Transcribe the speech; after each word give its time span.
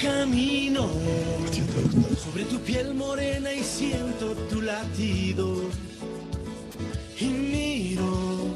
camino 0.00 0.88
sobre 2.22 2.44
tu 2.44 2.58
piel 2.60 2.94
morena 2.94 3.52
y 3.52 3.62
siento 3.62 4.34
tu 4.48 4.62
latido 4.62 5.64
y 7.18 7.24
miro 7.24 8.54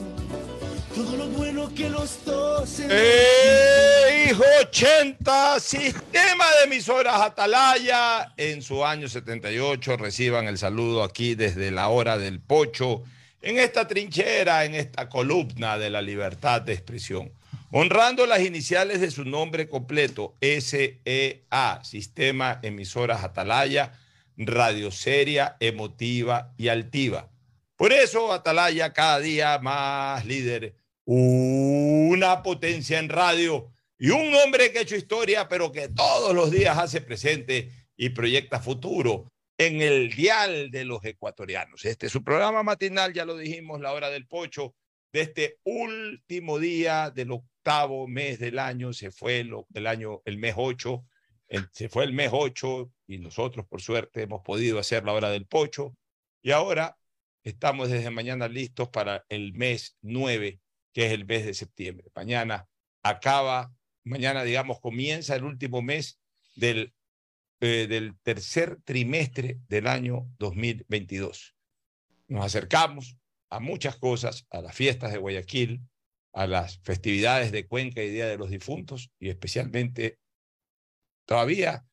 todo 0.95 1.17
lo 1.17 1.27
bueno 1.29 1.71
que 1.75 1.91
los 1.91 2.25
dos 2.25 2.81
¡Eh, 2.81 4.29
hijo 4.31 4.43
80, 4.63 5.61
sistema 5.61 6.45
de 6.59 6.65
emisoras 6.65 7.21
Atalaya. 7.21 8.33
En 8.37 8.63
su 8.63 8.85
año 8.85 9.09
78 9.09 9.97
reciban 9.99 10.47
el 10.47 10.57
saludo 10.57 11.03
aquí 11.03 11.35
desde 11.35 11.71
la 11.71 11.89
hora 11.89 12.17
del 12.17 12.41
pocho, 12.41 13.03
en 13.43 13.59
esta 13.59 13.87
trinchera, 13.87 14.65
en 14.65 14.75
esta 14.75 15.11
columna 15.11 15.77
de 15.77 15.91
la 15.91 16.01
libertad 16.01 16.63
de 16.63 16.73
expresión. 16.73 17.31
Honrando 17.77 18.25
las 18.27 18.41
iniciales 18.43 19.01
de 19.01 19.11
su 19.11 19.25
nombre 19.25 19.69
completo, 19.69 20.37
SEA, 20.41 21.83
Sistema 21.83 22.61
Emisoras 22.63 23.25
Atalaya, 23.25 23.99
Radio 24.37 24.93
Seria, 24.93 25.57
Emotiva 25.59 26.55
y 26.57 26.69
Altiva. 26.69 27.33
Por 27.75 27.93
eso 27.93 28.33
Atalaya 28.33 28.93
cada 28.93 29.19
día 29.19 29.59
más 29.59 30.25
líder, 30.25 30.77
una 31.05 32.45
potencia 32.45 33.01
en 33.01 33.09
radio 33.09 33.73
y 33.99 34.11
un 34.11 34.33
hombre 34.37 34.71
que 34.71 34.79
ha 34.79 34.83
hecho 34.83 34.95
historia, 34.95 35.49
pero 35.49 35.73
que 35.73 35.89
todos 35.89 36.33
los 36.33 36.53
días 36.53 36.79
hace 36.79 37.01
presente 37.01 37.73
y 37.97 38.11
proyecta 38.11 38.61
futuro 38.61 39.33
en 39.59 39.81
el 39.83 40.15
dial 40.15 40.71
de 40.71 40.85
los 40.85 41.05
ecuatorianos. 41.05 41.85
Este 41.85 42.07
es 42.07 42.13
su 42.13 42.23
programa 42.23 42.63
matinal, 42.63 43.13
ya 43.13 43.25
lo 43.25 43.37
dijimos, 43.37 43.81
la 43.81 43.93
hora 43.93 44.11
del 44.11 44.29
pocho, 44.29 44.77
de 45.13 45.23
este 45.23 45.59
último 45.65 46.61
día 46.61 47.11
del 47.11 47.33
octavo 47.65 48.07
mes 48.07 48.39
del 48.39 48.59
año, 48.59 48.93
se 48.93 49.11
fue 49.11 49.41
el, 49.41 49.55
el 49.73 49.87
año, 49.87 50.21
el 50.27 50.37
mes 50.37 50.55
8, 50.55 51.03
se 51.73 51.89
fue 51.89 52.05
el 52.05 52.13
mes 52.13 52.29
8 52.31 52.93
y 53.07 53.19
nosotros 53.19 53.67
por 53.67 53.81
suerte 53.81 54.23
hemos 54.23 54.43
podido 54.43 54.79
hacer 54.79 55.03
la 55.05 55.15
hora 55.15 55.31
del 55.31 55.47
pocho 55.47 55.97
y 56.43 56.51
ahora 56.51 56.99
estamos 57.43 57.89
desde 57.89 58.11
mañana 58.11 58.49
listos 58.49 58.91
para 58.91 59.25
el 59.31 59.55
mes 59.55 59.97
9, 60.03 60.61
que 60.93 61.07
es 61.07 61.13
el 61.13 61.25
mes 61.25 61.47
de 61.47 61.55
septiembre. 61.55 62.11
Mañana 62.15 62.69
acaba, 63.03 63.73
mañana 64.05 64.45
digamos 64.45 64.79
comienza 64.81 65.35
el 65.35 65.45
último 65.45 65.81
mes 65.81 66.21
del, 66.57 66.93
eh, 67.61 67.87
del 67.89 68.19
tercer 68.23 68.79
trimestre 68.85 69.59
del 69.69 69.87
año 69.87 70.29
2022. 70.39 71.55
Nos 72.29 72.45
acercamos 72.45 73.17
a 73.49 73.59
muchas 73.59 73.97
cosas, 73.97 74.47
a 74.51 74.61
las 74.61 74.75
fiestas 74.75 75.13
de 75.13 75.19
Guayaquil, 75.19 75.81
a 76.35 76.47
las 76.47 76.79
festividades 76.81 77.53
de 77.53 77.67
Cuenca 77.67 78.03
y 78.03 78.11
Día 78.11 78.27
de 78.27 78.37
los 78.37 78.51
Difuntos, 78.51 79.11
y 79.19 79.29
especialmente 79.31 80.19
todavía 81.25 81.87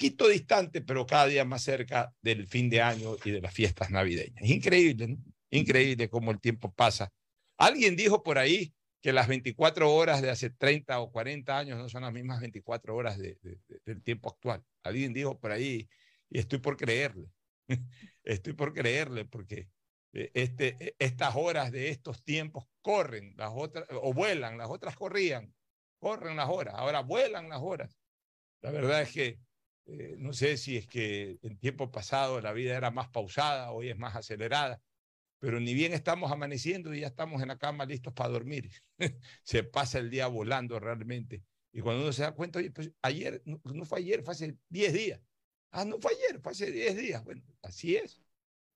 poquito 0.00 0.28
distante, 0.28 0.80
pero 0.80 1.04
cada 1.04 1.26
día 1.26 1.44
más 1.44 1.62
cerca 1.62 2.14
del 2.22 2.46
fin 2.46 2.70
de 2.70 2.80
año 2.80 3.16
y 3.22 3.32
de 3.32 3.42
las 3.42 3.52
fiestas 3.52 3.90
navideñas. 3.90 4.42
Increíble, 4.48 5.08
¿no? 5.08 5.18
Increíble 5.50 6.08
cómo 6.08 6.30
el 6.30 6.40
tiempo 6.40 6.72
pasa. 6.72 7.12
Alguien 7.58 7.96
dijo 7.96 8.22
por 8.22 8.38
ahí 8.38 8.72
que 9.02 9.12
las 9.12 9.28
24 9.28 9.92
horas 9.92 10.22
de 10.22 10.30
hace 10.30 10.48
30 10.48 10.98
o 11.00 11.12
40 11.12 11.58
años 11.58 11.78
no 11.78 11.86
son 11.90 12.00
las 12.00 12.14
mismas 12.14 12.40
24 12.40 12.96
horas 12.96 13.18
de, 13.18 13.36
de, 13.42 13.58
de, 13.68 13.80
del 13.84 14.02
tiempo 14.02 14.30
actual. 14.30 14.64
Alguien 14.82 15.12
dijo 15.12 15.38
por 15.38 15.52
ahí, 15.52 15.86
y 16.30 16.38
estoy 16.38 16.60
por 16.60 16.78
creerle, 16.78 17.26
estoy 18.24 18.54
por 18.54 18.72
creerle, 18.72 19.26
porque 19.26 19.68
este, 20.12 20.76
e, 20.80 20.96
estas 20.98 21.34
horas 21.36 21.72
de 21.72 21.90
estos 21.90 22.22
tiempos 22.24 22.66
corren, 22.82 23.34
las 23.36 23.50
otras, 23.54 23.86
o 23.90 24.12
vuelan, 24.12 24.58
las 24.58 24.70
otras 24.70 24.96
corrían, 24.96 25.54
corren 25.98 26.36
las 26.36 26.48
horas, 26.48 26.74
ahora 26.76 27.00
vuelan 27.00 27.48
las 27.48 27.60
horas. 27.62 27.96
La 28.62 28.70
verdad 28.70 29.02
es 29.02 29.12
que 29.12 29.38
eh, 29.86 30.14
no 30.18 30.32
sé 30.32 30.56
si 30.56 30.76
es 30.76 30.86
que 30.86 31.38
en 31.42 31.58
tiempo 31.58 31.90
pasado 31.90 32.40
la 32.40 32.52
vida 32.52 32.76
era 32.76 32.90
más 32.90 33.08
pausada, 33.08 33.72
hoy 33.72 33.90
es 33.90 33.98
más 33.98 34.14
acelerada, 34.16 34.80
pero 35.38 35.60
ni 35.60 35.74
bien 35.74 35.92
estamos 35.92 36.30
amaneciendo 36.32 36.94
y 36.94 37.00
ya 37.00 37.08
estamos 37.08 37.42
en 37.42 37.48
la 37.48 37.58
cama 37.58 37.86
listos 37.86 38.12
para 38.12 38.30
dormir. 38.30 38.70
se 39.44 39.64
pasa 39.64 39.98
el 39.98 40.10
día 40.10 40.26
volando 40.28 40.78
realmente. 40.78 41.42
Y 41.72 41.80
cuando 41.80 42.02
uno 42.02 42.12
se 42.12 42.22
da 42.22 42.32
cuenta, 42.32 42.58
oye, 42.58 42.70
pues 42.70 42.90
ayer, 43.02 43.42
no, 43.44 43.60
no 43.64 43.84
fue 43.84 44.00
ayer, 44.00 44.22
fue 44.22 44.32
hace 44.32 44.56
10 44.68 44.92
días. 44.92 45.20
Ah, 45.70 45.84
no 45.84 45.98
fue 46.00 46.12
ayer, 46.12 46.40
fue 46.40 46.52
hace 46.52 46.70
10 46.70 46.96
días. 46.96 47.24
Bueno, 47.24 47.42
así 47.62 47.96
es. 47.96 48.20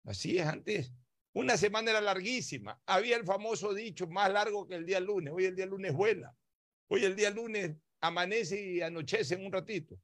Así 0.06 0.38
es 0.38 0.48
antes. 0.48 0.94
Una 1.34 1.58
semana 1.58 1.92
era 1.92 2.02
larguísima. 2.02 2.82
Había 2.86 3.16
el 3.16 3.26
famoso 3.26 3.74
dicho, 3.74 4.08
más 4.08 4.32
largo 4.32 4.68
que 4.68 4.76
el 4.76 4.86
día 4.86 5.00
lunes. 5.00 5.34
Hoy 5.34 5.46
el 5.46 5.56
día 5.56 5.66
lunes 5.66 5.94
vuela. 5.94 6.36
Hoy 6.88 7.06
el 7.06 7.16
día 7.16 7.30
lunes 7.30 7.78
amanece 8.02 8.62
y 8.62 8.82
anochece 8.82 9.36
en 9.36 9.46
un 9.46 9.52
ratito. 9.52 9.98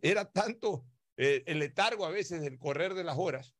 Era 0.00 0.30
tanto 0.30 0.86
eh, 1.16 1.42
el 1.46 1.58
letargo 1.58 2.06
a 2.06 2.10
veces 2.10 2.40
del 2.40 2.58
correr 2.58 2.94
de 2.94 3.04
las 3.04 3.18
horas 3.18 3.54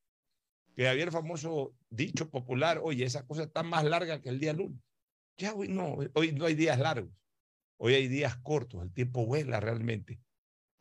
que 0.75 0.89
había 0.89 1.05
el 1.05 1.13
famoso 1.13 1.77
dicho 1.89 2.31
popular, 2.31 2.81
oye, 2.83 3.05
esa 3.05 3.27
cosa 3.27 3.45
está 3.45 3.63
más 3.63 3.85
larga 3.85 4.21
que 4.21 4.29
el 4.29 4.41
día 4.41 4.53
lunes. 4.53 4.81
Ya 5.37 5.55
hoy 5.55 5.69
no, 5.69 5.99
hoy 6.15 6.33
no 6.33 6.47
hay 6.47 6.55
días 6.55 6.79
largos. 6.79 7.13
Hoy 7.77 7.95
hay 7.95 8.09
días 8.09 8.37
cortos, 8.39 8.83
el 8.83 8.93
tiempo 8.93 9.27
vuela 9.27 9.61
realmente. 9.61 10.21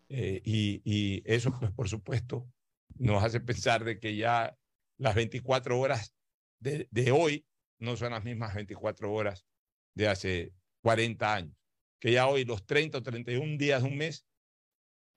Eh, 0.09 0.41
y, 0.43 0.81
y 0.83 1.23
eso, 1.25 1.55
pues, 1.59 1.71
por 1.71 1.89
supuesto, 1.89 2.47
nos 2.95 3.23
hace 3.23 3.39
pensar 3.39 3.83
de 3.83 3.99
que 3.99 4.15
ya 4.15 4.57
las 4.97 5.15
24 5.15 5.79
horas 5.79 6.13
de, 6.59 7.11
hoy 7.11 7.45
no 7.79 7.97
son 7.97 8.11
las 8.11 8.23
mismas 8.23 8.53
24 8.55 9.11
horas 9.11 9.45
de 9.95 10.07
hace 10.07 10.53
40 10.81 11.33
años, 11.33 11.55
que 11.99 12.11
ya 12.11 12.27
hoy 12.27 12.45
los 12.45 12.65
30 12.65 12.99
o 12.99 13.03
31 13.03 13.57
días 13.57 13.81
de 13.81 13.89
un 13.89 13.97
mes 13.97 14.25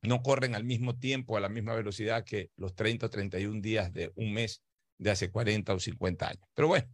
no 0.03 0.22
corren 0.22 0.54
al 0.54 0.64
mismo 0.64 0.98
tiempo, 0.98 1.37
a 1.37 1.41
la 1.41 1.48
misma 1.48 1.75
velocidad 1.75 2.25
que 2.25 2.50
los 2.56 2.75
30 2.75 3.06
o 3.06 3.10
31 3.10 3.60
días 3.60 3.92
de 3.92 4.12
un 4.16 4.32
mes 4.32 4.62
de 4.98 5.10
hace 5.10 5.31
40 5.31 5.75
o 5.75 5.81
50 5.81 6.28
años. 6.28 6.48
Pero 6.54 6.69
bueno, 6.69 6.88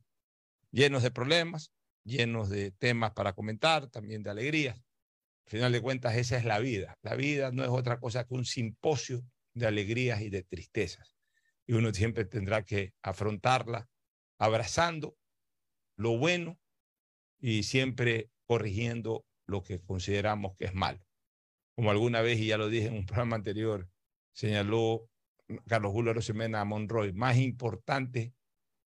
llenos 0.70 1.02
de 1.02 1.10
problemas, 1.10 1.72
llenos 2.04 2.48
de 2.48 2.72
temas 2.72 3.12
para 3.12 3.32
comentar, 3.32 3.88
también 3.88 4.22
de 4.22 4.30
alegrías. 4.30 4.76
Al 5.46 5.50
final 5.50 5.72
de 5.72 5.82
cuentas, 5.82 6.16
esa 6.16 6.36
es 6.36 6.44
la 6.44 6.58
vida. 6.58 6.96
La 7.02 7.14
vida 7.14 7.50
no 7.50 7.62
es 7.64 7.70
otra 7.70 7.98
cosa 7.98 8.24
que 8.24 8.34
un 8.34 8.44
simposio 8.44 9.22
de 9.54 9.66
alegrías 9.66 10.22
y 10.22 10.30
de 10.30 10.42
tristezas 10.42 11.16
y 11.72 11.74
uno 11.74 11.90
siempre 11.94 12.26
tendrá 12.26 12.66
que 12.66 12.92
afrontarla 13.02 13.88
abrazando 14.38 15.16
lo 15.96 16.18
bueno 16.18 16.60
y 17.40 17.62
siempre 17.62 18.30
corrigiendo 18.46 19.24
lo 19.46 19.62
que 19.62 19.80
consideramos 19.80 20.54
que 20.58 20.66
es 20.66 20.74
malo. 20.74 21.00
Como 21.74 21.90
alguna 21.90 22.20
vez, 22.20 22.38
y 22.38 22.48
ya 22.48 22.58
lo 22.58 22.68
dije 22.68 22.88
en 22.88 22.96
un 22.96 23.06
programa 23.06 23.36
anterior, 23.36 23.88
señaló 24.34 25.08
Carlos 25.66 25.92
Julio 25.92 26.12
Rosemena 26.12 26.60
a 26.60 26.66
Monroy, 26.66 27.14
más 27.14 27.38
importante 27.38 28.34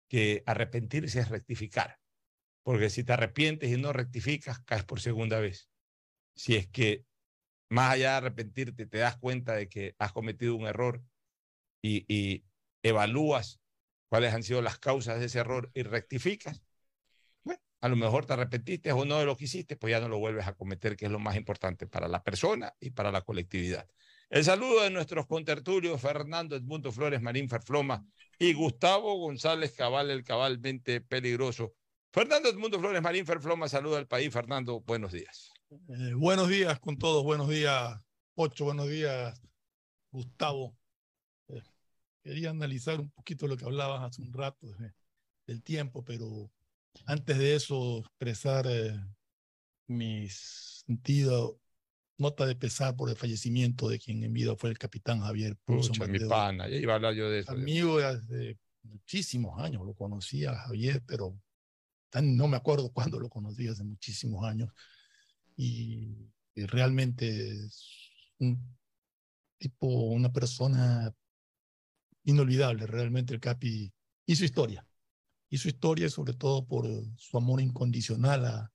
que 0.08 0.44
arrepentirse 0.46 1.19
es 1.19 1.28
rectificar. 1.28 1.98
Porque 2.62 2.88
si 2.88 3.02
te 3.02 3.14
arrepientes 3.14 3.69
y 3.69 3.80
no 3.80 3.92
rectificas, 3.92 4.60
caes 4.60 4.84
por 4.84 5.00
segunda 5.00 5.41
vez. 5.41 5.69
Si 6.36 6.54
es 6.54 6.69
que 6.69 7.04
más 7.69 7.94
allá 7.94 8.12
de 8.12 8.16
arrepentirte, 8.19 8.86
te 8.86 8.98
das 8.98 9.16
cuenta 9.16 9.54
de 9.54 9.69
que 9.69 9.96
has 9.98 10.12
cometido 10.12 10.54
un 10.54 10.69
error 10.69 11.02
y, 11.82 12.04
y 12.06 12.44
evalúas 12.88 13.60
cuáles 14.08 14.32
han 14.34 14.42
sido 14.42 14.62
las 14.62 14.78
causas 14.78 15.19
de 15.19 15.26
ese 15.26 15.38
error 15.38 15.70
y 15.74 15.82
rectificas, 15.82 16.62
bueno, 17.44 17.60
a 17.80 17.88
lo 17.88 17.97
mejor 17.97 18.26
te 18.26 18.34
arrepentiste 18.34 18.92
o 18.92 19.04
no 19.04 19.19
de 19.19 19.26
lo 19.26 19.36
que 19.36 19.44
hiciste, 19.44 19.76
pues 19.76 19.91
ya 19.91 20.00
no 20.00 20.08
lo 20.08 20.19
vuelves 20.19 20.47
a 20.47 20.54
cometer, 20.54 20.96
que 20.96 21.06
es 21.06 21.10
lo 21.10 21.19
más 21.19 21.36
importante 21.36 21.86
para 21.86 22.08
la 22.08 22.22
persona 22.22 22.72
y 22.80 22.91
para 22.91 23.10
la 23.12 23.22
colectividad. 23.22 23.88
El 24.28 24.44
saludo 24.44 24.82
de 24.82 24.91
nuestros 24.91 25.26
contertulios, 25.26 26.00
Fernando 26.00 26.56
Edmundo 26.56 26.91
Flores 26.91 27.22
Marín 27.22 27.48
Ferfloma 27.48 28.04
y 28.38 28.54
Gustavo 28.54 29.16
González 29.19 29.72
Cabal, 29.72 30.10
el 30.10 30.25
cabalmente 30.25 31.00
peligroso. 31.00 31.75
Fernando 32.12 32.48
Edmundo 32.48 32.80
Flores 32.80 33.02
Marín 33.02 33.26
Ferfloma, 33.26 33.69
saluda 33.69 33.98
al 33.98 34.08
país. 34.08 34.32
Fernando, 34.32 34.80
buenos 34.80 35.12
días. 35.12 35.52
Eh, 35.70 36.14
buenos 36.14 36.48
días 36.48 36.81
con 36.81 36.99
todos, 36.99 37.22
buenos 37.22 37.49
días, 37.49 38.00
Ocho, 38.34 38.64
buenos 38.64 38.88
días, 38.88 39.40
Gustavo 40.11 40.76
quería 42.26 42.50
analizar 42.50 43.00
un 43.00 43.11
poquito 43.11 43.46
lo 43.46 43.56
que 43.56 43.64
hablabas 43.64 44.02
hace 44.02 44.20
un 44.20 44.32
rato 44.32 44.67
de, 44.67 44.93
del 45.46 45.62
tiempo, 45.62 46.05
pero 46.05 46.50
antes 47.05 47.38
de 47.38 47.55
eso 47.55 48.00
expresar 48.00 48.67
eh, 48.69 48.99
mi 49.87 50.26
sentido, 50.28 51.61
nota 52.19 52.44
de 52.44 52.56
pesar 52.56 52.96
por 52.96 53.11
el 53.11 53.17
fallecimiento 53.17 53.88
de 53.88 54.00
quien 54.00 54.25
en 54.25 54.32
vida 54.32 54.56
fue 54.56 54.70
el 54.70 54.78
capitán 54.78 55.20
Javier 55.20 55.56
Pucho. 55.64 55.93
mi 56.08 56.19
pana, 56.19 56.69
ya 56.69 56.76
iba 56.76 56.94
a 56.94 56.96
hablar 56.96 57.14
yo 57.14 57.31
de 57.31 57.40
eso. 57.40 57.52
Amigo 57.52 57.99
de 57.99 58.06
hace 58.06 58.58
muchísimos 58.82 59.62
años, 59.62 59.87
lo 59.87 59.94
conocía 59.94 60.52
Javier, 60.55 61.02
pero 61.06 61.38
tan, 62.11 62.37
no 62.37 62.49
me 62.49 62.56
acuerdo 62.56 62.90
cuándo 62.90 63.20
lo 63.20 63.28
conocí, 63.28 63.69
hace 63.69 63.84
muchísimos 63.84 64.44
años. 64.44 64.73
Y, 65.56 66.28
y 66.56 66.67
realmente 66.67 67.50
es 67.52 68.11
un 68.38 68.76
tipo, 69.58 69.87
una 69.87 70.32
persona 70.32 71.14
inolvidable. 72.26 72.87
Realmente 72.87 73.34
el 73.34 73.40
Capi 73.40 73.93
hizo 74.26 74.44
historia. 74.44 74.87
Hizo 75.49 75.69
historia 75.69 76.08
sobre 76.11 76.34
todo 76.34 76.67
por 76.67 76.87
su 77.17 77.38
amor 77.38 77.61
incondicional 77.61 78.44
a, 78.44 78.73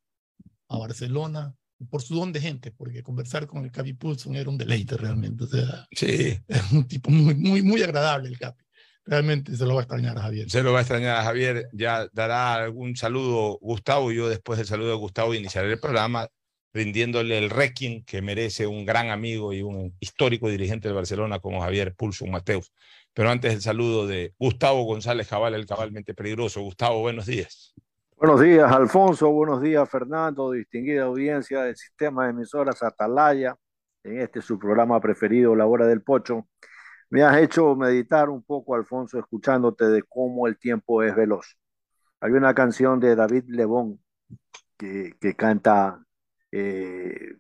a 0.70 0.78
Barcelona, 0.78 1.54
por 1.90 2.02
su 2.02 2.16
don 2.16 2.32
de 2.32 2.42
gente, 2.42 2.72
porque 2.72 3.04
conversar 3.04 3.48
con 3.48 3.64
el 3.64 3.72
Capi 3.72 3.94
Pulson 3.94 4.36
era 4.36 4.50
un 4.50 4.58
deleite 4.58 4.98
realmente. 4.98 5.44
O 5.44 5.48
sea, 5.48 5.88
Sí, 5.92 6.38
es 6.48 6.72
un 6.72 6.88
tipo 6.88 7.10
muy, 7.10 7.36
muy, 7.36 7.62
muy 7.62 7.82
agradable 7.84 8.30
el 8.30 8.38
Capi. 8.40 8.64
Realmente 9.04 9.56
se 9.56 9.66
lo 9.66 9.74
va 9.74 9.82
a 9.82 9.84
extrañar 9.84 10.18
a 10.18 10.22
Javier. 10.22 10.50
se 10.50 10.62
lo 10.62 10.72
va 10.72 10.80
a 10.80 10.82
extrañar 10.82 11.18
a 11.18 11.24
Javier. 11.24 11.68
Ya 11.74 12.08
dará 12.14 12.54
algún 12.54 12.96
saludo 12.96 13.58
Gustavo. 13.60 14.12
Yo 14.12 14.30
después 14.30 14.58
del 14.58 14.68
saludo 14.68 14.90
de 14.90 14.96
Gustavo 14.96 15.34
iniciaré 15.34 15.72
el 15.72 15.80
programa 15.80 16.30
rindiéndole 16.74 17.38
el 17.38 17.50
requiem 17.50 18.04
que 18.06 18.22
merece 18.22 18.68
un 18.68 18.86
gran 18.86 19.10
amigo 19.10 19.54
y 19.54 19.62
un 19.62 19.96
histórico 20.00 20.50
dirigente 20.50 20.88
de 20.88 20.94
Barcelona 20.94 21.40
como 21.40 21.62
Javier 21.62 21.96
Pulso 21.96 22.26
Mateus. 22.28 22.72
Pero 23.14 23.30
antes 23.30 23.54
el 23.54 23.62
saludo 23.62 24.08
de 24.08 24.34
Gustavo 24.40 24.84
González 24.84 25.28
Cabal, 25.28 25.54
el 25.54 25.66
cabalmente 25.66 26.14
peligroso. 26.14 26.62
Gustavo, 26.62 27.02
buenos 27.02 27.26
días. 27.26 27.74
Buenos 28.16 28.40
días, 28.40 28.72
Alfonso. 28.72 29.30
Buenos 29.32 29.62
días, 29.62 29.90
Fernando. 29.90 30.52
Distinguida 30.52 31.04
audiencia 31.04 31.64
del 31.64 31.76
sistema 31.76 32.24
de 32.24 32.30
emisoras 32.30 32.82
Atalaya, 32.84 33.56
en 34.04 34.22
este 34.22 34.42
su 34.42 34.58
programa 34.58 35.02
preferido, 35.02 35.56
La 35.56 35.66
Hora 35.66 35.88
del 35.88 36.02
Pocho. 36.02 36.48
Me 37.10 37.24
has 37.24 37.36
hecho 37.38 37.76
meditar 37.76 38.30
un 38.30 38.44
poco, 38.44 38.76
Alfonso, 38.76 39.20
escuchándote 39.20 39.86
de 39.90 40.04
cómo 40.04 40.48
el 40.48 40.58
tiempo 40.58 41.04
es 41.04 41.14
veloz. 41.14 41.58
Hay 42.22 42.32
una 42.32 42.54
canción 42.54 43.00
de 43.02 43.16
David 43.16 43.44
Lebón 43.48 44.00
que, 44.78 45.36
canta 45.36 46.02
eh, 46.52 47.36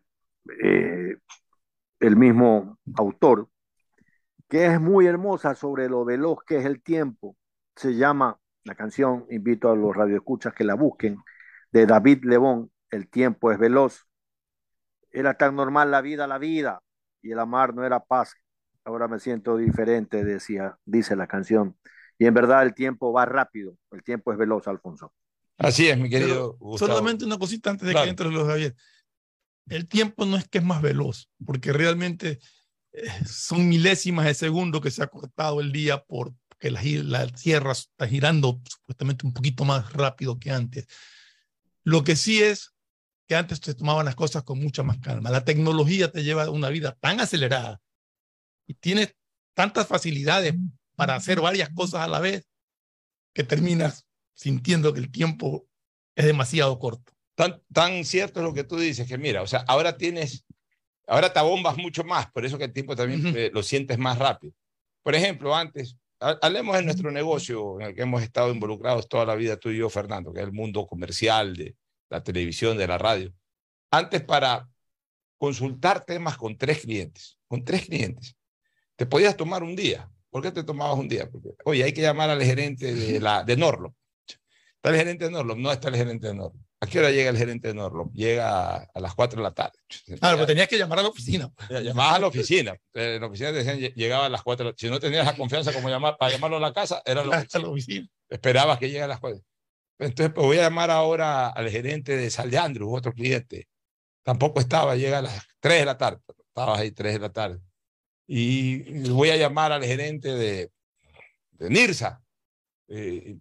eh, 0.63 1.15
el 1.99 2.15
mismo 2.17 2.79
autor, 2.95 3.47
que 4.51 4.65
es 4.65 4.81
muy 4.81 5.07
hermosa 5.07 5.55
sobre 5.55 5.87
lo 5.87 6.03
veloz 6.03 6.39
que 6.45 6.57
es 6.57 6.65
el 6.65 6.81
tiempo. 6.83 7.37
Se 7.73 7.95
llama 7.95 8.37
la 8.65 8.75
canción, 8.75 9.25
invito 9.29 9.71
a 9.71 9.77
los 9.77 9.95
radioescuchas 9.95 10.53
que 10.53 10.65
la 10.65 10.73
busquen, 10.75 11.19
de 11.71 11.85
David 11.85 12.25
Lebón, 12.25 12.69
El 12.89 13.07
tiempo 13.09 13.53
es 13.53 13.57
veloz. 13.57 14.05
Era 15.09 15.35
tan 15.35 15.55
normal 15.55 15.89
la 15.89 16.01
vida, 16.01 16.27
la 16.27 16.37
vida, 16.37 16.81
y 17.21 17.31
el 17.31 17.39
amar 17.39 17.73
no 17.73 17.85
era 17.85 18.03
paz. 18.03 18.33
Ahora 18.83 19.07
me 19.07 19.19
siento 19.19 19.55
diferente, 19.55 20.25
decía, 20.25 20.77
dice 20.83 21.15
la 21.15 21.27
canción. 21.27 21.77
Y 22.19 22.25
en 22.25 22.33
verdad 22.33 22.63
el 22.63 22.73
tiempo 22.73 23.13
va 23.13 23.25
rápido, 23.25 23.77
el 23.91 24.03
tiempo 24.03 24.33
es 24.33 24.37
veloz, 24.37 24.67
Alfonso. 24.67 25.13
Así 25.57 25.87
es, 25.87 25.97
mi 25.97 26.09
querido 26.09 26.57
Gustavo. 26.57 26.91
solamente 26.91 27.23
una 27.23 27.37
cosita 27.37 27.69
antes 27.69 27.87
de 27.87 27.93
Claro. 27.93 28.03
que 28.03 28.09
entre 28.09 28.29
los 28.29 28.45
Javier. 28.45 28.75
El 29.69 29.87
tiempo 29.87 30.25
no 30.25 30.35
es 30.35 30.45
que 30.49 30.57
es 30.57 30.63
más 30.65 30.81
veloz, 30.81 31.29
porque 31.45 31.71
realmente 31.71 32.39
son 33.25 33.69
milésimas 33.69 34.25
de 34.25 34.33
segundo 34.33 34.81
que 34.81 34.91
se 34.91 35.03
ha 35.03 35.07
cortado 35.07 35.61
el 35.61 35.71
día 35.71 36.03
porque 36.03 36.71
la, 36.71 36.81
la 36.83 37.27
Tierra 37.27 37.71
está 37.71 38.07
girando 38.07 38.61
supuestamente 38.69 39.25
un 39.25 39.33
poquito 39.33 39.65
más 39.65 39.93
rápido 39.93 40.39
que 40.39 40.51
antes. 40.51 40.87
Lo 41.83 42.03
que 42.03 42.15
sí 42.15 42.41
es 42.41 42.73
que 43.27 43.35
antes 43.35 43.59
se 43.63 43.73
tomaban 43.73 44.05
las 44.05 44.15
cosas 44.15 44.43
con 44.43 44.59
mucha 44.59 44.83
más 44.83 44.99
calma. 44.99 45.31
La 45.31 45.45
tecnología 45.45 46.11
te 46.11 46.23
lleva 46.23 46.43
a 46.43 46.49
una 46.49 46.69
vida 46.69 46.97
tan 46.99 47.19
acelerada 47.21 47.81
y 48.67 48.73
tienes 48.73 49.15
tantas 49.53 49.87
facilidades 49.87 50.55
para 50.95 51.15
hacer 51.15 51.39
varias 51.39 51.69
cosas 51.69 52.01
a 52.01 52.07
la 52.07 52.19
vez 52.19 52.47
que 53.33 53.43
terminas 53.43 54.05
sintiendo 54.33 54.93
que 54.93 54.99
el 54.99 55.11
tiempo 55.11 55.67
es 56.15 56.25
demasiado 56.25 56.77
corto. 56.77 57.13
Tan, 57.35 57.61
tan 57.71 58.03
cierto 58.03 58.39
es 58.39 58.45
lo 58.45 58.53
que 58.53 58.63
tú 58.63 58.77
dices, 58.77 59.07
que 59.07 59.17
mira, 59.17 59.41
o 59.41 59.47
sea, 59.47 59.63
ahora 59.67 59.97
tienes, 59.97 60.45
ahora 61.11 61.31
te 61.33 61.39
abombas 61.39 61.77
mucho 61.77 62.03
más, 62.03 62.31
por 62.31 62.45
eso 62.45 62.57
que 62.57 62.63
el 62.65 62.73
tiempo 62.73 62.95
también 62.95 63.21
eh, 63.35 63.51
lo 63.53 63.61
sientes 63.63 63.97
más 63.97 64.17
rápido. 64.17 64.53
Por 65.03 65.13
ejemplo, 65.15 65.53
antes, 65.55 65.97
ha- 66.19 66.37
hablemos 66.41 66.75
de 66.75 66.83
nuestro 66.83 67.11
negocio 67.11 67.79
en 67.79 67.87
el 67.87 67.95
que 67.95 68.03
hemos 68.03 68.21
estado 68.23 68.51
involucrados 68.51 69.07
toda 69.09 69.25
la 69.25 69.35
vida 69.35 69.57
tú 69.57 69.69
y 69.69 69.77
yo, 69.77 69.89
Fernando, 69.89 70.31
que 70.31 70.39
es 70.39 70.45
el 70.45 70.53
mundo 70.53 70.85
comercial 70.87 71.55
de 71.55 71.75
la 72.09 72.23
televisión, 72.23 72.77
de 72.77 72.87
la 72.87 72.97
radio. 72.97 73.33
Antes 73.91 74.21
para 74.23 74.67
consultar 75.37 76.05
temas 76.05 76.37
con 76.37 76.57
tres 76.57 76.79
clientes, 76.81 77.37
con 77.47 77.63
tres 77.63 77.85
clientes, 77.85 78.35
te 78.95 79.05
podías 79.05 79.35
tomar 79.35 79.63
un 79.63 79.75
día. 79.75 80.09
¿Por 80.29 80.41
qué 80.43 80.51
te 80.51 80.63
tomabas 80.63 80.97
un 80.97 81.09
día? 81.09 81.29
Porque, 81.29 81.49
oye, 81.65 81.83
hay 81.83 81.91
que 81.93 82.01
llamar 82.01 82.29
al 82.29 82.41
gerente 82.43 82.93
de, 82.93 83.19
la, 83.19 83.43
de 83.43 83.57
Norlo. 83.57 83.95
¿Está 84.75 84.89
el 84.91 84.95
gerente 84.95 85.25
de 85.25 85.31
Norlo? 85.31 85.55
No 85.55 85.71
está 85.71 85.89
el 85.89 85.95
gerente 85.95 86.27
de 86.27 86.35
Norlo. 86.35 86.59
¿A 86.83 86.87
qué 86.87 86.97
hora 86.99 87.11
llega 87.11 87.29
el 87.29 87.37
gerente 87.37 87.67
de 87.67 87.73
Norlo? 87.75 88.09
Llega 88.13 88.75
a, 88.77 88.89
a 88.93 88.99
las 88.99 89.13
4 89.13 89.37
de 89.37 89.43
la 89.43 89.53
tarde. 89.53 89.77
Claro, 90.19 90.37
pues 90.37 90.47
tenías 90.47 90.67
que 90.67 90.77
llamar 90.79 90.97
a 90.99 91.03
la 91.03 91.09
oficina. 91.09 91.51
Llamabas 91.69 92.15
a 92.15 92.19
la 92.19 92.27
oficina. 92.27 92.71
Eh, 92.93 93.15
En 93.15 93.21
la 93.21 93.27
oficina 93.27 93.49
te 93.51 93.57
decían, 93.57 93.77
lle- 93.79 93.93
llegaba 93.93 94.25
a 94.25 94.29
las 94.29 94.41
4. 94.41 94.73
Si 94.75 94.89
no 94.89 94.99
tenías 94.99 95.25
la 95.25 95.35
confianza 95.35 95.71
como 95.73 95.89
llamar, 95.89 96.17
para 96.17 96.31
llamarlo 96.31 96.57
a 96.57 96.59
la 96.59 96.73
casa, 96.73 97.01
era 97.05 97.23
la 97.23 97.37
oficina. 97.45 97.63
la 97.63 97.69
oficina. 97.69 98.07
Esperabas 98.29 98.79
que 98.79 98.87
llegue 98.87 99.03
a 99.03 99.07
las 99.07 99.19
4. 99.19 99.39
Entonces, 99.99 100.33
pues 100.33 100.47
voy 100.47 100.57
a 100.57 100.61
llamar 100.63 100.89
ahora 100.89 101.49
al 101.49 101.69
gerente 101.69 102.17
de 102.17 102.31
Sal 102.31 102.49
de 102.49 102.57
Andrews, 102.57 102.97
otro 102.97 103.13
cliente. 103.13 103.67
Tampoco 104.23 104.59
estaba, 104.59 104.95
llega 104.95 105.19
a 105.19 105.21
las 105.21 105.45
3 105.59 105.79
de 105.81 105.85
la 105.85 105.97
tarde. 105.99 106.19
Estabas 106.47 106.79
ahí 106.79 106.89
3 106.91 107.13
de 107.13 107.19
la 107.19 107.29
tarde. 107.31 107.59
Y 108.27 109.07
voy 109.09 109.29
a 109.29 109.37
llamar 109.37 109.71
al 109.71 109.83
gerente 109.83 110.29
de, 110.29 110.71
de 111.51 111.69
NIRSA, 111.69 112.23
eh, 112.87 113.35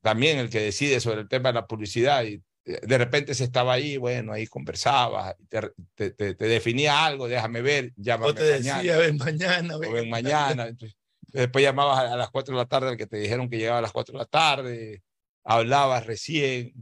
también 0.00 0.38
el 0.38 0.48
que 0.48 0.60
decide 0.60 1.00
sobre 1.00 1.20
el 1.20 1.28
tema 1.28 1.50
de 1.50 1.54
la 1.54 1.66
publicidad. 1.66 2.22
Y 2.24 2.34
eh, 2.34 2.42
de 2.82 2.98
repente 2.98 3.34
se 3.34 3.44
estaba 3.44 3.72
ahí, 3.72 3.96
bueno, 3.96 4.32
ahí 4.32 4.46
conversabas, 4.46 5.34
te, 5.48 5.70
te, 5.94 6.10
te, 6.10 6.34
te 6.34 6.44
definía 6.46 7.06
algo, 7.06 7.26
déjame 7.26 7.62
ver, 7.62 7.92
llámame 7.96 8.30
O 8.30 8.34
te 8.34 8.42
mañana 8.42 8.76
decía, 8.78 8.96
ven 8.98 9.16
mañana. 9.16 9.76
o 9.76 9.78
ven 9.78 10.10
mañana. 10.10 10.66
Entonces, 10.68 10.96
después 11.28 11.62
llamabas 11.64 11.98
a, 11.98 12.12
a 12.12 12.16
las 12.16 12.30
4 12.30 12.54
de 12.54 12.58
la 12.62 12.66
tarde 12.66 12.88
al 12.90 12.96
que 12.98 13.06
te 13.06 13.16
dijeron 13.16 13.48
que 13.48 13.56
llegaba 13.58 13.78
a 13.78 13.82
las 13.82 13.92
4 13.92 14.12
de 14.12 14.18
la 14.18 14.26
tarde, 14.26 15.02
hablabas 15.44 16.04
recién 16.06 16.74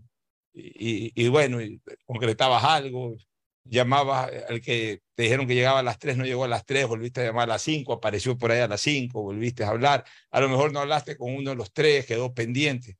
y, 0.52 1.12
y, 1.12 1.12
y 1.14 1.28
bueno, 1.28 1.60
y 1.62 1.80
concretabas 2.04 2.64
algo, 2.64 3.14
llamabas 3.64 4.30
al 4.48 4.60
que 4.60 5.02
te 5.14 5.24
dijeron 5.24 5.46
que 5.46 5.54
llegaba 5.54 5.80
a 5.80 5.82
las 5.84 5.98
3, 5.98 6.16
no 6.16 6.24
llegó 6.24 6.44
a 6.44 6.48
las 6.48 6.64
3, 6.66 6.86
volviste 6.88 7.20
a 7.20 7.24
llamar 7.24 7.44
a 7.44 7.54
las 7.54 7.62
5, 7.62 7.92
apareció 7.92 8.36
por 8.36 8.50
ahí 8.50 8.60
a 8.60 8.68
las 8.68 8.80
5, 8.80 9.22
volviste 9.22 9.64
a 9.64 9.68
hablar, 9.68 10.04
a 10.30 10.40
lo 10.40 10.48
mejor 10.48 10.72
no 10.72 10.80
hablaste 10.80 11.16
con 11.16 11.34
uno 11.34 11.50
de 11.50 11.56
los 11.56 11.72
tres, 11.72 12.06
quedó 12.06 12.34
pendiente. 12.34 12.96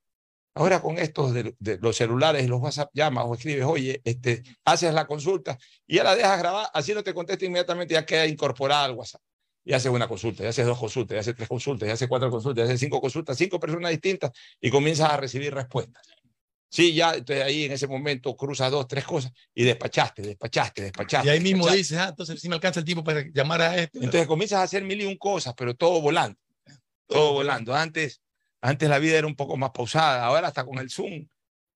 Ahora 0.57 0.81
con 0.81 0.97
estos 0.97 1.33
de, 1.33 1.55
de 1.59 1.77
los 1.77 1.95
celulares 1.95 2.43
y 2.43 2.47
los 2.47 2.59
WhatsApp 2.59 2.89
llamas 2.93 3.25
o 3.27 3.33
escribes, 3.35 3.65
oye, 3.65 4.01
este, 4.03 4.43
haces 4.65 4.93
la 4.93 5.05
consulta 5.05 5.57
y 5.85 5.97
ya 5.97 6.03
la 6.03 6.15
dejas 6.15 6.39
grabar, 6.39 6.67
así 6.73 6.93
no 6.93 7.03
te 7.03 7.13
contesta 7.13 7.45
inmediatamente, 7.45 7.93
ya 7.93 8.05
queda 8.05 8.25
incorporada 8.25 8.85
al 8.85 8.93
WhatsApp 8.93 9.21
y 9.67 9.73
haces 9.73 9.91
una 9.91 10.07
consulta, 10.07 10.43
y 10.43 10.47
haces 10.47 10.65
dos 10.65 10.79
consultas, 10.79 11.17
y 11.17 11.19
haces 11.19 11.35
tres 11.35 11.49
consultas, 11.49 11.89
y 11.89 11.91
haces 11.91 12.07
cuatro 12.07 12.31
consultas, 12.31 12.63
y 12.63 12.67
haces 12.69 12.79
cinco 12.79 13.01
consultas, 13.01 13.37
cinco 13.37 13.59
personas 13.59 13.91
distintas, 13.91 14.31
y 14.61 14.69
comienzas 14.69 15.11
a 15.11 15.17
recibir 15.17 15.53
respuestas. 15.53 16.07
Sí, 16.69 16.93
ya, 16.93 17.15
entonces 17.15 17.43
ahí 17.43 17.65
en 17.65 17.73
ese 17.73 17.85
momento 17.85 18.33
cruzas 18.37 18.71
dos, 18.71 18.87
tres 18.87 19.03
cosas, 19.03 19.33
y 19.53 19.65
despachaste, 19.65 20.21
despachaste, 20.21 20.83
despachaste. 20.83 21.27
Y 21.27 21.31
ahí 21.31 21.41
mismo 21.41 21.65
despachaste. 21.65 21.77
dices, 21.77 21.97
ah, 21.97 22.07
entonces 22.09 22.39
sí 22.39 22.47
me 22.47 22.55
alcanza 22.55 22.79
el 22.79 22.85
tiempo 22.85 23.03
para 23.03 23.25
llamar 23.33 23.61
a 23.61 23.77
este. 23.77 23.97
Entonces 23.99 24.25
comienzas 24.25 24.59
a 24.59 24.63
hacer 24.63 24.85
mil 24.85 25.01
y 25.01 25.05
un 25.05 25.17
cosas, 25.17 25.53
pero 25.57 25.75
todo 25.75 25.99
volando, 25.99 26.39
todo 27.05 27.33
volando. 27.33 27.75
Antes, 27.75 28.21
antes 28.61 28.89
la 28.89 28.99
vida 28.99 29.17
era 29.17 29.27
un 29.27 29.35
poco 29.35 29.57
más 29.57 29.71
pausada, 29.71 30.25
ahora 30.25 30.47
hasta 30.47 30.65
con 30.65 30.79
el 30.79 30.89
Zoom 30.89 31.27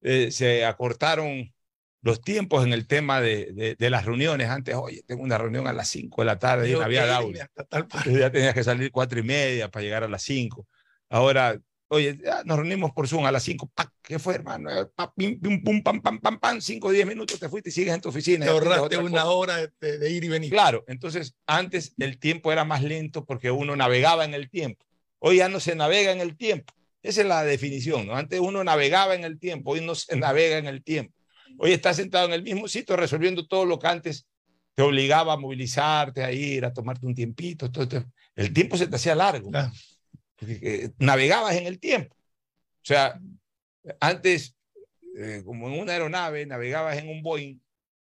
eh, 0.02 0.32
se 0.32 0.66
acortaron 0.66 1.54
los 2.02 2.22
tiempos 2.22 2.66
en 2.66 2.74
el 2.74 2.88
tema 2.88 3.22
de, 3.22 3.52
de, 3.54 3.76
de, 3.76 3.90
las 3.90 4.06
reuniones. 4.06 4.50
Antes, 4.50 4.76
oye, 4.76 5.04
tengo 5.06 5.22
una 5.24 5.38
reunión 5.38 5.68
a 5.68 5.74
las 5.74 5.88
5 5.90 6.22
de 6.22 6.26
la 6.26 6.40
tarde 6.40 6.70
y 6.70 6.74
no 6.74 6.82
había 6.82 7.06
Dauri. 7.06 7.40
Ya 8.08 8.32
tenías 8.32 8.54
que 8.54 8.64
salir 8.64 8.92
cuatro 8.92 9.20
y 9.20 9.24
media 9.24 9.70
para 9.70 9.84
llegar 9.84 10.04
a 10.04 10.08
las 10.08 10.24
5. 10.24 10.68
Ahora, 11.10 11.60
oye, 11.90 12.18
ya 12.24 12.44
nos 12.44 12.58
reunimos 12.58 12.92
por 12.92 13.08
Zoom 13.08 13.26
a 13.26 13.32
las 13.32 13.44
5. 13.44 13.72
¿Qué 14.02 14.18
fue, 14.18 14.34
hermano? 14.34 14.70
Pa, 14.96 15.14
pim, 15.14 15.40
pim, 15.40 15.64
pum, 15.64 15.84
pam, 15.84 16.02
pam, 16.02 16.20
pam, 16.20 16.40
pam, 16.40 16.60
5 16.60 16.88
o 16.88 16.92
10 16.92 17.06
minutos 17.06 17.40
te 17.40 17.50
fuiste 17.50 17.70
y 17.70 17.72
sigues 17.72 17.94
en 17.94 18.02
tu 18.02 18.10
oficina. 18.10 18.46
Te 18.46 18.52
ahorraste 18.52 18.98
una 18.98 19.22
cosa. 19.22 19.30
hora 19.30 19.58
de, 19.58 19.98
de, 20.00 20.10
ir 20.10 20.24
y 20.24 20.30
venir. 20.30 20.50
Claro, 20.50 20.84
entonces 20.88 21.36
antes 21.46 21.94
el 22.00 22.18
tiempo 22.18 22.52
era 22.52 22.66
más 22.66 22.82
lento 22.82 23.26
porque 23.26 23.52
uno 23.52 23.76
navegaba 23.76 24.26
en 24.26 24.34
el 24.34 24.50
tiempo. 24.50 24.86
Hoy 25.24 25.38
ya 25.38 25.50
no 25.50 25.60
se 25.60 25.76
navega 25.76 26.12
en 26.12 26.20
el 26.20 26.36
tiempo. 26.36 26.74
Esa 27.04 27.22
es 27.22 27.28
la 27.28 27.44
definición, 27.44 28.08
¿no? 28.08 28.16
Antes 28.16 28.40
uno 28.40 28.64
navegaba 28.64 29.14
en 29.14 29.24
el 29.24 29.40
tiempo, 29.40 29.72
hoy 29.72 29.82
no 29.82 29.94
se 29.94 30.16
navega 30.18 30.58
en 30.58 30.66
el 30.66 30.84
tiempo. 30.84 31.14
Hoy 31.60 31.74
estás 31.74 31.98
sentado 31.98 32.26
en 32.26 32.34
el 32.34 32.44
mismo 32.44 32.68
sitio 32.68 32.96
resolviendo 32.96 33.46
todo 33.48 33.66
lo 33.66 33.78
que 33.78 33.88
antes 33.88 34.28
te 34.74 34.82
obligaba 34.82 35.34
a 35.34 35.38
movilizarte, 35.38 36.24
a 36.24 36.32
ir, 36.32 36.66
a 36.66 36.74
tomarte 36.74 37.06
un 37.06 37.14
tiempito. 37.14 37.72
Todo. 37.72 38.04
El 38.36 38.52
tiempo 38.52 38.78
se 38.78 38.88
te 38.88 38.96
hacía 38.96 39.14
largo. 39.14 39.52
Claro. 39.52 39.72
Porque, 40.38 40.60
eh, 40.64 40.92
navegabas 40.98 41.56
en 41.56 41.68
el 41.68 41.80
tiempo. 41.80 42.16
O 42.16 42.86
sea, 42.86 43.20
antes, 44.00 44.56
eh, 45.16 45.44
como 45.46 45.68
en 45.68 45.80
una 45.80 45.94
aeronave, 45.94 46.48
navegabas 46.48 46.98
en 46.98 47.10
un 47.10 47.22
Boeing, 47.22 47.60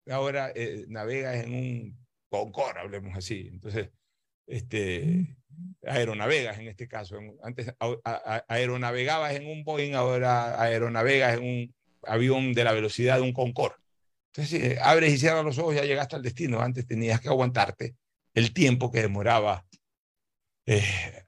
ahora 0.09 0.51
eh, 0.57 0.87
navegas 0.89 1.45
en 1.45 1.55
un 1.55 2.07
Concorde, 2.29 2.81
hablemos 2.81 3.17
así. 3.17 3.49
Entonces, 3.53 3.91
este, 4.49 5.37
aeronavegas 5.87 6.59
en 6.59 6.69
este 6.69 6.89
caso. 6.89 7.19
Antes 7.43 7.73
aeronavegabas 8.49 9.35
en 9.35 9.47
un 9.47 9.65
Boeing, 9.65 9.95
ahora 9.95 10.61
aeronavegas 10.61 11.39
en 11.39 11.45
un 11.45 11.75
avión 12.03 12.53
de 12.53 12.65
la 12.65 12.73
velocidad 12.73 13.17
de 13.17 13.23
un 13.23 13.33
Concorde. 13.33 13.77
Entonces, 14.33 14.63
eh, 14.63 14.79
abres 14.83 15.13
y 15.15 15.19
cierras 15.19 15.45
los 15.45 15.59
ojos, 15.59 15.75
ya 15.75 15.85
llegaste 15.85 16.17
al 16.17 16.23
destino. 16.23 16.61
Antes 16.61 16.87
tenías 16.87 17.21
que 17.21 17.29
aguantarte 17.29 17.97
el 18.35 18.53
tiempo 18.53 18.91
que 18.91 19.01
demoraba 19.01 19.65
eh, 20.67 20.83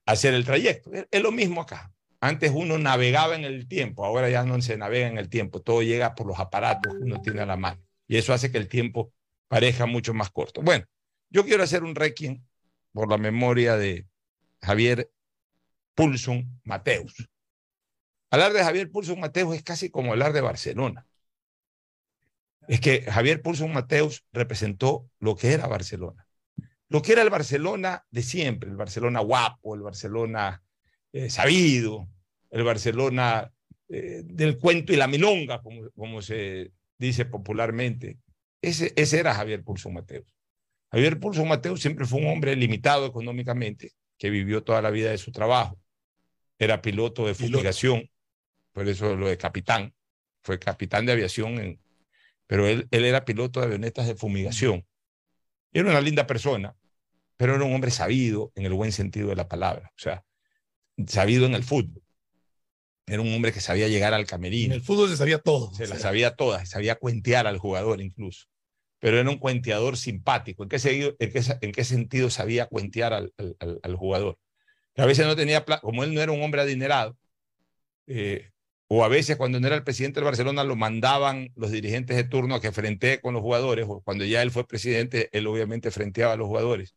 hacer 0.05 0.35
el 0.35 0.45
trayecto. 0.45 0.93
Es, 0.93 1.07
es, 1.11 1.23
lo 1.23 1.33
mismo 1.33 1.63
acá. 1.63 1.93
Antes 2.21 2.53
uno 2.55 2.77
navegaba 2.77 3.37
en 3.37 3.45
el 3.45 3.67
tiempo, 3.69 4.05
ahora 4.05 4.29
ya 4.29 4.45
no 4.45 4.61
se 4.61 4.77
navega 4.77 5.07
en 5.07 5.17
el 5.17 5.29
tiempo. 5.29 5.63
Todo 5.63 5.83
llega 5.83 6.15
por 6.15 6.27
los 6.27 6.39
aparatos 6.39 6.93
que 6.93 7.05
uno 7.05 7.23
tiene 7.23 7.41
a 7.41 7.47
la 7.47 7.57
mano. 7.57 7.81
Y 8.09 8.17
eso 8.17 8.33
hace 8.33 8.51
que 8.51 8.59
el 8.59 8.69
tiempo 8.69 9.13
parezca 9.47 9.87
mucho 9.87 10.13
más 10.13 10.31
corto. 10.31 10.61
Bueno, 10.61 10.85
yo 11.31 11.45
quiero 11.45 11.63
hacer 11.63 11.85
un 11.85 11.95
requiem 11.95 12.43
por 12.93 13.09
la 13.09 13.19
memoria 13.19 13.77
de 13.77 14.08
Javier 14.61 15.11
Pulson 15.95 16.61
Mateus. 16.65 17.29
Hablar 18.31 18.53
de 18.53 18.63
Javier 18.63 18.91
Pulson 18.91 19.21
Mateus 19.21 19.57
es 19.57 19.63
casi 19.63 19.91
como 19.91 20.13
hablar 20.13 20.33
de 20.33 20.41
Barcelona. 20.41 21.07
Es 22.69 22.81
que 22.81 23.03
Javier 23.03 23.41
Pulson 23.41 23.73
Mateus 23.73 24.25
representó 24.33 25.09
lo 25.19 25.35
que 25.37 25.53
era 25.53 25.67
Barcelona. 25.67 26.27
Lo 26.89 27.03
que 27.03 27.13
era 27.13 27.23
el 27.23 27.31
Barcelona 27.31 28.05
de 28.11 28.23
siempre, 28.23 28.71
el 28.71 28.77
Barcelona 28.77 29.21
guapo, 29.21 29.75
el 29.75 29.83
Barcelona 29.83 30.63
eh, 31.13 31.31
sabido, 31.31 32.09
el 32.51 32.63
Barcelona 32.65 33.51
eh, 33.89 34.23
del 34.25 34.59
cuento 34.59 34.93
y 34.93 34.97
la 34.97 35.07
milonga, 35.07 35.63
como, 35.63 36.23
se 36.23 36.73
dice 36.99 37.25
popularmente. 37.25 38.19
Ese, 38.61 38.93
ese 38.97 39.19
era 39.19 39.35
Javier 39.35 39.63
Pulso 39.65 39.91
Mateus. 39.91 40.27
Javier 40.91 41.19
Pulso 41.19 41.45
Mateus 41.45 41.81
siempre 41.81 42.07
fue 42.07 42.21
un 42.21 42.29
hombre 42.29 42.57
limitado 42.57 43.07
económicamente, 43.07 43.93
que 44.19 44.31
vivió 44.31 44.63
toda 44.63 44.83
la 44.83 44.91
vida 44.91 45.11
de 45.11 45.19
su 45.19 45.33
trabajo. 45.33 45.79
Era 46.59 46.83
piloto 46.83 47.27
de 47.27 47.35
fumigación, 47.35 48.11
por 48.73 48.89
eso 48.89 49.17
lo 49.17 49.29
de 49.29 49.39
capitán. 49.39 49.95
Fue 50.43 50.59
capitán 50.59 51.07
de 51.07 51.13
aviación, 51.13 51.59
en, 51.59 51.81
pero 52.47 52.67
él, 52.67 52.89
él 52.91 53.05
era 53.05 53.25
piloto 53.25 53.61
de 53.61 53.67
avionetas 53.67 54.07
de 54.07 54.15
fumigación. 54.15 54.87
Era 55.73 55.91
una 55.91 56.01
linda 56.01 56.27
persona, 56.27 56.77
pero 57.37 57.55
era 57.55 57.65
un 57.65 57.73
hombre 57.73 57.91
sabido 57.91 58.53
en 58.57 58.67
el 58.67 58.73
buen 58.73 58.93
sentido 58.93 59.29
de 59.29 59.37
la 59.37 59.49
palabra. 59.49 59.93
O 59.97 60.01
sea, 60.01 60.25
sabido 61.07 61.47
en 61.47 61.55
el 61.55 61.63
fútbol. 61.63 62.03
Era 63.07 63.23
un 63.23 63.33
hombre 63.33 63.53
que 63.53 63.61
sabía 63.61 63.89
llegar 63.89 64.13
al 64.13 64.27
camerino. 64.27 64.75
En 64.75 64.81
el 64.81 64.85
fútbol 64.85 65.09
se 65.09 65.17
sabía 65.17 65.39
todo. 65.39 65.73
Se 65.75 65.87
las 65.87 66.03
sabía 66.03 66.35
todas, 66.35 66.69
sabía 66.69 66.97
cuentear 66.97 67.47
al 67.47 67.59
jugador 67.59 68.01
incluso. 68.01 68.47
Pero 69.01 69.19
era 69.19 69.31
un 69.31 69.39
cuenteador 69.39 69.97
simpático. 69.97 70.65
¿En 70.65 70.69
qué, 70.69 70.77
en 71.19 71.33
qué, 71.33 71.43
en 71.61 71.73
qué 71.73 71.85
sentido 71.85 72.31
sabía 72.31 72.67
cuentear 72.67 73.13
al, 73.13 73.97
jugador? 73.97 74.39
A 74.97 75.07
veces 75.07 75.27
no 75.27 75.37
tenía, 75.37 75.65
como 75.65 76.05
él 76.05 76.15
no 76.15 76.21
era 76.21 76.33
un 76.33 76.43
hombre 76.43 76.61
adinerado, 76.63 77.17
eh, 78.07 78.51
o 78.89 79.05
a 79.05 79.09
veces 79.09 79.37
cuando 79.37 79.61
no 79.61 79.67
era 79.67 79.77
el 79.77 79.85
presidente 79.85 80.21
del 80.21 80.25
Barcelona 80.25 80.65
lo 80.65 80.75
mandaban 80.77 81.51
los 81.57 81.71
dirigentes 81.71 82.17
de 82.17 82.25
turno 82.25 82.57
a 82.57 82.61
que 82.61 82.73
frente 82.73 83.21
con 83.21 83.35
los 83.35 83.43
jugadores, 83.43 83.87
o 83.89 84.01
cuando 84.01 84.25
ya 84.25 84.43
él 84.43 84.51
fue 84.51 84.67
presidente, 84.67 85.29
él 85.33 85.47
obviamente 85.47 85.91
frenteaba 85.91 86.33
a 86.33 86.37
los 86.37 86.49
jugadores 86.49 86.95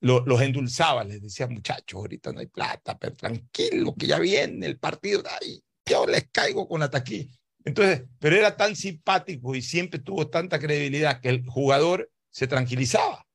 los 0.00 0.40
endulzaba, 0.40 1.04
les 1.04 1.22
decía, 1.22 1.46
muchachos, 1.46 1.98
ahorita 1.98 2.32
no 2.32 2.40
hay 2.40 2.46
plata, 2.46 2.98
pero 2.98 3.14
tranquilo, 3.14 3.94
que 3.94 4.06
ya 4.06 4.18
viene 4.18 4.66
el 4.66 4.78
partido, 4.78 5.22
ay, 5.40 5.62
yo 5.84 6.06
les 6.06 6.28
caigo 6.30 6.68
con 6.68 6.82
ataque. 6.82 7.28
Entonces, 7.66 8.04
pero 8.20 8.36
era 8.36 8.56
tan 8.56 8.76
simpático 8.76 9.54
y 9.56 9.60
siempre 9.60 9.98
tuvo 9.98 10.28
tanta 10.30 10.60
credibilidad 10.60 11.20
que 11.20 11.30
el 11.30 11.44
jugador 11.44 12.10
se 12.30 12.46
tranquilizaba. 12.46 13.26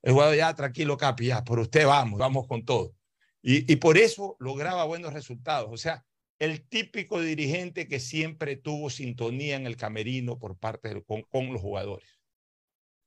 El 0.00 0.12
jugador 0.12 0.36
ya, 0.36 0.54
tranquilo, 0.54 0.96
Capi, 0.96 1.26
ya, 1.26 1.42
por 1.42 1.58
usted 1.58 1.84
vamos, 1.84 2.20
vamos 2.20 2.46
con 2.46 2.64
todo. 2.64 2.94
Y, 3.42 3.70
y 3.70 3.76
por 3.76 3.98
eso 3.98 4.36
lograba 4.38 4.84
buenos 4.84 5.12
resultados. 5.12 5.68
O 5.72 5.76
sea, 5.76 6.04
el 6.38 6.62
típico 6.68 7.20
dirigente 7.20 7.88
que 7.88 7.98
siempre 7.98 8.54
tuvo 8.56 8.90
sintonía 8.90 9.56
en 9.56 9.66
el 9.66 9.76
camerino 9.76 10.38
por 10.38 10.56
parte 10.56 10.88
del, 10.88 11.04
con, 11.04 11.22
con 11.22 11.52
los 11.52 11.60
jugadores. 11.60 12.20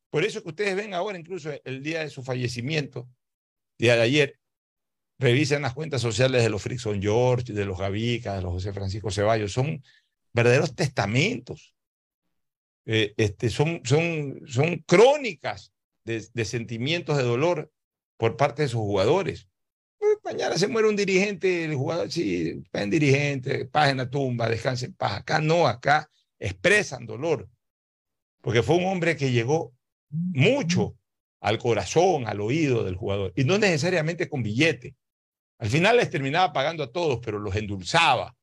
Por 0.10 0.26
eso 0.26 0.44
que 0.44 0.50
ustedes 0.50 0.76
ven 0.76 0.94
ahora, 0.94 1.18
incluso 1.18 1.50
el 1.64 1.82
día 1.82 2.02
de 2.02 2.10
su 2.10 2.24
fallecimiento, 2.24 3.08
día 3.78 3.96
de 3.96 4.02
ayer, 4.02 4.40
revisen 5.18 5.62
las 5.62 5.74
cuentas 5.74 6.02
sociales 6.02 6.44
de 6.44 6.50
los 6.50 6.62
Frickson 6.62 7.02
George, 7.02 7.54
de 7.54 7.66
los 7.66 7.80
Gavica, 7.80 8.36
de 8.36 8.42
los 8.42 8.52
José 8.52 8.74
Francisco 8.74 9.12
Ceballos, 9.12 9.54
son 9.54 9.82
verdaderos 10.36 10.76
testamentos, 10.76 11.74
eh, 12.86 13.14
este, 13.18 13.50
son, 13.50 13.82
son, 13.86 14.42
son 14.46 14.84
crónicas 14.86 15.74
de, 16.04 16.46
sentimientos 16.46 17.18
de 17.18 17.24
dolor 17.24 17.72
por 18.18 18.36
parte 18.36 18.64
de 18.64 18.68
sus 18.68 18.82
jugadores. 18.82 19.48
Pues 19.98 20.18
mañana 20.24 20.58
se 20.58 20.68
muere 20.68 20.90
un 20.90 20.96
dirigente, 20.96 21.64
el 21.64 21.76
jugador, 21.76 22.12
sí, 22.12 22.62
ven 22.72 22.90
dirigente, 22.90 23.66
paz 23.66 23.90
en 23.90 23.98
la 23.98 24.10
tumba, 24.10 24.50
descanse 24.50 24.88
en 24.88 24.94
paz. 24.94 25.22
Acá 25.22 25.40
no, 25.40 25.68
acá 25.68 26.10
expresan 26.38 27.06
dolor, 27.06 27.50
porque 28.42 28.62
fue 28.62 28.76
un 28.76 28.86
hombre 28.86 29.16
que 29.16 29.32
llegó 29.32 29.74
mucho 30.10 30.98
al 31.40 31.58
corazón, 31.58 32.28
al 32.28 32.42
oído 32.42 32.84
del 32.84 32.98
jugador, 32.98 33.32
y 33.36 33.46
no 33.46 33.58
necesariamente 33.58 34.30
con 34.30 34.44
billete. 34.44 34.96
Al 35.58 35.70
final 35.70 35.96
les 35.96 36.10
terminaba 36.10 36.52
pagando 36.52 36.84
a 36.84 36.92
todos, 36.92 37.20
pero 37.24 37.40
los 37.40 37.56
endulzaba. 37.56 38.36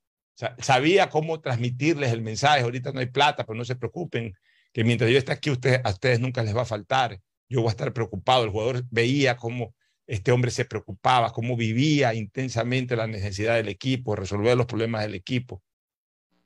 Sabía 0.59 1.09
cómo 1.09 1.41
transmitirles 1.41 2.13
el 2.13 2.23
mensaje. 2.23 2.63
Ahorita 2.63 2.93
no 2.93 3.01
hay 3.01 3.07
plata, 3.07 3.45
pero 3.45 3.57
no 3.57 3.65
se 3.65 3.77
preocupen, 3.77 4.35
que 4.73 4.85
mientras 4.85 5.11
yo 5.11 5.19
esté 5.19 5.33
aquí, 5.33 5.51
a 5.51 5.91
ustedes 5.91 6.21
nunca 6.21 6.43
les 6.43 6.57
va 6.57 6.63
a 6.63 6.67
faltar. 6.67 7.21
Yo 7.49 7.61
voy 7.61 7.69
a 7.69 7.73
estar 7.73 7.93
preocupado. 7.93 8.45
El 8.45 8.51
jugador 8.51 8.85
veía 8.91 9.37
cómo 9.37 9.75
este 10.07 10.33
hombre 10.33 10.51
se 10.51 10.65
preocupaba, 10.65 11.33
cómo 11.33 11.57
vivía 11.57 12.15
intensamente 12.15 12.97
la 12.97 13.07
necesidad 13.07 13.57
del 13.57 13.69
equipo, 13.69 14.17
resolver 14.17 14.57
los 14.57 14.67
problemas 14.67 15.03
del 15.03 15.15
equipo. 15.15 15.63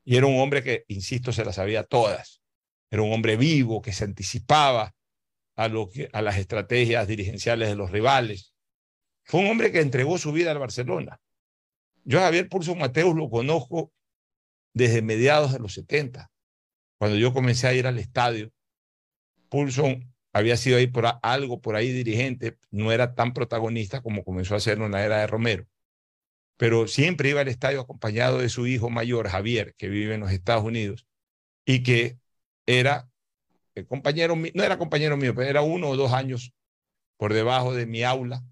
Y 0.04 0.16
era 0.16 0.26
un 0.26 0.38
hombre 0.38 0.62
que, 0.62 0.84
insisto, 0.88 1.32
se 1.32 1.44
las 1.44 1.56
sabía 1.56 1.82
todas. 1.84 2.40
Era 2.90 3.02
un 3.02 3.12
hombre 3.12 3.36
vivo, 3.36 3.82
que 3.82 3.92
se 3.92 4.04
anticipaba 4.04 4.94
a, 5.56 5.64
a 5.64 6.22
las 6.22 6.36
estrategias 6.38 7.08
dirigenciales 7.08 7.68
de 7.68 7.76
los 7.76 7.90
rivales. 7.90 8.54
Fue 9.24 9.40
un 9.40 9.48
hombre 9.48 9.72
que 9.72 9.80
entregó 9.80 10.18
su 10.18 10.30
vida 10.32 10.52
al 10.52 10.58
Barcelona. 10.58 11.18
Yo 12.08 12.20
a 12.20 12.22
Javier 12.22 12.48
Pulso 12.48 12.76
Mateus 12.76 13.16
lo 13.16 13.28
conozco 13.28 13.92
desde 14.72 15.02
mediados 15.02 15.52
de 15.52 15.58
los 15.58 15.74
70, 15.74 16.30
cuando 16.98 17.16
yo 17.16 17.32
comencé 17.32 17.66
a 17.66 17.74
ir 17.74 17.86
al 17.86 17.98
estadio. 17.98 18.52
Pulson 19.48 20.14
había 20.32 20.56
sido 20.56 20.78
ahí 20.78 20.86
por 20.86 21.06
algo 21.20 21.60
por 21.60 21.74
ahí 21.74 21.90
dirigente, 21.90 22.58
no 22.70 22.92
era 22.92 23.16
tan 23.16 23.32
protagonista 23.32 24.02
como 24.02 24.22
comenzó 24.22 24.54
a 24.54 24.60
ser 24.60 24.78
en 24.78 24.92
la 24.92 25.04
era 25.04 25.18
de 25.18 25.26
Romero, 25.26 25.66
pero 26.56 26.86
siempre 26.86 27.30
iba 27.30 27.40
al 27.40 27.48
estadio 27.48 27.80
acompañado 27.80 28.38
de 28.38 28.50
su 28.50 28.68
hijo 28.68 28.88
mayor, 28.88 29.28
Javier, 29.28 29.74
que 29.76 29.88
vive 29.88 30.14
en 30.14 30.20
los 30.20 30.30
Estados 30.30 30.62
Unidos, 30.62 31.08
y 31.64 31.82
que 31.82 32.18
era 32.66 33.10
compañero, 33.88 34.36
no 34.36 34.62
era 34.62 34.78
compañero 34.78 35.16
mío, 35.16 35.34
pero 35.34 35.50
era 35.50 35.62
uno 35.62 35.88
o 35.88 35.96
dos 35.96 36.12
años 36.12 36.52
por 37.16 37.34
debajo 37.34 37.74
de 37.74 37.86
mi 37.86 38.04
aula 38.04 38.44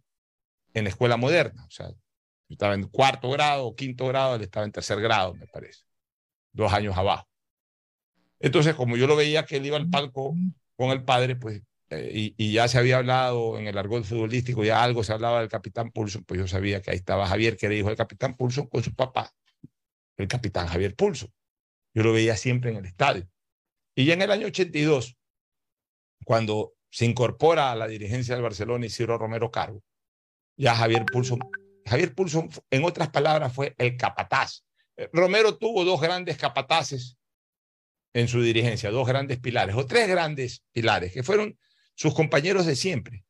en 0.73 0.85
la 0.85 0.91
escuela 0.91 1.17
moderna. 1.17 1.65
O 1.67 1.71
sea, 1.71 1.91
estaba 2.49 2.75
en 2.75 2.85
cuarto 2.89 3.31
grado 3.31 3.67
o 3.67 3.75
quinto 3.75 4.07
grado, 4.07 4.37
él 4.37 4.43
estaba 4.43 4.67
en 4.67 4.73
tercer 4.73 5.01
grado, 5.01 5.35
me 5.35 5.47
parece. 5.47 5.85
Dos 6.53 6.73
años 6.73 6.97
abajo. 6.97 7.29
Entonces, 8.39 8.75
como 8.75 8.97
yo 8.97 9.07
lo 9.07 9.17
veía 9.17 9.47
que 9.47 9.57
él 9.57 9.67
iba 9.67 9.77
al 9.77 9.89
palco 9.89 10.35
con 10.77 10.91
el 10.91 11.03
padre, 11.05 11.37
pues, 11.37 11.63
eh, 11.91 12.11
y, 12.13 12.35
y, 12.37 12.53
ya 12.53 12.69
se 12.69 12.79
había 12.79 12.99
hablado 12.99 13.59
en 13.59 13.67
el 13.67 13.79
argot 13.79 14.05
futbolístico, 14.05 14.65
ya 14.65 14.83
algo 14.83 15.05
se 15.05 15.13
hablaba 15.13 15.41
del 15.41 15.49
capitán 15.49 15.91
Pulso, 15.91 16.23
pues 16.23 16.41
yo 16.41 16.47
sabía 16.47 16.83
que 16.83 16.91
ahí 16.91 16.97
estaba 16.97 17.27
Javier, 17.27 17.57
que 17.57 17.67
era 17.67 17.75
hijo 17.75 17.89
del 17.89 17.97
capitán 17.97 18.37
Pulso, 18.37 18.69
con 18.69 18.83
su 18.83 18.95
papá, 18.95 19.33
el 20.17 20.29
capitán 20.29 20.67
Javier 20.67 20.95
Pulso. 20.95 21.29
Yo 21.95 22.03
lo 22.03 22.13
veía 22.13 22.37
siempre 22.37 22.71
en 22.71 22.77
el 22.77 22.87
estadio. 22.87 23.29
Y 23.95 24.07
ya 24.07 24.15
en 24.15 24.23
el 24.23 24.31
año 24.31 24.47
82, 24.49 25.17
cuando 26.25 26.75
se 26.91 27.07
incorpora 27.07 27.73
a 27.73 27.77
la 27.77 27.87
dirigencia 27.87 28.35
del 28.35 28.43
Barcelona 28.43 28.87
Isidro 28.87 29.19
Romero 29.19 29.51
Cargo, 29.51 29.83
ya 30.57 30.75
Javier 30.75 31.05
Pulso, 31.05 31.39
Javier 31.85 32.15
Pulso, 32.15 32.49
en 32.71 32.85
otras 32.85 33.11
palabras, 33.11 33.53
fue 33.53 33.75
el 33.79 33.97
capataz. 33.97 34.65
Eh, 34.97 35.09
Romero 35.13 35.57
tuvo 35.57 35.85
dos 35.85 36.01
grandes 36.01 36.37
capataces 36.37 37.19
en 38.13 38.29
su 38.29 38.41
dirigencia, 38.43 38.91
dos 38.91 39.07
grandes 39.07 39.39
pilares, 39.39 39.75
o 39.75 39.87
tres 39.87 40.09
grandes 40.09 40.63
pilares, 40.73 41.13
que 41.13 41.23
fueron 41.23 41.59
sus 41.95 42.15
compañeros 42.15 42.67
de 42.67 42.77
siempre, 42.77 43.25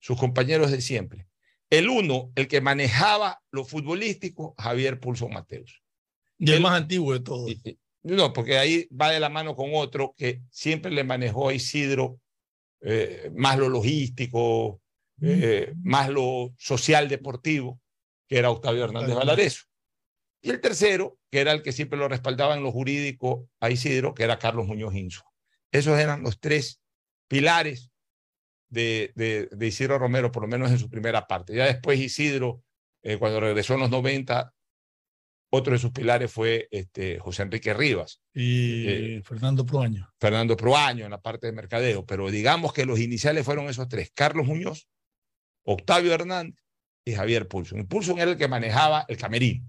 sus 0.00 0.18
compañeros 0.18 0.70
de 0.70 0.80
siempre. 0.80 1.28
El 1.70 1.88
uno, 1.88 2.32
el 2.34 2.48
que 2.48 2.60
manejaba 2.60 3.42
lo 3.50 3.64
futbolístico, 3.64 4.54
Javier 4.56 4.98
Pulso 4.98 5.28
Mateus. 5.28 5.82
Y 6.38 6.48
el, 6.48 6.56
el 6.56 6.62
más 6.62 6.72
antiguo 6.72 7.12
de 7.12 7.20
todos. 7.20 7.52
No, 8.02 8.32
porque 8.32 8.56
ahí 8.56 8.88
va 8.90 9.10
de 9.10 9.20
la 9.20 9.28
mano 9.28 9.54
con 9.54 9.70
otro 9.74 10.14
que 10.16 10.40
siempre 10.50 10.90
le 10.90 11.04
manejó 11.04 11.48
a 11.48 11.54
Isidro 11.54 12.20
eh, 12.80 13.30
más 13.34 13.58
lo 13.58 13.68
logístico, 13.68 14.80
eh, 15.20 15.72
más 15.82 16.08
lo 16.08 16.54
social 16.58 17.08
deportivo, 17.08 17.80
que 18.28 18.38
era 18.38 18.50
Octavio 18.50 18.84
Hernández 18.84 19.14
Valareso. 19.14 19.64
Y 20.40 20.50
el 20.50 20.60
tercero, 20.60 21.18
que 21.30 21.40
era 21.40 21.52
el 21.52 21.62
que 21.62 21.72
siempre 21.72 21.98
lo 21.98 22.08
respaldaba 22.08 22.54
en 22.54 22.62
lo 22.62 22.70
jurídico 22.70 23.48
a 23.60 23.70
Isidro, 23.70 24.14
que 24.14 24.22
era 24.22 24.38
Carlos 24.38 24.66
Muñoz 24.66 24.94
Inso. 24.94 25.24
Esos 25.72 25.98
eran 25.98 26.22
los 26.22 26.38
tres 26.38 26.80
pilares 27.26 27.90
de, 28.68 29.12
de, 29.16 29.48
de, 29.50 29.66
Isidro 29.66 29.98
Romero, 29.98 30.30
por 30.30 30.42
lo 30.42 30.48
menos 30.48 30.70
en 30.70 30.78
su 30.78 30.88
primera 30.88 31.26
parte. 31.26 31.54
Ya 31.54 31.66
después 31.66 31.98
Isidro, 31.98 32.62
eh, 33.02 33.16
cuando 33.18 33.40
regresó 33.40 33.74
en 33.74 33.80
los 33.80 33.90
90, 33.90 34.54
otro 35.50 35.72
de 35.72 35.78
sus 35.78 35.92
pilares 35.92 36.30
fue 36.30 36.68
este, 36.70 37.18
José 37.18 37.42
Enrique 37.42 37.72
Rivas. 37.72 38.20
Y 38.34 38.88
eh, 38.88 39.22
Fernando 39.24 39.64
Proaño. 39.64 40.10
Fernando 40.20 40.56
Proaño 40.56 41.04
en 41.06 41.10
la 41.10 41.20
parte 41.20 41.46
de 41.46 41.52
mercadeo. 41.52 42.04
Pero 42.04 42.30
digamos 42.30 42.72
que 42.72 42.84
los 42.84 43.00
iniciales 43.00 43.44
fueron 43.44 43.68
esos 43.68 43.88
tres: 43.88 44.12
Carlos 44.14 44.46
Muñoz, 44.46 44.88
Octavio 45.70 46.12
Hernández 46.14 46.62
y 47.04 47.12
Javier 47.12 47.46
Pulson. 47.48 47.86
Pulson 47.86 48.18
era 48.18 48.30
el 48.30 48.38
que 48.38 48.48
manejaba 48.48 49.04
el 49.08 49.16
camerino. 49.16 49.66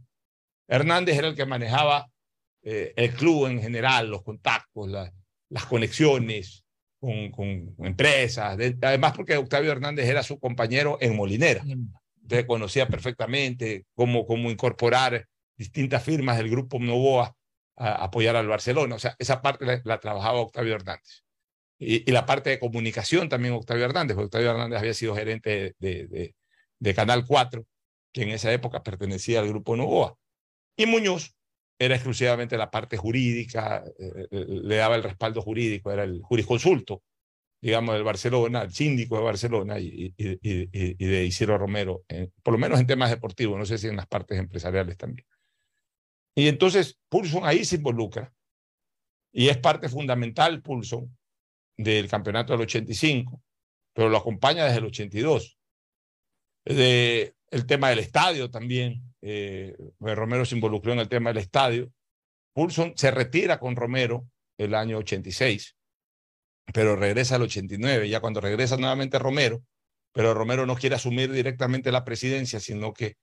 Hernández 0.68 1.18
era 1.18 1.28
el 1.28 1.36
que 1.36 1.46
manejaba 1.46 2.10
eh, 2.62 2.94
el 2.96 3.12
club 3.12 3.48
en 3.48 3.62
general, 3.62 4.10
los 4.10 4.24
contactos, 4.24 4.88
la, 4.88 5.12
las 5.50 5.66
conexiones, 5.66 6.64
con, 7.00 7.32
con 7.32 7.74
empresas, 7.80 8.58
además 8.82 9.14
porque 9.16 9.38
Octavio 9.38 9.72
Hernández 9.72 10.08
era 10.08 10.22
su 10.22 10.40
compañero 10.40 10.98
en 11.02 11.16
Molinera. 11.16 11.64
Entonces 11.64 12.46
conocía 12.46 12.88
perfectamente 12.88 13.86
cómo, 13.94 14.26
cómo 14.26 14.52
incorporar 14.52 15.26
distintas 15.58 16.04
firmas 16.04 16.38
del 16.38 16.50
grupo 16.50 16.78
Novoa 16.80 17.36
a, 17.76 18.04
apoyar 18.04 18.36
al 18.36 18.48
Barcelona. 18.48 18.96
O 18.96 19.00
sea, 19.00 19.16
esa 19.18 19.42
parte 19.42 19.82
la, 19.84 20.00
trabajaba 20.00 20.42
Octavio 20.42 20.76
Hernández. 20.76 21.24
Y, 21.80 22.12
la 22.12 22.26
parte 22.26 22.50
de 22.50 22.60
comunicación 22.60 23.30
también 23.30 23.54
Octavio 23.54 23.86
Hernández, 23.86 24.16
porque 24.16 24.26
Octavio 24.26 24.52
Hernández 24.52 24.80
había 24.80 24.94
sido 24.94 25.16
gerente 25.16 25.76
de, 25.80 26.08
de, 26.08 26.36
de 26.80 26.94
Canal 26.94 27.26
4, 27.26 27.66
que 28.12 28.24
en 28.24 28.30
esa 28.30 28.52
época 28.52 28.84
pertenecía 28.84 29.40
al 29.40 29.48
grupo 29.48 29.76
Novoa. 29.76 30.16
Y 30.76 30.86
Muñoz 30.86 31.36
era 31.80 31.96
exclusivamente 31.96 32.58
la 32.58 32.70
parte 32.70 32.98
jurídica, 32.98 33.84
eh, 33.98 34.28
eh, 34.30 34.46
le 34.48 34.76
daba 34.76 34.98
el 34.98 35.04
respaldo 35.04 35.42
jurídico, 35.42 35.92
era 35.92 36.04
el 36.04 36.22
jurisconsulto, 36.22 37.02
digamos, 37.62 37.96
del 37.96 38.04
Barcelona, 38.04 38.62
el 38.64 38.74
síndico 38.74 39.18
de 39.18 39.24
Barcelona 39.24 39.80
y, 39.80 40.14
y, 40.18 40.96
de 41.06 41.26
Isidro 41.26 41.58
Romero, 41.58 42.04
por 42.44 42.54
lo 42.54 42.58
menos 42.58 42.80
en 42.80 42.88
temas 42.88 43.10
deportivos, 43.10 43.58
no 43.58 43.66
sé 43.66 43.78
si 43.78 43.88
en 43.88 43.96
las 43.96 44.08
partes 44.08 44.38
empresariales 44.38 44.98
también. 44.98 45.26
Y 46.36 46.48
entonces 46.48 46.98
Pulson 47.10 47.46
ahí 47.46 47.66
se 47.66 47.78
involucra 47.78 48.34
y 49.32 49.50
es 49.50 49.58
parte 49.58 49.90
fundamental, 49.90 50.62
Pulson, 50.62 51.18
del 51.80 52.10
campeonato 52.10 52.52
del 52.52 52.64
85, 52.64 53.42
pero 53.94 54.10
lo 54.10 54.18
acompaña 54.18 54.66
desde 54.66 54.80
el 54.80 54.86
82. 54.86 55.58
De, 56.66 57.34
el 57.52 57.66
tema 57.66 57.90
del 57.90 58.00
estadio 58.00 58.52
también, 58.52 59.02
eh, 59.22 59.78
Romero 60.00 60.44
se 60.44 60.56
involucró 60.56 60.92
en 60.92 61.00
el 61.00 61.08
tema 61.08 61.30
del 61.30 61.38
estadio. 61.38 61.90
Pulson 62.54 62.94
se 62.98 63.12
retira 63.12 63.60
con 63.60 63.78
Romero 63.78 64.28
el 64.58 64.76
año 64.76 64.98
86, 64.98 65.78
pero 66.74 66.98
regresa 66.98 67.36
al 67.36 67.44
89, 67.44 68.10
ya 68.10 68.20
cuando 68.20 68.42
regresa 68.42 68.76
nuevamente 68.76 69.18
Romero, 69.18 69.64
pero 70.12 70.34
Romero 70.34 70.66
no 70.66 70.76
quiere 70.76 70.98
asumir 70.98 71.32
directamente 71.32 71.94
la 71.94 72.04
presidencia, 72.04 72.60
sino 72.60 72.94
que 72.94 73.16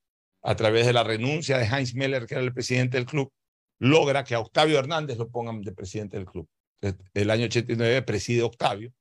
a 0.42 0.56
través 0.56 0.86
de 0.86 0.94
la 0.94 1.04
renuncia 1.04 1.58
de 1.58 1.66
Heinz 1.66 1.94
Meller, 1.94 2.24
que 2.24 2.36
era 2.36 2.42
el 2.42 2.54
presidente 2.54 2.96
del 2.96 3.04
club, 3.04 3.30
logra 3.78 4.24
que 4.24 4.34
a 4.34 4.40
Octavio 4.40 4.78
Hernández 4.78 5.18
lo 5.18 5.28
pongan 5.28 5.60
de 5.60 5.72
presidente 5.72 6.16
del 6.16 6.24
club. 6.24 6.48
El 7.14 7.30
año 7.30 7.46
89 7.46 8.02
preside 8.02 8.42
Octavio, 8.42 8.92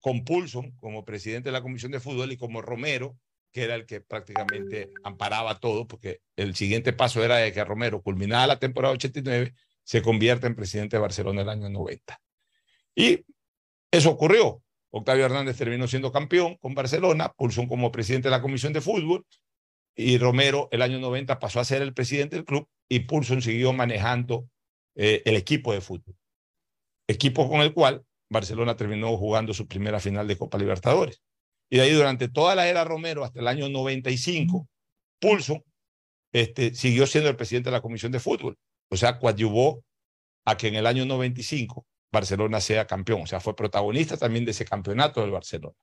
con 0.00 0.24
Pulson 0.24 0.72
como 0.76 1.04
presidente 1.04 1.48
de 1.48 1.52
la 1.52 1.62
Comisión 1.62 1.92
de 1.92 2.00
Fútbol 2.00 2.32
y 2.32 2.36
como 2.36 2.62
Romero 2.62 3.18
que 3.52 3.64
era 3.64 3.74
el 3.74 3.86
que 3.86 4.00
prácticamente 4.00 4.90
amparaba 5.02 5.58
todo, 5.58 5.86
porque 5.86 6.20
el 6.36 6.54
siguiente 6.54 6.92
paso 6.92 7.24
era 7.24 7.36
de 7.36 7.52
que 7.52 7.64
Romero, 7.64 8.02
culminada 8.02 8.46
la 8.46 8.58
temporada 8.58 8.94
89, 8.94 9.54
se 9.84 10.02
convierta 10.02 10.46
en 10.46 10.54
presidente 10.54 10.96
de 10.96 11.00
Barcelona 11.00 11.42
el 11.42 11.48
año 11.48 11.70
90. 11.70 12.20
Y 12.94 13.24
eso 13.90 14.10
ocurrió. 14.10 14.62
Octavio 14.90 15.26
Hernández 15.26 15.56
terminó 15.56 15.86
siendo 15.86 16.12
campeón 16.12 16.56
con 16.56 16.74
Barcelona, 16.74 17.32
Pulsón 17.36 17.68
como 17.68 17.92
presidente 17.92 18.28
de 18.28 18.32
la 18.32 18.42
Comisión 18.42 18.72
de 18.72 18.80
Fútbol, 18.80 19.26
y 19.94 20.18
Romero 20.18 20.68
el 20.70 20.82
año 20.82 20.98
90 20.98 21.38
pasó 21.38 21.60
a 21.60 21.64
ser 21.64 21.82
el 21.82 21.92
presidente 21.92 22.36
del 22.36 22.44
club 22.44 22.68
y 22.88 23.00
Pulson 23.00 23.42
siguió 23.42 23.72
manejando 23.72 24.48
eh, 24.94 25.22
el 25.24 25.34
equipo 25.34 25.72
de 25.72 25.80
fútbol. 25.80 26.14
Equipo 27.08 27.48
con 27.48 27.60
el 27.60 27.72
cual 27.72 28.04
Barcelona 28.30 28.76
terminó 28.76 29.16
jugando 29.16 29.54
su 29.54 29.66
primera 29.66 29.98
final 29.98 30.28
de 30.28 30.36
Copa 30.36 30.58
Libertadores. 30.58 31.22
Y 31.70 31.78
de 31.78 31.82
ahí 31.82 31.92
durante 31.92 32.28
toda 32.28 32.54
la 32.54 32.68
era 32.68 32.84
Romero, 32.84 33.24
hasta 33.24 33.40
el 33.40 33.48
año 33.48 33.68
95, 33.68 34.68
Pulso 35.20 35.64
este, 36.32 36.74
siguió 36.74 37.06
siendo 37.06 37.30
el 37.30 37.36
presidente 37.36 37.70
de 37.70 37.76
la 37.76 37.82
Comisión 37.82 38.12
de 38.12 38.20
Fútbol. 38.20 38.56
O 38.90 38.96
sea, 38.96 39.18
coadyuvó 39.18 39.82
a 40.44 40.56
que 40.56 40.68
en 40.68 40.76
el 40.76 40.86
año 40.86 41.04
95 41.04 41.86
Barcelona 42.12 42.60
sea 42.60 42.86
campeón. 42.86 43.22
O 43.22 43.26
sea, 43.26 43.40
fue 43.40 43.56
protagonista 43.56 44.16
también 44.16 44.44
de 44.44 44.52
ese 44.52 44.64
campeonato 44.64 45.20
del 45.20 45.30
Barcelona. 45.30 45.74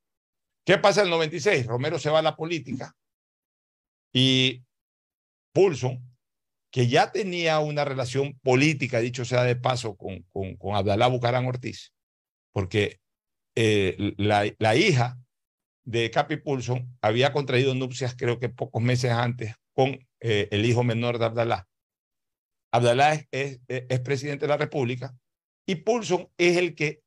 ¿Qué 0.66 0.78
pasa 0.78 1.02
en 1.02 1.08
el 1.08 1.12
96? 1.12 1.68
Romero 1.68 2.00
se 2.00 2.10
va 2.10 2.20
a 2.20 2.24
la 2.24 2.36
política 2.36 2.96
y 4.12 4.64
Pulso, 5.54 5.98
que 6.76 6.88
ya 6.88 7.14
tenía 7.14 7.60
una 7.60 7.86
relación 7.86 8.38
política, 8.44 9.00
dicho 9.00 9.24
sea 9.24 9.44
de 9.44 9.56
paso, 9.56 9.96
con, 9.96 10.24
con, 10.24 10.76
Abdalá 10.76 11.08
Bucarán 11.08 11.46
Ortiz, 11.46 11.94
porque 12.52 13.00
eh, 13.56 14.14
la, 14.18 14.44
la 14.60 14.76
hija 14.76 15.18
de 15.86 16.12
Capi 16.12 16.36
Pulson 16.36 16.94
había 17.00 17.32
contraído 17.32 17.74
nupcias 17.76 18.14
creo 18.18 18.40
que 18.40 18.50
pocos 18.50 18.84
meses 18.84 19.12
antes 19.12 19.56
con 19.74 20.06
eh, 20.20 20.50
el 20.52 20.66
hijo 20.66 20.84
menor 20.84 21.18
de 21.18 21.24
Abdalá. 21.24 21.66
Abdalá 22.74 23.26
es, 23.32 23.62
es, 23.70 24.00
presidente 24.02 24.44
de 24.44 24.50
la 24.50 24.58
República 24.58 25.16
y 25.66 25.76
Pulson 25.76 26.28
es 26.38 26.58
el 26.58 26.76
que 26.76 27.04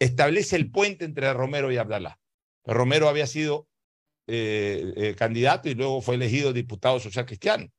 establece 0.00 0.56
el 0.56 0.68
puente 0.72 1.04
entre 1.04 1.32
Romero 1.32 1.70
y 1.70 1.76
Abdalá. 1.76 2.18
Romero 2.64 3.08
había 3.08 3.28
sido 3.28 3.68
eh, 4.26 5.14
candidato 5.16 5.68
y 5.68 5.76
luego 5.76 6.00
fue 6.00 6.16
elegido 6.16 6.52
diputado 6.52 6.98
social 6.98 7.24
cristiano, 7.24 7.70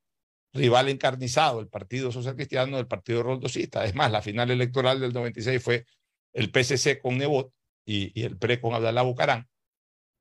rival 0.53 0.89
encarnizado 0.89 1.57
del 1.57 1.67
Partido 1.67 2.11
Social 2.11 2.35
Cristiano 2.35 2.77
del 2.77 2.87
Partido 2.87 3.23
Roldosista. 3.23 3.83
Es 3.85 3.95
más, 3.95 4.11
la 4.11 4.21
final 4.21 4.51
electoral 4.51 4.99
del 4.99 5.13
96 5.13 5.61
fue 5.61 5.85
el 6.31 6.51
PCC 6.51 7.01
con 7.01 7.17
Nebot 7.17 7.51
y, 7.85 8.19
y 8.19 8.23
el 8.23 8.37
PRE 8.37 8.61
con 8.61 8.73
Abdalá 8.73 9.01
Bucarán. 9.01 9.47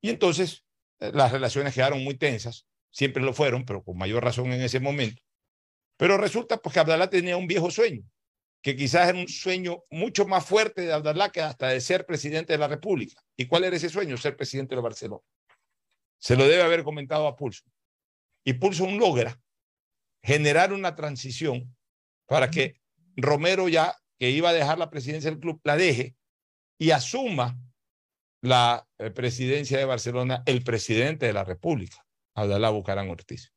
Y 0.01 0.09
entonces 0.09 0.63
eh, 0.99 1.11
las 1.13 1.31
relaciones 1.31 1.73
quedaron 1.73 2.03
muy 2.03 2.15
tensas, 2.15 2.65
siempre 2.91 3.23
lo 3.23 3.33
fueron, 3.33 3.65
pero 3.65 3.83
con 3.83 3.97
mayor 3.97 4.23
razón 4.23 4.51
en 4.51 4.61
ese 4.61 4.79
momento. 4.79 5.21
Pero 5.97 6.17
resulta 6.17 6.57
pues, 6.57 6.73
que 6.73 6.79
Abdalá 6.79 7.09
tenía 7.09 7.37
un 7.37 7.47
viejo 7.47 7.69
sueño, 7.69 8.03
que 8.61 8.75
quizás 8.75 9.09
era 9.09 9.17
un 9.17 9.27
sueño 9.27 9.83
mucho 9.91 10.25
más 10.25 10.45
fuerte 10.45 10.81
de 10.81 10.93
Abdalá 10.93 11.29
que 11.29 11.41
hasta 11.41 11.69
de 11.69 11.79
ser 11.79 12.05
presidente 12.05 12.53
de 12.53 12.59
la 12.59 12.67
República. 12.67 13.21
¿Y 13.37 13.45
cuál 13.45 13.65
era 13.65 13.75
ese 13.75 13.89
sueño? 13.89 14.17
Ser 14.17 14.35
presidente 14.35 14.75
de 14.75 14.81
Barcelona. 14.81 15.21
Se 16.17 16.35
lo 16.35 16.47
debe 16.47 16.63
haber 16.63 16.83
comentado 16.83 17.27
a 17.27 17.35
Pulso. 17.35 17.63
Y 18.45 18.53
Pulso 18.53 18.89
logra 18.89 19.39
generar 20.23 20.73
una 20.73 20.95
transición 20.95 21.75
para 22.27 22.49
que 22.49 22.81
Romero 23.15 23.67
ya, 23.67 23.95
que 24.17 24.29
iba 24.29 24.49
a 24.49 24.53
dejar 24.53 24.77
la 24.77 24.89
presidencia 24.89 25.29
del 25.29 25.39
club, 25.39 25.59
la 25.63 25.75
deje 25.75 26.15
y 26.79 26.91
asuma 26.91 27.59
la 28.41 28.87
eh, 28.97 29.11
presidencia 29.11 29.77
de 29.77 29.85
Barcelona 29.85 30.43
el 30.45 30.63
presidente 30.63 31.25
de 31.25 31.33
la 31.33 31.43
República, 31.43 32.05
Abdalá 32.35 32.69
Bucarán 32.69 33.09
Ortiz. 33.09 33.53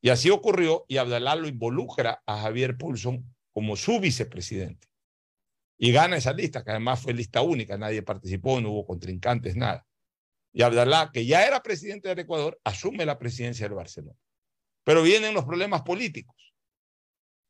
Y 0.00 0.10
así 0.10 0.30
ocurrió 0.30 0.84
y 0.88 0.98
Abdalá 0.98 1.34
lo 1.34 1.48
involucra 1.48 2.22
a 2.26 2.40
Javier 2.42 2.76
Pulson 2.76 3.34
como 3.52 3.76
su 3.76 3.98
vicepresidente. 3.98 4.86
Y 5.76 5.92
gana 5.92 6.16
esa 6.16 6.32
lista, 6.32 6.64
que 6.64 6.70
además 6.70 7.00
fue 7.00 7.14
lista 7.14 7.40
única, 7.42 7.78
nadie 7.78 8.02
participó, 8.02 8.60
no 8.60 8.70
hubo 8.70 8.86
contrincantes, 8.86 9.56
nada. 9.56 9.86
Y 10.52 10.62
Abdalá, 10.62 11.10
que 11.12 11.24
ya 11.24 11.46
era 11.46 11.62
presidente 11.62 12.08
del 12.08 12.20
Ecuador, 12.20 12.60
asume 12.64 13.06
la 13.06 13.18
presidencia 13.18 13.66
del 13.66 13.76
Barcelona. 13.76 14.18
Pero 14.88 15.02
vienen 15.02 15.34
los 15.34 15.44
problemas 15.44 15.82
políticos. 15.82 16.34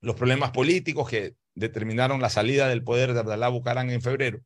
Los 0.01 0.17
problemas 0.17 0.51
políticos 0.51 1.09
que 1.09 1.37
determinaron 1.55 2.21
la 2.21 2.31
salida 2.31 2.67
del 2.67 2.83
poder 2.83 3.13
de 3.15 3.21
Abdalá 3.21 3.49
Bucarán 3.49 3.91
en 3.91 4.03
febrero. 4.03 4.41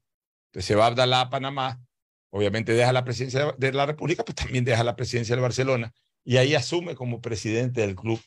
Entonces 0.50 0.66
se 0.66 0.74
va 0.74 0.88
Abdalá 0.88 1.22
a 1.22 1.30
Panamá, 1.30 1.80
obviamente 2.28 2.74
deja 2.74 2.92
la 2.92 3.02
presidencia 3.02 3.54
de 3.56 3.72
la 3.72 3.86
República, 3.86 4.26
pues 4.26 4.36
también 4.36 4.66
deja 4.66 4.84
la 4.84 4.94
presidencia 4.94 5.34
del 5.34 5.40
Barcelona 5.40 5.90
y 6.22 6.36
ahí 6.36 6.54
asume 6.54 6.94
como 6.94 7.22
presidente 7.22 7.80
del 7.80 7.96
club 7.96 8.20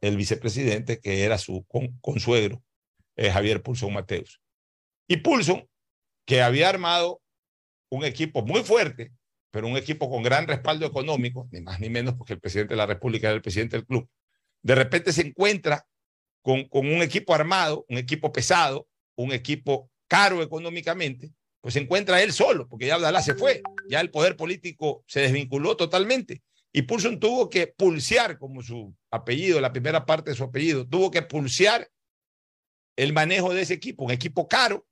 el 0.00 0.16
vicepresidente 0.16 0.98
que 0.98 1.22
era 1.22 1.38
su 1.38 1.64
consuegro, 2.00 2.60
eh, 3.14 3.30
Javier 3.30 3.62
Pulson 3.62 3.92
Mateus. 3.92 4.40
Y 5.06 5.18
Pulson, 5.18 5.64
que 6.26 6.42
había 6.42 6.68
armado 6.68 7.22
un 7.88 8.04
equipo 8.04 8.44
muy 8.44 8.64
fuerte, 8.64 9.12
pero 9.50 9.66
un 9.66 9.76
equipo 9.76 10.10
con 10.10 10.22
gran 10.22 10.46
respaldo 10.46 10.86
económico, 10.86 11.48
ni 11.50 11.60
más 11.60 11.80
ni 11.80 11.88
menos 11.88 12.14
porque 12.14 12.34
el 12.34 12.40
presidente 12.40 12.74
de 12.74 12.78
la 12.78 12.86
República 12.86 13.28
era 13.28 13.36
el 13.36 13.42
presidente 13.42 13.76
del 13.76 13.86
club, 13.86 14.08
de 14.62 14.74
repente 14.74 15.12
se 15.12 15.22
encuentra 15.22 15.86
con, 16.42 16.64
con 16.68 16.86
un 16.86 17.02
equipo 17.02 17.34
armado, 17.34 17.84
un 17.88 17.98
equipo 17.98 18.32
pesado, 18.32 18.88
un 19.16 19.32
equipo 19.32 19.90
caro 20.06 20.42
económicamente, 20.42 21.32
pues 21.60 21.74
se 21.74 21.80
encuentra 21.80 22.22
él 22.22 22.32
solo, 22.32 22.68
porque 22.68 22.86
ya 22.86 22.94
Abdalá 22.94 23.22
se 23.22 23.34
fue, 23.34 23.62
ya 23.88 24.00
el 24.00 24.10
poder 24.10 24.36
político 24.36 25.04
se 25.06 25.20
desvinculó 25.20 25.76
totalmente. 25.76 26.42
Y 26.72 26.82
Pulson 26.82 27.18
tuvo 27.18 27.48
que 27.48 27.66
pulsear, 27.66 28.38
como 28.38 28.62
su 28.62 28.94
apellido, 29.10 29.60
la 29.60 29.72
primera 29.72 30.06
parte 30.06 30.30
de 30.30 30.36
su 30.36 30.44
apellido, 30.44 30.86
tuvo 30.86 31.10
que 31.10 31.22
pulsear 31.22 31.90
el 32.96 33.12
manejo 33.12 33.54
de 33.54 33.62
ese 33.62 33.74
equipo, 33.74 34.04
un 34.04 34.10
equipo 34.10 34.48
caro, 34.48 34.86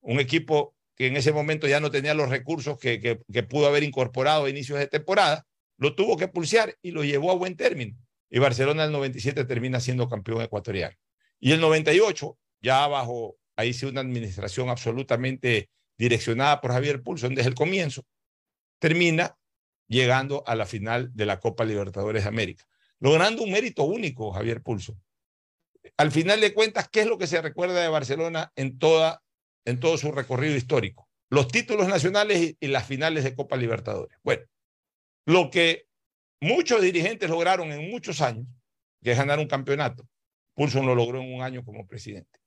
un 0.00 0.20
equipo 0.20 0.74
que 0.98 1.06
en 1.06 1.16
ese 1.16 1.32
momento 1.32 1.68
ya 1.68 1.78
no 1.78 1.90
tenía 1.90 2.12
los 2.12 2.28
recursos 2.28 2.76
que, 2.78 3.00
que, 3.00 3.42
pudo 3.44 3.68
haber 3.68 3.84
incorporado 3.84 4.44
a 4.44 4.50
inicios 4.50 4.80
de 4.80 4.88
temporada, 4.88 5.46
lo 5.76 5.94
tuvo 5.94 6.16
que 6.16 6.26
pulsear 6.26 6.76
y 6.82 6.90
lo 6.90 7.04
llevó 7.04 7.30
a 7.30 7.36
buen 7.36 7.56
término. 7.56 7.96
Y 8.28 8.40
Barcelona 8.40 8.84
el 8.84 8.92
97 8.92 9.44
termina 9.44 9.78
siendo 9.78 10.08
campeón 10.08 10.42
ecuatoriano. 10.42 10.96
Y 11.38 11.52
el 11.52 11.60
98, 11.60 12.36
ya 12.60 12.86
bajo 12.88 13.36
ahí 13.56 13.72
sí 13.72 13.86
una 13.86 14.00
administración 14.00 14.68
absolutamente 14.68 15.70
direccionada 15.96 16.60
por 16.60 16.72
Javier 16.72 17.02
Pulson 17.02 17.34
desde 17.34 17.50
el 17.50 17.54
comienzo, 17.54 18.04
termina 18.80 19.36
llegando 19.86 20.42
a 20.46 20.54
la 20.54 20.66
final 20.66 21.10
de 21.14 21.26
la 21.26 21.40
Copa 21.40 21.64
Libertadores 21.64 22.24
de 22.24 22.28
América, 22.28 22.64
logrando 22.98 23.42
un 23.42 23.52
mérito 23.52 23.84
único, 23.84 24.32
Javier 24.32 24.62
Pulson. 24.62 25.00
Al 25.96 26.10
final 26.10 26.40
de 26.40 26.52
cuentas, 26.52 26.88
¿qué 26.88 27.00
es 27.00 27.06
lo 27.06 27.18
que 27.18 27.26
se 27.26 27.40
recuerda 27.40 27.80
de 27.80 27.88
Barcelona 27.88 28.52
en, 28.56 28.78
toda, 28.78 29.22
en 29.68 29.80
todo 29.80 29.96
su 29.98 30.12
recorrido 30.12 30.56
histórico? 30.56 31.08
los 31.30 31.48
títulos 31.48 31.88
nacionales 31.88 32.56
y, 32.58 32.66
las 32.68 32.86
finales 32.86 33.24
de 33.24 33.34
Copa 33.34 33.56
Libertadores. 33.56 34.16
Bueno, 34.22 34.44
lo 35.26 35.50
que 35.50 35.86
muchos 36.40 36.80
dirigentes 36.80 37.28
lograron 37.28 37.70
en 37.72 37.90
muchos 37.90 38.20
años, 38.20 38.46
que 39.02 39.12
es 39.12 39.18
ganar 39.18 39.38
un 39.38 39.46
campeonato, 39.46 40.08
Pulson 40.54 40.86
lo 40.86 40.94
logró 40.94 41.20
en 41.20 41.32
un 41.34 41.42
año 41.42 41.64
como 41.64 41.86
presidente. 41.86 42.38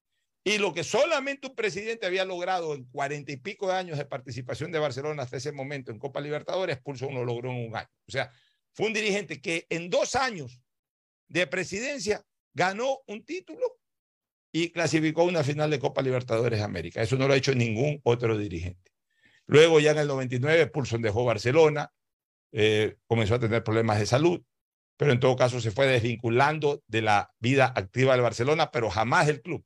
Y 0.43 0.57
lo 0.57 0.73
que 0.73 0.83
solamente 0.83 1.47
un 1.47 1.55
presidente 1.55 2.07
había 2.07 2.25
logrado 2.25 2.73
en 2.73 2.85
cuarenta 2.85 3.31
y 3.31 3.37
pico 3.37 3.67
de 3.67 3.75
años 3.75 3.99
de 3.99 4.05
participación 4.05 4.71
de 4.71 4.79
Barcelona 4.79 5.23
hasta 5.23 5.37
ese 5.37 5.51
momento 5.51 5.91
en 5.91 5.99
Copa 5.99 6.19
Libertadores, 6.19 6.81
Pulson 6.81 7.13
lo 7.13 7.23
logró 7.23 7.51
en 7.51 7.67
un 7.67 7.75
año. 7.75 7.87
O 8.07 8.11
sea, 8.11 8.31
fue 8.73 8.87
un 8.87 8.93
dirigente 8.93 9.39
que 9.39 9.67
en 9.69 9.89
dos 9.89 10.15
años 10.15 10.59
de 11.27 11.45
presidencia 11.45 12.25
ganó 12.53 13.01
un 13.05 13.23
título 13.23 13.79
y 14.51 14.69
clasificó 14.69 15.23
una 15.23 15.43
final 15.43 15.69
de 15.69 15.79
Copa 15.79 16.01
Libertadores 16.01 16.59
de 16.59 16.65
América. 16.65 17.01
Eso 17.01 17.17
no 17.17 17.27
lo 17.27 17.33
ha 17.33 17.37
hecho 17.37 17.55
ningún 17.55 18.01
otro 18.03 18.37
dirigente. 18.37 18.91
Luego 19.45 19.79
ya 19.79 19.91
en 19.91 19.99
el 19.99 20.07
99 20.07 20.67
Pulson 20.67 21.01
dejó 21.01 21.25
Barcelona, 21.25 21.91
eh, 22.51 22.97
comenzó 23.07 23.35
a 23.35 23.39
tener 23.39 23.63
problemas 23.63 23.99
de 23.99 24.05
salud, 24.05 24.41
pero 24.97 25.13
en 25.13 25.19
todo 25.19 25.35
caso 25.35 25.59
se 25.59 25.71
fue 25.71 25.87
desvinculando 25.87 26.83
de 26.87 27.01
la 27.01 27.33
vida 27.39 27.73
activa 27.75 28.13
del 28.13 28.21
Barcelona, 28.21 28.71
pero 28.71 28.89
jamás 28.89 29.27
del 29.27 29.41
club. 29.41 29.65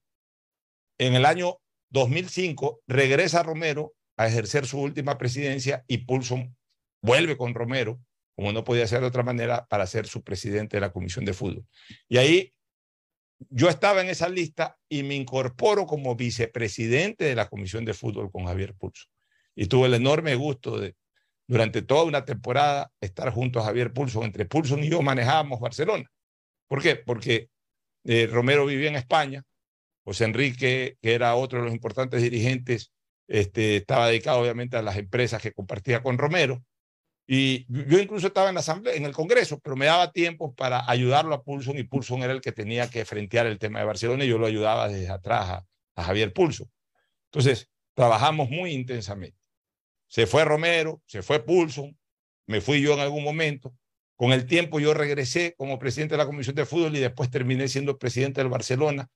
En 0.97 1.13
el 1.13 1.25
año 1.25 1.57
2005 1.89 2.81
regresa 2.87 3.43
Romero 3.43 3.93
a 4.17 4.27
ejercer 4.27 4.65
su 4.65 4.79
última 4.79 5.17
presidencia 5.17 5.83
y 5.87 5.99
Pulson 5.99 6.55
vuelve 7.01 7.37
con 7.37 7.53
Romero, 7.53 7.99
como 8.35 8.53
no 8.53 8.63
podía 8.63 8.87
ser 8.87 9.01
de 9.01 9.07
otra 9.07 9.23
manera, 9.23 9.65
para 9.67 9.87
ser 9.87 10.07
su 10.07 10.23
presidente 10.23 10.77
de 10.77 10.81
la 10.81 10.91
Comisión 10.91 11.25
de 11.25 11.33
Fútbol. 11.33 11.65
Y 12.07 12.17
ahí 12.17 12.53
yo 13.49 13.69
estaba 13.69 14.01
en 14.01 14.09
esa 14.09 14.29
lista 14.29 14.77
y 14.89 15.03
me 15.03 15.15
incorporo 15.15 15.85
como 15.85 16.15
vicepresidente 16.15 17.25
de 17.25 17.35
la 17.35 17.47
Comisión 17.47 17.85
de 17.85 17.93
Fútbol 17.93 18.31
con 18.31 18.45
Javier 18.45 18.73
Pulso. 18.75 19.05
Y 19.55 19.67
tuve 19.67 19.87
el 19.87 19.93
enorme 19.93 20.35
gusto 20.35 20.79
de, 20.79 20.95
durante 21.47 21.81
toda 21.81 22.03
una 22.03 22.25
temporada, 22.25 22.91
estar 22.99 23.31
junto 23.31 23.59
a 23.59 23.63
Javier 23.63 23.93
Pulso. 23.93 24.23
Entre 24.23 24.45
Pulso 24.45 24.77
y 24.77 24.89
yo 24.89 25.01
manejábamos 25.01 25.59
Barcelona. 25.59 26.09
¿Por 26.67 26.81
qué? 26.81 26.95
Porque 26.95 27.49
eh, 28.03 28.27
Romero 28.27 28.65
vivía 28.65 28.89
en 28.89 28.95
España, 28.95 29.43
José 30.03 30.25
Enrique, 30.25 30.97
que 31.01 31.13
era 31.13 31.35
otro 31.35 31.59
de 31.59 31.65
los 31.65 31.73
importantes 31.73 32.21
dirigentes, 32.21 32.91
este, 33.27 33.77
estaba 33.77 34.07
dedicado 34.07 34.39
obviamente 34.39 34.77
a 34.77 34.81
las 34.81 34.97
empresas 34.97 35.41
que 35.41 35.51
compartía 35.51 36.03
con 36.03 36.17
Romero. 36.17 36.63
Y 37.27 37.65
yo 37.67 37.99
incluso 37.99 38.27
estaba 38.27 38.49
en 38.49 38.55
la 38.55 38.61
asamblea, 38.61 38.95
en 38.95 39.05
el 39.05 39.13
Congreso, 39.13 39.59
pero 39.59 39.75
me 39.75 39.87
daba 39.87 40.11
tiempo 40.11 40.53
para 40.53 40.89
ayudarlo 40.89 41.33
a 41.33 41.43
Pulson 41.43 41.77
y 41.77 41.83
Pulson 41.83 42.21
era 42.21 42.33
el 42.33 42.41
que 42.41 42.51
tenía 42.51 42.89
que 42.89 43.03
frentear 43.03 43.47
el 43.47 43.57
tema 43.57 43.79
de 43.79 43.85
Barcelona 43.85 44.23
y 44.25 44.27
yo 44.27 44.37
lo 44.37 44.45
ayudaba 44.45 44.87
desde 44.87 45.09
atrás 45.09 45.49
a, 45.49 45.65
a 45.95 46.03
Javier 46.03 46.33
Pulso. 46.33 46.69
Entonces, 47.31 47.69
trabajamos 47.95 48.49
muy 48.49 48.71
intensamente. 48.71 49.37
Se 50.07 50.27
fue 50.27 50.45
Romero, 50.45 51.01
se 51.07 51.23
fue 51.23 51.43
Pulson, 51.43 51.97
me 52.45 52.61
fui 52.61 52.81
yo 52.81 52.93
en 52.93 52.99
algún 52.99 53.23
momento. 53.23 53.75
Con 54.15 54.31
el 54.31 54.45
tiempo 54.45 54.79
yo 54.79 54.93
regresé 54.93 55.55
como 55.57 55.79
presidente 55.79 56.13
de 56.13 56.19
la 56.19 56.25
Comisión 56.25 56.55
de 56.55 56.65
Fútbol 56.65 56.95
y 56.95 56.99
después 56.99 57.29
terminé 57.29 57.67
siendo 57.67 57.97
presidente 57.97 58.41
del 58.41 58.49
Barcelona 58.49 59.09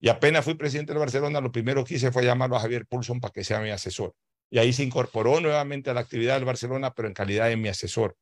y 0.00 0.08
apenas 0.08 0.44
fui 0.44 0.54
presidente 0.54 0.92
del 0.92 0.98
Barcelona, 0.98 1.40
lo 1.40 1.52
primero 1.52 1.84
que 1.84 1.94
hice 1.94 2.10
fue 2.10 2.24
llamarlo 2.24 2.56
a 2.56 2.60
Javier 2.60 2.86
Pulson 2.86 3.20
para 3.20 3.32
que 3.32 3.44
sea 3.44 3.60
mi 3.60 3.70
asesor. 3.70 4.14
Y 4.52 4.58
ahí 4.58 4.74
se 4.74 4.82
incorporó 4.82 5.40
nuevamente 5.40 5.88
a 5.88 5.94
la 5.94 6.00
actividad 6.00 6.34
del 6.34 6.44
Barcelona, 6.44 6.92
pero 6.92 7.08
en 7.08 7.14
calidad 7.14 7.48
de 7.48 7.56
mi 7.56 7.68
asesor. 7.68 8.18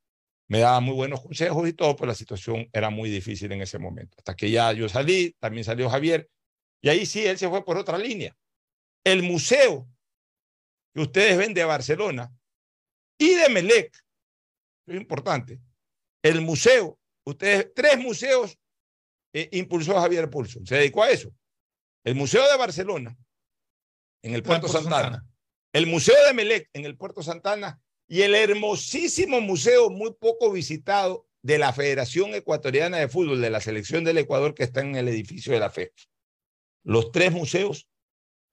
Me 0.47 0.61
daba 0.61 0.79
muy 0.79 0.95
buenos 0.95 1.23
consejos 1.23 1.69
y 1.69 1.73
todo, 1.73 1.97
pero 1.97 2.07
la 2.07 2.15
situación 2.15 2.71
era 2.73 2.89
muy 2.89 3.11
difícil 3.11 3.51
en 3.51 3.63
ese 3.63 3.81
momento. 3.81 4.17
Hasta 4.17 4.37
que 4.37 4.49
ya 4.49 4.73
yo 4.73 4.89
salí, 4.89 5.35
también 5.41 5.65
salió 5.65 5.91
Javier, 5.91 6.31
y 6.81 6.89
ahí 6.89 7.05
sí, 7.05 7.27
él 7.27 7.37
se 7.37 7.49
fue 7.49 7.65
por 7.65 7.77
otra 7.77 7.99
línea. 7.99 8.37
El 9.03 9.25
museo 9.25 9.89
que 10.95 11.01
ustedes 11.01 11.37
ven 11.37 11.53
de 11.53 11.65
Barcelona 11.65 12.33
y 13.19 13.35
de 13.35 13.49
Melec, 13.49 13.93
es 14.87 14.97
importante, 14.97 15.61
el 16.23 16.43
museo, 16.43 16.97
ustedes, 17.25 17.75
tres 17.75 17.99
museos 17.99 18.57
eh, 19.33 19.49
impulsó 19.51 19.95
Javier 19.95 20.31
Pulson, 20.31 20.65
se 20.65 20.77
dedicó 20.77 21.03
a 21.03 21.11
eso. 21.11 21.35
El 22.05 22.15
Museo 22.15 22.49
de 22.49 22.57
Barcelona, 22.57 23.17
en 24.23 24.35
el 24.35 24.45
Puerto, 24.45 24.69
Santana, 24.69 25.27
el 25.73 25.87
Museo 25.87 26.17
de 26.27 26.35
Melec, 26.35 26.69
en 26.73 26.85
el 26.85 26.97
Puerto 26.97 27.23
Santana, 27.23 27.81
y 28.09 28.23
el 28.23 28.35
hermosísimo 28.35 29.41
museo 29.41 29.89
muy 29.89 30.13
poco 30.19 30.51
visitado 30.51 31.27
de 31.43 31.59
la 31.59 31.73
Federación 31.73 32.35
Ecuatoriana 32.35 32.99
de 32.99 33.09
Fútbol, 33.09 33.41
de 33.41 33.51
la 33.51 33.61
Selección 33.61 34.05
del 34.05 34.19
Ecuador, 34.19 34.55
que 34.55 34.65
está 34.65 34.81
en 34.81 34.97
el 34.97 35.09
edificio 35.09 35.53
de 35.53 35.61
la 35.61 35.71
FE. 35.71 35.93
Los 36.83 37.13
tres 37.13 37.33
museos 37.33 37.89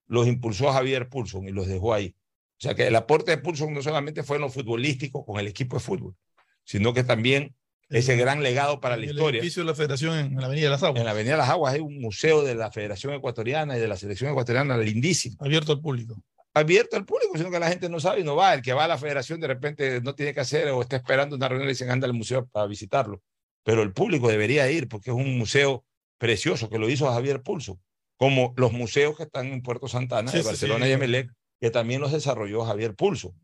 los 0.05 0.27
impulsó 0.27 0.71
Javier 0.71 1.09
Pulson 1.09 1.47
y 1.47 1.51
los 1.51 1.67
dejó 1.67 1.93
ahí. 1.93 2.15
O 2.59 2.61
sea 2.61 2.75
que 2.75 2.87
el 2.87 2.95
aporte 2.95 3.31
de 3.31 3.37
Pulson 3.37 3.73
no 3.73 3.81
solamente 3.81 4.23
fue 4.23 4.37
en 4.37 4.43
lo 4.43 4.49
futbolístico 4.49 5.25
con 5.25 5.39
el 5.39 5.47
equipo 5.47 5.77
de 5.77 5.79
fútbol, 5.81 6.15
sino 6.63 6.93
que 6.93 7.03
también 7.03 7.55
ese 7.89 8.15
gran 8.15 8.43
legado 8.43 8.79
para 8.79 8.97
la 8.97 9.05
historia. 9.05 9.29
El 9.29 9.35
edificio 9.37 9.63
de 9.63 9.67
la 9.67 9.75
Federación 9.75 10.17
en 10.17 10.35
la 10.35 10.47
Avenida 10.47 10.65
de 10.65 10.71
las 10.71 10.83
Aguas. 10.83 10.99
En 10.99 11.05
la 11.05 11.11
Avenida 11.11 11.33
de 11.33 11.37
las 11.37 11.49
Aguas 11.49 11.73
hay 11.73 11.81
un 11.81 11.99
museo 11.99 12.43
de 12.43 12.55
la 12.55 12.71
Federación 12.71 13.13
Ecuatoriana 13.13 13.77
y 13.77 13.79
de 13.79 13.87
la 13.87 13.97
Selección 13.97 14.31
Ecuatoriana 14.31 14.77
lindísimo. 14.77 15.37
Abierto 15.39 15.71
al 15.71 15.81
público. 15.81 16.21
Abierto 16.57 16.95
al 16.95 17.05
público, 17.05 17.37
sino 17.37 17.51
que 17.51 17.59
la 17.59 17.69
gente 17.69 17.89
no 17.89 17.99
sabe 17.99 18.21
y 18.21 18.23
no 18.23 18.35
va. 18.35 18.53
El 18.53 18.61
que 18.61 18.73
va 18.73 18.85
a 18.85 18.87
la 18.87 18.97
Federación 18.97 19.39
de 19.39 19.47
repente 19.47 20.01
no 20.01 20.15
tiene 20.15 20.33
que 20.33 20.39
hacer 20.39 20.67
o 20.69 20.81
está 20.81 20.95
esperando 20.95 21.35
una 21.35 21.47
reunión 21.47 21.69
y 21.69 21.71
dicen 21.73 21.89
anda 21.89 22.07
al 22.07 22.13
museo 22.13 22.47
para 22.47 22.67
visitarlo. 22.67 23.21
Pero 23.63 23.83
el 23.83 23.93
público 23.93 24.27
debería 24.27 24.69
ir 24.71 24.87
porque 24.87 25.11
es 25.11 25.15
un 25.15 25.37
museo 25.37 25.85
precioso 26.17 26.69
que 26.69 26.79
lo 26.79 26.89
hizo 26.89 27.11
Javier 27.11 27.41
Pulso, 27.41 27.79
como 28.15 28.53
los 28.57 28.71
museos 28.71 29.15
que 29.17 29.23
están 29.23 29.47
en 29.47 29.61
Puerto 29.61 29.87
Santana, 29.87 30.31
de 30.31 30.41
Barcelona 30.41 30.87
y 30.87 30.93
Emelec, 30.93 31.31
que 31.59 31.69
también 31.69 32.01
los 32.01 32.11
desarrolló 32.11 32.65
Javier 32.65 32.95
Pulso. 32.95 33.35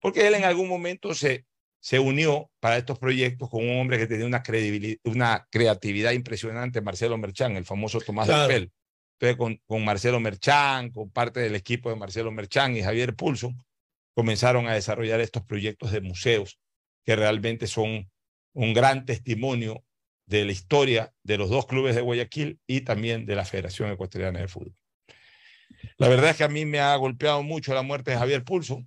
Porque 0.00 0.26
él 0.26 0.34
en 0.34 0.44
algún 0.44 0.68
momento 0.68 1.14
se 1.14 1.46
se 1.82 1.98
unió 1.98 2.48
para 2.60 2.78
estos 2.78 2.98
proyectos 2.98 3.50
con 3.50 3.68
un 3.68 3.80
hombre 3.80 3.98
que 3.98 4.06
tenía 4.06 4.24
una, 4.24 4.42
credibilidad, 4.42 4.98
una 5.02 5.48
creatividad 5.50 6.12
impresionante, 6.12 6.80
Marcelo 6.80 7.18
Merchán, 7.18 7.56
el 7.56 7.64
famoso 7.64 8.00
Tomás 8.00 8.28
de 8.28 8.46
Pel. 8.46 8.72
Entonces, 9.22 9.60
con, 9.66 9.84
Marcelo 9.84 10.18
Merchán, 10.20 10.90
con 10.90 11.10
parte 11.10 11.40
del 11.40 11.54
equipo 11.54 11.90
de 11.90 11.96
Marcelo 11.96 12.32
Merchán 12.32 12.76
y 12.76 12.82
Javier 12.82 13.14
Pulso, 13.14 13.54
comenzaron 14.14 14.66
a 14.66 14.74
desarrollar 14.74 15.20
estos 15.20 15.44
proyectos 15.44 15.92
de 15.92 16.00
museos 16.00 16.58
que 17.04 17.14
realmente 17.14 17.66
son 17.66 18.10
un 18.52 18.74
gran 18.74 19.06
testimonio 19.06 19.84
de 20.26 20.44
la 20.44 20.52
historia 20.52 21.14
de 21.22 21.38
los 21.38 21.50
dos 21.50 21.66
clubes 21.66 21.94
de 21.94 22.00
Guayaquil 22.00 22.58
y 22.66 22.82
también 22.82 23.24
de 23.24 23.36
la 23.36 23.44
Federación 23.44 23.90
Ecuatoriana 23.90 24.40
de 24.40 24.48
Fútbol. 24.48 24.74
La 25.98 26.08
verdad 26.08 26.30
es 26.30 26.36
que 26.36 26.44
a 26.44 26.48
mí 26.48 26.64
me 26.64 26.80
ha 26.80 26.94
golpeado 26.96 27.42
mucho 27.42 27.74
la 27.74 27.82
muerte 27.82 28.10
de 28.10 28.18
Javier 28.18 28.44
Pulso 28.44 28.84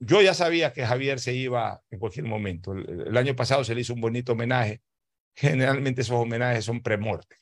yo 0.00 0.20
ya 0.22 0.34
sabía 0.34 0.72
que 0.72 0.84
Javier 0.84 1.20
se 1.20 1.34
iba 1.34 1.82
en 1.90 1.98
cualquier 1.98 2.26
momento. 2.26 2.72
El, 2.72 3.16
año 3.16 3.34
pasado 3.34 3.64
se 3.64 3.74
le 3.74 3.80
hizo 3.80 3.94
un 3.94 4.00
bonito 4.00 4.32
homenaje. 4.32 4.82
Generalmente 5.34 6.02
esos 6.02 6.16
homenajes 6.16 6.64
son 6.64 6.82
premortes. 6.82 7.38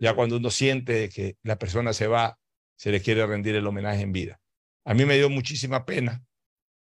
Ya 0.00 0.14
cuando 0.14 0.36
uno 0.36 0.50
siente 0.50 1.08
que 1.08 1.36
la 1.42 1.58
persona 1.58 1.92
se 1.92 2.06
va, 2.06 2.38
se 2.76 2.90
le 2.90 3.00
quiere 3.00 3.26
rendir 3.26 3.54
el 3.56 3.66
homenaje 3.66 4.02
en 4.02 4.12
vida. 4.12 4.40
A 4.84 4.94
mí 4.94 5.04
me 5.04 5.16
dio 5.16 5.28
muchísima 5.30 5.84
pena. 5.84 6.22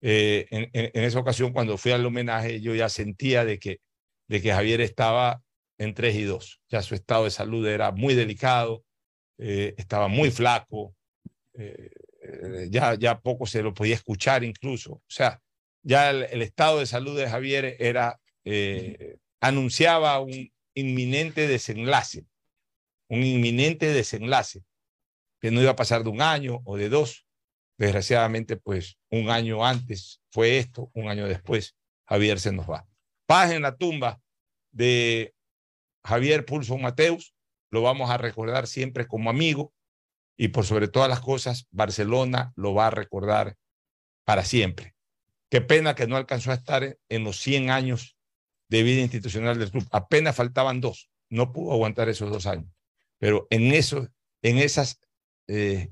Eh, 0.02 0.46
en, 0.50 0.90
esa 0.92 1.18
ocasión, 1.18 1.52
cuando 1.54 1.78
fui 1.78 1.92
al 1.92 2.04
homenaje, 2.04 2.60
yo 2.60 2.74
ya 2.74 2.90
sentía 2.90 3.44
de 3.46 3.58
que, 3.58 3.80
de 4.28 4.42
que 4.42 4.52
Javier 4.52 4.82
estaba 4.82 5.42
en 5.78 5.94
3 5.94 6.16
y 6.16 6.22
2. 6.24 6.60
Ya 6.68 6.82
su 6.82 6.94
estado 6.94 7.24
de 7.24 7.30
salud 7.30 7.66
era 7.66 7.90
muy 7.92 8.14
delicado, 8.14 8.84
eh, 9.38 9.74
estaba 9.78 10.08
muy 10.08 10.30
flaco. 10.30 10.94
Eh, 11.54 11.90
ya, 12.68 12.94
ya 12.94 13.20
poco 13.20 13.46
se 13.46 13.62
lo 13.62 13.72
podía 13.72 13.94
escuchar 13.94 14.44
incluso. 14.44 14.92
O 14.92 15.02
sea, 15.08 15.40
ya 15.82 16.10
el, 16.10 16.42
estado 16.42 16.80
de 16.80 16.86
salud 16.86 17.16
de 17.18 17.28
Javier 17.28 17.76
era, 17.78 18.20
anunciaba 19.40 20.20
un 20.20 20.52
inminente 20.74 21.46
desenlace, 21.46 22.26
un 23.14 23.22
inminente 23.22 23.92
desenlace, 23.92 24.64
que 25.40 25.50
no 25.50 25.60
iba 25.60 25.70
a 25.70 25.76
pasar 25.76 26.02
de 26.02 26.10
un 26.10 26.20
año 26.20 26.60
o 26.64 26.76
de 26.76 26.88
dos. 26.88 27.26
Desgraciadamente, 27.78 28.56
pues 28.56 28.98
un 29.10 29.30
año 29.30 29.64
antes 29.64 30.20
fue 30.30 30.58
esto, 30.58 30.90
un 30.94 31.08
año 31.08 31.26
después 31.26 31.76
Javier 32.06 32.38
se 32.38 32.52
nos 32.52 32.68
va. 32.68 32.86
Paz 33.26 33.52
en 33.52 33.62
la 33.62 33.76
tumba 33.76 34.20
de 34.72 35.34
Javier 36.04 36.44
Pulso 36.44 36.76
Mateus, 36.76 37.34
lo 37.70 37.82
vamos 37.82 38.10
a 38.10 38.18
recordar 38.18 38.66
siempre 38.66 39.06
como 39.06 39.30
amigo, 39.30 39.72
y 40.36 40.48
por 40.48 40.64
sobre 40.64 40.88
todas 40.88 41.08
las 41.08 41.20
cosas, 41.20 41.66
Barcelona 41.70 42.52
lo 42.56 42.74
va 42.74 42.88
a 42.88 42.90
recordar 42.90 43.56
para 44.24 44.44
siempre. 44.44 44.94
Qué 45.50 45.60
pena 45.60 45.94
que 45.94 46.06
no 46.06 46.16
alcanzó 46.16 46.50
a 46.50 46.54
estar 46.54 46.98
en 47.08 47.24
los 47.24 47.38
100 47.40 47.70
años 47.70 48.16
de 48.68 48.82
vida 48.82 49.00
institucional 49.00 49.58
del 49.58 49.70
club. 49.70 49.86
Apenas 49.92 50.34
faltaban 50.34 50.80
dos. 50.80 51.10
No 51.30 51.52
pudo 51.52 51.72
aguantar 51.72 52.08
esos 52.08 52.30
dos 52.30 52.46
años. 52.46 52.68
Pero 53.24 53.46
en, 53.48 53.72
eso, 53.72 54.06
en 54.42 54.58
esas 54.58 55.00
eh, 55.48 55.88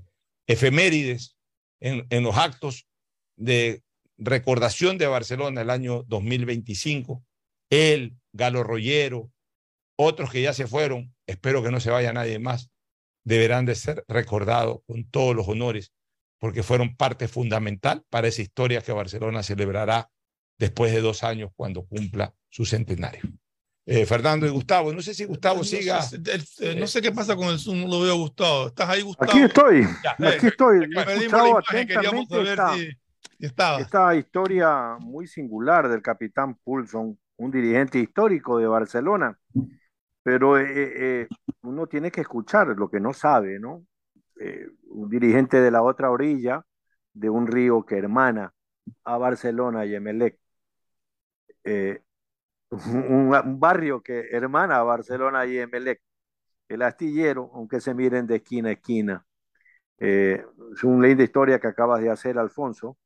efemérides, 0.46 1.38
en, 1.80 2.06
en 2.10 2.24
los 2.24 2.36
actos 2.36 2.86
de 3.38 3.82
recordación 4.18 4.98
de 4.98 5.06
Barcelona 5.06 5.62
el 5.62 5.70
año 5.70 6.02
2025, 6.08 7.24
él, 7.70 8.18
Galo 8.34 8.62
Rollero, 8.64 9.32
otros 9.96 10.30
que 10.30 10.42
ya 10.42 10.52
se 10.52 10.66
fueron, 10.66 11.14
espero 11.26 11.62
que 11.62 11.70
no 11.70 11.80
se 11.80 11.88
vaya 11.88 12.12
nadie 12.12 12.38
más, 12.38 12.70
deberán 13.24 13.64
de 13.64 13.76
ser 13.76 14.04
recordados 14.08 14.82
con 14.86 15.08
todos 15.08 15.34
los 15.34 15.48
honores, 15.48 15.94
porque 16.38 16.62
fueron 16.62 16.96
parte 16.96 17.28
fundamental 17.28 18.04
para 18.10 18.28
esa 18.28 18.42
historia 18.42 18.82
que 18.82 18.92
Barcelona 18.92 19.42
celebrará 19.42 20.10
después 20.58 20.92
de 20.92 21.00
dos 21.00 21.24
años 21.24 21.50
cuando 21.56 21.86
cumpla 21.86 22.34
su 22.50 22.66
centenario. 22.66 23.22
Eh, 23.84 24.06
Fernando 24.06 24.46
y 24.46 24.50
Gustavo, 24.50 24.92
no 24.92 25.02
sé 25.02 25.12
si 25.12 25.24
Gustavo 25.24 25.58
no 25.58 25.64
siga. 25.64 26.00
Sé, 26.02 26.16
el, 26.60 26.78
no 26.78 26.86
sé 26.86 27.02
qué 27.02 27.10
pasa 27.10 27.34
con 27.34 27.48
el 27.48 27.58
Zoom, 27.58 27.80
no 27.80 27.88
lo 27.88 28.00
veo 28.00 28.16
Gustavo. 28.16 28.68
¿Estás 28.68 28.88
ahí, 28.88 29.02
Gustavo? 29.02 29.30
Aquí 29.30 29.42
estoy, 29.42 29.82
Ya, 30.04 30.12
aquí 30.28 30.46
eh, 30.46 30.48
estoy. 30.48 30.84
imagen, 30.84 31.86
queríamos 31.86 32.26
atentamente 32.28 32.28
saber 32.28 32.46
esta, 32.46 32.74
si, 32.74 32.90
si 33.38 33.46
estaba. 33.46 33.80
esta 33.80 34.14
historia 34.14 34.96
muy 35.00 35.26
singular 35.26 35.88
del 35.88 36.00
capitán 36.02 36.54
Pulson, 36.62 37.18
un 37.36 37.50
dirigente 37.50 37.98
histórico 37.98 38.58
de 38.58 38.66
Barcelona. 38.66 39.36
Pero 40.22 40.58
eh, 40.58 40.64
eh, 41.24 41.28
uno 41.62 41.86
tiene 41.88 42.10
que 42.12 42.20
escuchar 42.20 42.68
lo 42.68 42.88
que 42.88 43.00
no 43.00 43.12
sabe, 43.12 43.58
¿no? 43.58 43.84
Eh, 44.38 44.66
un 44.90 45.08
dirigente 45.08 45.60
de 45.60 45.70
la 45.70 45.82
otra 45.82 46.10
orilla 46.10 46.64
de 47.12 47.28
un 47.30 47.46
río 47.46 47.84
que 47.84 47.98
hermana 47.98 48.52
a 49.04 49.18
Barcelona 49.18 49.84
y 49.84 49.94
Emelec. 49.94 50.38
Eh, 51.64 52.02
un, 52.72 53.60
barrio 53.60 54.02
que 54.02 54.28
hermana 54.30 54.78
a 54.78 54.82
Barcelona 54.82 55.46
y 55.46 55.58
Emelec. 55.58 56.00
El 56.68 56.82
astillero, 56.82 57.50
aunque 57.54 57.80
se 57.80 57.94
miren 57.94 58.26
de 58.26 58.36
esquina 58.36 58.70
a 58.70 58.72
esquina. 58.72 59.26
Eh, 59.98 60.44
es 60.74 60.84
una 60.84 61.08
linda 61.08 61.24
historia 61.24 61.60
que 61.60 61.68
acabas 61.68 62.00
de 62.02 62.10
hacer, 62.10 62.38
Alfonso, 62.38 62.98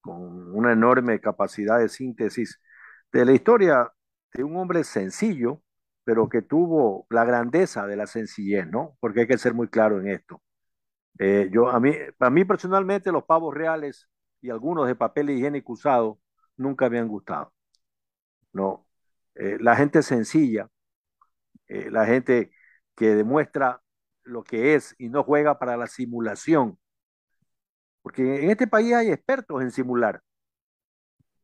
con 0.00 0.54
una 0.54 0.72
enorme 0.72 1.20
capacidad 1.20 1.78
de 1.80 1.88
síntesis 1.88 2.60
de 3.12 3.24
la 3.24 3.32
historia 3.32 3.92
de 4.34 4.44
un 4.44 4.56
hombre 4.56 4.84
sencillo, 4.84 5.62
pero 6.04 6.28
que 6.28 6.42
tuvo 6.42 7.06
la 7.10 7.24
grandeza 7.24 7.86
de 7.86 7.96
la 7.96 8.06
sencillez, 8.06 8.66
¿no? 8.68 8.96
Porque 9.00 9.22
hay 9.22 9.26
que 9.28 9.38
ser 9.38 9.54
muy 9.54 9.68
claro 9.68 10.00
en 10.00 10.08
esto. 10.08 10.42
Eh, 11.18 11.48
yo, 11.52 11.70
a 11.70 11.80
mí, 11.80 11.92
a 12.20 12.30
mí 12.30 12.44
personalmente 12.44 13.12
los 13.12 13.24
pavos 13.24 13.54
reales 13.54 14.08
y 14.40 14.50
algunos 14.50 14.86
de 14.86 14.96
papel 14.96 15.30
higiénico 15.30 15.72
usado 15.72 16.20
nunca 16.56 16.90
me 16.90 16.98
han 16.98 17.08
gustado. 17.08 17.52
No, 18.52 18.85
eh, 19.36 19.58
la 19.60 19.76
gente 19.76 20.02
sencilla, 20.02 20.68
eh, 21.68 21.90
la 21.90 22.06
gente 22.06 22.50
que 22.94 23.14
demuestra 23.14 23.82
lo 24.24 24.42
que 24.44 24.74
es 24.74 24.94
y 24.98 25.08
no 25.08 25.22
juega 25.24 25.58
para 25.58 25.76
la 25.76 25.86
simulación. 25.86 26.78
Porque 28.02 28.44
en 28.44 28.50
este 28.50 28.66
país 28.66 28.94
hay 28.94 29.10
expertos 29.10 29.62
en 29.62 29.70
simular. 29.70 30.22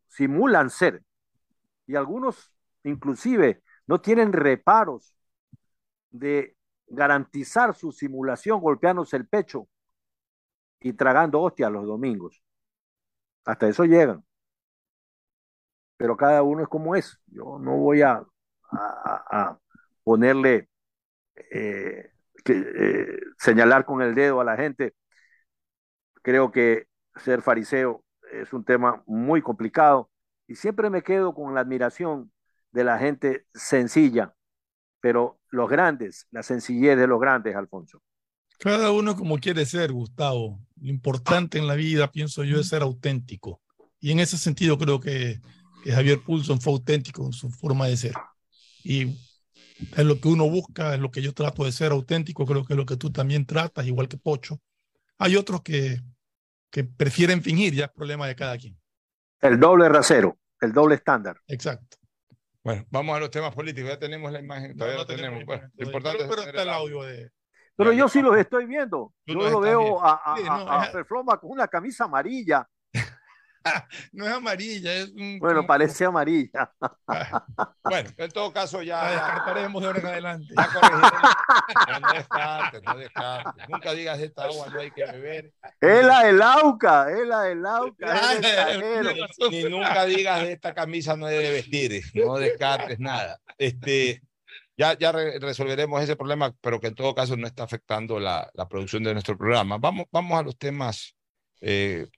Simulan 0.09 0.71
ser. 0.71 1.03
Y 1.87 1.97
algunos 1.97 2.53
inclusive 2.85 3.63
no 3.87 4.01
tienen 4.01 4.33
reparos 4.33 5.17
de 6.11 6.57
garantizar 6.87 7.75
su 7.75 7.93
simulación 7.93 8.61
golpeándose 8.61 9.17
el 9.17 9.27
pecho 9.27 9.69
y 10.81 10.93
tragando 10.93 11.41
hostias 11.41 11.71
los 11.73 11.87
domingos. 11.87 12.43
Hasta 13.45 13.69
eso 13.69 13.85
llegan. 13.85 14.25
Pero 16.03 16.17
cada 16.17 16.43
uno 16.43 16.63
es 16.65 16.69
como 16.69 16.97
es. 16.97 17.21
Yo 17.29 17.61
no 17.61 17.77
voy 17.77 18.03
a, 18.03 18.27
a, 18.73 19.57
ponerle, 20.03 20.69
eh, 21.53 22.11
que, 22.45 22.55
eh, 22.55 23.21
señalar 23.39 23.85
con 23.85 24.03
el 24.03 24.13
dedo 24.13 24.41
a 24.41 24.45
la 24.45 24.57
gente. 24.57 24.95
Creo 26.23 26.51
que 26.51 26.89
ser 27.23 27.41
fariseo 27.41 28.03
es 28.33 28.53
un 28.53 28.65
tema 28.65 29.05
muy 29.07 29.43
complicado 29.43 30.11
y 30.49 30.57
siempre 30.57 30.91
me 30.91 31.05
quedo 31.05 31.35
con 31.35 31.55
la 31.55 31.61
admiración 31.61 32.33
de 32.73 32.83
la 32.83 32.99
gente 32.99 33.47
sencilla, 33.55 34.35
pero 35.01 35.39
los 35.51 35.71
grandes, 35.71 36.27
la 36.33 36.43
sencillez 36.43 36.99
de 36.99 37.07
los 37.07 37.21
grandes, 37.21 37.55
Alfonso. 37.55 38.03
Cada 38.59 38.91
uno 38.91 39.15
como 39.15 39.39
quiere 39.39 39.65
ser, 39.67 39.93
Gustavo. 39.93 40.59
Lo 40.81 40.89
importante 40.89 41.59
en 41.59 41.69
la 41.69 41.77
vida, 41.77 42.11
pienso 42.11 42.43
yo, 42.43 42.59
es 42.59 42.71
ser 42.71 42.83
auténtico. 42.83 43.61
Y 44.01 44.11
en 44.11 44.19
ese 44.19 44.37
sentido 44.37 44.77
creo 44.79 44.99
que, 44.99 45.39
que 45.83 45.93
Javier 45.93 46.23
Pulson 46.23 46.61
fue 46.61 46.73
auténtico 46.73 47.27
en 47.27 47.33
su 47.33 47.51
forma 47.51 47.87
de 47.87 47.97
ser. 47.97 48.15
Y 48.85 49.19
es 49.97 50.05
lo 50.05 50.21
que 50.21 50.29
uno 50.29 50.49
busca, 50.49 50.95
es 50.95 51.01
lo 51.01 51.11
que 51.11 51.23
yo 51.23 51.35
trato 51.35 51.65
de 51.65 51.73
ser 51.73 51.93
auténtico, 51.93 52.47
creo 52.47 52.65
que 52.65 52.73
es 52.73 52.77
lo 52.77 52.87
que 52.87 52.97
tú 52.97 53.11
también 53.11 53.47
tratas, 53.47 53.87
igual 53.87 54.09
que 54.09 54.17
Pocho. 54.17 54.61
Hay 55.19 55.37
otros 55.37 55.63
que, 55.63 56.01
que 56.71 56.85
prefieren 56.85 57.43
fingir, 57.43 57.75
ya 57.75 57.87
es 57.87 57.93
problema 57.93 58.27
de 58.27 58.35
cada 58.37 58.57
quien. 58.57 58.79
El 59.41 59.59
doble 59.59 59.89
rasero, 59.89 60.39
el 60.61 60.73
doble 60.73 60.95
estándar. 60.95 61.37
Exacto. 61.47 61.97
Bueno, 62.65 62.87
vamos 62.91 63.17
a 63.17 63.21
los 63.21 63.31
temas 63.31 63.53
políticos. 63.55 63.91
Ya 63.91 63.99
tenemos 63.99 64.31
la 64.31 64.39
imagen. 64.39 64.77
Todavía 64.77 64.99
no, 64.99 65.03
no 65.03 65.07
tenemos. 65.07 65.45
Bueno, 65.45 65.69
lo 65.75 65.87
importante 65.87 66.19
pero, 66.19 66.31
pero 66.31 66.43
está 66.43 66.63
el 66.63 66.69
audio 66.69 67.03
de. 67.03 67.31
Pero 67.75 67.93
yo 67.93 68.09
sí 68.09 68.23
los 68.23 68.37
estoy 68.37 68.67
viendo. 68.67 69.15
Yo 69.27 69.35
lo 69.35 69.61
veo 69.61 70.01
a, 70.05 70.21
a, 70.25 70.37
sí, 70.37 70.45
no, 70.45 70.53
a, 70.53 70.85
a 70.85 70.93
Perfloma 70.93 71.39
con 71.39 71.51
una 71.51 71.67
camisa 71.67 72.05
amarilla. 72.05 72.69
no 74.13 74.27
es 74.27 74.33
amarilla, 74.33 74.95
es 74.95 75.11
un. 75.11 75.39
Bueno, 75.39 75.67
parece 75.67 76.05
amarilla. 76.05 76.73
bueno, 77.85 78.11
en 78.17 78.31
todo 78.31 78.53
caso 78.53 78.83
ya. 78.83 79.03
La 79.03 79.11
descartaremos 79.11 79.83
de 79.83 79.87
ahora 79.89 80.01
en 80.01 80.07
adelante. 80.07 80.55
Ya 80.57 80.69
corregiremos. 80.69 82.03
no 82.03 82.13
descartes, 82.13 82.83
no 82.83 82.97
descartes. 82.97 83.69
Nunca 83.69 83.93
digas 83.93 84.21
esta 84.21 84.45
agua 84.45 84.67
no 84.73 84.81
hay 84.81 84.91
que 84.91 85.05
beber. 85.05 85.53
Es 85.81 86.05
la 86.05 86.25
del 86.25 86.43
Auca, 86.43 87.11
es 87.11 87.27
la 87.27 87.43
del 87.43 87.67
Auca. 87.67 88.21
Ni 89.51 89.65
nunca 89.65 90.05
digas 90.05 90.43
de 90.43 90.53
esta 90.53 90.75
camisa 90.75 91.17
no 91.17 91.27
debe 91.27 91.51
vestir. 91.51 92.03
No 92.15 92.37
descartes 92.37 92.99
nada. 92.99 93.39
Este. 93.59 94.23
Ya, 94.75 94.97
ya 94.99 95.13
re 95.13 95.39
resolveremos 95.39 96.03
ese 96.03 96.17
problema, 96.17 96.55
pero 96.63 96.81
que 96.81 96.87
en 96.87 96.95
todo 96.95 97.15
caso 97.15 97.37
no 97.37 97.47
está 97.47 97.63
afectando 97.63 98.19
la, 98.19 98.51
la 98.55 98.67
producción 98.67 99.05
de 99.05 99.13
nuestro 99.13 99.37
programa. 99.37 99.77
Vamos, 99.77 100.07
vamos 100.11 100.39
a 100.39 100.43
los 100.43 100.57
temas 100.57 101.15
eh, 101.61 102.09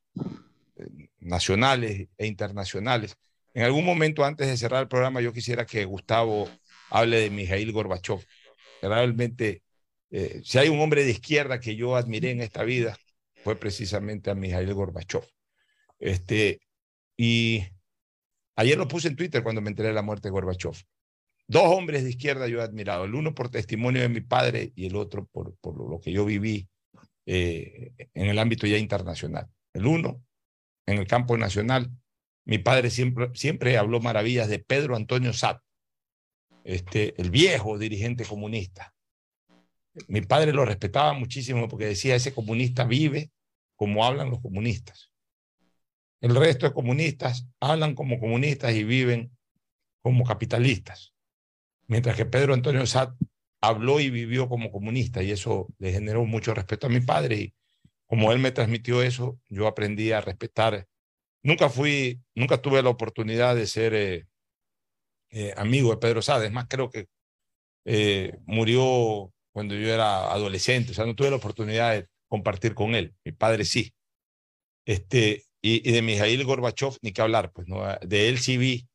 nacionales 1.25 2.09
e 2.17 2.27
internacionales. 2.27 3.17
En 3.55 3.65
algún 3.65 3.85
momento 3.85 4.25
antes 4.25 4.49
de 4.49 4.57
cerrar 4.57 4.83
el 4.83 4.89
programa, 4.89 5.21
yo 5.21 5.33
quisiera 5.33 5.67
que 5.67 5.85
Gustavo 5.85 6.49
hable 6.91 7.21
de 7.21 7.31
Mijail 7.31 7.73
Gorbachev. 7.73 8.25
Realmente, 8.83 9.63
eh, 10.11 10.41
si 10.45 10.59
hay 10.59 10.69
un 10.69 10.81
hombre 10.81 11.05
de 11.05 11.11
izquierda 11.13 11.61
que 11.61 11.77
yo 11.77 11.97
admiré 11.97 12.31
en 12.31 12.41
esta 12.41 12.65
vida, 12.65 12.97
fue 13.43 13.57
precisamente 13.57 14.31
a 14.31 14.35
Mijail 14.35 14.73
Gorbachev. 14.75 15.25
Este, 15.99 16.61
y 17.17 17.65
ayer 18.57 18.79
lo 18.79 18.89
puse 18.89 19.09
en 19.09 19.17
Twitter 19.17 19.43
cuando 19.43 19.61
me 19.61 19.71
enteré 19.71 19.89
de 19.89 19.95
la 19.95 20.03
muerte 20.03 20.29
de 20.29 20.33
Gorbachev. 20.33 20.75
Dos 21.47 21.65
hombres 21.67 22.05
de 22.05 22.11
izquierda 22.11 22.49
yo 22.49 22.61
he 22.61 22.63
admirado, 22.63 23.05
el 23.05 23.15
uno 23.15 23.35
por 23.35 23.51
testimonio 23.51 24.03
de 24.03 24.09
mi 24.09 24.21
padre 24.21 24.73
y 24.75 24.87
el 24.87 24.97
otro 24.97 25.27
por, 25.27 25.55
por 25.59 25.77
lo 25.77 26.01
que 26.01 26.11
yo 26.11 26.25
viví 26.25 26.69
eh, 27.27 27.93
en 28.15 28.27
el 28.27 28.39
ámbito 28.39 28.67
ya 28.67 28.79
internacional. 28.79 29.49
El 29.73 29.87
uno, 29.87 30.23
en 30.87 30.99
el 30.99 31.07
campo 31.07 31.37
nacional, 31.37 31.91
mi 32.45 32.59
padre 32.59 32.91
siempre, 32.91 33.31
siempre 33.35 33.79
habló 33.79 34.01
maravillas 34.01 34.49
de 34.49 34.59
Pedro 34.59 34.97
Antonio 34.97 35.33
Sat, 35.33 35.61
este, 36.65 37.21
el 37.21 37.31
viejo 37.31 37.79
dirigente 37.79 38.25
comunista. 38.25 38.95
Mi 40.09 40.21
padre 40.23 40.53
lo 40.53 40.65
respetaba 40.65 41.13
muchísimo 41.13 41.69
porque 41.69 41.87
decía, 41.87 42.17
ese 42.17 42.35
comunista 42.35 42.85
vive 42.85 43.31
como 43.77 44.05
hablan 44.05 44.31
los 44.31 44.41
comunistas. 44.41 45.13
El 46.21 46.35
resto 46.35 46.67
de 46.67 46.73
comunistas 46.73 47.47
hablan 47.61 47.95
como 47.95 48.19
comunistas 48.19 48.75
y 48.75 48.85
viven 48.85 49.37
como 50.03 50.25
capitalistas. 50.25 51.15
Mientras 51.87 52.17
que 52.17 52.25
Pedro 52.25 52.55
Antonio 52.55 52.87
Sat 52.87 53.15
habló 53.61 54.01
y 54.01 54.11
vivió 54.11 54.49
como 54.49 54.71
comunista 54.71 55.23
y 55.23 55.31
eso 55.31 55.69
le 55.79 55.93
generó 55.93 56.25
mucho 56.25 56.55
respeto 56.55 56.87
a 56.87 56.91
mi 56.91 57.01
padre 57.01 57.55
como 58.15 58.31
él 58.31 58.39
me 58.39 58.53
transmitió 58.53 59.03
eso, 59.03 59.41
yo 59.49 59.67
aprendí 59.67 60.13
a 60.13 60.21
respetar. 60.21 60.87
Nunca 61.43 61.69
fui, 61.69 62.23
nunca 62.37 62.63
tuve 62.63 62.81
la 62.81 62.91
oportunidad 62.91 63.57
de 63.57 63.67
ser 63.67 63.93
eh, 63.93 64.27
eh, 65.31 65.53
amigo 65.57 65.91
de 65.91 65.97
Pedro 65.97 66.23
Sá. 66.23 66.43
Es 66.45 66.53
más, 66.53 66.67
creo 66.69 66.91
que 66.91 67.09
eh, 67.85 68.39
murió 68.47 69.33
cuando 69.51 69.75
yo 69.75 69.93
era 69.93 70.31
adolescente, 70.31 70.93
o 70.93 70.95
sea, 70.95 71.07
no 71.07 71.17
tuve 71.17 71.31
la 71.31 71.39
oportunidad 71.39 71.93
de 71.93 72.07
compartir 72.29 72.75
con 72.75 72.95
él. 72.95 73.17
Mi 73.25 73.33
padre 73.33 73.65
sí. 73.65 73.93
Este, 74.87 75.43
y, 75.61 75.81
de 75.91 76.01
Mijail 76.01 76.45
Gorbachev, 76.45 76.97
ni 77.03 77.13
que 77.13 77.21
hablar, 77.21 77.51
pues 77.51 77.67
de 78.03 78.29
él 78.29 78.39
sí 78.39 78.59
vi 78.59 78.87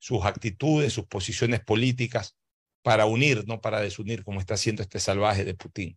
sus 0.00 0.24
actitudes, 0.24 0.92
sus 0.92 1.06
posiciones 1.06 1.60
políticas 1.60 2.36
para 2.82 3.06
unir, 3.06 3.46
no 3.46 3.60
para 3.60 3.80
desunir, 3.80 4.24
como 4.24 4.40
está 4.40 4.54
haciendo 4.54 4.82
este 4.82 4.98
salvaje 4.98 5.44
de 5.44 5.54
Putin 5.54 5.96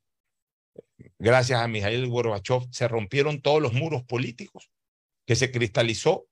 gracias 1.20 1.60
a 1.62 1.68
Mijail 1.68 2.08
Gorbachev, 2.08 2.68
se 2.72 2.88
rompieron 2.88 3.42
todos 3.42 3.62
los 3.62 3.74
muros 3.74 4.04
políticos 4.04 4.70
que 5.26 5.36
se 5.36 5.52
cristalizó 5.52 6.28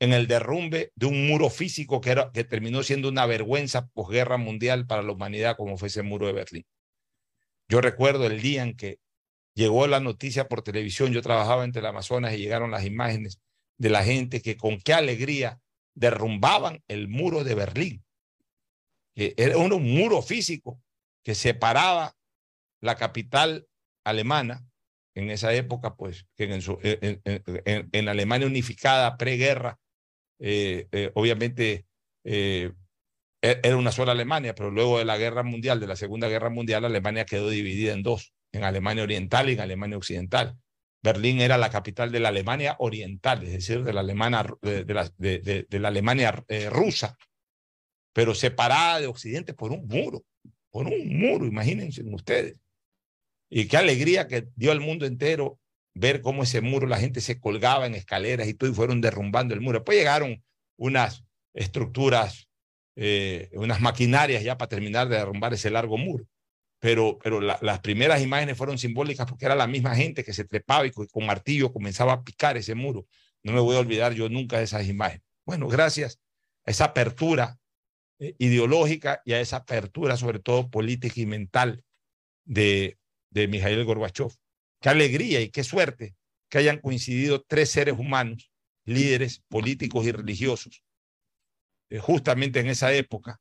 en 0.00 0.12
el 0.12 0.26
derrumbe 0.26 0.92
de 0.94 1.06
un 1.06 1.26
muro 1.26 1.50
físico 1.50 2.00
que, 2.00 2.10
era, 2.10 2.32
que 2.32 2.44
terminó 2.44 2.82
siendo 2.82 3.08
una 3.08 3.26
vergüenza 3.26 3.88
posguerra 3.88 4.38
mundial 4.38 4.86
para 4.86 5.02
la 5.02 5.12
humanidad 5.12 5.56
como 5.56 5.76
fue 5.76 5.88
ese 5.88 6.02
muro 6.02 6.26
de 6.26 6.32
Berlín. 6.32 6.66
Yo 7.68 7.80
recuerdo 7.80 8.26
el 8.26 8.40
día 8.40 8.62
en 8.62 8.76
que 8.76 8.98
llegó 9.54 9.86
la 9.86 10.00
noticia 10.00 10.48
por 10.48 10.62
televisión, 10.62 11.12
yo 11.12 11.22
trabajaba 11.22 11.64
entre 11.64 11.80
el 11.80 11.86
Amazonas 11.86 12.34
y 12.34 12.38
llegaron 12.38 12.70
las 12.70 12.84
imágenes 12.84 13.40
de 13.78 13.90
la 13.90 14.02
gente 14.02 14.42
que 14.42 14.56
con 14.56 14.80
qué 14.80 14.94
alegría 14.94 15.60
derrumbaban 15.94 16.82
el 16.88 17.08
muro 17.08 17.44
de 17.44 17.54
Berlín. 17.54 18.04
Que 19.14 19.34
era 19.36 19.58
un 19.58 19.70
muro 19.82 20.22
físico 20.22 20.82
que 21.22 21.34
separaba 21.34 22.16
la 22.80 22.96
capital 22.96 23.66
alemana, 24.04 24.64
en 25.14 25.30
esa 25.30 25.52
época, 25.52 25.96
pues, 25.96 26.26
en, 26.38 26.60
en, 27.92 28.08
Alemania 28.08 28.46
unificada, 28.46 29.16
preguerra, 29.16 29.78
eh, 30.38 30.88
eh, 30.92 31.10
obviamente 31.14 31.86
eh, 32.24 32.72
e, 33.42 33.60
era 33.62 33.76
una 33.76 33.92
sola 33.92 34.12
Alemania, 34.12 34.54
pero 34.54 34.70
luego 34.70 34.98
de 34.98 35.04
la 35.04 35.18
guerra 35.18 35.42
mundial, 35.42 35.80
de 35.80 35.86
la 35.86 35.96
Segunda 35.96 36.28
Guerra 36.28 36.50
Mundial, 36.50 36.84
Alemania 36.84 37.26
quedó 37.26 37.50
dividida 37.50 37.92
en 37.92 38.02
dos, 38.02 38.32
en 38.52 38.64
Alemania 38.64 39.02
Oriental 39.02 39.50
y 39.50 39.52
en 39.52 39.60
Alemania 39.60 39.98
Occidental. 39.98 40.56
Berlín 41.02 41.40
era 41.40 41.58
la 41.58 41.70
capital 41.70 42.12
de 42.12 42.20
la 42.20 42.28
Alemania 42.28 42.76
Oriental, 42.78 43.42
es 43.42 43.52
decir, 43.52 43.84
de 43.84 43.92
la, 43.92 44.00
Alemania, 44.00 44.46
de, 44.60 44.94
la, 44.94 45.10
de, 45.16 45.66
la 45.70 45.88
Alemania 45.88 46.44
rusa, 46.68 47.16
pero 48.12 48.34
separada 48.34 49.00
de 49.00 49.06
Occidente 49.06 49.54
por 49.54 49.72
un 49.72 49.86
muro, 49.86 50.24
por 50.70 50.86
un 50.86 51.18
muro, 51.18 51.46
imagínense 51.46 52.02
ustedes. 52.04 52.56
Y 53.50 53.66
qué 53.66 53.76
alegría 53.76 54.28
que 54.28 54.48
dio 54.54 54.70
al 54.70 54.80
mundo 54.80 55.06
entero 55.06 55.58
ver 55.94 56.22
cómo 56.22 56.44
ese 56.44 56.60
muro, 56.60 56.86
la 56.86 56.98
gente 56.98 57.20
se 57.20 57.40
colgaba 57.40 57.86
en 57.86 57.94
escaleras 57.94 58.48
y 58.48 58.54
todo, 58.54 58.70
y 58.70 58.74
fueron 58.74 59.00
derrumbando 59.00 59.54
el 59.54 59.60
muro. 59.60 59.80
Después 59.80 59.98
llegaron 59.98 60.42
unas 60.76 61.24
estructuras, 61.52 62.48
eh, 62.96 63.50
unas 63.54 63.80
maquinarias 63.80 64.42
ya 64.42 64.56
para 64.56 64.68
terminar 64.68 65.08
de 65.08 65.16
derrumbar 65.16 65.52
ese 65.52 65.70
largo 65.70 65.98
muro. 65.98 66.24
Pero, 66.78 67.18
pero 67.22 67.42
las 67.42 67.80
primeras 67.80 68.22
imágenes 68.22 68.56
fueron 68.56 68.78
simbólicas 68.78 69.28
porque 69.28 69.44
era 69.44 69.54
la 69.54 69.66
misma 69.66 69.94
gente 69.94 70.24
que 70.24 70.32
se 70.32 70.44
trepaba 70.44 70.86
y 70.86 70.90
con, 70.90 71.26
martillo 71.26 71.72
comenzaba 71.72 72.14
a 72.14 72.22
picar 72.24 72.56
ese 72.56 72.74
muro. 72.74 73.06
No 73.42 73.52
me 73.52 73.60
voy 73.60 73.76
a 73.76 73.80
olvidar 73.80 74.14
yo 74.14 74.30
nunca 74.30 74.56
de 74.56 74.64
esas 74.64 74.88
imágenes. 74.88 75.22
Bueno, 75.44 75.68
gracias 75.68 76.18
a 76.64 76.70
esa 76.70 76.86
apertura 76.86 77.58
eh, 78.18 78.34
ideológica 78.38 79.20
y 79.26 79.34
a 79.34 79.40
esa 79.40 79.56
apertura, 79.56 80.16
sobre 80.16 80.38
todo 80.38 80.70
política 80.70 81.20
y 81.20 81.26
mental, 81.26 81.84
de, 82.44 82.98
de 83.30 83.48
Mijail 83.48 83.84
Gorbachev. 83.84 84.32
Qué 84.80 84.88
alegría 84.88 85.40
y 85.40 85.50
qué 85.50 85.64
suerte 85.64 86.14
que 86.48 86.58
hayan 86.58 86.78
coincidido 86.78 87.42
tres 87.42 87.70
seres 87.70 87.98
humanos, 87.98 88.50
líderes 88.84 89.42
políticos 89.48 90.04
y 90.06 90.12
religiosos, 90.12 90.82
eh, 91.90 91.98
justamente 91.98 92.60
en 92.60 92.66
esa 92.68 92.92
época, 92.92 93.40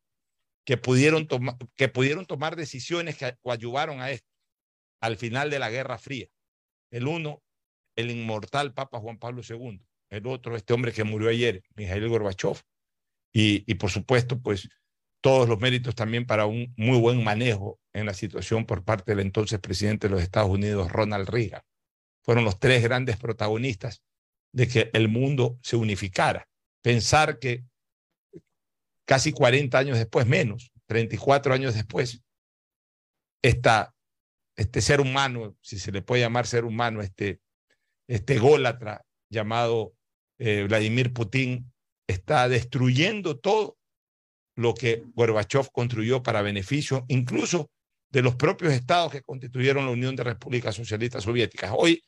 que 0.65 0.78
pudieron, 0.78 1.28
que 1.75 1.88
pudieron 1.88 2.25
tomar 2.25 2.56
decisiones 2.56 3.17
que 3.17 3.36
coadyuvaron 3.41 4.02
a 4.02 4.12
esto, 4.12 4.28
al 5.02 5.17
final 5.17 5.49
de 5.49 5.60
la 5.60 5.69
Guerra 5.69 5.97
Fría. 5.97 6.28
El 6.91 7.08
uno, 7.08 7.41
el 7.95 8.12
inmortal 8.12 8.73
Papa 8.73 8.99
Juan 8.99 9.17
Pablo 9.17 9.41
II. 9.47 9.82
El 10.10 10.28
otro, 10.28 10.56
este 10.56 10.73
hombre 10.73 10.91
que 10.91 11.04
murió 11.04 11.30
ayer, 11.30 11.63
Mijail 11.75 12.08
Gorbachev. 12.08 12.62
Y, 13.32 13.63
y 13.71 13.75
por 13.75 13.91
supuesto, 13.91 14.39
pues 14.41 14.69
todos 15.21 15.49
los 15.49 15.60
méritos 15.60 15.95
también 15.95 16.25
para 16.25 16.45
un 16.45 16.73
muy 16.77 16.97
buen 16.97 17.23
manejo 17.23 17.79
en 17.93 18.05
la 18.05 18.13
situación 18.13 18.65
por 18.65 18.84
parte 18.84 19.12
del 19.12 19.19
entonces 19.19 19.60
presidente 19.60 20.08
de 20.08 20.13
los 20.13 20.21
Estados 20.21 20.49
Unidos, 20.49 20.91
Ronald 20.91 21.29
Reagan. 21.29 21.62
Fueron 22.23 22.45
los 22.45 22.60
tres 22.60 22.84
grandes 22.84 23.17
protagonistas 23.17 24.01
de 24.53 24.67
que 24.67 24.89
el 24.93 25.10
mundo 25.10 25.60
se 25.62 25.75
unificara. 25.75 26.47
Pensar 26.82 27.39
que 27.39 27.65
casi 29.05 29.32
40 29.32 29.77
años 29.77 29.97
después, 29.97 30.25
menos, 30.27 30.71
34 30.86 31.53
años 31.53 31.73
después, 31.73 32.21
este 33.41 34.82
ser 34.82 35.01
humano, 35.01 35.55
si 35.62 35.79
se 35.79 35.91
le 35.91 36.01
puede 36.01 36.21
llamar 36.21 36.45
ser 36.45 36.65
humano, 36.65 37.01
este, 37.01 37.41
este 38.08 38.38
gólatra 38.38 39.05
llamado 39.29 39.93
eh, 40.38 40.65
Vladimir 40.67 41.13
Putin, 41.13 41.71
está 42.08 42.47
destruyendo 42.49 43.38
todo 43.39 43.78
lo 44.60 44.74
que 44.74 45.04
Gorbachev 45.15 45.72
construyó 45.72 46.22
para 46.22 46.41
beneficio 46.41 47.06
incluso 47.08 47.72
de 48.10 48.22
los 48.22 48.36
propios 48.36 48.74
estados 48.74 49.12
que 49.13 49.22
constituyeron 49.22 49.86
la 49.86 49.91
Unión 49.91 50.17
de 50.17 50.24
Repúblicas 50.26 50.76
Socialistas 50.76 51.24
Soviéticas. 51.24 51.72
Hoy, 51.74 52.04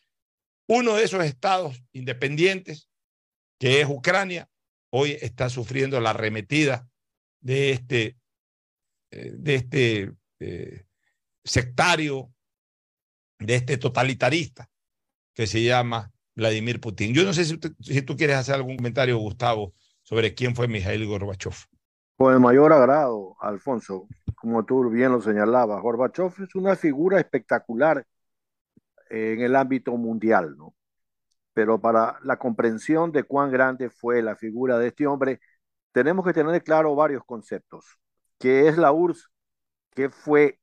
uno 0.68 0.96
de 0.96 1.04
esos 1.04 1.24
estados 1.24 1.82
independientes, 1.94 2.90
que 3.58 3.80
es 3.80 3.88
Ucrania, 3.88 4.50
hoy 4.90 5.18
está 5.22 5.50
sufriendo 5.50 6.02
la 6.02 6.10
arremetida 6.10 6.90
de 7.40 7.72
este, 7.72 8.18
eh, 9.12 9.32
de 9.34 9.56
este 9.56 10.12
eh, 10.40 10.86
sectario, 11.46 12.34
de 13.40 13.56
este 13.56 13.78
totalitarista 13.78 14.70
que 15.34 15.48
se 15.48 15.64
llama 15.64 16.12
Vladimir 16.36 16.82
Putin. 16.82 17.14
Yo 17.14 17.24
no 17.24 17.32
sé 17.32 17.46
si, 17.46 17.58
si 17.80 18.02
tú 18.02 18.18
quieres 18.18 18.36
hacer 18.36 18.56
algún 18.56 18.76
comentario, 18.76 19.18
Gustavo, 19.20 19.74
sobre 20.02 20.34
quién 20.34 20.54
fue 20.54 20.68
Mikhail 20.68 21.06
Gorbachev. 21.06 21.70
Con 22.15 22.34
el 22.34 22.39
mayor 22.39 22.71
agrado, 22.71 23.36
Alfonso, 23.41 24.08
como 24.36 24.63
tú 24.63 24.89
bien 24.89 25.12
lo 25.12 25.19
señalabas, 25.21 25.82
Gorbachev 25.82 26.32
es 26.41 26.56
una 26.56 26.76
figura 26.78 27.19
espectacular 27.19 28.06
en 29.10 29.41
el 29.41 29.56
ámbito 29.56 29.95
mundial, 29.97 30.56
¿no? 30.58 30.74
Pero 31.54 31.82
para 31.82 32.19
la 32.24 32.38
comprensión 32.38 33.12
de 33.12 33.24
cuán 33.24 33.52
grande 33.52 33.89
fue 33.89 34.21
la 34.24 34.36
figura 34.36 34.80
de 34.80 34.89
este 34.89 35.08
hombre, 35.08 35.41
tenemos 35.93 36.26
que 36.26 36.34
tener 36.34 36.63
claro 36.63 36.95
varios 36.95 37.26
conceptos. 37.26 37.86
¿Qué 38.39 38.67
es 38.69 38.78
la 38.78 38.91
URSS? 38.93 39.30
¿Qué 39.91 40.10
fue 40.10 40.60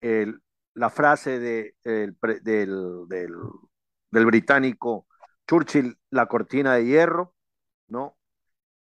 el, 0.00 0.40
la 0.74 0.90
frase 0.90 1.38
de, 1.38 1.76
del, 1.84 2.16
del, 2.42 3.36
del 4.10 4.26
británico 4.26 5.06
Churchill, 5.48 5.98
la 6.10 6.26
cortina 6.26 6.74
de 6.74 6.86
hierro, 6.86 7.34
¿no? 7.88 8.16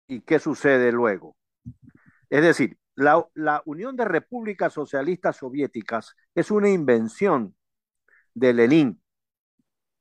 ¿Y 0.08 0.22
qué 0.22 0.38
sucede 0.40 0.92
luego? 0.92 1.36
Es 2.30 2.42
decir, 2.42 2.78
la, 2.94 3.62
Unión 3.64 3.96
de 3.96 4.04
Repúblicas 4.04 4.72
Socialistas 4.72 5.36
Soviéticas 5.36 6.14
es 6.34 6.50
una 6.50 6.68
invención 6.68 7.56
de 8.34 8.54
Lenin 8.54 9.02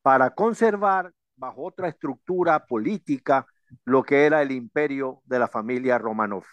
para 0.01 0.35
conservar 0.35 1.11
bajo 1.35 1.65
otra 1.65 1.87
estructura 1.89 2.65
política 2.67 3.47
lo 3.85 4.03
que 4.03 4.25
era 4.25 4.41
el 4.41 4.51
imperio 4.51 5.21
de 5.25 5.39
la 5.39 5.47
familia 5.47 5.97
Romanov. 5.97 6.43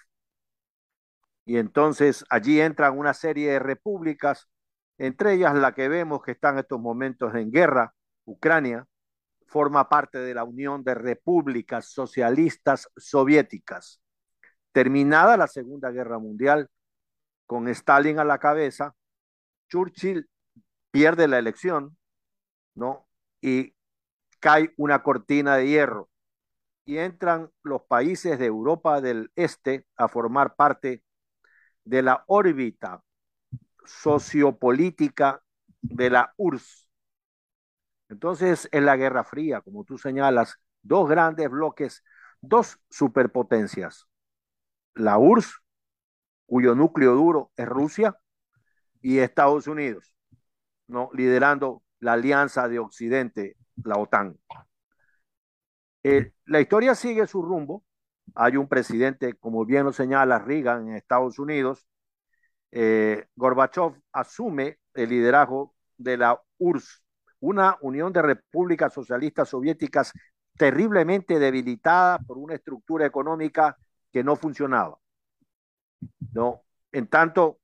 Y 1.44 1.58
entonces 1.58 2.24
allí 2.30 2.60
entran 2.60 2.98
una 2.98 3.14
serie 3.14 3.52
de 3.52 3.58
repúblicas, 3.58 4.48
entre 4.98 5.34
ellas 5.34 5.54
la 5.54 5.74
que 5.74 5.88
vemos 5.88 6.22
que 6.22 6.32
está 6.32 6.50
en 6.50 6.58
estos 6.58 6.80
momentos 6.80 7.34
en 7.34 7.50
guerra, 7.52 7.94
Ucrania, 8.24 8.86
forma 9.46 9.88
parte 9.88 10.18
de 10.18 10.34
la 10.34 10.44
Unión 10.44 10.82
de 10.82 10.94
Repúblicas 10.94 11.86
Socialistas 11.92 12.88
Soviéticas. 12.96 14.00
Terminada 14.76 15.38
la 15.38 15.46
Segunda 15.46 15.90
Guerra 15.90 16.18
Mundial, 16.18 16.68
con 17.46 17.66
Stalin 17.66 18.18
a 18.18 18.24
la 18.24 18.38
cabeza, 18.38 18.94
Churchill 19.70 20.28
pierde 20.90 21.26
la 21.28 21.38
elección, 21.38 21.96
¿no? 22.74 23.08
Y 23.40 23.74
cae 24.38 24.74
una 24.76 25.02
cortina 25.02 25.56
de 25.56 25.68
hierro 25.68 26.10
y 26.84 26.98
entran 26.98 27.50
los 27.62 27.84
países 27.84 28.38
de 28.38 28.44
Europa 28.44 29.00
del 29.00 29.32
Este 29.34 29.86
a 29.96 30.08
formar 30.08 30.56
parte 30.56 31.02
de 31.84 32.02
la 32.02 32.24
órbita 32.26 33.02
sociopolítica 33.86 35.42
de 35.80 36.10
la 36.10 36.34
URSS. 36.36 36.90
Entonces, 38.10 38.68
en 38.72 38.84
la 38.84 38.96
Guerra 38.98 39.24
Fría, 39.24 39.62
como 39.62 39.84
tú 39.84 39.96
señalas, 39.96 40.60
dos 40.82 41.08
grandes 41.08 41.48
bloques, 41.48 42.04
dos 42.42 42.78
superpotencias, 42.90 44.06
la 44.96 45.18
URSS, 45.18 45.61
cuyo 46.46 46.74
núcleo 46.74 47.14
duro 47.14 47.52
es 47.56 47.66
Rusia, 47.66 48.16
y 49.06 49.18
Estados 49.18 49.68
Unidos, 49.68 50.12
¿no? 50.88 51.11
liderando 51.12 51.82
la 52.00 52.14
alianza 52.14 52.66
de 52.66 52.80
Occidente, 52.80 53.56
la 53.85 53.98
OTAN. 53.98 54.37
Eh, 56.02 56.32
la 56.46 56.61
historia 56.61 56.94
sigue 56.96 57.26
su 57.28 57.40
rumbo. 57.40 57.85
Hay 58.35 58.56
un 58.56 58.68
presidente, 58.68 59.35
como 59.35 59.64
bien 59.64 59.85
lo 59.85 59.92
señala 59.92 60.40
Reagan 60.40 60.88
en 60.88 60.96
Estados 60.96 61.38
Unidos. 61.38 61.87
Eh, 62.72 63.26
Gorbachev 63.37 63.94
asume 64.12 64.78
el 64.94 65.11
liderazgo 65.11 65.75
de 65.96 66.16
la 66.16 66.42
URSS, 66.58 67.02
una 67.38 67.77
Unión 67.83 68.12
de 68.12 68.23
Repúblicas 68.23 68.92
Socialistas 68.92 69.50
Soviéticas 69.50 70.12
terriblemente 70.56 71.38
debilitada 71.38 72.18
por 72.18 72.38
una 72.38 72.54
estructura 72.54 73.06
económica 73.06 73.77
que 74.17 74.25
no 74.25 74.35
funcionaba. 74.35 74.98
¿no? 76.33 76.62
En 76.90 77.06
tanto, 77.06 77.60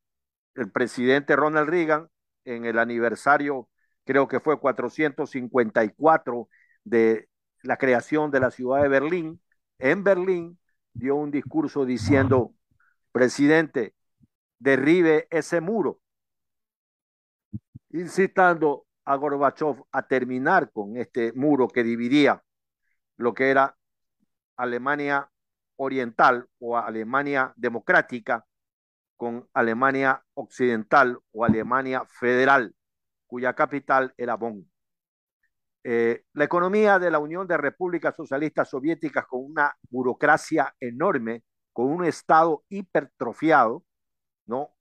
el 0.55 0.71
presidente 0.71 1.35
Ronald 1.35 1.67
Reagan, 1.67 2.11
en 2.45 2.67
el 2.67 2.79
aniversario, 2.79 3.71
creo 4.05 4.29
que 4.29 4.39
fue 4.39 4.61
454 4.61 6.51
de 6.85 7.31
la 7.63 7.79
creación 7.79 8.31
de 8.31 8.41
la 8.41 8.51
ciudad 8.51 8.83
de 8.83 8.89
Berlín, 8.89 9.41
en 9.79 10.05
Berlín 10.05 10.59
dio 10.93 11.17
un 11.17 11.31
discurso 11.31 11.87
diciendo, 11.87 12.53
presidente, 13.13 13.95
derribe 14.59 15.29
ese 15.31 15.63
muro, 15.63 16.03
incitando 17.89 18.85
a 19.07 19.17
Gorbachev 19.17 19.85
a 19.91 20.07
terminar 20.07 20.71
con 20.71 20.99
este 20.99 21.33
muro 21.33 21.67
que 21.67 21.83
dividía 21.83 22.45
lo 23.17 23.33
que 23.33 23.49
era 23.49 23.75
Alemania 24.59 25.32
oriental 25.77 26.47
o 26.59 26.77
Alemania 26.77 27.53
democrática 27.57 28.45
con 29.17 29.49
Alemania 29.55 30.23
occidental 30.35 31.19
o 31.33 31.45
Alemania 31.45 32.05
federal, 32.07 32.75
cuya 33.27 33.55
capital 33.55 34.13
era 34.17 34.35
Bonn. 34.37 34.69
Eh, 35.85 36.25
la 36.33 36.45
economía 36.45 36.99
de 36.99 37.11
la 37.11 37.19
Unión 37.19 37.47
de 37.47 37.57
Repúblicas 37.57 38.15
Socialistas 38.15 38.69
Soviéticas 38.71 39.27
con 39.27 39.45
una 39.45 39.75
burocracia 39.91 40.75
enorme, 40.81 41.43
con 41.73 41.87
un 41.87 42.05
Estado 42.05 42.65
hipertrofiado, 42.69 43.85
¿no? 44.47 44.75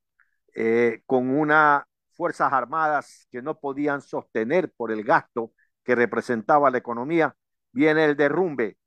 Eh, 0.54 1.02
con 1.06 1.30
unas 1.30 1.84
fuerzas 2.12 2.52
armadas 2.54 3.28
que 3.32 3.42
no 3.42 3.60
podían 3.60 4.02
sostener 4.02 4.72
por 4.76 4.92
el 4.92 5.04
gasto 5.04 5.54
que 5.84 5.96
representaba 5.96 6.70
la 6.70 6.78
economía, 6.78 7.36
viene 7.72 8.06
el 8.06 8.16
derrumbe 8.16 8.78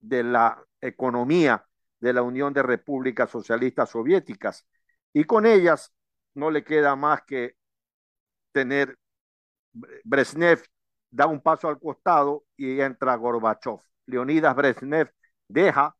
de 0.00 0.22
la 0.22 0.62
economía 0.80 1.64
de 2.00 2.12
la 2.12 2.22
Unión 2.22 2.52
de 2.52 2.62
Repúblicas 2.62 3.30
Socialistas 3.30 3.90
Soviéticas. 3.90 4.66
Y 5.12 5.24
con 5.24 5.46
ellas 5.46 5.92
no 6.34 6.50
le 6.50 6.64
queda 6.64 6.96
más 6.96 7.22
que 7.22 7.56
tener 8.52 8.96
Brezhnev 10.04 10.62
da 11.10 11.26
un 11.26 11.40
paso 11.40 11.68
al 11.68 11.78
costado 11.78 12.44
y 12.56 12.80
entra 12.80 13.14
Gorbachev. 13.16 13.80
Leonidas 14.06 14.54
Brezhnev 14.54 15.12
deja 15.48 15.96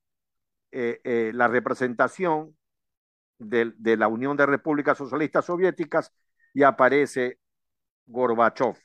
eh, 0.70 1.00
eh, 1.04 1.30
la 1.34 1.48
representación 1.48 2.56
de, 3.38 3.72
de, 3.76 3.96
la 3.96 4.08
Unión 4.08 4.36
de 4.36 4.46
Repúblicas 4.46 4.98
Socialistas 4.98 5.46
Soviéticas 5.46 6.12
y 6.52 6.62
aparece 6.62 7.38
Gorbachev. 8.06 8.76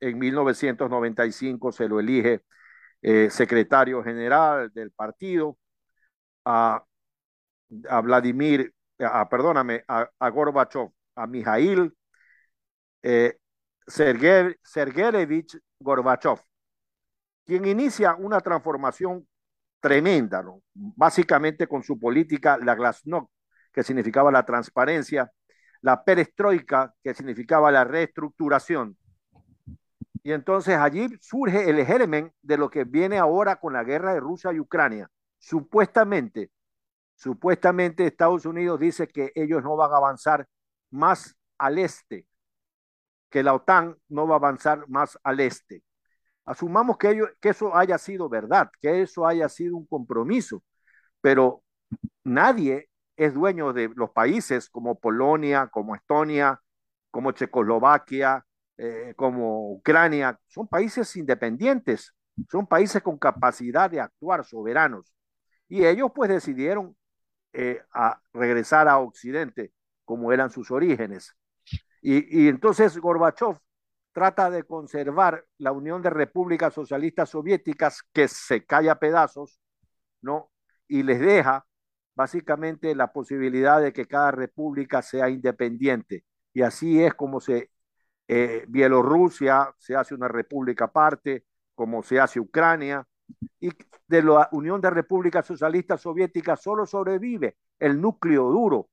En 0.00 0.18
1995 0.18 1.72
se 1.72 1.88
lo 1.88 2.00
elige 2.00 2.44
eh, 3.04 3.28
secretario 3.30 4.02
general 4.02 4.72
del 4.72 4.90
partido 4.90 5.58
a, 6.44 6.82
Vladimir, 8.02 8.72
perdóname, 9.30 9.84
a, 9.88 10.08
a 10.18 10.28
Gorbachev, 10.30 10.88
a 11.16 11.26
Mijail 11.26 11.92
eh, 13.02 13.36
Sergeyevich 13.86 15.58
Gorbachev, 15.78 16.40
quien 17.44 17.66
inicia 17.66 18.14
una 18.14 18.40
transformación 18.40 19.28
tremenda, 19.80 20.42
básicamente 20.72 21.66
con 21.66 21.82
su 21.82 21.98
política, 21.98 22.56
la 22.56 22.74
glasnost, 22.74 23.30
que 23.70 23.82
significaba 23.82 24.32
la 24.32 24.46
transparencia, 24.46 25.30
la 25.82 26.02
perestroika, 26.02 26.94
que 27.02 27.12
significaba 27.12 27.70
la 27.70 27.84
reestructuración. 27.84 28.96
Y 30.24 30.32
entonces 30.32 30.76
allí 30.76 31.06
surge 31.20 31.68
el 31.68 31.84
germen 31.84 32.32
de 32.42 32.56
lo 32.56 32.70
que 32.70 32.84
viene 32.84 33.18
ahora 33.18 33.56
con 33.56 33.74
la 33.74 33.84
guerra 33.84 34.14
de 34.14 34.20
Rusia 34.20 34.52
y 34.52 34.58
Ucrania. 34.58 35.10
Supuestamente, 35.38 36.50
supuestamente 37.14 38.06
Estados 38.06 38.46
Unidos 38.46 38.80
dice 38.80 39.06
que 39.06 39.32
ellos 39.34 39.62
no 39.62 39.76
van 39.76 39.92
a 39.92 39.98
avanzar 39.98 40.48
más 40.90 41.36
al 41.58 41.78
este, 41.78 42.26
que 43.30 43.42
la 43.42 43.54
OTAN 43.54 43.96
no 44.08 44.26
va 44.26 44.36
a 44.36 44.38
avanzar 44.38 44.88
más 44.88 45.18
al 45.22 45.40
este. 45.40 45.82
Asumamos 46.46 46.96
que, 46.98 47.22
que 47.40 47.50
eso 47.50 47.76
haya 47.76 47.98
sido 47.98 48.28
verdad, 48.30 48.70
que 48.80 49.02
eso 49.02 49.26
haya 49.26 49.48
sido 49.50 49.76
un 49.76 49.86
compromiso, 49.86 50.62
pero 51.20 51.62
nadie 52.24 52.90
es 53.16 53.34
dueño 53.34 53.74
de 53.74 53.90
los 53.94 54.10
países 54.10 54.70
como 54.70 54.98
Polonia, 54.98 55.68
como 55.68 55.94
Estonia, 55.94 56.62
como 57.10 57.32
Checoslovaquia, 57.32 58.44
eh, 58.76 59.14
como 59.16 59.72
Ucrania. 59.72 60.38
Son 60.46 60.66
países 60.66 61.14
independientes, 61.16 62.14
son 62.50 62.66
países 62.66 63.02
con 63.02 63.18
capacidad 63.18 63.90
de 63.90 64.00
actuar 64.00 64.44
soberanos. 64.44 65.12
Y 65.68 65.84
ellos 65.84 66.10
pues 66.14 66.30
decidieron 66.30 66.96
eh, 67.52 67.82
a 67.92 68.20
regresar 68.32 68.88
a 68.88 68.98
Occidente 68.98 69.72
como 70.04 70.32
eran 70.32 70.50
sus 70.50 70.70
orígenes. 70.70 71.34
Y, 72.02 72.48
entonces 72.48 72.98
Gorbachev 72.98 73.58
trata 74.12 74.50
de 74.50 74.64
conservar 74.64 75.46
la 75.58 75.72
Unión 75.72 76.02
de 76.02 76.10
Repúblicas 76.10 76.74
Socialistas 76.74 77.30
Soviéticas 77.30 78.02
que 78.12 78.28
se 78.28 78.64
cae 78.66 78.90
a 78.90 78.98
pedazos, 78.98 79.58
¿no? 80.20 80.50
Y 80.86 81.02
les 81.02 81.20
deja 81.20 81.66
básicamente 82.14 82.94
la 82.94 83.12
posibilidad 83.12 83.80
de 83.80 83.92
que 83.92 84.06
cada 84.06 84.32
república 84.32 85.02
sea 85.02 85.30
independiente. 85.30 86.24
Y 86.52 86.62
así 86.62 87.02
es 87.02 87.14
como 87.14 87.40
se 87.40 87.70
eh, 88.28 88.64
Bielorrusia 88.68 89.74
se 89.78 89.96
hace 89.96 90.14
una 90.14 90.28
república 90.28 90.86
aparte, 90.86 91.44
como 91.74 92.02
se 92.02 92.20
hace 92.20 92.40
Ucrania, 92.40 93.06
y 93.60 93.70
de 94.08 94.22
la 94.22 94.48
Unión 94.52 94.80
de 94.80 94.90
Repúblicas 94.90 95.46
Socialistas 95.46 96.02
Soviéticas 96.02 96.62
solo 96.62 96.86
sobrevive 96.86 97.56
el 97.78 98.00
núcleo 98.00 98.50
duro 98.50 98.88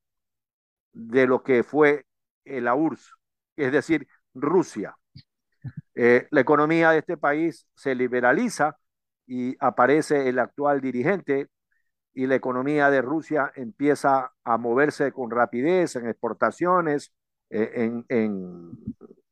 de 0.93 1.27
lo 1.27 1.43
que 1.43 1.63
fue 1.63 2.05
la 2.45 2.75
URSS, 2.75 3.13
es 3.55 3.71
decir, 3.71 4.07
Rusia. 4.33 4.95
Eh, 5.93 6.27
la 6.31 6.41
economía 6.41 6.91
de 6.91 6.99
este 6.99 7.17
país 7.17 7.67
se 7.75 7.95
liberaliza 7.95 8.77
y 9.27 9.55
aparece 9.59 10.29
el 10.29 10.39
actual 10.39 10.81
dirigente 10.81 11.49
y 12.13 12.27
la 12.27 12.35
economía 12.35 12.89
de 12.89 13.01
Rusia 13.01 13.51
empieza 13.55 14.33
a 14.43 14.57
moverse 14.57 15.11
con 15.11 15.31
rapidez 15.31 15.95
en 15.95 16.07
exportaciones, 16.07 17.13
eh, 17.49 18.03
en, 18.09 18.71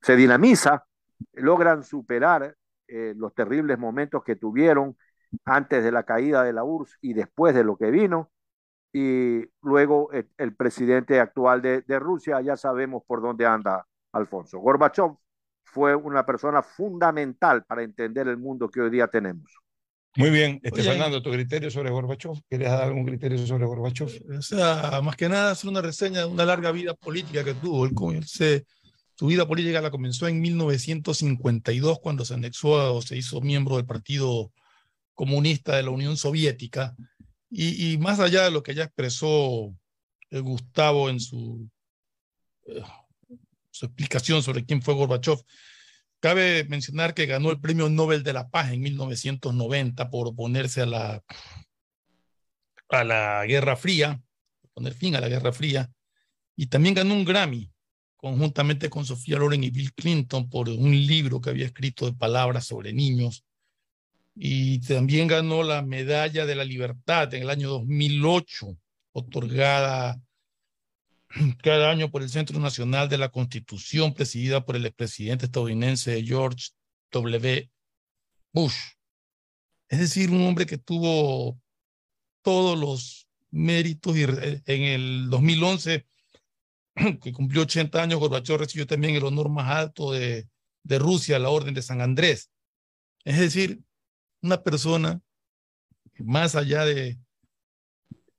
se 0.01 0.15
dinamiza, 0.15 0.85
logran 1.33 1.83
superar 1.83 2.55
eh, 2.87 3.13
los 3.15 3.33
terribles 3.33 3.77
momentos 3.77 4.23
que 4.23 4.35
tuvieron 4.35 4.97
antes 5.45 5.83
de 5.83 5.91
la 5.91 6.03
caída 6.03 6.43
de 6.43 6.53
la 6.53 6.63
URSS 6.63 6.97
y 7.01 7.13
después 7.13 7.53
de 7.53 7.63
lo 7.63 7.77
que 7.77 7.91
vino, 7.91 8.31
y 8.91 9.41
luego 9.61 10.09
el, 10.11 10.55
presidente 10.55 11.19
actual 11.19 11.61
de, 11.61 11.99
Rusia, 11.99 12.41
ya 12.41 12.57
sabemos 12.57 13.03
por 13.05 13.21
dónde 13.21 13.45
anda 13.45 13.85
Alfonso. 14.11 14.57
Gorbachev 14.57 15.15
fue 15.63 15.95
una 15.95 16.25
persona 16.25 16.63
fundamental 16.63 17.63
para 17.65 17.83
entender 17.83 18.27
el 18.27 18.37
mundo 18.37 18.69
que 18.69 18.81
hoy 18.81 18.89
día 18.89 19.07
tenemos. 19.07 19.59
Muy 20.15 20.31
bien, 20.31 20.59
este, 20.63 20.81
Fernando, 20.81 21.21
tu 21.21 21.31
criterio 21.31 21.69
sobre 21.69 21.91
Gorbachev. 21.91 22.41
¿Quieres 22.49 22.69
dar 22.69 22.83
algún 22.83 23.05
criterio 23.05 23.37
sobre 23.45 23.67
Gorbachev? 23.67 24.09
O 24.37 24.41
sea, 24.41 24.99
más 25.03 25.15
que 25.15 25.29
nada 25.29 25.51
hacer 25.51 25.69
una 25.69 25.81
reseña 25.81 26.21
de 26.21 26.25
una 26.25 26.45
larga 26.45 26.71
vida 26.71 26.95
política 26.95 27.43
que 27.43 27.53
tuvo. 27.53 27.85
Él, 28.11 28.25
se, 28.25 28.65
su 29.19 29.25
vida 29.25 29.45
política 29.45 29.81
la 29.81 29.91
comenzó 29.91 30.29
en 30.29 30.39
1952 30.39 31.99
cuando 31.99 32.23
se 32.23 32.35
anexó 32.35 32.95
o 32.95 33.01
se 33.01 33.17
hizo 33.17 33.41
miembro 33.41 33.75
del 33.75 33.85
Partido 33.85 34.53
Comunista 35.13 35.75
de 35.75 35.83
la 35.83 35.89
Unión 35.89 36.15
Soviética. 36.15 36.95
Y, 37.49 37.97
más 37.97 38.21
allá 38.21 38.45
de 38.45 38.51
lo 38.51 38.63
que 38.63 38.73
ya 38.73 38.85
expresó 38.85 39.75
eh, 40.29 40.39
Gustavo 40.39 41.09
en 41.09 41.19
su, 41.19 41.69
eh, 42.67 42.81
su 43.71 43.87
explicación 43.87 44.41
sobre 44.41 44.63
quién 44.63 44.81
fue 44.81 44.93
Gorbachev, 44.93 45.43
cabe 46.21 46.63
mencionar 46.69 47.13
que 47.13 47.25
ganó 47.25 47.51
el 47.51 47.59
Premio 47.59 47.89
Nobel 47.89 48.23
de 48.23 48.31
la 48.31 48.47
Paz 48.47 48.71
en 48.71 48.79
1990 48.79 50.09
por 50.09 50.29
oponerse 50.29 50.83
a 50.83 50.85
la, 50.85 51.23
a 52.87 53.03
la 53.03 53.45
Guerra 53.45 53.75
Fría, 53.75 54.21
poner 54.73 54.93
fin 54.93 55.17
a 55.17 55.19
la 55.19 55.27
Guerra 55.27 55.51
Fría, 55.51 55.91
y 56.55 56.67
también 56.67 56.95
ganó 56.95 57.15
un 57.15 57.25
Grammy 57.25 57.69
conjuntamente 58.19 58.89
con 58.89 59.05
Sofía 59.05 59.37
Loren 59.37 59.63
y 59.63 59.69
Bill 59.69 59.93
Clinton 59.93 60.49
por 60.49 60.67
un 60.67 60.91
libro 60.91 61.39
que 61.39 61.51
había 61.51 61.65
escrito 61.65 62.05
de 62.05 62.13
palabras 62.13 62.67
sobre 62.67 62.91
niños 62.91 63.45
y 64.35 64.79
también 64.79 65.27
ganó 65.27 65.63
la 65.63 65.81
Medalla 65.81 66.45
de 66.45 66.55
la 66.55 66.65
Libertad 66.65 67.33
en 67.33 67.43
el 67.43 67.49
año 67.49 67.69
2008, 67.69 68.77
otorgada 69.13 70.21
cada 71.63 71.91
año 71.91 72.11
por 72.11 72.21
el 72.21 72.29
Centro 72.29 72.59
Nacional 72.59 73.07
de 73.07 73.17
la 73.17 73.29
Constitución, 73.29 74.13
presidida 74.13 74.65
por 74.65 74.75
el 74.75 74.85
expresidente 74.85 75.45
estadounidense 75.45 76.21
George 76.23 76.71
W. 77.11 77.69
Bush. 78.51 78.77
Es 79.87 79.99
decir, 79.99 80.29
un 80.29 80.45
hombre 80.45 80.65
que 80.65 80.77
tuvo 80.77 81.57
todos 82.41 82.77
los 82.77 83.29
méritos 83.49 84.17
y 84.17 84.23
en 84.23 84.83
el 84.83 85.29
2011, 85.29 86.05
que 87.21 87.31
cumplió 87.31 87.63
80 87.63 88.01
años, 88.01 88.19
Gorbachev 88.19 88.57
recibió 88.57 88.85
también 88.87 89.15
el 89.15 89.23
honor 89.23 89.49
más 89.49 89.69
alto 89.69 90.11
de, 90.11 90.47
de 90.83 90.99
Rusia, 90.99 91.39
la 91.39 91.49
Orden 91.49 91.73
de 91.73 91.81
San 91.81 92.01
Andrés. 92.01 92.51
Es 93.23 93.39
decir, 93.39 93.81
una 94.41 94.63
persona 94.63 95.21
más 96.17 96.55
allá 96.55 96.85
de, 96.85 97.19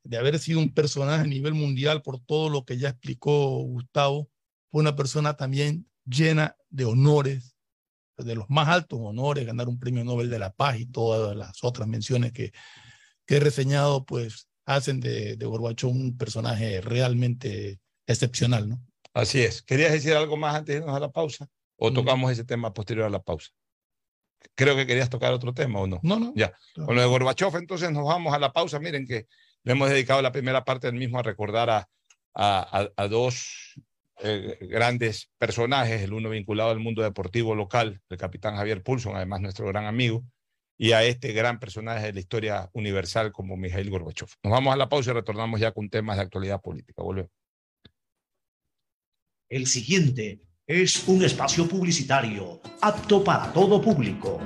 de 0.04 0.16
haber 0.16 0.38
sido 0.38 0.58
un 0.60 0.72
personaje 0.72 1.22
a 1.22 1.26
nivel 1.26 1.54
mundial 1.54 2.02
por 2.02 2.20
todo 2.20 2.48
lo 2.48 2.64
que 2.64 2.78
ya 2.78 2.90
explicó 2.90 3.58
Gustavo, 3.62 4.30
fue 4.70 4.80
una 4.80 4.96
persona 4.96 5.34
también 5.34 5.88
llena 6.04 6.56
de 6.68 6.84
honores, 6.84 7.56
de 8.16 8.34
los 8.34 8.50
más 8.50 8.68
altos 8.68 8.98
honores, 9.02 9.46
ganar 9.46 9.68
un 9.68 9.78
premio 9.78 10.04
Nobel 10.04 10.28
de 10.28 10.38
la 10.38 10.52
Paz 10.52 10.78
y 10.78 10.86
todas 10.86 11.34
las 11.34 11.64
otras 11.64 11.88
menciones 11.88 12.32
que, 12.32 12.52
que 13.26 13.36
he 13.36 13.40
reseñado, 13.40 14.04
pues 14.04 14.48
hacen 14.66 15.00
de, 15.00 15.36
de 15.36 15.46
Gorbachev 15.46 15.90
un 15.90 16.16
personaje 16.16 16.80
realmente 16.82 17.80
excepcional, 18.06 18.68
¿no? 18.68 18.80
Así 19.12 19.42
es. 19.42 19.62
¿Querías 19.62 19.92
decir 19.92 20.14
algo 20.14 20.36
más 20.36 20.54
antes 20.54 20.74
de 20.74 20.80
irnos 20.80 20.96
a 20.96 21.00
la 21.00 21.10
pausa? 21.10 21.48
¿O 21.76 21.90
mm. 21.90 21.94
tocamos 21.94 22.30
ese 22.30 22.44
tema 22.44 22.72
posterior 22.72 23.06
a 23.06 23.10
la 23.10 23.22
pausa? 23.22 23.50
Creo 24.54 24.76
que 24.76 24.86
querías 24.86 25.10
tocar 25.10 25.32
otro 25.32 25.52
tema, 25.52 25.80
¿o 25.80 25.86
no? 25.86 26.00
No, 26.02 26.18
no. 26.18 26.32
Ya. 26.34 26.52
Con 26.74 26.94
lo 26.94 27.00
de 27.00 27.06
Gorbachev, 27.06 27.56
entonces 27.56 27.90
nos 27.90 28.04
vamos 28.04 28.32
a 28.32 28.38
la 28.38 28.52
pausa. 28.52 28.78
Miren 28.78 29.06
que 29.06 29.26
le 29.64 29.72
hemos 29.72 29.90
dedicado 29.90 30.22
la 30.22 30.32
primera 30.32 30.64
parte 30.64 30.86
del 30.86 30.96
mismo 30.96 31.18
a 31.18 31.22
recordar 31.22 31.68
a, 31.68 31.88
a, 32.34 32.88
a, 32.96 33.08
dos 33.08 33.74
eh, 34.22 34.58
grandes 34.62 35.30
personajes, 35.38 36.00
el 36.00 36.12
uno 36.12 36.30
vinculado 36.30 36.70
al 36.70 36.78
mundo 36.78 37.02
deportivo 37.02 37.54
local, 37.54 38.00
el 38.08 38.16
capitán 38.16 38.56
Javier 38.56 38.82
Pulson, 38.82 39.16
además 39.16 39.40
nuestro 39.40 39.66
gran 39.66 39.86
amigo, 39.86 40.24
y 40.78 40.92
a 40.92 41.04
este 41.04 41.32
gran 41.32 41.58
personaje 41.58 42.06
de 42.06 42.12
la 42.14 42.20
historia 42.20 42.70
universal 42.72 43.32
como 43.32 43.56
Mijail 43.56 43.90
Gorbachev. 43.90 44.28
Nos 44.42 44.50
vamos 44.50 44.72
a 44.72 44.76
la 44.76 44.88
pausa 44.88 45.10
y 45.10 45.14
retornamos 45.14 45.60
ya 45.60 45.72
con 45.72 45.90
temas 45.90 46.16
de 46.16 46.22
actualidad 46.22 46.60
política. 46.62 47.02
Volvemos. 47.02 47.30
El 49.50 49.66
siguiente 49.66 50.38
es 50.64 51.08
un 51.08 51.24
espacio 51.24 51.66
publicitario 51.66 52.60
apto 52.80 53.24
para 53.24 53.52
todo 53.52 53.82
público. 53.82 54.38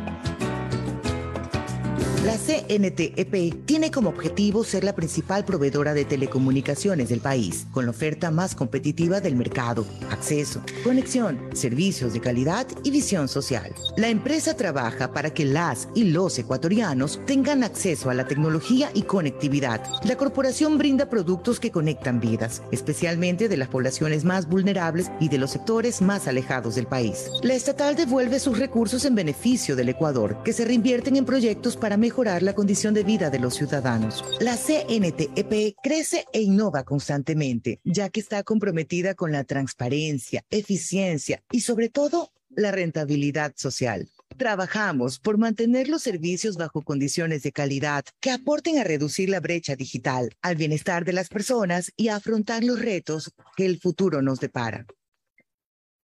La 2.25 2.39
CNTEP 2.39 3.67
tiene 3.67 3.91
como 3.91 4.09
objetivo 4.09 4.65
ser 4.65 4.83
la 4.83 4.95
principal 4.95 5.45
proveedora 5.45 5.93
de 5.93 6.07
telecomunicaciones 6.07 7.11
del 7.11 7.21
país, 7.21 7.67
con 7.71 7.85
la 7.85 7.91
oferta 7.91 8.31
más 8.31 8.55
competitiva 8.55 9.21
del 9.21 9.37
mercado, 9.37 9.85
acceso, 10.11 10.63
conexión, 10.85 11.39
servicios 11.53 12.15
de 12.15 12.23
calidad 12.23 12.67
y 12.83 12.93
visión 12.93 13.29
social. 13.29 13.75
La 13.99 14.09
empresa 14.09 14.57
trabaja 14.57 15.13
para 15.13 15.35
que 15.35 15.45
las 15.45 15.87
y 15.95 16.05
los 16.05 16.39
ecuatorianos 16.39 17.21
tengan 17.27 17.63
acceso 17.63 18.09
a 18.09 18.15
la 18.15 18.27
tecnología 18.27 18.91
y 18.95 19.03
conectividad. 19.03 19.83
La 20.05 20.17
corporación 20.17 20.79
brinda 20.79 21.11
productos 21.11 21.61
que 21.61 21.71
conectan 21.71 22.21
vidas, 22.21 22.63
especialmente 22.73 23.51
de 23.51 23.59
las 23.59 23.69
poblaciones 23.69 24.25
más 24.25 24.49
vulnerables 24.49 25.11
y 25.21 25.29
de 25.29 25.37
los 25.37 25.51
sectores 25.51 26.01
más 26.01 26.27
alejados 26.27 26.75
del 26.75 26.87
país. 26.87 27.29
La 27.43 27.53
estatal 27.53 27.97
devuelve 27.97 28.41
sus 28.41 28.59
recursos 28.59 29.05
en 29.05 29.15
beneficio 29.15 29.77
del 29.77 29.91
Ecuador, 29.91 30.39
que 30.43 30.55
se 30.55 30.65
reinvierten 30.65 31.17
en 31.17 31.27
proyectos 31.27 31.77
para 31.77 31.99
mejorar 31.99 32.14
mejorar 32.15 32.45
la 32.45 32.55
condición 32.55 32.95
de 32.95 33.03
vida 33.03 33.29
de 33.29 33.41
los 33.41 33.57
ciudadanos. 33.57 34.23
La 34.39 34.57
CNTEP 34.57 35.75
crece 35.83 36.25
e 36.33 36.43
innova 36.43 36.85
constantemente, 36.85 37.81
ya 37.83 38.09
que 38.09 38.21
está 38.21 38.45
comprometida 38.45 39.17
con 39.17 39.33
la 39.33 39.43
transparencia, 39.43 40.45
eficiencia 40.49 41.43
y 41.51 41.63
sobre 41.63 41.89
todo 41.89 42.31
la 42.51 42.71
rentabilidad 42.71 43.55
social. 43.57 44.09
Trabajamos 44.37 45.19
por 45.19 45.39
mantener 45.39 45.89
los 45.89 46.03
servicios 46.03 46.57
bajo 46.57 46.83
condiciones 46.83 47.43
de 47.43 47.51
calidad 47.51 48.05
que 48.21 48.31
aporten 48.31 48.79
a 48.79 48.85
reducir 48.85 49.29
la 49.29 49.41
brecha 49.41 49.75
digital, 49.75 50.31
al 50.41 50.55
bienestar 50.55 51.05
de 51.05 51.15
las 51.15 51.29
personas 51.29 51.93
y 51.97 52.09
a 52.09 52.17
afrontar 52.17 52.63
los 52.63 52.81
retos 52.81 53.33
que 53.57 53.67
el 53.67 53.81
futuro 53.81 54.23
nos 54.23 54.39
depara. 54.39 54.87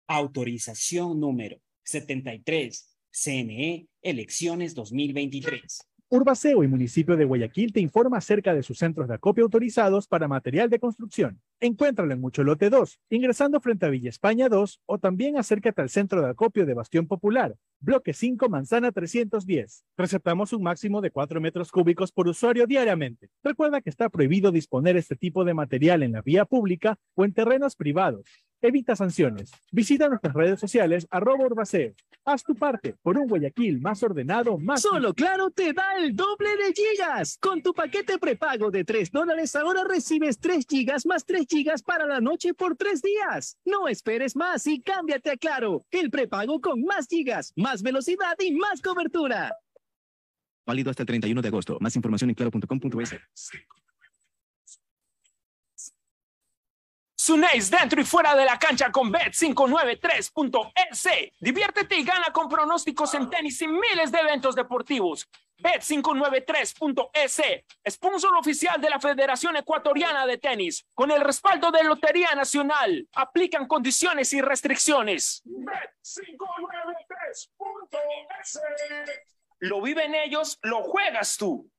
Autorización 0.06 1.20
número 1.20 1.60
73, 1.82 2.96
CNE, 3.10 3.88
elecciones 4.00 4.74
2023. 4.74 5.87
Urbaceo 6.10 6.64
y 6.64 6.68
municipio 6.68 7.18
de 7.18 7.26
Guayaquil 7.26 7.70
te 7.70 7.80
informa 7.80 8.16
acerca 8.16 8.54
de 8.54 8.62
sus 8.62 8.78
centros 8.78 9.08
de 9.08 9.14
acopio 9.16 9.44
autorizados 9.44 10.08
para 10.08 10.26
material 10.26 10.70
de 10.70 10.78
construcción. 10.78 11.42
Encuéntralo 11.60 12.10
en 12.14 12.20
Mucholote 12.22 12.70
2, 12.70 12.98
ingresando 13.10 13.60
frente 13.60 13.84
a 13.84 13.90
Villa 13.90 14.08
España 14.08 14.48
2 14.48 14.80
o 14.86 14.98
también 14.98 15.36
acércate 15.36 15.82
al 15.82 15.90
centro 15.90 16.22
de 16.22 16.30
acopio 16.30 16.64
de 16.64 16.72
Bastión 16.72 17.06
Popular, 17.06 17.56
bloque 17.78 18.14
5, 18.14 18.48
manzana 18.48 18.90
310. 18.90 19.84
Receptamos 19.98 20.54
un 20.54 20.62
máximo 20.62 21.02
de 21.02 21.10
4 21.10 21.42
metros 21.42 21.70
cúbicos 21.70 22.10
por 22.10 22.26
usuario 22.26 22.66
diariamente. 22.66 23.28
Recuerda 23.44 23.82
que 23.82 23.90
está 23.90 24.08
prohibido 24.08 24.50
disponer 24.50 24.96
este 24.96 25.14
tipo 25.14 25.44
de 25.44 25.52
material 25.52 26.02
en 26.02 26.12
la 26.12 26.22
vía 26.22 26.46
pública 26.46 26.96
o 27.16 27.26
en 27.26 27.34
terrenos 27.34 27.76
privados. 27.76 28.47
Evita 28.60 28.96
sanciones. 28.96 29.52
Visita 29.70 30.08
nuestras 30.08 30.34
redes 30.34 30.58
sociales 30.58 31.06
arroba 31.10 31.46
urbaceo. 31.46 31.94
Haz 32.24 32.42
tu 32.42 32.54
parte 32.54 32.96
por 33.02 33.16
un 33.16 33.28
Guayaquil 33.28 33.80
más 33.80 34.02
ordenado, 34.02 34.58
más... 34.58 34.82
Solo 34.82 35.14
Claro 35.14 35.50
te 35.50 35.72
da 35.72 35.96
el 35.96 36.14
doble 36.14 36.50
de 36.56 36.72
gigas. 36.74 37.38
Con 37.40 37.62
tu 37.62 37.72
paquete 37.72 38.18
prepago 38.18 38.70
de 38.70 38.84
3 38.84 39.12
dólares 39.12 39.54
ahora 39.54 39.84
recibes 39.84 40.38
3 40.40 40.66
gigas 40.68 41.06
más 41.06 41.24
3 41.24 41.46
gigas 41.48 41.82
para 41.82 42.06
la 42.06 42.20
noche 42.20 42.52
por 42.52 42.76
3 42.76 43.00
días. 43.00 43.56
No 43.64 43.86
esperes 43.86 44.34
más 44.34 44.66
y 44.66 44.80
cámbiate 44.80 45.30
a 45.30 45.36
Claro. 45.36 45.86
El 45.90 46.10
prepago 46.10 46.60
con 46.60 46.82
más 46.82 47.06
gigas, 47.06 47.52
más 47.54 47.82
velocidad 47.82 48.36
y 48.40 48.52
más 48.52 48.82
cobertura. 48.82 49.56
Válido 50.66 50.90
hasta 50.90 51.04
el 51.04 51.06
31 51.06 51.40
de 51.40 51.48
agosto. 51.48 51.78
Más 51.80 51.94
información 51.96 52.30
en 52.30 52.34
claro.com.es. 52.34 53.16
Sunéis 57.28 57.68
dentro 57.70 58.00
y 58.00 58.04
fuera 58.04 58.34
de 58.34 58.46
la 58.46 58.58
cancha 58.58 58.90
con 58.90 59.12
Bet593.es. 59.12 60.32
Diviértete 61.38 61.96
y 61.96 62.02
gana 62.02 62.32
con 62.32 62.48
pronósticos 62.48 63.12
en 63.12 63.28
tenis 63.28 63.60
y 63.60 63.68
miles 63.68 64.10
de 64.10 64.18
eventos 64.18 64.54
deportivos. 64.54 65.28
Bet593.es, 65.58 67.42
sponsor 67.86 68.34
oficial 68.34 68.80
de 68.80 68.88
la 68.88 68.98
Federación 68.98 69.58
Ecuatoriana 69.58 70.24
de 70.24 70.38
Tenis, 70.38 70.86
con 70.94 71.10
el 71.10 71.20
respaldo 71.20 71.70
de 71.70 71.84
Lotería 71.84 72.34
Nacional. 72.34 73.06
Aplican 73.12 73.68
condiciones 73.68 74.32
y 74.32 74.40
restricciones. 74.40 75.42
Bet593.es. 75.44 77.50
Lo 79.58 79.82
viven 79.82 80.14
ellos, 80.14 80.58
lo 80.62 80.82
juegas 80.82 81.36
tú. 81.36 81.70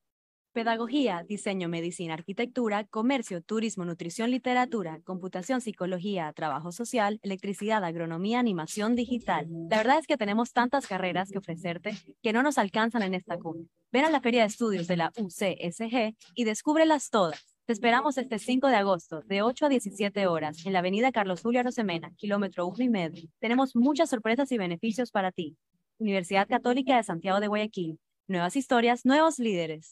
Pedagogía, 0.51 1.23
diseño, 1.27 1.69
medicina, 1.69 2.15
arquitectura, 2.15 2.83
comercio, 2.85 3.41
turismo, 3.41 3.85
nutrición, 3.85 4.31
literatura, 4.31 4.99
computación, 5.03 5.61
psicología, 5.61 6.33
trabajo 6.33 6.71
social, 6.71 7.19
electricidad, 7.21 7.83
agronomía, 7.83 8.39
animación 8.39 8.95
digital. 8.95 9.47
La 9.69 9.77
verdad 9.77 9.99
es 9.99 10.07
que 10.07 10.17
tenemos 10.17 10.51
tantas 10.51 10.87
carreras 10.87 11.29
que 11.29 11.37
ofrecerte 11.37 11.95
que 12.23 12.33
no 12.33 12.41
nos 12.41 12.57
alcanzan 12.57 13.03
en 13.03 13.13
esta 13.13 13.37
cumbre. 13.37 13.69
Ven 13.91 14.05
a 14.05 14.09
la 14.09 14.21
Feria 14.21 14.41
de 14.41 14.47
Estudios 14.47 14.87
de 14.87 14.97
la 14.97 15.11
UCSG 15.17 16.15
y 16.33 16.43
descúbrelas 16.45 17.11
todas. 17.11 17.55
Te 17.65 17.73
esperamos 17.73 18.17
este 18.17 18.39
5 18.39 18.67
de 18.69 18.75
agosto, 18.77 19.21
de 19.21 19.43
8 19.43 19.67
a 19.67 19.69
17 19.69 20.25
horas, 20.25 20.65
en 20.65 20.73
la 20.73 20.79
avenida 20.79 21.11
Carlos 21.11 21.41
Julio 21.41 21.59
Arosemena, 21.59 22.11
kilómetro 22.17 22.65
1 22.65 22.83
y 22.83 22.89
medio. 22.89 23.29
Tenemos 23.37 23.75
muchas 23.75 24.09
sorpresas 24.09 24.51
y 24.51 24.57
beneficios 24.57 25.11
para 25.11 25.31
ti. 25.31 25.55
Universidad 25.99 26.47
Católica 26.47 26.97
de 26.97 27.03
Santiago 27.03 27.39
de 27.39 27.47
Guayaquil. 27.47 27.99
Nuevas 28.27 28.55
historias, 28.55 29.05
nuevos 29.05 29.39
líderes. 29.39 29.89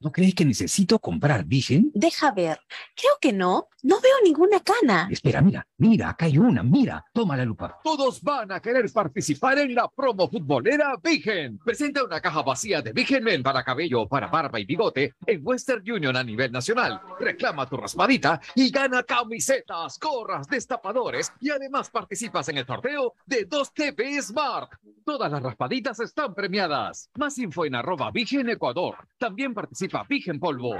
¿No 0.00 0.12
crees 0.12 0.34
que 0.34 0.44
necesito 0.44 0.98
comprar 0.98 1.44
Vigen? 1.44 1.90
Deja 1.94 2.30
ver. 2.32 2.60
Creo 2.94 3.12
que 3.20 3.32
no. 3.32 3.68
No 3.82 4.00
veo 4.00 4.14
ninguna 4.24 4.58
cana. 4.60 5.06
Espera, 5.08 5.40
mira, 5.40 5.64
mira, 5.78 6.10
acá 6.10 6.26
hay 6.26 6.38
una, 6.38 6.64
mira. 6.64 7.04
Toma 7.12 7.36
la 7.36 7.44
lupa. 7.44 7.78
Todos 7.84 8.20
van 8.20 8.50
a 8.50 8.60
querer 8.60 8.90
participar 8.92 9.58
en 9.60 9.76
la 9.76 9.88
promo 9.88 10.28
futbolera 10.28 10.96
Vigen. 11.00 11.58
Presenta 11.58 12.02
una 12.02 12.20
caja 12.20 12.42
vacía 12.42 12.82
de 12.82 12.92
Vigen 12.92 13.22
Men 13.22 13.44
para 13.44 13.62
cabello, 13.62 14.08
para 14.08 14.26
barba 14.26 14.58
y 14.58 14.64
bigote 14.64 15.14
en 15.24 15.40
Western 15.44 15.88
Union 15.88 16.16
a 16.16 16.24
nivel 16.24 16.50
nacional. 16.50 17.00
Reclama 17.20 17.68
tu 17.68 17.76
raspadita 17.76 18.40
y 18.56 18.70
gana 18.70 19.04
camisetas, 19.04 20.00
gorras, 20.00 20.48
destapadores 20.48 21.32
y 21.40 21.50
además 21.50 21.88
participas 21.88 22.48
en 22.48 22.58
el 22.58 22.66
sorteo 22.66 23.14
de 23.24 23.44
2 23.44 23.72
TV 23.72 24.20
Smart. 24.20 24.72
Todas 25.04 25.30
las 25.30 25.40
raspaditas 25.40 26.00
están 26.00 26.34
premiadas. 26.34 27.08
Más 27.16 27.38
info 27.38 27.64
en 27.64 27.76
arroba 27.76 28.10
Vigen 28.10 28.48
Ecuador. 28.50 28.96
También 29.16 29.54
participa 29.54 29.85
Vigen 30.08 30.38
Polvo. 30.38 30.74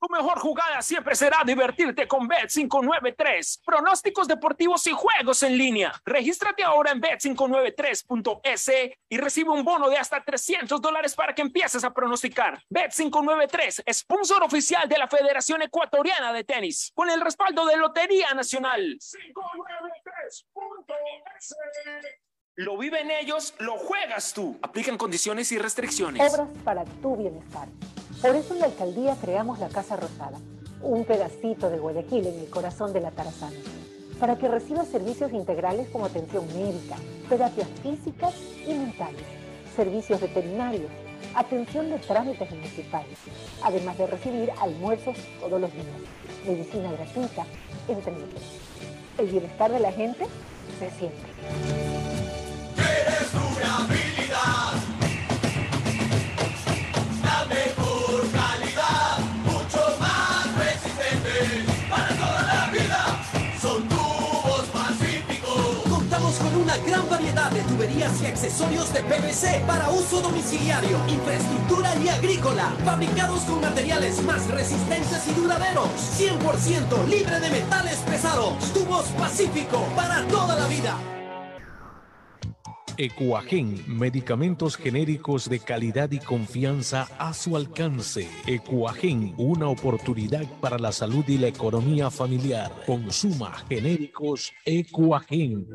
Tu 0.00 0.08
mejor 0.08 0.38
jugada 0.38 0.80
siempre 0.80 1.14
será 1.14 1.42
divertirte 1.44 2.08
con 2.08 2.26
Bet593. 2.26 3.60
Pronósticos 3.62 4.26
deportivos 4.26 4.86
y 4.86 4.92
juegos 4.92 5.42
en 5.42 5.58
línea. 5.58 5.92
Regístrate 6.06 6.64
ahora 6.64 6.92
en 6.92 7.02
Bet593.es 7.02 8.96
y 9.10 9.18
recibe 9.18 9.50
un 9.50 9.62
bono 9.62 9.90
de 9.90 9.98
hasta 9.98 10.24
300 10.24 10.80
dólares 10.80 11.14
para 11.14 11.34
que 11.34 11.42
empieces 11.42 11.84
a 11.84 11.92
pronosticar. 11.92 12.62
Bet593, 12.70 13.92
sponsor 13.92 14.42
oficial 14.42 14.88
de 14.88 14.96
la 14.96 15.06
Federación 15.06 15.60
Ecuatoriana 15.60 16.32
de 16.32 16.44
Tenis, 16.44 16.92
con 16.94 17.10
el 17.10 17.20
respaldo 17.20 17.66
de 17.66 17.76
Lotería 17.76 18.32
Nacional. 18.32 18.96
593.es. 18.98 20.46
Lo 22.60 22.76
viven 22.76 23.10
ellos, 23.10 23.54
lo 23.58 23.78
juegas 23.78 24.34
tú. 24.34 24.58
Aplican 24.60 24.98
condiciones 24.98 25.50
y 25.50 25.56
restricciones. 25.56 26.30
Obras 26.30 26.48
para 26.62 26.84
tu 26.84 27.16
bienestar. 27.16 27.68
Por 28.20 28.36
eso 28.36 28.52
en 28.52 28.60
la 28.60 28.66
alcaldía 28.66 29.16
creamos 29.18 29.60
la 29.60 29.70
Casa 29.70 29.96
Rosada, 29.96 30.38
un 30.82 31.06
pedacito 31.06 31.70
de 31.70 31.78
Guayaquil 31.78 32.26
en 32.26 32.38
el 32.38 32.50
corazón 32.50 32.92
de 32.92 33.00
la 33.00 33.12
Tarazana, 33.12 33.56
para 34.18 34.36
que 34.36 34.46
reciba 34.46 34.84
servicios 34.84 35.32
integrales 35.32 35.88
como 35.88 36.04
atención 36.04 36.46
médica, 36.48 36.96
terapias 37.30 37.68
físicas 37.82 38.34
y 38.66 38.74
mentales, 38.74 39.24
servicios 39.74 40.20
veterinarios, 40.20 40.90
atención 41.34 41.88
de 41.88 41.98
trámites 41.98 42.50
municipales, 42.50 43.16
además 43.62 43.96
de 43.96 44.06
recibir 44.06 44.50
almuerzos 44.60 45.16
todos 45.40 45.58
los 45.58 45.72
días, 45.72 45.86
medicina 46.46 46.92
gratuita, 46.92 47.46
entre 47.88 48.12
otros. 48.12 48.42
El 49.16 49.28
bienestar 49.28 49.72
de 49.72 49.80
la 49.80 49.92
gente 49.92 50.26
se 50.78 50.90
siente. 50.90 52.19
Una 66.70 66.84
gran 66.86 67.10
variedad 67.10 67.50
de 67.50 67.62
tuberías 67.62 68.22
y 68.22 68.26
accesorios 68.26 68.92
de 68.92 69.00
PVC 69.02 69.64
para 69.66 69.90
uso 69.90 70.20
domiciliario, 70.20 70.98
infraestructura 71.08 71.96
y 71.96 72.08
agrícola, 72.08 72.72
fabricados 72.84 73.40
con 73.42 73.60
materiales 73.60 74.22
más 74.22 74.46
resistentes 74.48 75.26
y 75.26 75.32
duraderos, 75.32 75.88
100% 76.18 77.08
libre 77.08 77.40
de 77.40 77.50
metales 77.50 77.96
pesados. 78.08 78.72
Tubos 78.72 79.06
Pacífico 79.18 79.84
para 79.96 80.24
toda 80.28 80.56
la 80.56 80.66
vida. 80.68 80.96
Ecuagen, 82.96 83.82
medicamentos 83.86 84.76
genéricos 84.76 85.48
de 85.48 85.58
calidad 85.58 86.12
y 86.12 86.18
confianza 86.18 87.08
a 87.18 87.32
su 87.32 87.56
alcance. 87.56 88.28
Ecuagen, 88.46 89.34
una 89.38 89.68
oportunidad 89.68 90.44
para 90.60 90.78
la 90.78 90.92
salud 90.92 91.24
y 91.26 91.38
la 91.38 91.48
economía 91.48 92.10
familiar. 92.10 92.70
Consuma 92.86 93.56
genéricos 93.68 94.52
Ecuagen. 94.66 95.66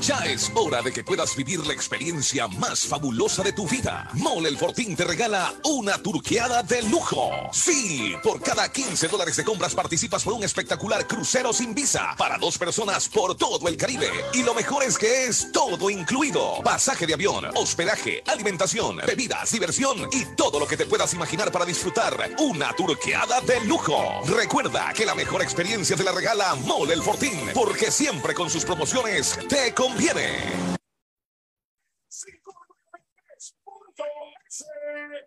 Ya 0.00 0.16
es 0.24 0.50
hora 0.54 0.80
de 0.80 0.92
que 0.92 1.04
puedas 1.04 1.36
vivir 1.36 1.66
la 1.66 1.74
experiencia 1.74 2.48
más 2.48 2.86
fabulosa 2.86 3.42
de 3.42 3.52
tu 3.52 3.68
vida. 3.68 4.08
Mole 4.14 4.48
el 4.48 4.56
Fortín 4.56 4.96
te 4.96 5.04
regala 5.04 5.52
una 5.64 5.98
turqueada 5.98 6.62
de 6.62 6.80
lujo. 6.84 7.30
Sí, 7.52 8.14
por 8.22 8.40
cada 8.40 8.72
15 8.72 9.08
dólares 9.08 9.36
de 9.36 9.44
compras 9.44 9.74
participas 9.74 10.24
por 10.24 10.32
un 10.32 10.42
espectacular 10.42 11.06
crucero 11.06 11.52
sin 11.52 11.74
visa 11.74 12.14
para 12.16 12.38
dos 12.38 12.56
personas 12.56 13.10
por 13.10 13.36
todo 13.36 13.68
el 13.68 13.76
Caribe. 13.76 14.08
Y 14.32 14.42
lo 14.42 14.54
mejor 14.54 14.84
es 14.84 14.96
que 14.96 15.26
es 15.26 15.52
todo 15.52 15.90
incluido. 15.90 16.62
Pasaje 16.64 17.06
de 17.06 17.12
avión, 17.12 17.44
hospedaje, 17.54 18.22
alimentación, 18.26 19.02
bebidas, 19.06 19.52
diversión 19.52 20.08
y 20.12 20.24
todo 20.34 20.58
lo 20.58 20.66
que 20.66 20.78
te 20.78 20.86
puedas 20.86 21.12
imaginar 21.12 21.52
para 21.52 21.66
disfrutar 21.66 22.30
una 22.38 22.74
turqueada 22.74 23.42
de 23.42 23.60
lujo. 23.66 24.22
Recuerda 24.26 24.94
que 24.94 25.04
la 25.04 25.14
mejor 25.14 25.42
experiencia 25.42 25.94
te 25.94 26.04
la 26.04 26.12
regala 26.12 26.54
Mole 26.54 26.94
el 26.94 27.02
Fortín, 27.02 27.50
porque 27.52 27.90
siempre 27.90 28.32
con 28.32 28.48
sus 28.48 28.64
promociones 28.64 29.38
te 29.46 29.74
conviene. 29.90 30.70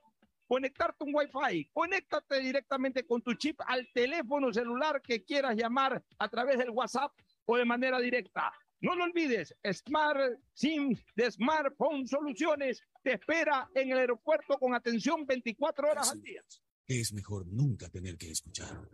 conectarte 0.48 1.04
un 1.04 1.14
Wi-Fi. 1.14 1.70
Conéctate 1.72 2.40
directamente 2.40 3.06
con 3.06 3.22
tu 3.22 3.34
chip 3.34 3.60
al 3.64 3.88
teléfono 3.94 4.52
celular 4.52 5.00
que 5.00 5.22
quieras 5.22 5.56
llamar 5.56 6.04
a 6.18 6.28
través 6.28 6.58
del 6.58 6.70
WhatsApp 6.70 7.12
o 7.44 7.56
de 7.56 7.64
manera 7.64 8.00
directa. 8.00 8.52
No 8.80 8.96
lo 8.96 9.04
olvides, 9.04 9.54
Smart 9.72 10.40
SIM 10.52 10.96
de 11.14 11.30
Smartphone 11.30 12.08
Soluciones 12.08 12.82
te 13.02 13.12
espera 13.12 13.70
en 13.74 13.92
el 13.92 13.98
aeropuerto 13.98 14.58
con 14.58 14.74
atención 14.74 15.24
24 15.24 15.90
horas 15.92 16.10
al 16.10 16.20
día. 16.20 16.42
Es 16.88 17.12
mejor 17.12 17.46
nunca 17.46 17.88
tener 17.88 18.18
que 18.18 18.32
escuchar. 18.32 18.88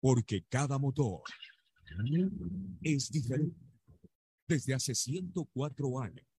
Porque 0.00 0.44
cada 0.48 0.78
motor 0.78 1.22
es 2.80 3.10
diferente. 3.10 3.56
Desde 4.46 4.74
hace 4.74 4.94
104 4.94 6.00
años, 6.00 6.31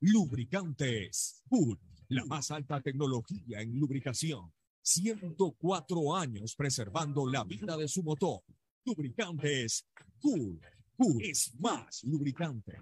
Lubricantes 0.00 1.42
Cool, 1.48 1.78
la 2.08 2.24
más 2.24 2.50
alta 2.50 2.80
tecnología 2.80 3.60
en 3.60 3.78
lubricación. 3.78 4.52
104 4.82 6.14
años 6.14 6.54
preservando 6.54 7.26
la 7.26 7.42
vida 7.44 7.76
de 7.76 7.88
su 7.88 8.02
motor. 8.02 8.42
Lubricantes 8.84 9.86
Cool. 10.20 10.60
Cool 10.96 11.22
es 11.22 11.54
más 11.58 12.04
lubricante. 12.04 12.78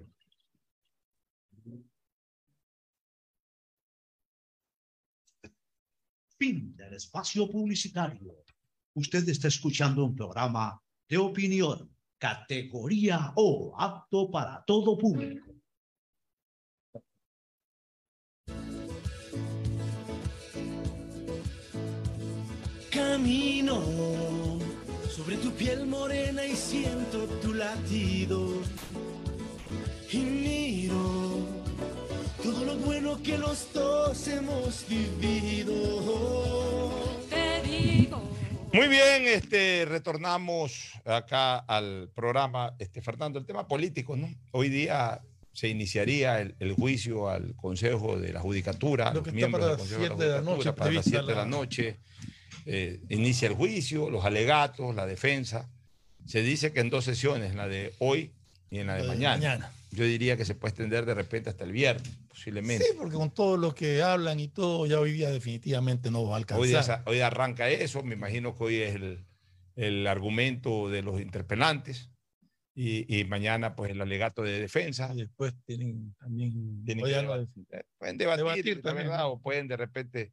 Fin 6.39 6.75
del 6.77 6.95
espacio 6.95 7.49
publicitario. 7.49 8.35
Usted 8.95 9.29
está 9.29 9.49
escuchando 9.49 10.05
un 10.05 10.15
programa 10.15 10.83
de 11.09 11.17
opinión, 11.19 11.95
categoría 12.19 13.33
O, 13.37 13.75
apto 13.79 14.31
para 14.31 14.65
todo 14.65 14.99
público. 14.99 15.52
Camino 22.93 23.83
sobre 25.11 25.37
tu 25.37 25.51
piel 25.53 25.87
morena 25.87 26.45
y 26.45 26.55
siento 26.55 27.25
tu 27.41 27.55
latido. 27.55 28.51
Y 30.11 30.19
miro 30.19 31.39
todo 32.43 32.65
lo 32.67 32.77
bueno 32.77 33.19
que 33.23 33.39
los 33.39 33.73
dos 33.73 34.29
hemos 34.29 34.85
vivido. 34.89 35.73
Te 37.31 37.63
digo. 37.67 38.21
Muy 38.75 38.89
bien, 38.89 39.27
este, 39.27 39.87
retornamos 39.87 40.93
acá 41.07 41.59
al 41.61 42.11
programa, 42.15 42.75
este, 42.79 43.01
Fernando, 43.01 43.39
el 43.39 43.47
tema 43.47 43.67
político, 43.67 44.17
¿no? 44.17 44.29
Hoy 44.51 44.69
día 44.69 45.23
se 45.55 45.69
iniciaría 45.69 46.41
el, 46.41 46.57
el 46.59 46.73
juicio 46.75 47.29
al 47.31 47.55
Consejo 47.57 48.19
de 48.19 48.33
la 48.35 48.41
Judicatura, 48.41 49.13
Lo 49.15 49.23
que 49.23 49.31
los 49.31 49.35
miembros 49.35 49.61
para 49.63 49.77
del 49.77 49.79
las 49.79 49.89
Consejo 49.89 50.03
de 50.03 50.09
la 50.09 50.15
7 50.17 50.25
de 50.25 50.31
la 50.31 50.37
Judicatura, 50.43 50.57
noche, 50.57 50.73
para 50.79 50.91
las 50.93 51.05
prevista 51.05 51.11
7 51.11 51.27
de 51.27 51.35
la 51.35 51.43
la- 51.43 51.47
noche. 51.51 52.01
Eh, 52.67 53.01
inicia 53.09 53.49
el 53.49 53.55
juicio, 53.55 54.11
los 54.11 54.25
alegatos, 54.25 54.95
la 54.95 55.07
defensa. 55.07 55.69
Se 56.27 56.43
dice 56.43 56.73
que 56.73 56.81
en 56.81 56.91
dos 56.91 57.05
sesiones, 57.05 57.51
en 57.51 57.57
la 57.57 57.67
de 57.69 57.93
hoy 57.99 58.31
y 58.71 58.79
en 58.79 58.87
la 58.87 58.95
de, 58.95 59.01
La 59.01 59.05
de 59.05 59.09
mañana. 59.19 59.37
mañana. 59.37 59.73
Yo 59.91 60.05
diría 60.05 60.37
que 60.37 60.45
se 60.45 60.55
puede 60.55 60.71
extender 60.71 61.05
de 61.05 61.15
repente 61.15 61.51
hasta 61.51 61.65
el 61.65 61.73
viernes, 61.73 62.09
posiblemente. 62.29 62.85
Sí, 62.85 62.95
porque 62.97 63.15
con 63.17 63.31
todo 63.31 63.57
lo 63.59 63.75
que 63.75 64.03
hablan 64.03 64.41
y 64.41 64.49
todo, 64.49 64.87
ya 64.87 64.99
hoy 64.99 65.13
día 65.13 65.31
definitivamente 65.31 66.11
no 66.11 66.25
va 66.27 66.35
a 66.35 66.39
alcanzar. 66.39 66.63
Hoy, 66.63 66.69
día- 66.69 67.03
hoy 67.07 67.21
arranca 67.21 67.69
eso, 67.69 68.03
me 68.03 68.15
imagino 68.15 68.57
que 68.57 68.65
hoy 68.65 68.77
es 68.77 68.95
el, 68.95 69.25
el 69.77 70.07
argumento 70.07 70.89
de 70.89 71.03
los 71.03 71.21
interpelantes 71.21 72.09
y, 72.75 73.05
y 73.19 73.25
mañana 73.25 73.77
pues 73.77 73.91
el 73.91 74.01
alegato 74.01 74.43
de 74.43 74.61
defensa. 74.61 75.13
Y 75.15 75.19
después 75.19 75.53
tienen 75.67 76.15
también... 76.19 76.85
Tienen 76.87 77.05
que 77.05 77.11
eh, 77.13 77.83
pueden 77.99 78.17
debatir, 78.17 78.45
debatir 78.45 78.81
también, 78.83 79.09
o 79.11 79.41
pueden 79.41 79.69
de 79.69 79.77
repente... 79.77 80.33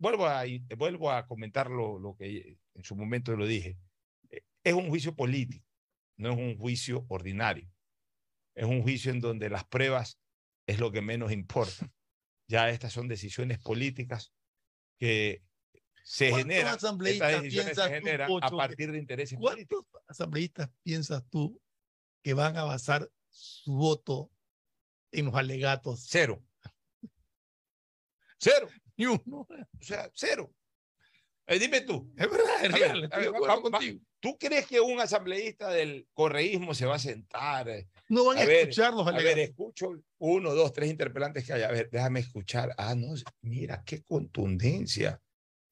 Vuelvo 0.00 0.26
a, 0.26 0.44
vuelvo 0.76 1.10
a 1.12 1.26
comentar 1.26 1.70
lo, 1.70 1.98
lo 2.00 2.16
que 2.16 2.56
en 2.74 2.82
su 2.84 2.96
momento 2.96 3.36
lo 3.36 3.46
dije. 3.46 3.76
Eh, 4.30 4.40
Es 4.64 4.72
un 4.74 4.88
juicio 4.88 5.14
político, 5.14 5.64
no 6.16 6.32
es 6.32 6.36
un 6.38 6.58
juicio 6.58 7.04
ordinario. 7.08 7.70
Es 8.56 8.64
un 8.64 8.82
juicio 8.82 9.12
en 9.12 9.20
donde 9.20 9.48
las 9.48 9.64
pruebas 9.66 10.18
es 10.66 10.80
lo 10.80 10.90
que 10.90 11.02
menos 11.02 11.30
importa. 11.32 11.72
Ya 12.48 12.68
estas 12.68 12.92
son 12.92 13.06
decisiones 13.06 13.60
políticas 13.60 14.32
que 14.98 15.40
se 16.02 16.30
¿Cuántos 16.30 16.48
generan, 16.48 16.74
estas 16.74 17.42
decisiones 17.42 17.76
se 17.76 17.82
tú, 17.84 17.88
generan 17.88 18.22
a 18.22 18.26
Pocho, 18.26 18.50
que- 18.50 18.56
partir 18.56 18.90
de 18.90 18.98
intereses 18.98 19.38
políticos. 19.38 19.86
¿Cuántos 19.88 20.10
asambleístas 20.10 20.68
piensas 20.82 21.22
tú 21.30 21.62
que 22.24 22.34
van 22.34 22.56
a 22.56 22.64
basar 22.64 23.08
su 23.28 23.72
voto 23.74 24.32
en 25.12 25.26
los 25.26 25.34
alegatos. 25.36 26.04
Cero. 26.08 26.42
Cero. 28.38 28.68
Ni 29.00 29.06
uno. 29.06 29.22
O 29.26 29.46
sea, 29.80 30.10
cero. 30.12 30.52
Eh, 31.46 31.58
dime 31.58 31.80
tú. 31.80 32.12
Es 32.18 32.30
verdad, 32.30 32.64
es 32.64 32.68
A 32.70 32.72
ver, 32.74 32.82
real. 32.82 33.08
a 33.10 33.16
ver, 33.16 33.32
de 33.32 33.40
va- 33.40 33.56
va- 33.56 33.62
contigo. 33.62 33.98
¿Tú 34.20 34.36
crees 34.38 34.66
que 34.66 34.78
un 34.78 35.00
asambleísta 35.00 35.70
del 35.70 36.06
correísmo 36.12 36.74
se 36.74 36.84
va 36.84 36.96
a 36.96 36.98
sentar? 36.98 37.66
eh, 37.70 37.88
No 38.10 38.26
van 38.26 38.36
a, 38.36 38.44
ver, 38.44 38.68
escuchar 38.68 38.92
los 38.92 39.08
A 39.08 39.12
ver, 39.12 39.38
escucho 39.38 39.90
uno, 40.18 40.54
dos, 40.54 40.74
tres 40.74 40.90
interpelantes 40.90 41.46
que 41.46 41.54
hay. 41.54 41.62
A 41.62 41.70
ver, 41.70 41.88
déjame 41.90 42.20
escuchar. 42.20 42.74
Ah, 42.76 42.94
no, 42.94 43.14
mira, 43.40 43.82
qué 43.86 44.02
contundencia 44.02 45.18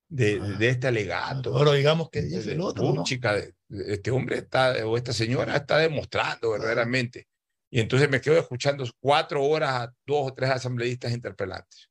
de, 0.08 0.40
de- 0.40 0.56
de 0.56 0.68
este 0.70 0.86
alegato. 0.86 1.54
Ahora 1.54 1.74
digamos 1.74 2.08
que 2.08 2.22
dice 2.22 2.52
el 2.52 2.62
otro, 2.62 2.90
¿no? 2.94 3.04
chica, 3.04 3.36
este 3.68 4.10
hombre 4.10 4.38
está, 4.38 4.74
o 4.86 4.96
esta 4.96 5.12
señora 5.12 5.54
está 5.54 5.76
demostrando 5.76 6.52
verdaderamente. 6.52 7.28
Y 7.70 7.80
entonces 7.80 8.08
me 8.08 8.22
quedo 8.22 8.38
escuchando 8.38 8.84
cuatro 8.98 9.44
horas 9.44 9.70
a 9.70 9.94
dos 10.06 10.30
o 10.30 10.34
tres 10.34 10.48
asambleístas 10.48 11.12
interpelantes. 11.12 11.87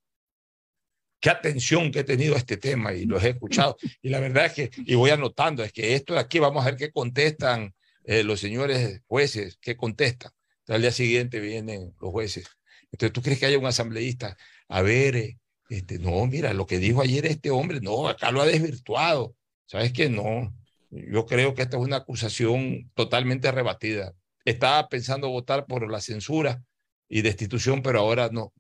Qué 1.20 1.30
atención 1.30 1.92
que 1.92 2.00
he 2.00 2.04
tenido 2.04 2.36
a 2.36 2.38
este 2.38 2.58
tema 2.58 2.94
y 2.94 3.06
los 3.06 3.24
he 3.24 3.30
escuchado. 3.30 3.78
Y 4.02 4.10
la 4.10 4.20
verdad 4.20 4.46
es 4.46 4.54
que, 4.54 4.72
y 4.86 4.96
voy 4.96 5.10
anotando, 5.10 5.64
es 5.64 5.74
que 5.74 5.96
esto 5.96 6.14
de 6.14 6.20
aquí 6.20 6.40
vamos 6.40 6.64
a 6.64 6.70
ver 6.70 6.78
qué 6.78 6.92
contestan 6.92 7.74
eh, 8.04 8.24
los 8.24 8.40
señores 8.40 9.02
jueces, 9.08 9.58
qué 9.60 9.76
contestan. 9.76 10.32
Entonces, 10.60 10.76
al 10.76 10.82
día 10.82 10.92
siguiente 10.92 11.40
vienen 11.40 11.94
los 12.00 12.12
jueces. 12.12 12.46
Entonces, 12.92 13.14
¿tú 13.14 13.22
crees 13.22 13.40
que 13.40 13.48
haya 13.48 13.58
un 13.58 13.66
asambleísta? 13.66 14.38
A 14.70 14.82
ver, 14.82 15.16
eh, 15.16 15.38
este, 15.70 16.00
no, 16.00 16.26
mira, 16.28 16.54
lo 16.54 16.66
que 16.66 16.80
dijo 16.80 17.02
ayer 17.02 17.26
este 17.26 17.52
hombre, 17.52 17.82
no, 17.82 18.08
acá 18.08 18.32
lo 18.32 18.42
ha 18.42 18.46
desvirtuado. 18.46 19.36
¿Sabes 19.66 19.92
qué? 19.92 20.10
No, 20.10 20.54
yo 20.90 21.26
creo 21.26 21.54
que 21.54 21.64
esta 21.64 21.78
es 21.78 21.84
una 21.84 21.98
acusación 21.98 22.90
totalmente 22.94 23.52
rebatida. 23.52 24.14
Estaba 24.46 24.88
pensando 24.88 25.30
votar 25.30 25.66
por 25.66 25.90
la 25.92 26.00
censura 26.00 26.64
y 27.10 27.22
destitución, 27.22 27.82
pero 27.82 28.00
ahora 28.00 28.30
no. 28.32 28.54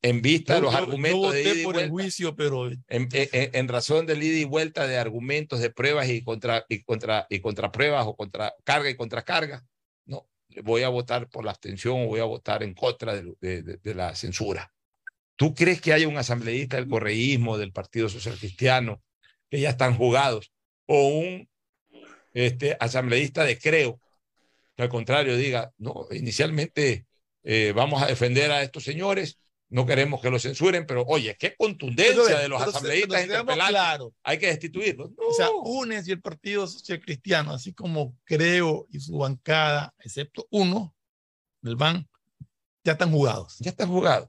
En 0.00 0.22
vista 0.22 0.54
de 0.54 0.60
los 0.60 0.72
yo- 0.72 0.78
yo 0.78 0.84
argumentos 0.84 1.32
de 1.32 1.38
voté 1.42 1.50
ida 1.50 1.60
y 1.60 1.64
por 1.64 1.74
el 1.74 1.90
vuelta, 1.90 1.90
juicio, 1.90 2.36
pero 2.36 2.66
en, 2.68 2.78
en- 2.88 3.08
en 3.32 3.68
razón 3.68 4.06
del 4.06 4.22
ida 4.22 4.38
y 4.38 4.44
vuelta 4.44 4.86
de 4.86 4.96
argumentos, 4.96 5.58
de 5.60 5.70
pruebas 5.70 6.08
y 6.08 6.22
contra 6.22 6.64
y 6.68 6.82
contra 6.84 7.26
y 7.28 7.40
contrapruebas 7.40 8.06
o 8.06 8.14
contra 8.16 8.54
carga 8.64 8.88
y 8.90 8.94
contracarga, 8.96 9.64
no, 10.06 10.28
voy 10.62 10.82
a 10.84 10.88
votar 10.88 11.28
por 11.28 11.44
la 11.44 11.50
abstención 11.50 12.02
o 12.02 12.06
voy 12.06 12.20
a 12.20 12.24
votar 12.24 12.62
en 12.62 12.74
contra 12.74 13.14
de, 13.16 13.34
de- 13.40 13.62
de- 13.62 13.76
de 13.82 13.94
la 13.94 14.14
censura. 14.14 14.72
¿Tú 15.34 15.54
crees 15.54 15.80
que 15.80 15.92
haya 15.92 16.06
un 16.08 16.16
asambleísta 16.16 16.76
del 16.76 16.88
correísmo, 16.88 17.58
del 17.58 17.72
Partido 17.72 18.08
Social 18.08 18.36
Cristiano, 18.38 19.02
que 19.50 19.60
ya 19.60 19.70
están 19.70 19.96
jugados, 19.96 20.52
o 20.86 21.08
un 21.08 21.48
este, 22.34 22.76
asambleísta 22.78 23.44
de 23.44 23.58
Creo, 23.58 24.00
que 24.76 24.82
al 24.84 24.88
contrario 24.88 25.36
diga, 25.36 25.72
no, 25.78 26.06
inicialmente 26.12 27.06
eh, 27.42 27.72
vamos 27.74 28.02
a 28.02 28.06
defender 28.06 28.50
a 28.52 28.62
estos 28.62 28.84
señores, 28.84 29.38
no 29.70 29.84
queremos 29.86 30.20
que 30.22 30.30
los 30.30 30.42
censuren, 30.42 30.86
pero 30.86 31.04
oye, 31.06 31.36
qué 31.38 31.54
contundencia 31.56 32.14
Pero, 32.26 32.38
de 32.38 32.48
los 32.48 32.58
pero 32.58 32.70
asambleístas 32.70 33.20
pero 33.20 33.22
interpelantes, 33.40 33.68
claros. 33.68 34.12
hay 34.22 34.38
que 34.38 34.46
destituirlos. 34.46 35.10
O 35.18 35.32
sea, 35.34 35.48
UNES 35.50 36.08
y 36.08 36.12
el 36.12 36.20
Partido 36.22 36.66
Social 36.66 37.00
Cristiano, 37.00 37.52
así 37.52 37.74
como 37.74 38.16
Creo 38.24 38.86
y 38.90 39.00
su 39.00 39.18
bancada, 39.18 39.94
excepto 39.98 40.46
uno 40.50 40.94
del 41.60 41.76
BAN, 41.76 42.08
ya 42.84 42.92
están 42.92 43.10
jugados. 43.10 43.56
Ya 43.58 43.70
están 43.70 43.88
jugados. 43.88 44.28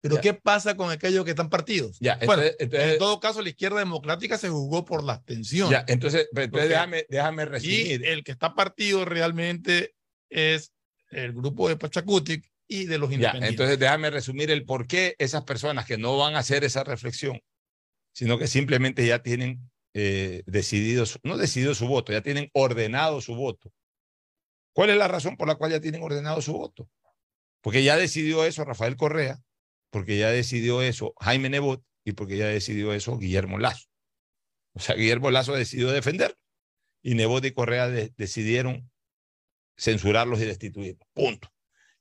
Pero 0.00 0.16
Ya. 0.16 0.20
¿qué 0.20 0.34
pasa 0.34 0.76
con 0.76 0.90
aquellos 0.90 1.24
que 1.24 1.30
están 1.30 1.48
partidos? 1.50 1.96
Ya, 2.00 2.16
bueno, 2.24 2.42
entonces- 2.42 2.56
entonces- 2.60 2.92
en 2.92 2.98
todo 2.98 3.18
caso, 3.20 3.42
la 3.42 3.48
izquierda 3.48 3.78
democrática 3.78 4.38
se 4.38 4.48
jugó 4.48 4.84
por 4.84 5.02
la 5.02 5.14
abstención. 5.14 5.70
Ya, 5.70 5.84
entonces, 5.88 6.28
entonces 6.34 6.68
déjame, 6.68 7.06
déjame 7.08 7.42
y 7.42 7.46
resumir. 7.46 8.04
el 8.06 8.22
que 8.22 8.32
está 8.32 8.54
partido 8.54 9.04
realmente 9.04 9.94
es 10.30 10.72
el 11.10 11.32
grupo 11.32 11.68
de 11.68 11.76
Pachacutic 11.76 12.48
y 12.68 12.84
de 12.84 12.98
los 12.98 13.08
Ya, 13.10 13.14
independientes. 13.16 13.50
entonces 13.50 13.78
déjame 13.78 14.10
resumir 14.10 14.50
el 14.50 14.64
por 14.64 14.86
qué 14.86 15.16
esas 15.18 15.44
personas 15.44 15.86
que 15.86 15.96
no 15.98 16.16
van 16.18 16.36
a 16.36 16.40
hacer 16.40 16.64
esa 16.64 16.84
reflexión, 16.84 17.40
sino 18.12 18.38
que 18.38 18.46
simplemente 18.46 19.06
ya 19.06 19.22
tienen 19.22 19.70
eh, 19.94 20.42
decidido, 20.46 21.06
su- 21.06 21.18
no 21.24 21.36
decidido 21.38 21.74
su 21.74 21.88
voto, 21.88 22.12
ya 22.12 22.20
tienen 22.20 22.50
ordenado 22.52 23.20
su 23.22 23.34
voto. 23.34 23.72
¿Cuál 24.74 24.90
es 24.90 24.96
la 24.96 25.08
razón 25.08 25.36
por 25.36 25.48
la 25.48 25.54
cual 25.56 25.72
ya 25.72 25.80
tienen 25.80 26.02
ordenado 26.02 26.40
su 26.42 26.52
voto? 26.52 26.88
Porque 27.62 27.82
ya 27.82 27.96
decidió 27.96 28.44
eso 28.44 28.64
Rafael 28.64 28.96
Correa, 28.96 29.40
porque 29.90 30.18
ya 30.18 30.30
decidió 30.30 30.82
eso 30.82 31.14
Jaime 31.20 31.48
Nebot 31.48 31.82
y 32.04 32.12
porque 32.12 32.36
ya 32.36 32.46
decidió 32.46 32.92
eso 32.92 33.18
Guillermo 33.18 33.58
Lazo. 33.58 33.88
O 34.74 34.80
sea, 34.80 34.94
Guillermo 34.94 35.30
Lazo 35.30 35.54
decidió 35.54 35.90
defender 35.90 36.36
y 37.02 37.14
Nebot 37.14 37.44
y 37.46 37.50
Correa 37.52 37.88
de- 37.88 38.12
decidieron 38.16 38.90
censurarlos 39.76 40.40
y 40.40 40.44
destituirlos. 40.44 41.08
Punto. 41.14 41.50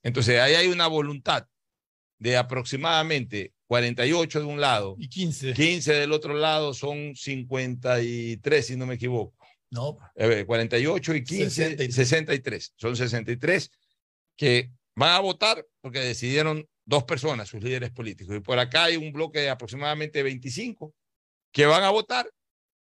Entonces, 0.07 0.39
ahí 0.39 0.53
hay 0.53 0.67
una 0.67 0.87
voluntad 0.87 1.49
de 2.17 2.37
aproximadamente 2.37 3.53
48 3.67 4.39
de 4.39 4.45
un 4.45 4.61
lado 4.61 4.95
y 4.97 5.09
15. 5.09 5.51
15 5.51 5.93
del 5.95 6.13
otro 6.13 6.33
lado, 6.33 6.73
son 6.73 7.13
53, 7.13 8.65
si 8.65 8.77
no 8.77 8.85
me 8.85 8.93
equivoco. 8.95 9.35
No, 9.69 9.97
ver, 10.15 10.45
48 10.45 11.13
y 11.13 11.23
15, 11.25 11.49
63. 11.49 11.93
63. 11.93 12.73
Son 12.77 12.95
63 12.95 13.69
que 14.37 14.71
van 14.95 15.11
a 15.11 15.19
votar 15.19 15.67
porque 15.81 15.99
decidieron 15.99 16.65
dos 16.85 17.03
personas, 17.03 17.49
sus 17.49 17.61
líderes 17.61 17.91
políticos. 17.91 18.33
Y 18.37 18.39
por 18.39 18.59
acá 18.59 18.85
hay 18.85 18.95
un 18.95 19.11
bloque 19.11 19.39
de 19.39 19.49
aproximadamente 19.49 20.23
25 20.23 20.95
que 21.51 21.65
van 21.65 21.83
a 21.83 21.89
votar 21.89 22.31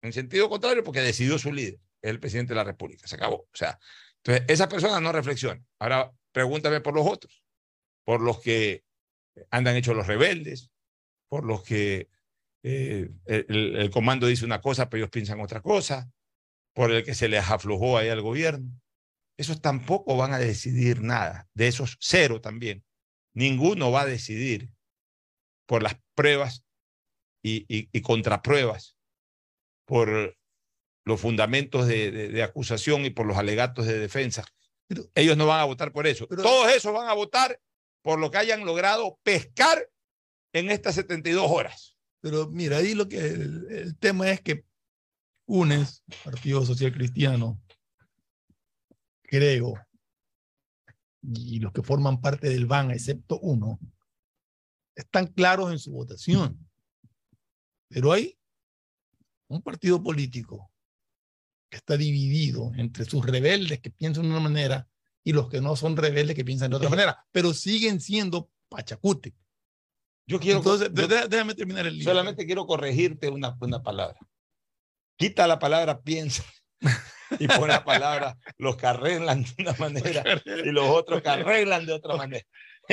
en 0.03 0.13
sentido 0.13 0.49
contrario 0.49 0.83
porque 0.83 1.01
decidió 1.01 1.39
su 1.39 1.53
líder, 1.53 1.79
el 2.01 2.19
presidente 2.19 2.53
de 2.53 2.57
la 2.57 2.65
República. 2.65 3.07
Se 3.07 3.15
acabó. 3.15 3.43
O 3.43 3.55
sea, 3.55 3.79
entonces 4.17 4.45
esas 4.49 4.67
personas 4.67 5.01
no 5.01 5.13
reflexionan. 5.13 5.65
Ahora 5.79 6.13
pregúntame 6.33 6.81
por 6.81 6.95
los 6.95 7.07
otros, 7.07 7.45
por 8.05 8.21
los 8.21 8.41
que 8.41 8.85
andan 9.51 9.77
hechos 9.77 9.97
los 9.97 10.07
rebeldes, 10.07 10.71
por 11.29 11.45
los 11.45 11.63
que 11.63 12.09
eh, 12.63 13.11
el, 13.27 13.91
comando 13.91 14.27
dice 14.27 14.45
una 14.45 14.61
cosa, 14.61 14.89
pero 14.89 15.03
ellos 15.03 15.11
piensan 15.11 15.41
otra 15.41 15.61
cosa, 15.61 16.11
por 16.75 16.93
el 16.93 17.05
que 17.05 17.15
se 17.15 17.29
les 17.29 17.49
aflojó 17.51 17.99
ahí 17.99 18.09
al 18.09 18.23
gobierno. 18.23 18.71
Esos 19.39 19.61
tampoco 19.61 20.17
van 20.17 20.33
a 20.33 20.39
decidir 20.39 21.03
nada. 21.03 21.49
De 21.55 21.69
esos 21.69 21.97
cero 22.01 22.41
también. 22.41 22.85
Ninguno 23.35 23.91
va 23.91 24.03
a 24.03 24.07
decidir 24.07 24.73
por 25.67 25.83
las 25.83 25.97
pruebas 26.15 26.65
y, 27.43 28.01
contrapruebas, 28.03 28.97
por 29.87 30.37
los 31.05 31.21
fundamentos 31.21 31.87
de, 31.87 32.43
acusación 32.43 33.05
y 33.05 33.11
por 33.11 33.27
los 33.27 33.37
alegatos 33.37 33.87
de 33.87 33.99
defensa. 33.99 34.45
Ellos 35.15 35.37
no 35.37 35.47
van 35.47 35.61
a 35.61 35.65
votar 35.65 35.93
por 35.93 36.07
eso. 36.07 36.27
Pero, 36.29 36.43
Todos 36.43 36.73
esos 36.73 36.93
van 36.93 37.09
a 37.09 37.15
votar 37.15 37.61
por 38.03 38.19
lo 38.19 38.31
que 38.31 38.39
hayan 38.39 38.65
logrado 38.65 39.19
pescar 39.23 39.89
en 40.53 40.71
estas 40.71 40.95
72 40.97 41.51
horas. 41.51 41.97
Pero 42.21 42.49
mira, 42.49 42.79
ahí 42.79 42.95
lo 42.95 43.09
que 43.09 43.19
el, 43.19 43.67
el 43.71 43.99
tema 43.99 44.31
es 44.31 44.41
que 44.41 44.65
UNES, 45.47 46.05
Partido 46.25 46.65
Social 46.65 46.93
Cristiano, 46.93 47.61
creo, 49.23 49.75
y 51.23 51.61
los 51.61 51.73
que 51.73 51.83
forman 51.83 52.21
parte 52.21 52.49
del 52.49 52.67
BAN, 52.67 52.91
excepto 52.91 53.39
uno, 53.41 53.79
están 54.95 55.27
claros 55.27 55.71
en 55.73 55.79
su 55.79 55.93
votación. 55.93 56.59
Pero 57.89 58.13
hay 58.13 58.39
un 59.49 59.63
partido 59.63 60.03
político 60.03 60.72
que 61.73 61.79
está 61.79 61.97
dividido 61.97 62.71
entre 62.77 63.07
sus 63.07 63.25
rebeldes 63.25 63.81
que 63.81 63.91
piensan 63.91 64.25
de 64.25 64.29
una 64.29 64.41
manera 64.41 64.87
y 65.25 65.33
los 65.33 65.49
que 65.49 65.63
no 65.63 65.75
son 65.75 65.97
rebeldes 65.97 66.37
que 66.37 66.45
piensan 66.45 66.71
de 66.71 66.77
otra 66.77 66.91
manera, 66.91 67.25
pero 67.33 67.55
siguen 67.55 67.99
siendo 67.99 68.51
pachacute. 68.69 69.35
Yo 70.27 70.39
quiero. 70.39 70.59
Entonces, 70.59 70.91
yo, 70.93 71.09
déjame 71.09 71.55
terminar 71.55 71.87
el 71.87 71.97
libro. 71.97 72.13
Solamente 72.13 72.45
quiero 72.45 72.67
corregirte 72.67 73.31
una, 73.31 73.57
una 73.59 73.83
palabra. 73.83 74.19
Quita 75.17 75.47
la 75.47 75.59
palabra 75.59 76.03
piensa 76.03 76.45
y 77.41 77.49
pon 77.49 77.69
la 77.69 77.83
palabra 77.87 78.37
los 78.59 78.77
que 78.77 78.87
arreglan 78.87 79.43
de 79.43 79.55
una 79.61 79.73
manera 79.73 80.23
y 80.45 80.73
los 80.73 80.91
otros 80.91 81.23
que 81.23 81.31
arreglan 81.31 81.87
de 81.87 81.95
otra 81.95 82.17
manera. 82.17 82.45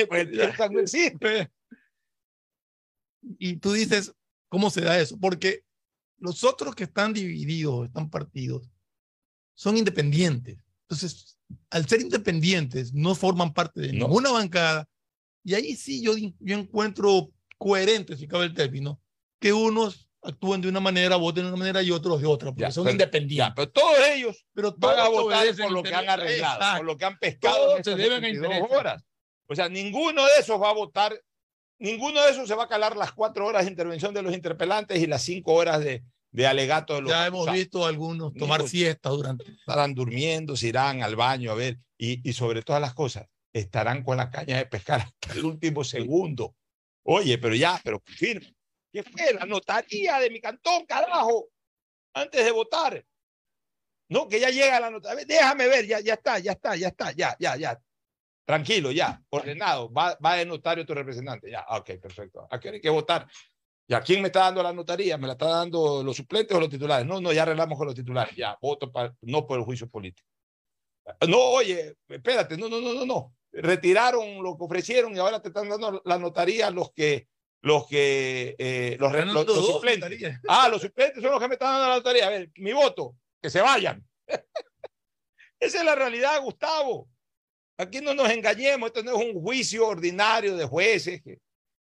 Pues 0.08 0.26
no 0.70 0.80
existe. 0.80 1.50
Y 3.38 3.56
tú 3.56 3.72
dices, 3.72 4.14
¿cómo 4.48 4.70
se 4.70 4.80
da 4.80 4.98
eso? 4.98 5.18
Porque 5.20 5.64
los 6.20 6.44
otros 6.44 6.74
que 6.74 6.84
están 6.84 7.12
divididos, 7.12 7.86
están 7.86 8.08
partidos, 8.08 8.70
son 9.54 9.76
independientes. 9.76 10.58
Entonces, 10.82 11.38
al 11.70 11.88
ser 11.88 12.00
independientes, 12.00 12.92
no 12.92 13.14
forman 13.14 13.52
parte 13.52 13.80
de 13.80 13.92
no. 13.92 14.06
ninguna 14.06 14.30
bancada. 14.30 14.86
Y 15.44 15.54
ahí 15.54 15.74
sí 15.74 16.02
yo, 16.02 16.14
yo 16.16 16.58
encuentro 16.58 17.30
coherente, 17.58 18.16
si 18.16 18.28
cabe 18.28 18.44
el 18.44 18.54
término, 18.54 19.00
que 19.38 19.52
unos 19.52 20.08
actúen 20.22 20.60
de 20.60 20.68
una 20.68 20.80
manera, 20.80 21.16
voten 21.16 21.44
de 21.44 21.48
una 21.48 21.58
manera 21.58 21.82
y 21.82 21.90
otros 21.90 22.20
de 22.20 22.26
otra, 22.26 22.50
porque 22.50 22.62
ya, 22.62 22.70
son 22.70 22.84
pero, 22.84 22.92
independientes. 22.92 23.48
Ya, 23.48 23.54
pero 23.54 23.70
todos 23.70 23.96
ellos 24.12 24.46
pero 24.52 24.74
van 24.76 24.98
a 24.98 25.08
votar 25.08 25.46
por 25.56 25.72
lo 25.72 25.82
que 25.82 25.94
han 25.94 26.08
arreglado, 26.08 26.76
por 26.78 26.86
lo 26.86 26.96
que 26.96 27.04
han 27.04 27.18
pescado 27.18 27.56
Todos 27.56 27.80
se 27.84 27.96
deben 27.96 28.22
72 28.22 28.70
horas. 28.70 29.02
O 29.46 29.54
sea, 29.54 29.68
ninguno 29.68 30.22
de 30.24 30.30
esos 30.38 30.60
va 30.60 30.70
a 30.70 30.74
votar, 30.74 31.18
ninguno 31.80 32.22
de 32.22 32.30
esos 32.30 32.46
se 32.46 32.54
va 32.54 32.64
a 32.64 32.68
calar 32.68 32.96
las 32.96 33.12
cuatro 33.12 33.46
horas 33.46 33.64
de 33.64 33.70
intervención 33.70 34.14
de 34.14 34.22
los 34.22 34.32
interpelantes 34.32 35.00
y 35.00 35.06
las 35.08 35.22
cinco 35.22 35.54
horas 35.54 35.80
de, 35.80 36.04
de 36.30 36.46
alegato 36.46 36.94
de 36.94 37.02
los 37.02 37.10
Ya 37.10 37.26
hemos 37.26 37.50
visto 37.50 37.84
algunos 37.84 38.32
tomar 38.34 38.68
siestas 38.68 39.12
durante. 39.12 39.50
Estarán 39.50 39.94
durmiendo, 39.94 40.56
se 40.56 40.68
irán 40.68 41.02
al 41.02 41.16
baño 41.16 41.50
a 41.50 41.54
ver, 41.54 41.78
y, 41.98 42.28
y 42.28 42.32
sobre 42.32 42.62
todas 42.62 42.80
las 42.80 42.94
cosas, 42.94 43.26
estarán 43.52 44.04
con 44.04 44.16
la 44.16 44.30
caña 44.30 44.58
de 44.58 44.66
pescar 44.66 45.00
hasta 45.00 45.32
el 45.32 45.44
último 45.44 45.82
segundo. 45.82 46.54
Oye, 47.02 47.38
pero 47.38 47.54
ya, 47.54 47.80
pero 47.82 48.00
firme. 48.06 48.54
¿Qué 48.92 49.02
fue? 49.02 49.34
La 49.34 49.46
notaría 49.46 50.18
de 50.18 50.30
mi 50.30 50.40
cantón, 50.40 50.84
carajo, 50.86 51.48
antes 52.14 52.44
de 52.44 52.50
votar. 52.50 53.04
No, 54.08 54.28
que 54.28 54.40
ya 54.40 54.50
llega 54.50 54.80
la 54.80 54.90
notaría. 54.90 55.24
Déjame 55.24 55.68
ver, 55.68 55.86
ya, 55.86 56.00
ya 56.00 56.14
está, 56.14 56.38
ya 56.40 56.52
está, 56.52 56.76
ya 56.76 56.88
está, 56.88 57.12
ya, 57.12 57.36
ya, 57.38 57.56
ya. 57.56 57.80
Tranquilo, 58.50 58.90
ya, 58.90 59.22
ordenado. 59.30 59.92
Va, 59.92 60.18
va 60.24 60.34
de 60.34 60.44
notario 60.44 60.84
tu 60.84 60.92
representante. 60.92 61.48
Ya, 61.48 61.64
ok, 61.68 61.88
perfecto. 62.02 62.48
¿A 62.50 62.58
quién 62.58 62.74
hay 62.74 62.80
que 62.80 62.90
votar? 62.90 63.28
¿Y 63.86 63.94
quién 64.04 64.20
me 64.22 64.26
está 64.26 64.40
dando 64.40 64.60
la 64.60 64.72
notaría? 64.72 65.16
¿Me 65.16 65.28
la 65.28 65.34
está 65.34 65.46
dando 65.46 66.02
los 66.02 66.16
suplentes 66.16 66.56
o 66.56 66.58
los 66.58 66.68
titulares? 66.68 67.06
No, 67.06 67.20
no, 67.20 67.32
ya 67.32 67.42
arreglamos 67.42 67.78
con 67.78 67.86
los 67.86 67.94
titulares. 67.94 68.34
Ya, 68.34 68.58
voto 68.60 68.90
para, 68.90 69.14
no 69.20 69.46
por 69.46 69.56
el 69.56 69.64
juicio 69.64 69.88
político. 69.88 70.28
No, 71.28 71.38
oye, 71.38 71.94
espérate, 72.08 72.56
no, 72.56 72.68
no, 72.68 72.80
no, 72.80 72.92
no, 72.92 73.06
no. 73.06 73.36
Retiraron 73.52 74.42
lo 74.42 74.58
que 74.58 74.64
ofrecieron 74.64 75.14
y 75.14 75.20
ahora 75.20 75.40
te 75.40 75.50
están 75.50 75.68
dando 75.68 76.02
la 76.04 76.18
notaría 76.18 76.72
los 76.72 76.90
que, 76.90 77.28
los 77.60 77.86
que, 77.86 78.56
eh, 78.58 78.96
los, 78.98 79.12
los, 79.12 79.46
los 79.46 79.66
suplentes. 79.66 80.40
Ah, 80.48 80.68
los 80.68 80.82
suplentes 80.82 81.22
son 81.22 81.30
los 81.30 81.40
que 81.40 81.46
me 81.46 81.54
están 81.54 81.74
dando 81.74 81.88
la 81.88 81.96
notaría. 81.98 82.26
A 82.26 82.30
ver, 82.30 82.50
mi 82.56 82.72
voto, 82.72 83.14
que 83.40 83.48
se 83.48 83.60
vayan. 83.60 84.04
Esa 85.60 85.78
es 85.78 85.84
la 85.84 85.94
realidad, 85.94 86.42
Gustavo. 86.42 87.08
Aquí 87.80 88.02
no 88.02 88.12
nos 88.12 88.30
engañemos, 88.30 88.88
esto 88.88 89.02
no 89.02 89.18
es 89.18 89.26
un 89.26 89.40
juicio 89.40 89.88
ordinario 89.88 90.54
de 90.54 90.66
jueces, 90.66 91.22
que 91.22 91.38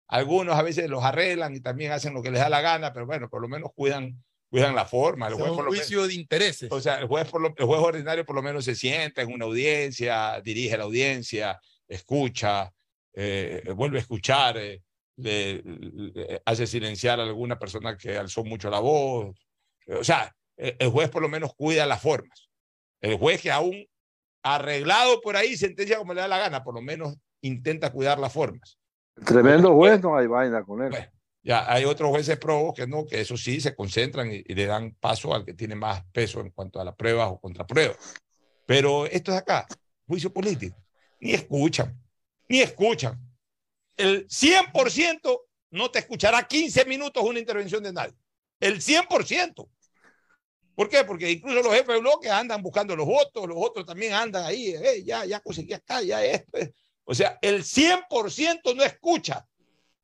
algunos 0.08 0.56
a 0.56 0.62
veces 0.62 0.88
los 0.90 1.04
arreglan 1.04 1.56
y 1.56 1.60
también 1.60 1.92
hacen 1.92 2.14
lo 2.14 2.22
que 2.22 2.30
les 2.30 2.40
da 2.40 2.50
la 2.50 2.62
gana, 2.62 2.94
pero 2.94 3.08
bueno, 3.08 3.28
por 3.30 3.42
lo 3.42 3.48
menos 3.48 3.72
cuidan, 3.74 4.24
cuidan 4.52 4.76
la 4.76 4.86
forma. 4.86 5.28
El 5.28 5.34
juez, 5.34 5.50
por 5.50 5.68
un 5.68 5.68
juicio 5.70 5.98
menos, 5.98 6.10
de 6.10 6.14
intereses. 6.14 6.72
O 6.72 6.80
sea, 6.80 7.00
el 7.00 7.08
juez, 7.08 7.28
por 7.30 7.42
lo, 7.42 7.52
el 7.58 7.66
juez 7.66 7.82
ordinario 7.82 8.26
por 8.26 8.36
lo 8.36 8.44
menos 8.44 8.64
se 8.64 8.76
sienta 8.76 9.24
en 9.24 9.34
una 9.34 9.46
audiencia, 9.46 10.40
dirige 10.42 10.78
la 10.78 10.84
audiencia, 10.84 11.60
escucha, 11.88 12.72
eh, 13.14 13.64
vuelve 13.76 13.98
a 13.98 14.02
escuchar, 14.02 14.56
eh, 14.58 14.84
le, 15.16 15.64
le, 15.64 16.42
hace 16.46 16.68
silenciar 16.68 17.20
a 17.20 17.24
alguna 17.24 17.58
persona 17.58 17.98
que 17.98 18.16
alzó 18.16 18.44
mucho 18.44 18.70
la 18.70 18.80
voz. 18.80 19.36
O 19.88 20.04
sea, 20.04 20.32
el 20.56 20.90
juez 20.90 21.10
por 21.10 21.24
lo 21.24 21.30
menos 21.30 21.56
cuida 21.56 21.88
las 21.88 22.04
formas. 22.04 22.50
El 23.02 23.18
juez 23.18 23.42
que 23.42 23.50
aún 23.50 23.88
arreglado 24.44 25.22
por 25.22 25.36
ahí 25.36 25.58
sentencia 25.58 25.98
como 25.98 26.14
le 26.14 26.22
da 26.22 26.28
la 26.28 26.40
gana, 26.40 26.64
por 26.64 26.74
lo 26.74 26.82
menos 26.82 27.16
intenta 27.42 27.92
cuidar 27.92 28.20
las 28.20 28.34
formas. 28.34 28.78
Tremendo 29.26 29.74
juez, 29.74 30.02
no 30.02 30.16
hay 30.16 30.28
vaina 30.28 30.64
con 30.64 30.84
él. 30.84 30.90
Bueno, 30.90 31.08
ya 31.42 31.72
hay 31.72 31.86
otros 31.86 32.10
jueces 32.10 32.38
probos 32.38 32.74
que 32.76 32.88
no, 32.88 33.06
que 33.06 33.22
eso 33.22 33.38
sí 33.38 33.60
se 33.62 33.76
concentran 33.76 34.32
y, 34.32 34.44
y, 34.46 34.54
le 34.54 34.66
dan 34.66 34.96
paso 35.00 35.34
al 35.34 35.46
que 35.46 35.54
tiene 35.54 35.76
más 35.76 36.04
peso 36.12 36.42
en 36.42 36.52
cuanto 36.52 36.80
a 36.80 36.84
las 36.84 36.96
pruebas 36.96 37.30
o 37.30 37.40
contrapruebas. 37.40 37.98
Pero 38.66 39.06
esto 39.06 39.32
es 39.32 39.38
acá, 39.38 39.66
juicio 40.08 40.32
político. 40.32 40.78
Ni 41.20 41.32
escuchan, 41.32 42.00
ni 42.50 42.60
escuchan. 42.60 43.20
El 43.96 44.28
100% 44.28 45.42
no 45.72 45.90
te 45.90 46.00
escuchará 46.00 46.44
15 46.44 46.86
minutos 46.86 47.24
una 47.24 47.40
intervención 47.40 47.82
de 47.84 47.94
nadie. 47.94 48.16
El 48.60 48.82
100%. 48.82 49.68
¿Por 50.78 50.90
qué? 50.90 51.04
Porque 51.04 51.32
incluso 51.32 51.64
los 51.64 51.74
jefes 51.74 51.96
de 51.96 52.02
bloque 52.02 52.30
andan 52.30 52.62
buscando 52.62 52.96
los 52.96 53.08
votos, 53.08 53.48
los 53.48 53.58
otros 53.60 53.84
también 53.84 54.14
andan 54.14 54.46
ahí, 54.46 54.76
hey, 54.80 55.04
ya, 55.04 55.26
ya 55.26 55.40
conseguí 55.40 55.74
acá, 55.74 56.04
ya 56.04 56.24
esto. 56.24 56.56
O 57.04 57.16
sea, 57.16 57.40
el 57.42 57.64
100% 57.64 58.76
no 58.76 58.84
escucha 58.84 59.44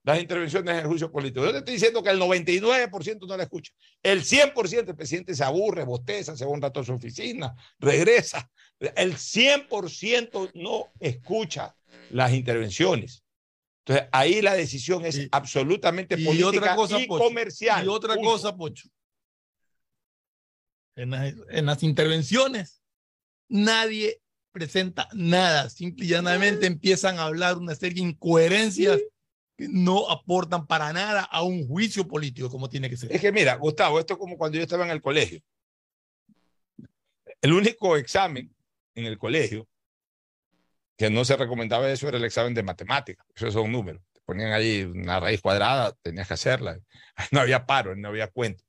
las 0.03 0.19
intervenciones 0.19 0.73
en 0.73 0.79
el 0.79 0.87
juicio 0.87 1.11
político. 1.11 1.45
Yo 1.45 1.51
te 1.51 1.59
estoy 1.59 1.75
diciendo 1.75 2.01
que 2.01 2.09
el 2.09 2.19
99% 2.19 3.27
no 3.27 3.37
la 3.37 3.43
escucha. 3.43 3.71
El 4.01 4.23
100% 4.23 4.89
el 4.89 4.95
presidente 4.95 5.35
se 5.35 5.43
aburre, 5.43 5.83
bosteza, 5.83 6.35
se 6.35 6.43
va 6.43 6.49
un 6.49 6.61
rato 6.61 6.79
a 6.79 6.83
su 6.83 6.93
oficina, 6.93 7.55
regresa. 7.77 8.49
El 8.79 9.13
100% 9.13 10.53
no 10.55 10.91
escucha 10.99 11.75
las 12.09 12.33
intervenciones. 12.33 13.23
Entonces, 13.85 14.07
ahí 14.11 14.41
la 14.41 14.55
decisión 14.55 15.05
es 15.05 15.17
y, 15.17 15.29
absolutamente 15.31 16.15
política 16.17 16.39
y, 16.39 16.57
otra 16.57 16.75
cosa, 16.75 16.99
y 16.99 17.05
Pocho, 17.05 17.25
comercial. 17.25 17.85
Y 17.85 17.87
otra 17.89 18.15
punto. 18.15 18.31
cosa, 18.31 18.55
Pocho. 18.55 18.89
En 20.95 21.09
las, 21.09 21.33
en 21.49 21.65
las 21.65 21.83
intervenciones, 21.83 22.83
nadie 23.49 24.21
presenta 24.53 25.09
nada, 25.13 25.69
simple 25.69 26.05
y 26.05 26.09
llanamente 26.09 26.67
empiezan 26.67 27.17
a 27.17 27.25
hablar 27.25 27.57
una 27.57 27.75
serie 27.75 28.03
de 28.03 28.09
incoherencias 28.09 29.01
que 29.57 29.67
no 29.67 30.09
aportan 30.09 30.67
para 30.67 30.93
nada 30.93 31.23
a 31.23 31.43
un 31.43 31.67
juicio 31.67 32.07
político 32.07 32.49
como 32.49 32.69
tiene 32.69 32.89
que 32.89 32.95
ser. 32.95 33.11
Es 33.11 33.19
que 33.19 33.31
mira, 33.31 33.55
Gustavo, 33.55 33.99
esto 33.99 34.13
es 34.13 34.19
como 34.19 34.37
cuando 34.37 34.57
yo 34.57 34.63
estaba 34.63 34.85
en 34.85 34.91
el 34.91 35.01
colegio. 35.01 35.41
El 37.41 37.53
único 37.53 37.97
examen 37.97 38.55
en 38.95 39.05
el 39.05 39.17
colegio 39.17 39.67
que 40.95 41.09
no 41.09 41.25
se 41.25 41.35
recomendaba 41.35 41.91
eso 41.91 42.07
era 42.07 42.17
el 42.17 42.23
examen 42.23 42.53
de 42.53 42.63
matemáticas. 42.63 43.25
Eso 43.35 43.51
son 43.51 43.71
números. 43.71 44.01
Te 44.13 44.21
ponían 44.21 44.53
ahí 44.53 44.83
una 44.83 45.19
raíz 45.19 45.41
cuadrada, 45.41 45.93
tenías 46.01 46.27
que 46.27 46.35
hacerla. 46.35 46.79
No 47.31 47.41
había 47.41 47.65
paro, 47.65 47.95
no 47.95 48.09
había 48.09 48.27
cuento 48.27 48.63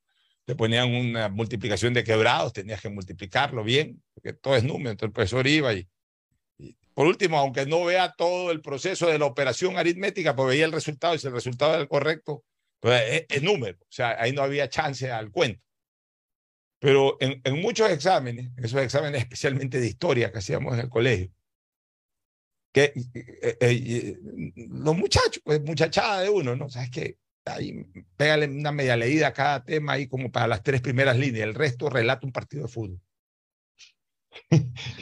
te 0.45 0.55
ponían 0.55 0.95
una 0.95 1.29
multiplicación 1.29 1.95
de 1.95 2.05
quebrados, 2.05 2.53
tenías 2.53 2.81
que 2.81 2.91
multiplicarlo 2.91 3.65
bien, 3.65 4.03
porque 4.15 4.33
todo 4.35 4.57
es 4.57 4.65
número, 4.65 4.91
entonces 4.91 5.09
el 5.09 5.13
profesor 5.13 5.47
iba 5.47 5.73
y, 5.73 5.89
y, 6.59 6.77
por 6.95 7.07
último, 7.07 7.39
aunque 7.39 7.67
no 7.67 7.85
vea 7.85 8.15
todo 8.17 8.51
el 8.51 8.61
proceso 8.61 9.07
de 9.07 9.19
la 9.19 9.27
operación 9.27 9.79
aritmética, 9.79 10.37
pues 10.37 10.49
veía 10.49 10.67
el 10.67 10.73
resultado 10.73 11.15
y 11.15 11.19
si 11.19 11.27
el 11.27 11.33
resultado 11.33 11.73
era 11.73 11.83
el 11.83 11.89
correcto, 11.89 12.45
pues 12.81 13.03
es, 13.11 13.27
es 13.29 13.43
número, 13.43 13.79
o 13.81 13.93
sea, 13.93 14.17
ahí 14.21 14.33
no 14.33 14.43
había 14.43 14.69
chance 14.69 15.11
al 15.11 15.31
cuento. 15.31 15.63
Pero 16.79 17.17
en, 17.21 17.41
en 17.45 17.61
muchos 17.63 17.89
exámenes, 17.91 18.51
esos 18.59 18.81
exámenes 18.83 19.23
especialmente 19.23 19.81
de 19.81 19.87
historia 19.87 20.31
que 20.31 20.39
hacíamos 20.39 20.75
en 20.75 20.81
el 20.81 20.91
colegio, 20.91 21.33
que 22.75 22.93
eh, 23.15 23.57
eh, 23.61 24.19
los 24.69 24.97
muchachos, 24.97 25.41
pues 25.45 25.63
muchachada 25.63 26.21
de 26.23 26.29
uno, 26.29 26.57
¿no? 26.57 26.69
¿Sabes 26.69 26.91
qué? 26.91 27.19
Ahí 27.45 27.85
pégale 28.17 28.47
una 28.47 28.73
media 28.73 28.97
leída 28.97 29.29
a 29.29 29.33
cada 29.33 29.65
tema 29.65 29.93
ahí 29.93 30.07
como 30.07 30.31
para 30.31 30.49
las 30.49 30.63
tres 30.63 30.81
primeras 30.81 31.19
líneas, 31.19 31.47
el 31.47 31.55
resto 31.55 31.91
relata 31.91 32.27
un 32.27 32.33
partido 32.33 32.65
de 32.65 32.69
fútbol. 32.69 33.01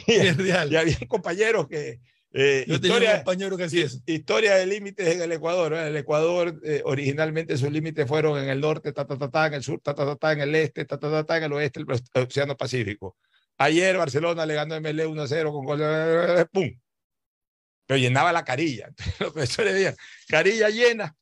y, 0.07 0.13
y, 0.13 0.51
había 0.51 0.83
compañeros 1.07 1.67
que... 1.67 1.99
Eh, 2.35 2.65
Yo 2.67 2.75
historia, 2.75 2.93
tenía 2.97 3.11
un 3.11 3.17
compañero 3.17 3.57
que 3.57 3.63
hacía 3.65 3.85
eso. 3.85 3.99
Historia 4.07 4.55
de 4.55 4.65
límites 4.65 5.07
en 5.07 5.21
el 5.21 5.31
Ecuador. 5.31 5.73
En 5.73 5.85
el 5.85 5.95
Ecuador, 5.95 6.59
eh, 6.63 6.81
originalmente 6.83 7.55
sus 7.57 7.71
límites 7.71 8.07
fueron 8.07 8.39
en 8.39 8.49
el 8.49 8.59
norte, 8.59 8.91
ta, 8.91 9.05
ta, 9.05 9.17
ta, 9.19 9.29
ta, 9.29 9.47
en 9.47 9.53
el 9.53 9.63
sur, 9.63 9.79
ta, 9.81 9.93
ta, 9.93 10.03
ta, 10.03 10.15
ta, 10.15 10.31
en 10.31 10.41
el 10.41 10.55
este, 10.55 10.85
ta, 10.85 10.97
ta, 10.97 11.11
ta, 11.11 11.23
ta, 11.23 11.37
en 11.37 11.43
el 11.43 11.53
oeste, 11.53 11.81
el 11.81 12.23
Océano 12.23 12.57
Pacífico. 12.57 13.17
Ayer 13.57 13.97
Barcelona 13.97 14.47
le 14.47 14.55
ganó 14.55 14.81
MLE 14.81 15.05
1-0 15.05 15.51
con 15.51 15.63
gol. 15.63 16.47
¡Pum! 16.51 16.71
Pero 17.85 17.97
llenaba 17.99 18.33
la 18.33 18.43
carilla. 18.43 18.87
Entonces, 18.89 19.19
los 19.19 19.33
profesores 19.33 19.73
decían, 19.75 19.95
carilla 20.27 20.69
llena, 20.69 21.15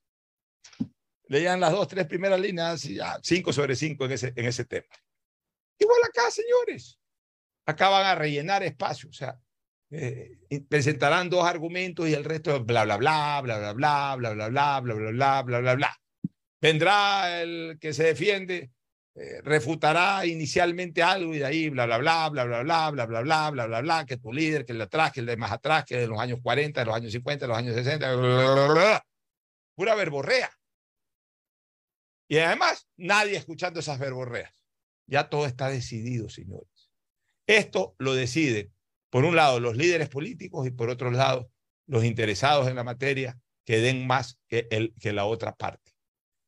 leían 1.32 1.61
las 1.61 1.71
dos, 1.71 1.88
tres 1.88 2.07
primeras 2.07 2.39
líneas 2.41 2.84
y 2.84 2.95
ya, 2.95 3.17
cinco 3.23 3.53
sobre 3.53 3.77
cinco 3.77 4.03
en 4.03 4.11
ese, 4.11 4.34
en 4.36 4.45
ese 4.45 4.65
tema. 4.65 4.93
Igual 5.79 5.99
acá, 6.03 6.29
señores. 6.29 6.99
Acá 7.65 7.88
van 7.88 8.05
a 8.05 8.15
rellenar 8.15 8.63
espacio, 8.63 9.09
o 9.09 9.13
sea, 9.13 9.39
eh, 9.91 10.38
presentarán 10.67 11.29
dos 11.29 11.45
argumentos 11.45 12.09
y 12.09 12.13
el 12.13 12.25
resto 12.25 12.53
es 12.53 12.65
bla, 12.65 12.84
bla, 12.84 12.97
bla, 12.97 13.39
bla, 13.41 13.59
bla, 13.59 13.73
bla, 13.73 14.15
bla, 14.15 14.15
bla, 14.34 14.49
bla, 14.49 14.49
bla, 14.49 14.79
bla, 14.79 15.11
bla, 15.11 15.41
bla, 15.41 15.59
bla, 15.59 15.75
bla. 15.75 16.01
Vendrá 16.59 17.41
el 17.41 17.77
que 17.79 17.93
se 17.93 18.03
defiende, 18.03 18.71
eh, 19.15 19.41
refutará 19.41 20.25
inicialmente 20.25 21.01
algo 21.01 21.34
y 21.34 21.39
de 21.39 21.45
ahí 21.45 21.69
bla, 21.69 21.86
bla, 21.86 21.97
bla, 21.97 22.29
bla, 22.29 22.43
bla, 22.43 22.61
bla, 22.63 22.91
bla, 22.91 23.05
bla, 23.05 23.21
bla, 23.21 23.49
bla, 23.51 23.67
bla, 23.67 23.82
bla, 23.82 24.05
que 24.05 24.17
tu 24.17 24.34
líder, 24.34 24.65
que 24.65 24.73
el 24.73 24.79
de 24.79 24.84
atrás, 24.84 25.13
que 25.13 25.21
el 25.21 25.27
de 25.27 25.38
más 25.38 25.53
atrás, 25.53 25.86
que 25.86 25.95
de 25.95 26.07
los 26.07 26.19
años 26.19 26.39
40, 26.43 26.82
de 26.82 26.86
los 26.86 26.95
años 26.95 27.13
50, 27.13 27.45
de 27.45 27.47
los 27.47 27.57
años 27.57 27.75
60, 27.75 28.15
bla, 28.15 28.27
bla, 28.27 28.53
bla, 28.53 28.73
bla. 28.73 29.05
pura 29.75 29.95
verborrea. 29.95 30.51
Y 32.32 32.38
además, 32.38 32.88
nadie 32.95 33.36
escuchando 33.36 33.82
esas 33.82 33.99
verborreas. 33.99 34.63
Ya 35.05 35.27
todo 35.27 35.45
está 35.45 35.67
decidido, 35.67 36.29
señores. 36.29 36.89
Esto 37.45 37.93
lo 37.97 38.13
deciden, 38.13 38.73
por 39.09 39.25
un 39.25 39.36
lado, 39.36 39.59
los 39.59 39.75
líderes 39.75 40.07
políticos 40.07 40.65
y 40.65 40.71
por 40.71 40.89
otro 40.89 41.11
lado, 41.11 41.51
los 41.88 42.05
interesados 42.05 42.69
en 42.69 42.77
la 42.77 42.86
materia 42.86 43.38
que 43.65 43.82
den 43.82 44.07
más 44.07 44.39
que, 44.47 44.65
el, 44.71 44.93
que 44.97 45.11
la 45.11 45.25
otra 45.25 45.57
parte. 45.57 45.91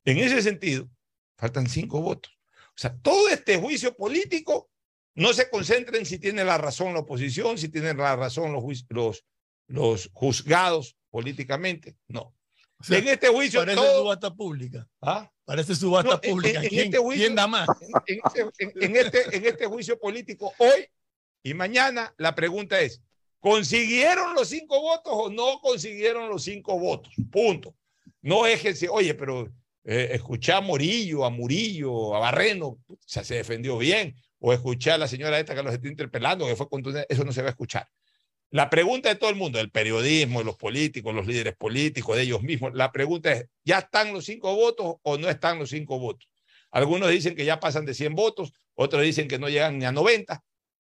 En 0.06 0.20
ese 0.20 0.42
sentido, 0.42 0.90
faltan 1.38 1.68
cinco 1.68 2.00
votos. 2.00 2.32
O 2.70 2.78
sea, 2.78 2.96
todo 3.02 3.28
este 3.28 3.58
juicio 3.58 3.94
político 3.94 4.72
no 5.16 5.34
se 5.34 5.50
concentra 5.50 5.98
en 5.98 6.06
si 6.06 6.18
tiene 6.18 6.46
la 6.46 6.58
razón 6.58 6.94
la 6.94 7.00
oposición, 7.00 7.58
si 7.58 7.68
tienen 7.68 7.98
la 7.98 8.16
razón 8.16 8.54
los, 8.54 8.86
los, 8.88 9.26
los 9.68 10.10
juzgados 10.14 10.96
políticamente. 11.10 11.98
No. 12.08 12.34
O 12.84 12.86
sea, 12.86 12.98
en 13.00 13.08
este 13.08 13.28
juicio 13.30 13.62
parece 13.62 13.78
todo... 13.78 14.00
subasta 14.00 14.34
pública. 14.36 14.88
¿Ah? 15.02 15.32
Parece 15.46 15.74
subasta 15.76 16.12
No, 16.12 16.22
pública. 16.22 16.60
en- 16.60 16.64
en 16.66 16.70
¿Quién, 16.70 16.86
este 16.86 16.98
juicio- 16.98 17.24
quién 17.26 17.36
da 17.36 17.48
más? 17.48 17.68
En, 18.08 18.20
en- 18.60 18.72
en- 18.82 18.96
este, 18.98 19.38
en 19.38 19.46
este 19.46 19.66
juicio 19.66 19.98
político 20.00 20.54
hoy 20.58 20.86
y 21.44 21.54
mañana, 21.54 22.14
la 22.18 22.36
pregunta 22.36 22.80
es, 22.82 23.02
¿consiguieron 23.40 24.34
los 24.34 24.48
cinco 24.50 24.82
votos 24.82 25.14
o 25.16 25.30
no 25.30 25.60
consiguieron 25.62 26.30
los 26.30 26.44
cinco 26.44 26.80
votos? 26.80 27.14
Punto. 27.32 27.76
No 28.22 28.46
es 28.48 28.62
que 28.62 28.88
oye, 28.90 29.14
pero 29.14 29.50
eh, 29.84 30.10
escuché 30.14 30.54
a 30.54 30.62
Morillo, 30.62 31.26
a 31.26 31.30
Murillo, 31.30 32.16
a 32.16 32.20
Barreno, 32.20 32.68
o 32.88 32.98
sea, 33.06 33.24
se 33.24 33.36
defendió 33.36 33.78
bien, 33.78 34.16
o 34.40 34.54
escuché 34.54 34.92
a 34.92 34.98
la 34.98 35.08
señora 35.10 35.40
esta 35.40 35.54
que 35.56 35.64
los 35.64 35.74
está 35.74 35.88
interpelando, 35.88 36.46
que 36.46 36.56
fue 36.56 36.70
contundente, 36.70 37.14
eso 37.14 37.24
no 37.26 37.34
se 37.34 37.42
va 37.42 37.48
a 37.50 37.52
escuchar. 37.52 37.88
La 38.54 38.70
pregunta 38.70 39.10
de 39.10 39.16
todo 39.16 39.32
el 39.32 39.36
mundo, 39.36 39.58
del 39.58 39.72
periodismo, 39.72 40.40
de 40.40 40.46
los 40.46 40.56
políticos, 40.58 41.14
los 41.16 41.26
líderes 41.26 41.56
políticos, 41.56 42.16
de 42.16 42.22
ellos 42.22 42.44
mismos, 42.44 42.72
la 42.76 42.92
pregunta 42.92 43.32
es, 43.32 43.48
¿ya 43.66 43.80
están 43.80 44.14
los 44.14 44.26
cinco 44.26 44.56
votos 44.56 44.98
o 45.02 45.18
no 45.18 45.28
están 45.28 45.58
los 45.58 45.72
cinco 45.72 45.98
votos? 45.98 46.30
Algunos 46.70 47.10
dicen 47.10 47.36
que 47.36 47.46
ya 47.46 47.60
pasan 47.60 47.84
de 47.86 47.96
100 47.96 48.14
votos, 48.14 48.54
otros 48.76 49.02
dicen 49.02 49.28
que 49.28 49.40
no 49.40 49.50
llegan 49.50 49.80
ni 49.80 49.86
a 49.86 49.92
90. 49.92 50.44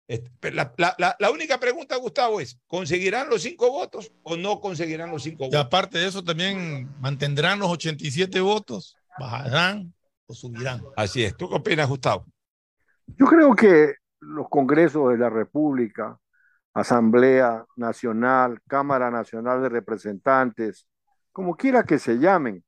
Este, 0.06 0.52
La, 0.52 0.72
la- 0.76 0.94
la- 0.98 1.16
la 1.18 1.30
única 1.30 1.58
pregunta, 1.58 1.96
Gustavo, 1.96 2.40
es, 2.42 2.58
¿conseguirán 2.66 3.30
los 3.30 3.40
cinco 3.42 3.70
votos 3.70 4.12
o 4.22 4.36
no 4.36 4.60
conseguirán 4.60 5.10
los 5.10 5.22
cinco 5.22 5.44
Y 5.44 5.46
votos? 5.46 5.60
aparte 5.64 5.96
de 5.98 6.08
eso, 6.08 6.22
también 6.22 6.90
mantendrán 7.00 7.58
los 7.58 7.70
87 7.70 8.38
votos, 8.40 8.96
bajarán 9.18 9.94
o 10.26 10.34
subirán. 10.34 10.82
Así 10.94 11.24
es. 11.24 11.34
¿Tú 11.34 11.48
qué 11.48 11.54
opinas, 11.56 11.88
Gustavo? 11.88 12.26
Yo 13.18 13.24
creo 13.26 13.54
que 13.54 13.94
los 14.20 14.48
congresos 14.50 15.10
de 15.10 15.16
la 15.18 15.30
República, 15.30 16.18
Asamblea 16.76 17.64
Nacional, 17.76 18.60
Cámara 18.68 19.10
Nacional 19.10 19.62
de 19.62 19.70
Representantes, 19.70 20.86
como 21.32 21.56
quiera 21.56 21.84
que 21.84 21.98
se 21.98 22.18
llamen, 22.18 22.62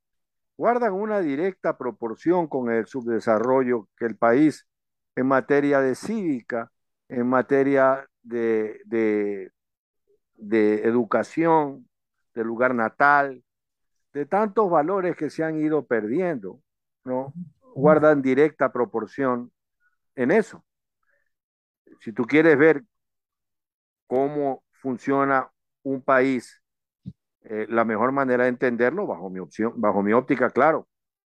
guardan 0.57 0.95
una 0.95 1.21
directa 1.21 1.77
proporción 1.77 2.47
con 2.47 2.71
el 2.71 2.87
subdesarrollo 2.87 3.87
que 3.99 4.07
el 4.07 4.17
país 4.17 4.67
en 5.15 5.27
materia 5.27 5.83
de 5.83 5.95
cívica, 5.95 6.73
en 7.11 7.27
materia 7.27 8.09
de, 8.23 8.81
de, 8.87 9.53
educación, 10.85 11.87
de 12.35 12.45
lugar 12.45 12.75
natal, 12.75 13.45
de 14.15 14.25
tantos 14.25 14.71
valores 14.71 15.17
que 15.17 15.29
se 15.29 15.45
han 15.45 15.61
ido 15.61 15.85
perdiendo, 15.87 16.63
¿no? 17.05 17.35
Guardan 17.75 18.23
directa 18.23 18.73
proporción 18.73 19.53
en 20.17 20.31
eso. 20.31 20.65
Si 22.01 22.11
tú 22.15 22.25
quieres 22.25 22.57
ver 22.57 22.85
cómo 24.09 24.65
funciona 24.73 25.53
un 25.85 26.03
país, 26.03 26.63
eh, 27.43 27.67
la 27.69 27.85
mejor 27.85 28.11
manera 28.13 28.45
de 28.45 28.51
entenderlo, 28.51 29.07
bajo 29.07 29.31
mi 29.31 29.39
opción, 29.39 29.75
bajo 29.77 30.03
mi 30.03 30.13
óptica, 30.13 30.51
claro, 30.51 30.89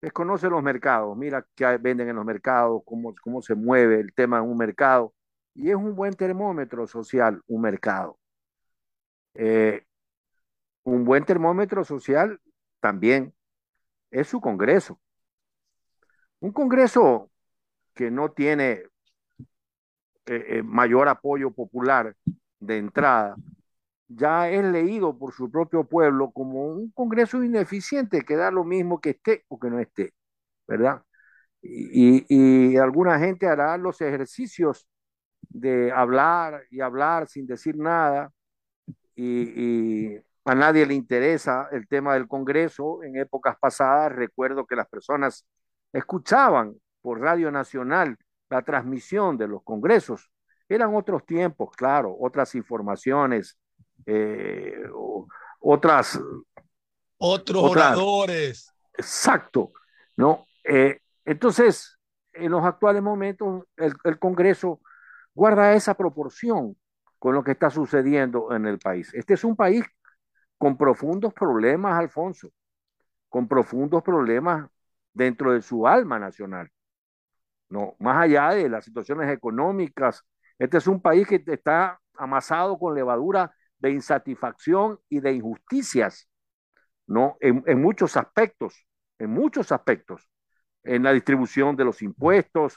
es 0.01 0.11
conocer 0.13 0.51
los 0.51 0.63
mercados, 0.63 1.15
mira 1.15 1.45
qué 1.55 1.77
venden 1.77 2.09
en 2.09 2.15
los 2.15 2.25
mercados, 2.25 2.81
cómo, 2.85 3.13
cómo 3.23 3.41
se 3.41 3.55
mueve 3.55 3.99
el 3.99 4.13
tema 4.13 4.39
en 4.39 4.45
un 4.45 4.57
mercado, 4.57 5.13
y 5.53 5.69
es 5.69 5.75
un 5.75 5.95
buen 5.95 6.13
termómetro 6.15 6.87
social, 6.87 7.41
un 7.47 7.61
mercado. 7.61 8.17
Eh, 9.33 9.85
un 10.83 11.03
buen 11.05 11.25
termómetro 11.25 11.83
social 11.83 12.39
también 12.79 13.33
es 14.11 14.27
su 14.27 14.41
Congreso. 14.41 14.99
Un 16.39 16.51
Congreso 16.51 17.29
que 17.93 18.09
no 18.09 18.31
tiene 18.31 18.83
eh, 20.25 20.63
mayor 20.63 21.07
apoyo 21.09 21.51
popular 21.51 22.15
de 22.61 22.79
entrada, 22.79 23.35
ya 24.09 24.49
es 24.49 24.63
leído 24.65 25.17
por 25.17 25.33
su 25.33 25.51
propio 25.51 25.85
pueblo 25.85 26.31
como 26.31 26.65
un 26.67 26.91
Congreso 26.91 27.43
ineficiente 27.43 28.23
que 28.23 28.37
da 28.37 28.51
lo 28.51 28.63
mismo 28.65 29.01
que 29.01 29.11
esté 29.11 29.45
o 29.49 29.59
que 29.59 29.69
no 29.69 29.79
esté, 29.79 30.13
¿verdad? 30.67 31.03
Y, 31.61 32.25
y 32.29 32.77
alguna 32.77 33.19
gente 33.19 33.47
hará 33.47 33.77
los 33.77 34.01
ejercicios 34.01 34.87
de 35.49 35.91
hablar 35.91 36.63
y 36.71 36.81
hablar 36.81 37.27
sin 37.27 37.47
decir 37.47 37.77
nada 37.77 38.31
y, 39.15 40.13
y 40.15 40.21
a 40.45 40.55
nadie 40.55 40.85
le 40.85 40.93
interesa 40.95 41.67
el 41.71 41.87
tema 41.87 42.13
del 42.15 42.27
Congreso. 42.27 43.03
En 43.03 43.17
épocas 43.17 43.57
pasadas 43.59 44.11
recuerdo 44.13 44.65
que 44.65 44.75
las 44.75 44.87
personas 44.87 45.45
escuchaban 45.93 46.75
por 47.01 47.19
Radio 47.21 47.51
Nacional 47.51 48.17
la 48.49 48.61
transmisión 48.63 49.37
de 49.37 49.47
los 49.47 49.63
congresos. 49.63 50.30
Eran 50.73 50.95
otros 50.95 51.25
tiempos, 51.25 51.71
claro, 51.75 52.15
otras 52.19 52.55
informaciones, 52.55 53.59
eh, 54.05 54.81
otras... 55.59 56.19
Otros 57.17 57.63
otras- 57.63 57.97
oradores. 57.97 58.73
Exacto, 58.93 59.73
¿no? 60.15 60.45
Eh, 60.63 60.99
entonces, 61.25 61.97
en 62.33 62.51
los 62.51 62.63
actuales 62.63 63.01
momentos, 63.03 63.65
el, 63.75 63.93
el 64.03 64.17
Congreso 64.17 64.79
guarda 65.33 65.73
esa 65.73 65.93
proporción 65.93 66.77
con 67.19 67.35
lo 67.35 67.43
que 67.43 67.51
está 67.51 67.69
sucediendo 67.69 68.53
en 68.55 68.65
el 68.65 68.79
país. 68.79 69.13
Este 69.13 69.33
es 69.35 69.43
un 69.43 69.55
país 69.55 69.83
con 70.57 70.77
profundos 70.77 71.33
problemas, 71.33 71.99
Alfonso, 71.99 72.49
con 73.29 73.47
profundos 73.47 74.03
problemas 74.03 74.69
dentro 75.13 75.51
de 75.51 75.61
su 75.61 75.87
alma 75.87 76.17
nacional. 76.17 76.69
No, 77.69 77.95
más 77.99 78.23
allá 78.23 78.49
de 78.49 78.69
las 78.69 78.85
situaciones 78.85 79.29
económicas, 79.29 80.23
este 80.61 80.77
es 80.77 80.85
un 80.85 81.01
país 81.01 81.27
que 81.27 81.43
está 81.47 81.99
amasado 82.15 82.77
con 82.77 82.93
levadura 82.93 83.51
de 83.79 83.89
insatisfacción 83.89 84.99
y 85.09 85.19
de 85.19 85.33
injusticias, 85.33 86.29
¿no? 87.07 87.35
En, 87.39 87.81
muchos 87.81 88.15
aspectos, 88.15 88.85
en 89.17 89.31
muchos 89.31 89.71
aspectos, 89.71 90.29
en 90.83 91.01
la 91.01 91.13
distribución 91.13 91.75
de 91.75 91.85
los 91.85 92.03
impuestos, 92.03 92.75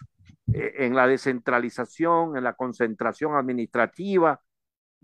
eh, 0.55 0.73
en 0.79 0.95
la 0.95 1.07
descentralización, 1.07 2.39
en 2.39 2.45
la 2.45 2.55
concentración 2.55 3.37
administrativa. 3.37 4.41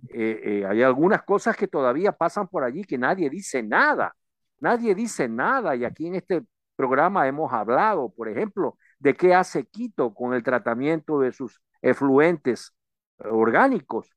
Eh, 0.08 0.40
eh, 0.42 0.66
hay 0.66 0.82
algunas 0.82 1.22
cosas 1.24 1.58
que 1.58 1.68
todavía 1.68 2.12
pasan 2.12 2.48
por 2.48 2.64
allí 2.64 2.84
que 2.84 2.96
nadie 2.96 3.28
dice 3.28 3.62
nada, 3.62 4.16
nadie 4.58 4.94
dice 4.94 5.28
nada 5.28 5.76
y 5.76 5.84
aquí 5.84 6.06
en 6.06 6.14
este 6.14 6.46
programa 6.76 7.28
hemos 7.28 7.52
hablado, 7.52 8.10
por 8.10 8.26
ejemplo, 8.26 8.78
de 8.98 9.14
qué 9.14 9.34
hace 9.34 9.66
Quito 9.66 10.14
con 10.14 10.32
el 10.32 10.42
tratamiento 10.42 11.20
de 11.20 11.32
sus 11.32 11.60
efluentes 11.82 12.74
eh, 13.18 13.28
orgánicos. 13.28 14.08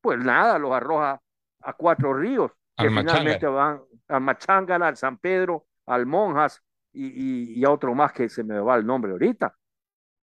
Pues 0.00 0.18
nada, 0.18 0.58
los 0.58 0.72
arroja 0.72 1.20
a 1.62 1.72
Cuatro 1.74 2.14
Ríos, 2.14 2.52
que 2.78 2.90
finalmente 2.90 3.46
van 3.46 3.80
a 4.08 4.20
Machangana, 4.20 4.88
al 4.88 4.96
San 4.96 5.18
Pedro, 5.18 5.66
al 5.86 6.06
Monjas 6.06 6.62
y, 6.92 7.06
y- 7.54 7.60
y 7.60 7.64
a 7.64 7.70
otro 7.70 7.94
más 7.94 8.12
que 8.12 8.28
se 8.28 8.44
me 8.44 8.58
va 8.60 8.76
el 8.76 8.86
nombre 8.86 9.12
ahorita. 9.12 9.56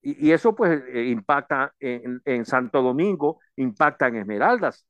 Y, 0.03 0.29
y 0.29 0.33
eso 0.33 0.55
pues 0.55 0.83
eh, 0.89 1.07
impacta 1.07 1.75
en, 1.81 2.21
en 2.25 2.45
Santo 2.47 2.83
Domingo, 2.83 3.41
impacta 3.57 4.09
en 4.09 4.17
Esmeraldas 4.17 4.87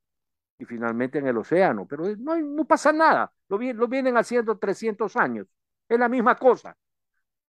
y 0.59 0.65
finalmente 0.65 1.19
en 1.19 1.27
el 1.27 1.37
océano. 1.37 1.87
Pero 1.87 2.05
no, 2.17 2.37
no 2.37 2.65
pasa 2.65 2.93
nada, 2.93 3.31
lo, 3.49 3.59
lo 3.59 3.87
vienen 3.89 4.17
haciendo 4.17 4.57
300 4.59 5.15
años, 5.17 5.47
es 5.89 5.99
la 5.99 6.09
misma 6.09 6.35
cosa. 6.37 6.77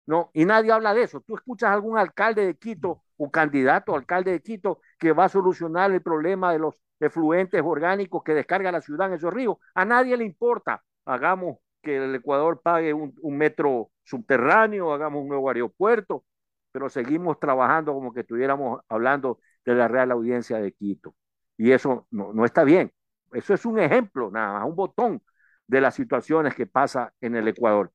¿No? 0.09 0.31
Y 0.33 0.47
nadie 0.47 0.73
habla 0.73 0.95
de 0.95 1.03
eso. 1.03 1.21
Tú 1.21 1.37
escuchas 1.37 1.71
a 1.71 1.75
algún 1.75 1.99
alcalde 1.99 2.47
de 2.47 2.57
Quito 2.57 3.03
o 3.19 3.31
candidato 3.31 3.95
a 3.95 3.99
alcalde 3.99 4.33
de 4.33 4.41
Quito 4.43 4.81
que 4.99 5.13
va 5.13 5.27
a 5.27 5.29
solucionar 5.29 5.93
el 5.93 6.01
problema 6.03 6.51
de 6.51 6.59
los 6.59 6.77
efluentes 6.99 7.61
orgánicos 7.63 8.23
que 8.25 8.33
descarga 8.33 8.73
la 8.73 8.81
ciudad 8.81 9.09
en 9.09 9.15
esos 9.15 9.33
ríos. 9.35 9.59
A 9.75 9.85
nadie 9.85 10.17
le 10.17 10.25
importa. 10.25 10.83
Hagamos 11.05 11.59
que 11.83 11.99
el 11.99 12.15
Ecuador 12.15 12.63
pague 12.63 12.95
un, 12.95 13.15
un 13.21 13.37
metro 13.37 13.91
subterráneo, 14.03 14.95
hagamos 14.95 15.23
un 15.23 15.29
nuevo 15.29 15.51
aeropuerto, 15.51 16.25
pero 16.73 16.89
seguimos 16.89 17.39
trabajando 17.39 17.93
como 17.93 18.13
que 18.15 18.21
estuviéramos 18.21 18.81
hablando 18.89 19.41
de 19.67 19.75
la 19.75 19.89
Real 19.89 20.11
Audiencia 20.11 20.59
de 20.59 20.73
Quito. 20.73 21.15
Y 21.59 21.73
eso 21.73 22.07
no, 22.11 22.33
no 22.33 22.47
está 22.47 22.65
bien. 22.65 22.93
Eso 23.33 23.53
es 23.53 23.67
un 23.67 23.79
ejemplo, 23.79 24.31
nada 24.31 24.55
más, 24.61 24.69
un 24.69 24.75
botón 24.77 25.23
de 25.67 25.81
las 25.83 25.95
situaciones 25.95 26.55
que 26.55 26.67
pasa 26.67 27.13
en 27.21 27.37
el 27.37 27.47
Ecuador. 27.49 27.93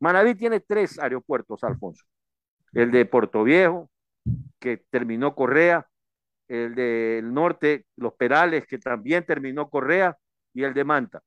Manaví 0.00 0.34
tiene 0.34 0.60
tres 0.60 0.98
aeropuertos, 0.98 1.62
Alfonso. 1.64 2.04
El 2.72 2.90
de 2.90 3.06
Puerto 3.06 3.44
Viejo, 3.44 3.90
que 4.58 4.78
terminó 4.90 5.34
Correa, 5.34 5.86
el 6.48 6.74
del 6.74 7.32
norte, 7.32 7.86
Los 7.96 8.14
Perales, 8.14 8.66
que 8.66 8.78
también 8.78 9.24
terminó 9.24 9.68
Correa, 9.68 10.16
y 10.52 10.64
el 10.64 10.72
de 10.72 10.84
Manta. 10.84 11.22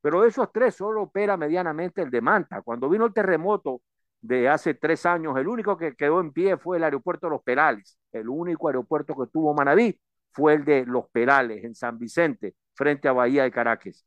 Pero 0.00 0.24
esos 0.24 0.52
tres 0.52 0.74
solo 0.74 1.02
opera 1.02 1.36
medianamente 1.36 2.02
el 2.02 2.10
de 2.10 2.20
Manta. 2.20 2.62
Cuando 2.62 2.88
vino 2.88 3.06
el 3.06 3.14
terremoto 3.14 3.80
de 4.20 4.48
hace 4.48 4.74
tres 4.74 5.06
años, 5.06 5.36
el 5.38 5.46
único 5.46 5.78
que 5.78 5.94
quedó 5.94 6.20
en 6.20 6.32
pie 6.32 6.56
fue 6.56 6.76
el 6.78 6.84
aeropuerto 6.84 7.26
de 7.26 7.30
Los 7.30 7.42
Perales. 7.42 7.98
El 8.12 8.28
único 8.28 8.68
aeropuerto 8.68 9.14
que 9.14 9.30
tuvo 9.32 9.54
Manaví 9.54 9.98
fue 10.32 10.54
el 10.54 10.64
de 10.64 10.84
Los 10.84 11.08
Perales, 11.10 11.64
en 11.64 11.74
San 11.74 11.98
Vicente, 11.98 12.54
frente 12.74 13.08
a 13.08 13.12
Bahía 13.12 13.44
de 13.44 13.52
Caracas. 13.52 14.04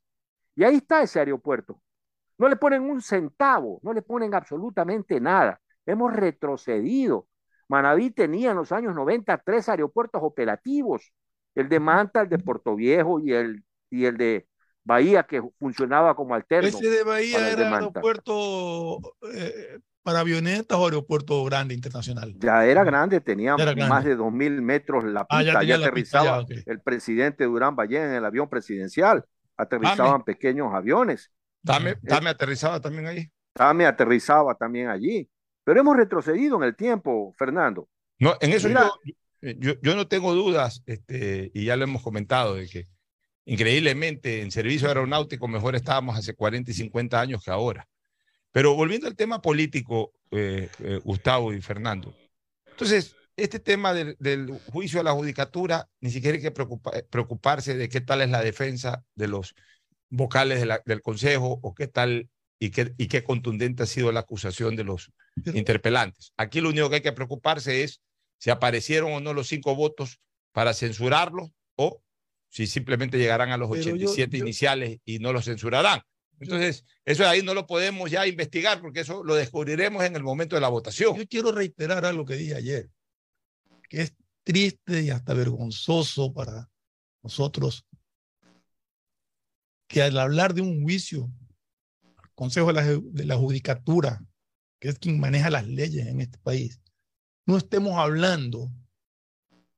Y 0.54 0.64
ahí 0.64 0.76
está 0.76 1.02
ese 1.02 1.20
aeropuerto. 1.20 1.80
No 2.38 2.48
le 2.48 2.56
ponen 2.56 2.82
un 2.82 3.02
centavo, 3.02 3.80
no 3.82 3.92
le 3.92 4.02
ponen 4.02 4.34
absolutamente 4.34 5.20
nada. 5.20 5.60
Hemos 5.84 6.12
retrocedido. 6.12 7.26
Manaví 7.68 8.10
tenía 8.10 8.52
en 8.52 8.56
los 8.56 8.72
años 8.72 8.94
90 8.94 9.36
tres 9.44 9.68
aeropuertos 9.68 10.22
operativos, 10.24 11.12
el 11.54 11.68
de 11.68 11.80
Manta, 11.80 12.22
el 12.22 12.28
de 12.28 12.38
Puerto 12.38 12.74
Viejo 12.76 13.20
y 13.20 13.32
el, 13.32 13.62
y 13.90 14.04
el 14.06 14.16
de 14.16 14.46
Bahía, 14.84 15.24
que 15.24 15.42
funcionaba 15.58 16.14
como 16.14 16.34
alterno. 16.34 16.68
Ese 16.68 16.88
de 16.88 17.02
Bahía 17.02 17.40
de 17.40 17.52
era 17.52 17.74
aeropuerto 17.76 19.00
eh, 19.34 19.80
para 20.02 20.20
avionetas 20.20 20.78
o 20.78 20.84
aeropuerto 20.86 21.44
grande 21.44 21.74
internacional. 21.74 22.34
Ya 22.38 22.64
era 22.64 22.84
grande, 22.84 23.20
tenía 23.20 23.54
Ya 23.58 23.64
era 23.64 23.74
grande. 23.74 23.90
más 23.90 24.04
de 24.04 24.16
2.000 24.16 24.62
metros 24.62 25.04
la 25.04 25.26
Ah, 25.28 25.42
ya 25.42 25.50
pista, 25.50 25.60
tenía 25.60 25.76
ya 25.76 25.86
la 25.86 25.92
pista, 25.92 26.20
aterrizaba 26.20 26.46
ya, 26.48 26.62
el 26.72 26.80
presidente 26.80 27.44
Durán 27.44 27.76
Ballén 27.76 28.04
en 28.04 28.12
el 28.12 28.24
avión 28.24 28.48
presidencial, 28.48 29.24
aterrizaban 29.58 30.24
pequeños 30.24 30.72
aviones. 30.72 31.30
Dame, 31.62 31.96
dame 32.02 32.30
aterrizaba 32.30 32.80
también 32.80 33.06
ahí. 33.06 33.30
Tame 33.52 33.86
aterrizaba 33.86 34.54
también 34.54 34.88
allí. 34.88 35.28
Pero 35.64 35.80
hemos 35.80 35.96
retrocedido 35.96 36.56
en 36.56 36.62
el 36.62 36.76
tiempo, 36.76 37.34
Fernando. 37.36 37.88
No, 38.18 38.36
en 38.40 38.52
eso 38.52 38.68
Mira, 38.68 38.90
yo, 39.42 39.52
yo, 39.58 39.72
yo 39.82 39.96
no 39.96 40.08
tengo 40.08 40.34
dudas, 40.34 40.82
este, 40.86 41.50
y 41.54 41.66
ya 41.66 41.76
lo 41.76 41.84
hemos 41.84 42.02
comentado, 42.02 42.54
de 42.54 42.68
que 42.68 42.88
Increíblemente, 43.48 44.42
en 44.42 44.50
servicio 44.50 44.88
aeronáutico 44.88 45.48
mejor 45.48 45.74
estábamos 45.74 46.18
hace 46.18 46.34
40 46.34 46.70
y 46.70 46.74
50 46.74 47.18
años 47.18 47.42
que 47.42 47.50
ahora. 47.50 47.88
Pero 48.52 48.74
volviendo 48.74 49.06
al 49.06 49.16
tema 49.16 49.40
político, 49.40 50.12
eh, 50.30 50.68
eh, 50.80 51.00
Gustavo 51.02 51.54
y 51.54 51.62
Fernando. 51.62 52.14
Entonces, 52.66 53.16
este 53.36 53.58
tema 53.58 53.94
del, 53.94 54.16
del, 54.18 54.50
juicio 54.70 55.00
a 55.00 55.02
la 55.02 55.12
judicatura, 55.12 55.88
ni 56.02 56.10
siquiera 56.10 56.36
hay 56.36 56.42
que 56.42 56.50
preocupa, 56.50 56.92
preocuparse 57.08 57.74
de 57.74 57.88
qué 57.88 58.02
tal 58.02 58.20
es 58.20 58.28
la 58.28 58.42
defensa 58.42 59.02
de 59.14 59.28
los 59.28 59.54
vocales 60.10 60.60
de 60.60 60.66
la, 60.66 60.82
del 60.84 61.02
Consejo 61.02 61.58
o 61.62 61.74
qué 61.74 61.86
tal 61.86 62.28
y 62.58 62.70
qué, 62.70 62.94
y 62.96 63.08
qué 63.08 63.22
contundente 63.22 63.82
ha 63.82 63.86
sido 63.86 64.10
la 64.12 64.20
acusación 64.20 64.76
de 64.76 64.84
los 64.84 65.12
Pero, 65.44 65.56
interpelantes. 65.56 66.32
Aquí 66.36 66.60
lo 66.60 66.70
único 66.70 66.88
que 66.88 66.96
hay 66.96 67.02
que 67.02 67.12
preocuparse 67.12 67.82
es 67.82 68.00
si 68.38 68.50
aparecieron 68.50 69.12
o 69.12 69.20
no 69.20 69.32
los 69.32 69.48
cinco 69.48 69.74
votos 69.74 70.20
para 70.52 70.74
censurarlo 70.74 71.52
o 71.76 72.02
si 72.48 72.66
simplemente 72.66 73.18
llegarán 73.18 73.50
a 73.50 73.56
los 73.56 73.70
87 73.70 74.36
yo, 74.36 74.38
yo, 74.38 74.44
iniciales 74.44 74.98
y 75.04 75.18
no 75.18 75.32
los 75.32 75.44
censurarán. 75.44 76.02
Entonces, 76.40 76.84
eso 77.04 77.24
de 77.24 77.28
ahí 77.28 77.42
no 77.42 77.52
lo 77.52 77.66
podemos 77.66 78.10
ya 78.10 78.26
investigar 78.26 78.80
porque 78.80 79.00
eso 79.00 79.24
lo 79.24 79.34
descubriremos 79.34 80.04
en 80.04 80.14
el 80.14 80.22
momento 80.22 80.56
de 80.56 80.60
la 80.60 80.68
votación. 80.68 81.16
Yo 81.16 81.26
quiero 81.26 81.52
reiterar 81.52 82.04
algo 82.04 82.24
que 82.24 82.36
dije 82.36 82.54
ayer, 82.54 82.88
que 83.88 84.02
es 84.02 84.14
triste 84.44 85.02
y 85.02 85.10
hasta 85.10 85.34
vergonzoso 85.34 86.32
para 86.32 86.70
nosotros 87.22 87.84
que 89.88 90.02
al 90.02 90.18
hablar 90.18 90.54
de 90.54 90.60
un 90.60 90.82
juicio, 90.82 91.30
el 92.02 92.30
Consejo 92.34 92.68
de 92.68 92.72
la, 92.74 92.82
de 92.84 93.24
la 93.24 93.36
Judicatura, 93.36 94.22
que 94.78 94.88
es 94.88 94.98
quien 94.98 95.18
maneja 95.18 95.50
las 95.50 95.66
leyes 95.66 96.06
en 96.06 96.20
este 96.20 96.38
país, 96.38 96.80
no 97.46 97.56
estemos 97.56 97.96
hablando 97.96 98.70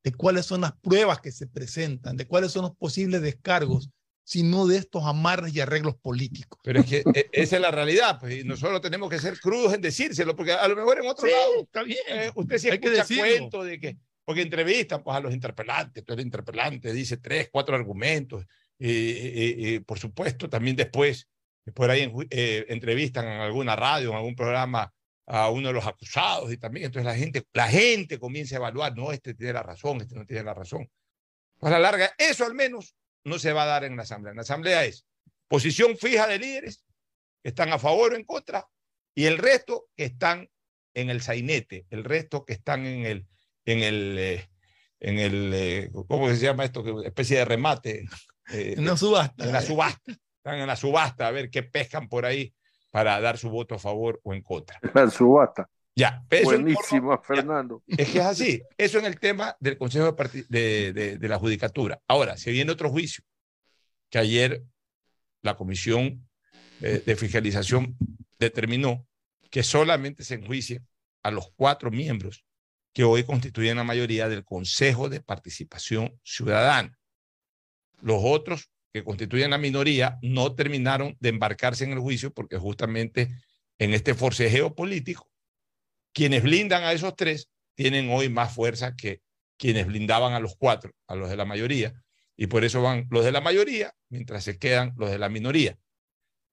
de 0.02 0.12
cuáles 0.12 0.46
son 0.46 0.62
las 0.62 0.72
pruebas 0.72 1.20
que 1.20 1.30
se 1.30 1.46
presentan, 1.46 2.16
de 2.16 2.26
cuáles 2.26 2.52
son 2.52 2.62
los 2.62 2.76
posibles 2.76 3.22
descargos, 3.22 3.90
sino 4.24 4.66
de 4.66 4.76
estos 4.76 5.04
amarres 5.04 5.54
y 5.54 5.60
arreglos 5.60 5.96
políticos. 5.96 6.58
Pero 6.62 6.80
es 6.80 6.86
que 6.86 7.04
e, 7.14 7.28
esa 7.32 7.56
es 7.56 7.62
la 7.62 7.70
realidad, 7.70 8.18
pues, 8.18 8.40
y 8.40 8.44
nosotros 8.44 8.80
tenemos 8.80 9.10
que 9.10 9.18
ser 9.18 9.38
crudos 9.40 9.74
en 9.74 9.80
decírselo, 9.80 10.36
porque 10.36 10.52
a 10.52 10.68
lo 10.68 10.76
mejor 10.76 11.00
en 11.00 11.08
otro 11.08 11.26
sí, 11.26 11.32
lado, 11.32 11.62
está 11.62 11.82
bien. 11.82 11.98
Eh, 12.08 12.30
usted 12.34 12.58
sí 12.58 12.68
escucha 12.68 13.04
cuento 13.06 13.64
de 13.64 13.80
que, 13.80 13.96
porque 14.24 14.42
entrevistan 14.42 15.02
pues, 15.02 15.16
a 15.16 15.20
los 15.20 15.32
interpelantes, 15.32 16.04
todo 16.04 16.16
el 16.16 16.24
interpelante 16.24 16.92
dice 16.92 17.16
tres, 17.16 17.48
cuatro 17.50 17.74
argumentos, 17.74 18.44
por 19.86 19.98
supuesto 19.98 20.48
también 20.48 20.76
después, 20.76 21.28
por 21.74 21.90
ahí 21.90 22.10
eh, 22.30 22.66
entrevistan 22.68 23.26
en 23.26 23.40
alguna 23.40 23.76
radio, 23.76 24.10
en 24.10 24.16
algún 24.16 24.34
programa 24.34 24.92
a 25.26 25.50
uno 25.50 25.68
de 25.68 25.74
los 25.74 25.86
acusados 25.86 26.52
y 26.52 26.56
también 26.56 26.86
entonces 26.86 27.06
la 27.06 27.16
gente, 27.16 27.44
la 27.52 27.68
gente 27.68 28.18
comienza 28.18 28.56
a 28.56 28.58
evaluar, 28.58 28.96
no, 28.96 29.12
este 29.12 29.34
tiene 29.34 29.52
la 29.52 29.62
razón, 29.62 30.00
este 30.00 30.16
no 30.16 30.26
tiene 30.26 30.42
la 30.42 30.54
razón. 30.54 30.90
A 31.60 31.70
la 31.70 31.78
larga, 31.78 32.12
eso 32.18 32.44
al 32.44 32.54
menos 32.54 32.96
no 33.24 33.38
se 33.38 33.52
va 33.52 33.64
a 33.64 33.66
dar 33.66 33.84
en 33.84 33.96
la 33.96 34.02
asamblea. 34.02 34.30
En 34.30 34.36
la 34.36 34.42
asamblea 34.42 34.84
es 34.84 35.06
posición 35.46 35.96
fija 35.96 36.26
de 36.26 36.38
líderes 36.38 36.84
que 37.42 37.50
están 37.50 37.72
a 37.72 37.78
favor 37.78 38.12
o 38.12 38.16
en 38.16 38.24
contra 38.24 38.66
y 39.14 39.26
el 39.26 39.38
resto 39.38 39.88
que 39.94 40.04
están 40.04 40.48
en 40.94 41.10
el 41.10 41.20
sainete, 41.20 41.86
el 41.90 42.02
resto 42.02 42.44
que 42.44 42.54
están 42.54 42.86
en 42.86 43.06
el, 43.06 43.26
en 43.64 43.82
el, 43.82 44.18
eh, 44.18 44.48
en 44.98 45.18
el, 45.18 45.52
eh, 45.54 45.90
¿cómo 46.08 46.28
se 46.28 46.38
llama 46.38 46.64
esto? 46.64 47.02
Especie 47.04 47.38
de 47.38 47.44
remate. 47.44 48.04
Eh, 48.52 48.74
en 48.76 48.84
la 48.84 48.96
subasta. 48.96 49.44
En 49.44 49.52
la 49.52 49.62
subasta. 49.62 50.12
Están 50.36 50.58
en 50.58 50.66
la 50.66 50.76
subasta 50.76 51.26
a 51.26 51.30
ver 51.30 51.50
qué 51.50 51.62
pescan 51.62 52.08
por 52.08 52.24
ahí 52.24 52.52
para 52.90 53.20
dar 53.20 53.38
su 53.38 53.50
voto 53.50 53.74
a 53.74 53.78
favor 53.78 54.20
o 54.22 54.34
en 54.34 54.42
contra. 54.42 54.78
La 54.94 55.10
subasta. 55.10 55.68
Ya. 55.94 56.24
Buenísimo, 56.44 57.20
Fernando. 57.22 57.82
Ya. 57.86 57.96
Es 57.98 58.10
que 58.10 58.18
es 58.18 58.24
así. 58.24 58.62
Eso 58.78 58.98
en 58.98 59.06
el 59.06 59.18
tema 59.18 59.56
del 59.60 59.76
Consejo 59.76 60.12
de, 60.12 60.44
de, 60.48 60.92
de, 60.92 61.18
de, 61.18 61.28
la 61.28 61.38
Judicatura. 61.38 62.00
Ahora, 62.08 62.36
se 62.36 62.50
viene 62.50 62.72
otro 62.72 62.90
juicio, 62.90 63.22
que 64.08 64.18
ayer 64.18 64.62
la 65.42 65.56
Comisión 65.56 66.28
eh, 66.80 67.02
de 67.04 67.16
Fiscalización 67.16 67.96
determinó 68.38 69.06
que 69.50 69.62
solamente 69.62 70.24
se 70.24 70.34
enjuicie 70.34 70.82
a 71.22 71.30
los 71.30 71.52
cuatro 71.54 71.90
miembros 71.90 72.44
que 72.92 73.04
hoy 73.04 73.24
constituyen 73.24 73.76
la 73.76 73.84
mayoría 73.84 74.28
del 74.28 74.44
Consejo 74.44 75.08
de 75.08 75.20
Participación 75.20 76.18
Ciudadana. 76.24 76.98
Los 78.02 78.20
otros 78.22 78.70
que 78.92 79.04
constituyen 79.04 79.50
la 79.50 79.58
minoría 79.58 80.18
no 80.22 80.54
terminaron 80.54 81.16
de 81.20 81.28
embarcarse 81.28 81.84
en 81.84 81.92
el 81.92 82.00
juicio 82.00 82.32
porque 82.32 82.58
justamente 82.58 83.28
en 83.78 83.94
este 83.94 84.14
forcejeo 84.14 84.74
político, 84.74 85.30
quienes 86.12 86.42
blindan 86.42 86.82
a 86.82 86.92
esos 86.92 87.14
tres 87.16 87.48
tienen 87.74 88.10
hoy 88.10 88.28
más 88.28 88.52
fuerza 88.52 88.94
que 88.96 89.22
quienes 89.56 89.86
blindaban 89.86 90.32
a 90.32 90.40
los 90.40 90.56
cuatro, 90.56 90.92
a 91.06 91.14
los 91.14 91.30
de 91.30 91.36
la 91.36 91.44
mayoría, 91.44 91.94
y 92.36 92.46
por 92.46 92.64
eso 92.64 92.82
van 92.82 93.06
los 93.10 93.24
de 93.24 93.32
la 93.32 93.40
mayoría 93.40 93.94
mientras 94.08 94.44
se 94.44 94.58
quedan 94.58 94.94
los 94.96 95.10
de 95.10 95.18
la 95.18 95.28
minoría. 95.28 95.78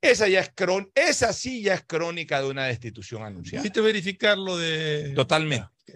Esa, 0.01 0.27
ya 0.27 0.41
es 0.41 0.51
cron 0.53 0.91
esa 0.93 1.33
sí 1.33 1.63
ya 1.63 1.73
es 1.73 1.83
crónica 1.85 2.41
de 2.41 2.49
una 2.49 2.65
destitución 2.65 3.23
anunciada. 3.23 3.63
¿Viste 3.63 3.81
verificar 3.81 4.37
lo 4.37 4.57
de...? 4.57 5.13
Totalmente. 5.15 5.65
Ah, 5.65 5.73
okay. 5.81 5.95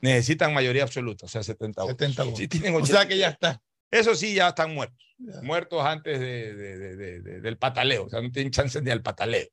Necesitan 0.00 0.54
mayoría 0.54 0.84
absoluta, 0.84 1.26
o 1.26 1.28
sea, 1.28 1.42
70 1.42 1.82
votos. 1.82 1.96
70 1.98 2.22
votos. 2.22 2.38
Sí, 2.38 2.48
tienen 2.48 2.74
o 2.74 2.86
sea 2.86 3.06
que 3.06 3.18
ya 3.18 3.28
está. 3.28 3.60
Eso 3.98 4.14
sí, 4.14 4.34
ya 4.34 4.48
están 4.48 4.74
muertos. 4.74 4.98
Ya. 5.18 5.40
Muertos 5.42 5.84
antes 5.84 6.20
de, 6.20 6.54
de, 6.54 6.96
de, 6.96 7.40
del 7.40 7.56
pataleo. 7.56 8.04
O 8.04 8.08
sea, 8.08 8.20
no 8.20 8.30
tienen 8.30 8.52
chance 8.52 8.80
ni 8.82 8.90
al 8.90 9.02
pataleo. 9.02 9.48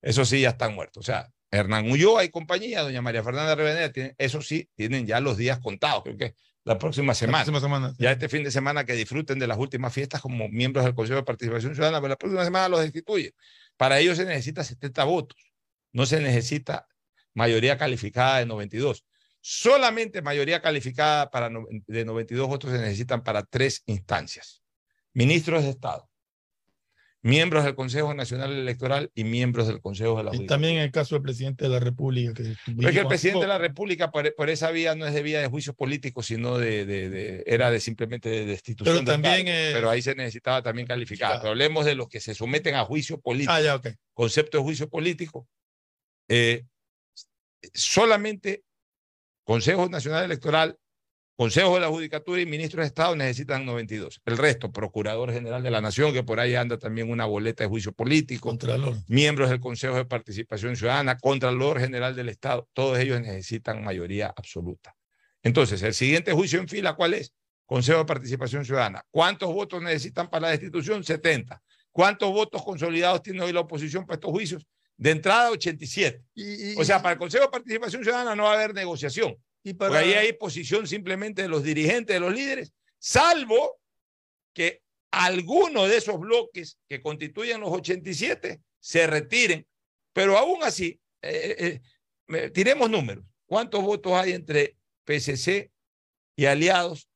Eso 0.00 0.24
sí, 0.24 0.42
ya 0.42 0.50
están 0.50 0.74
muertos. 0.74 1.00
O 1.00 1.04
sea, 1.04 1.28
Hernán 1.50 1.90
Ulloa 1.90 2.24
y 2.24 2.28
compañía, 2.28 2.82
doña 2.82 3.02
María 3.02 3.22
Fernanda 3.22 3.54
Revenera, 3.54 3.90
tienen, 3.90 4.14
eso 4.18 4.42
sí, 4.42 4.68
tienen 4.74 5.06
ya 5.06 5.20
los 5.20 5.36
días 5.36 5.58
contados. 5.58 6.04
Creo 6.04 6.16
que 6.16 6.34
la 6.64 6.78
próxima 6.78 7.14
semana. 7.14 7.38
La 7.38 7.44
próxima 7.44 7.60
semana 7.60 7.90
sí. 7.90 7.96
Ya 7.98 8.12
este 8.12 8.28
fin 8.28 8.44
de 8.44 8.50
semana 8.50 8.84
que 8.84 8.92
disfruten 8.92 9.38
de 9.38 9.46
las 9.46 9.58
últimas 9.58 9.92
fiestas 9.92 10.20
como 10.20 10.48
miembros 10.48 10.84
del 10.84 10.94
Consejo 10.94 11.16
de 11.16 11.24
Participación 11.24 11.74
Ciudadana, 11.74 11.98
pero 11.98 12.10
la 12.10 12.16
próxima 12.16 12.44
semana 12.44 12.68
los 12.68 12.80
destituyen. 12.80 13.32
Para 13.76 13.98
ello 13.98 14.14
se 14.14 14.24
necesita 14.24 14.62
70 14.62 15.04
votos. 15.04 15.38
No 15.92 16.04
se 16.04 16.20
necesita 16.20 16.86
mayoría 17.34 17.78
calificada 17.78 18.38
de 18.38 18.46
92. 18.46 19.04
Solamente 19.50 20.20
mayoría 20.20 20.60
calificada 20.60 21.30
para 21.30 21.48
no, 21.48 21.64
de 21.86 22.04
92 22.04 22.46
votos 22.46 22.70
se 22.70 22.76
necesitan 22.76 23.22
para 23.22 23.42
tres 23.42 23.82
instancias. 23.86 24.62
Ministros 25.14 25.62
de 25.62 25.70
Estado, 25.70 26.06
miembros 27.22 27.64
del 27.64 27.74
Consejo 27.74 28.12
Nacional 28.12 28.52
Electoral 28.52 29.10
y 29.14 29.24
miembros 29.24 29.66
del 29.66 29.80
Consejo 29.80 30.18
de 30.18 30.24
la 30.24 30.30
Judicatura. 30.32 30.44
Y 30.44 30.48
también 30.48 30.76
en 30.76 30.82
el 30.82 30.90
caso 30.90 31.14
del 31.14 31.22
presidente 31.22 31.64
de 31.64 31.70
la 31.70 31.80
República. 31.80 32.34
Que 32.34 32.56
Pero 32.66 32.88
es 32.90 32.94
que 32.94 33.00
el 33.00 33.06
presidente 33.06 33.40
de 33.40 33.46
la 33.46 33.56
República 33.56 34.10
por, 34.10 34.34
por, 34.34 34.50
esa 34.50 34.70
vía 34.70 34.94
no 34.94 35.06
es 35.06 35.14
de 35.14 35.22
vía 35.22 35.40
de 35.40 35.48
juicio 35.48 35.72
político, 35.72 36.22
sino 36.22 36.58
de, 36.58 36.84
de, 36.84 37.08
de 37.08 37.44
era 37.46 37.70
de 37.70 37.80
simplemente 37.80 38.28
de 38.28 38.44
destitución. 38.44 38.96
Pero 38.96 39.06
también. 39.06 39.46
De 39.46 39.70
Pero 39.72 39.88
ahí 39.88 40.02
se 40.02 40.14
necesitaba 40.14 40.62
también 40.62 40.86
calificar. 40.86 41.38
Pero 41.38 41.52
hablemos 41.52 41.86
de 41.86 41.94
los 41.94 42.08
que 42.08 42.20
se 42.20 42.34
someten 42.34 42.74
a 42.74 42.84
juicio 42.84 43.18
político. 43.18 43.52
Ah, 43.54 43.62
ya, 43.62 43.76
okay. 43.76 43.94
Concepto 44.12 44.58
de 44.58 44.64
juicio 44.64 44.90
político. 44.90 45.48
Eh, 46.28 46.66
solamente 47.72 48.64
Consejo 49.48 49.88
Nacional 49.88 50.26
Electoral, 50.26 50.78
Consejo 51.34 51.76
de 51.76 51.80
la 51.80 51.88
Judicatura 51.88 52.38
y 52.38 52.44
Ministros 52.44 52.82
de 52.82 52.88
Estado 52.88 53.16
necesitan 53.16 53.64
92. 53.64 54.20
El 54.26 54.36
resto, 54.36 54.70
Procurador 54.70 55.32
General 55.32 55.62
de 55.62 55.70
la 55.70 55.80
Nación, 55.80 56.12
que 56.12 56.22
por 56.22 56.38
ahí 56.38 56.54
anda 56.54 56.76
también 56.76 57.10
una 57.10 57.24
boleta 57.24 57.64
de 57.64 57.68
juicio 57.70 57.92
político, 57.92 58.50
Contralor. 58.50 58.96
miembros 59.06 59.48
del 59.48 59.58
Consejo 59.58 59.96
de 59.96 60.04
Participación 60.04 60.76
Ciudadana, 60.76 61.16
Contralor 61.16 61.80
General 61.80 62.14
del 62.14 62.28
Estado, 62.28 62.68
todos 62.74 62.98
ellos 62.98 63.22
necesitan 63.22 63.82
mayoría 63.82 64.34
absoluta. 64.36 64.94
Entonces, 65.42 65.82
el 65.82 65.94
siguiente 65.94 66.32
juicio 66.32 66.60
en 66.60 66.68
fila, 66.68 66.92
¿cuál 66.92 67.14
es? 67.14 67.32
Consejo 67.64 68.00
de 68.00 68.04
Participación 68.04 68.66
Ciudadana. 68.66 69.02
¿Cuántos 69.10 69.50
votos 69.50 69.80
necesitan 69.80 70.28
para 70.28 70.42
la 70.42 70.50
destitución? 70.50 71.02
70. 71.02 71.62
¿Cuántos 71.90 72.30
votos 72.30 72.62
consolidados 72.62 73.22
tiene 73.22 73.40
hoy 73.40 73.54
la 73.54 73.60
oposición 73.60 74.04
para 74.04 74.16
estos 74.16 74.30
juicios? 74.30 74.66
De 74.98 75.12
entrada, 75.12 75.50
87. 75.52 76.22
Y, 76.34 76.72
y, 76.72 76.74
o 76.76 76.84
sea, 76.84 77.00
para 77.00 77.14
el 77.14 77.18
Consejo 77.18 77.44
de 77.44 77.50
Participación 77.50 78.02
Ciudadana 78.02 78.34
no 78.34 78.42
va 78.44 78.50
a 78.50 78.54
haber 78.54 78.74
negociación. 78.74 79.36
Y 79.62 79.72
para... 79.72 79.90
Porque 79.90 80.04
ahí 80.04 80.14
hay 80.14 80.32
posición 80.34 80.86
simplemente 80.86 81.42
de 81.42 81.48
los 81.48 81.62
dirigentes, 81.62 82.14
de 82.14 82.20
los 82.20 82.34
líderes, 82.34 82.72
salvo 82.98 83.80
que 84.52 84.82
alguno 85.10 85.86
de 85.86 85.96
esos 85.96 86.18
bloques 86.18 86.78
que 86.88 87.00
constituyen 87.00 87.60
los 87.60 87.70
87 87.70 88.60
se 88.80 89.06
retiren. 89.06 89.66
Pero 90.12 90.36
aún 90.36 90.62
así, 90.62 91.00
eh, 91.22 91.80
eh, 92.28 92.50
tiremos 92.50 92.90
números. 92.90 93.24
¿Cuántos 93.46 93.82
votos 93.82 94.12
hay 94.12 94.32
entre 94.32 94.76
PSC 95.06 95.70
y 96.36 96.44
aliados 96.46 97.08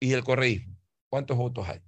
y 0.00 0.12
el 0.12 0.24
correísmo? 0.24 0.76
¿Cuántos 1.10 1.36
votos 1.36 1.68
hay? 1.68 1.80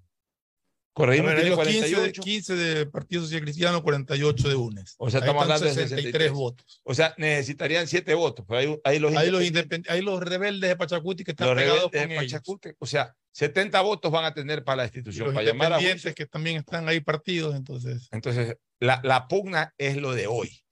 Correísmo 0.92 1.30
tiene 1.34 1.54
48. 1.54 1.92
15 1.92 2.00
de, 2.00 2.12
15 2.12 2.56
de 2.56 2.86
Partido 2.86 3.22
Social 3.22 3.42
Cristiano, 3.42 3.82
48 3.82 4.48
de 4.48 4.54
UNES. 4.54 4.94
O 4.98 5.08
sea, 5.08 5.20
estamos 5.20 5.42
hablando 5.42 5.66
de 5.66 5.72
63, 5.72 6.02
63 6.04 6.32
votos. 6.32 6.80
O 6.84 6.94
sea, 6.94 7.14
necesitarían 7.16 7.86
7 7.86 8.14
votos. 8.14 8.44
Pero 8.48 8.58
hay, 8.58 8.80
hay, 8.84 8.98
los 8.98 9.14
hay, 9.16 9.30
los 9.30 9.42
hay 9.88 10.02
los 10.02 10.20
rebeldes 10.20 10.68
de 10.68 10.76
Pachacuti 10.76 11.24
que 11.24 11.30
están 11.30 11.48
los 11.48 11.56
pegados 11.56 11.90
con 11.90 12.08
Pachacuti, 12.16 12.70
O 12.78 12.86
sea, 12.86 13.14
70 13.32 13.80
votos 13.82 14.10
van 14.10 14.24
a 14.24 14.34
tener 14.34 14.64
para 14.64 14.78
la 14.78 14.84
institución. 14.84 15.26
los 15.26 15.34
para 15.34 15.46
llamar 15.46 15.72
a 15.72 15.78
que 15.78 16.26
también 16.26 16.56
están 16.56 16.88
ahí 16.88 17.00
partidos, 17.00 17.54
entonces. 17.54 18.08
Entonces, 18.10 18.56
la, 18.80 19.00
la 19.04 19.28
pugna 19.28 19.72
es 19.78 19.96
lo 19.96 20.12
de 20.12 20.26
hoy. 20.26 20.62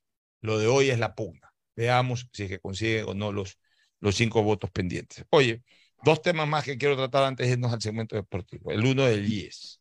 Lo 0.40 0.58
de 0.58 0.66
hoy 0.66 0.90
es 0.90 0.98
la 0.98 1.14
pugna. 1.14 1.52
Veamos 1.76 2.28
si 2.32 2.44
es 2.44 2.48
que 2.48 2.58
consigue 2.58 3.04
o 3.04 3.14
no 3.14 3.30
los, 3.30 3.58
los 4.00 4.16
cinco 4.16 4.42
votos 4.42 4.70
pendientes. 4.70 5.24
Oye, 5.30 5.62
dos 6.02 6.22
temas 6.22 6.48
más 6.48 6.64
que 6.64 6.76
quiero 6.76 6.96
tratar 6.96 7.24
antes 7.24 7.46
de 7.46 7.52
irnos 7.52 7.72
al 7.72 7.80
segmento 7.80 8.16
deportivo. 8.16 8.72
El 8.72 8.84
uno 8.84 9.04
del 9.04 9.30
IES. 9.32 9.77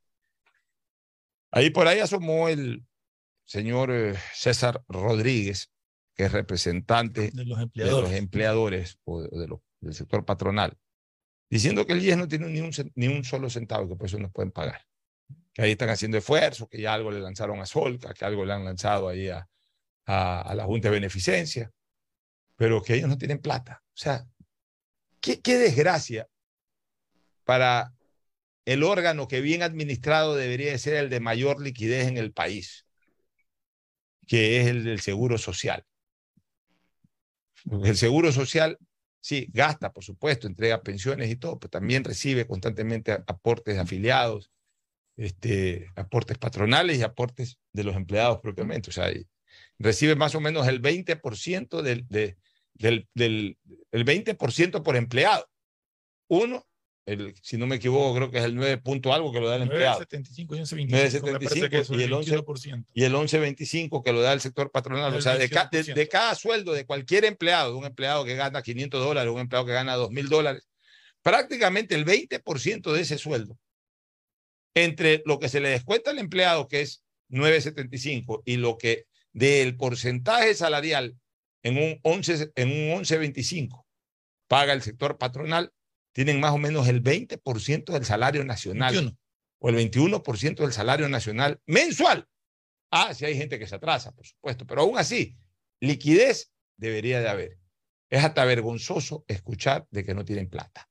Ahí 1.52 1.70
por 1.70 1.88
ahí 1.88 2.00
asomó 2.00 2.50
el 2.50 2.86
señor 3.46 3.92
eh, 3.92 4.16
César 4.34 4.84
Rodríguez, 4.88 5.72
que 6.16 6.26
es 6.26 6.32
representante 6.32 7.32
De 7.32 7.46
los 7.46 7.58
de 7.58 7.64
empleadores. 7.64 8.10
los 8.10 8.18
empleadores 8.20 9.00
o 9.06 9.22
de, 9.22 9.30
de 9.40 9.48
los- 9.48 9.60
del 9.80 9.94
sector 9.94 10.26
patronal, 10.26 10.78
diciendo 11.50 11.86
que 11.86 11.94
el 11.94 12.04
IES 12.04 12.18
no 12.18 12.28
tiene 12.28 12.48
ni 12.48 12.60
un, 12.62 12.72
cen- 12.72 12.92
ni 12.96 13.08
un 13.08 13.24
solo 13.24 13.50
centavo, 13.50 13.88
que 13.88 13.96
por 13.96 14.08
eso 14.08 14.18
no 14.20 14.32
pueden 14.32 14.52
pagar. 14.52 14.86
Que 15.54 15.62
ahí 15.62 15.72
están 15.72 15.90
haciendo 15.90 16.18
esfuerzos, 16.18 16.68
que 16.68 16.82
ya 16.82 16.94
algo 16.94 17.12
le 17.12 17.20
lanzaron 17.20 17.60
a 17.60 17.66
Solca, 17.66 18.14
que 18.14 18.26
algo 18.26 18.44
le 18.44 18.54
han 18.54 18.66
lanzado 18.66 19.08
ahí 19.08 19.30
a, 19.30 19.48
a, 20.06 20.42
a 20.42 20.56
la 20.56 20.66
Junta 20.66 20.88
de 20.90 20.96
Beneficencia, 20.96 21.72
pero 22.56 22.82
que 22.82 22.96
ellos 22.96 23.08
no 23.08 23.18
tienen 23.18 23.40
plata. 23.40 23.84
O 23.90 23.98
sea, 23.98 24.26
qué, 25.22 25.40
qué 25.42 25.58
desgracia 25.58 26.28
para 27.44 27.94
el 28.68 28.84
órgano 28.84 29.28
que 29.30 29.42
bien 29.42 29.64
administrado 29.64 30.36
debería 30.36 30.72
de 30.74 30.80
ser 30.80 30.96
el 30.96 31.10
de 31.10 31.22
mayor 31.22 31.62
liquidez 31.62 32.08
en 32.08 32.18
el 32.20 32.34
país, 32.34 32.86
que 34.28 34.60
es 34.62 34.68
el 34.68 34.84
del 34.84 35.00
Seguro 35.02 35.38
Social. 35.38 35.86
El 37.84 37.98
Seguro 37.98 38.32
Social, 38.32 38.78
sí, 39.20 39.48
gasta, 39.52 39.92
por 39.92 40.04
supuesto, 40.04 40.48
entrega 40.48 40.82
pensiones 40.84 41.30
y 41.30 41.36
todo, 41.36 41.60
pero 41.60 41.70
también 41.70 42.04
recibe 42.04 42.48
constantemente 42.48 43.12
aportes 43.28 43.76
de 43.76 43.82
afiliados, 43.82 44.52
este, 45.18 45.90
aportes 45.96 46.38
patronales 46.38 47.00
y 47.00 47.04
aportes 47.04 47.60
de 47.74 47.86
los 47.86 47.96
empleados 47.96 48.40
propiamente. 48.42 48.92
O 48.92 48.94
sea, 48.94 49.12
recibe 49.80 50.16
más 50.16 50.36
o 50.36 50.42
menos 50.42 50.68
el 50.68 50.82
20% 50.82 51.82
del, 51.84 52.08
de- 52.10 52.38
del, 52.76 53.08
del 53.16 53.58
el 53.92 54.06
20% 54.06 54.84
por 54.84 54.96
empleado. 54.98 55.48
Uno, 56.30 56.66
el, 57.08 57.34
si 57.42 57.58
no 57.58 57.66
me 57.68 57.78
equivoco, 57.78 58.14
creo 58.16 58.30
que 58.30 58.38
es 58.38 58.44
el 58.44 58.54
9 58.56 58.78
punto 58.80 59.14
algo 59.14 59.32
que 59.32 59.40
lo 59.40 59.48
da 59.48 59.56
el 59.56 59.62
empleado. 59.64 60.00
9.75 60.02 60.38
y 60.38 60.44
11.25. 60.60 60.86
me 60.86 60.92
parece 60.92 61.22
que 61.22 61.32
9.75 61.32 61.80
eso 61.82 61.94
y 61.96 61.98
es 61.98 62.04
el 62.06 62.14
11 62.14 62.38
21%. 62.38 62.86
y 62.94 63.04
el 63.06 63.14
11.25 63.16 64.04
que 64.04 64.12
lo 64.14 64.22
da 64.22 64.34
el 64.34 64.42
sector 64.42 64.70
patronal. 64.72 65.12
El 65.14 65.20
o 65.20 65.22
sea, 65.22 65.38
de, 65.38 65.50
ca- 65.50 65.70
de- 65.72 65.84
21%. 65.84 65.94
de 65.96 66.08
cada 66.10 66.36
sueldo 66.36 66.74
de 66.74 66.86
cualquier 66.86 67.24
empleado, 67.26 67.72
de 67.72 67.78
un 67.78 67.86
empleado 67.86 68.26
que 68.26 68.36
gana 68.36 68.62
500 68.62 69.04
dólares, 69.04 69.34
un 69.34 69.40
empleado 69.40 69.66
que 69.66 69.72
gana 69.74 69.96
2.000 69.98 70.28
dólares, 70.28 70.68
prácticamente 71.24 71.96
el 71.96 72.06
20% 72.06 72.92
de 72.92 73.02
ese 73.02 73.18
sueldo, 73.18 73.58
entre 74.76 75.24
lo 75.26 75.40
que 75.40 75.50
se 75.50 75.60
le 75.60 75.70
descuenta 75.70 76.12
al 76.12 76.20
empleado, 76.20 76.68
que 76.68 76.82
es 76.82 77.04
9.75, 77.30 78.42
y 78.46 78.58
lo 78.58 78.78
que 78.78 79.06
del 79.34 79.76
porcentaje 79.78 80.54
salarial 80.56 81.16
en 81.64 81.78
un 81.78 82.00
11, 82.04 82.52
en 82.56 82.68
un 82.70 83.02
11.25 83.04 83.84
paga 84.48 84.74
el 84.74 84.82
sector 84.82 85.18
patronal, 85.18 85.72
tienen 86.18 86.40
más 86.40 86.52
o 86.52 86.58
menos 86.58 86.88
el 86.88 87.04
20% 87.04 87.94
del 87.94 88.04
salario 88.04 88.44
nacional 88.44 88.92
21. 88.92 89.18
o 89.60 89.70
el 89.70 89.76
21% 89.76 90.56
del 90.56 90.74
salario 90.74 91.08
nacional 91.10 91.62
mensual. 91.68 92.28
Ah, 92.90 93.14
sí 93.14 93.24
hay 93.24 93.38
gente 93.38 93.60
que 93.60 93.68
se 93.68 93.76
atrasa, 93.76 94.12
por 94.14 94.26
supuesto, 94.26 94.66
pero 94.66 94.82
aún 94.82 94.98
así, 94.98 95.38
liquidez 95.80 96.52
debería 96.76 97.22
de 97.22 97.30
haber. 97.30 97.60
Es 98.10 98.24
hasta 98.24 98.46
vergonzoso 98.46 99.26
escuchar 99.28 99.86
de 99.92 100.04
que 100.04 100.16
no 100.16 100.26
tienen 100.26 100.50
plata. 100.50 100.90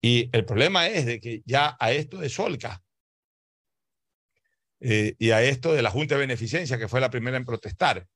Y 0.00 0.30
el 0.34 0.46
problema 0.46 0.86
es 0.86 1.04
de 1.04 1.20
que 1.20 1.42
ya 1.44 1.76
a 1.78 1.92
esto 1.92 2.16
de 2.16 2.30
Solca 2.30 2.82
eh, 4.80 5.16
y 5.18 5.32
a 5.32 5.42
esto 5.42 5.74
de 5.74 5.82
la 5.82 5.90
Junta 5.90 6.14
de 6.14 6.22
Beneficencia, 6.22 6.78
que 6.78 6.88
fue 6.88 7.02
la 7.02 7.10
primera 7.10 7.36
en 7.36 7.44
protestar, 7.44 8.08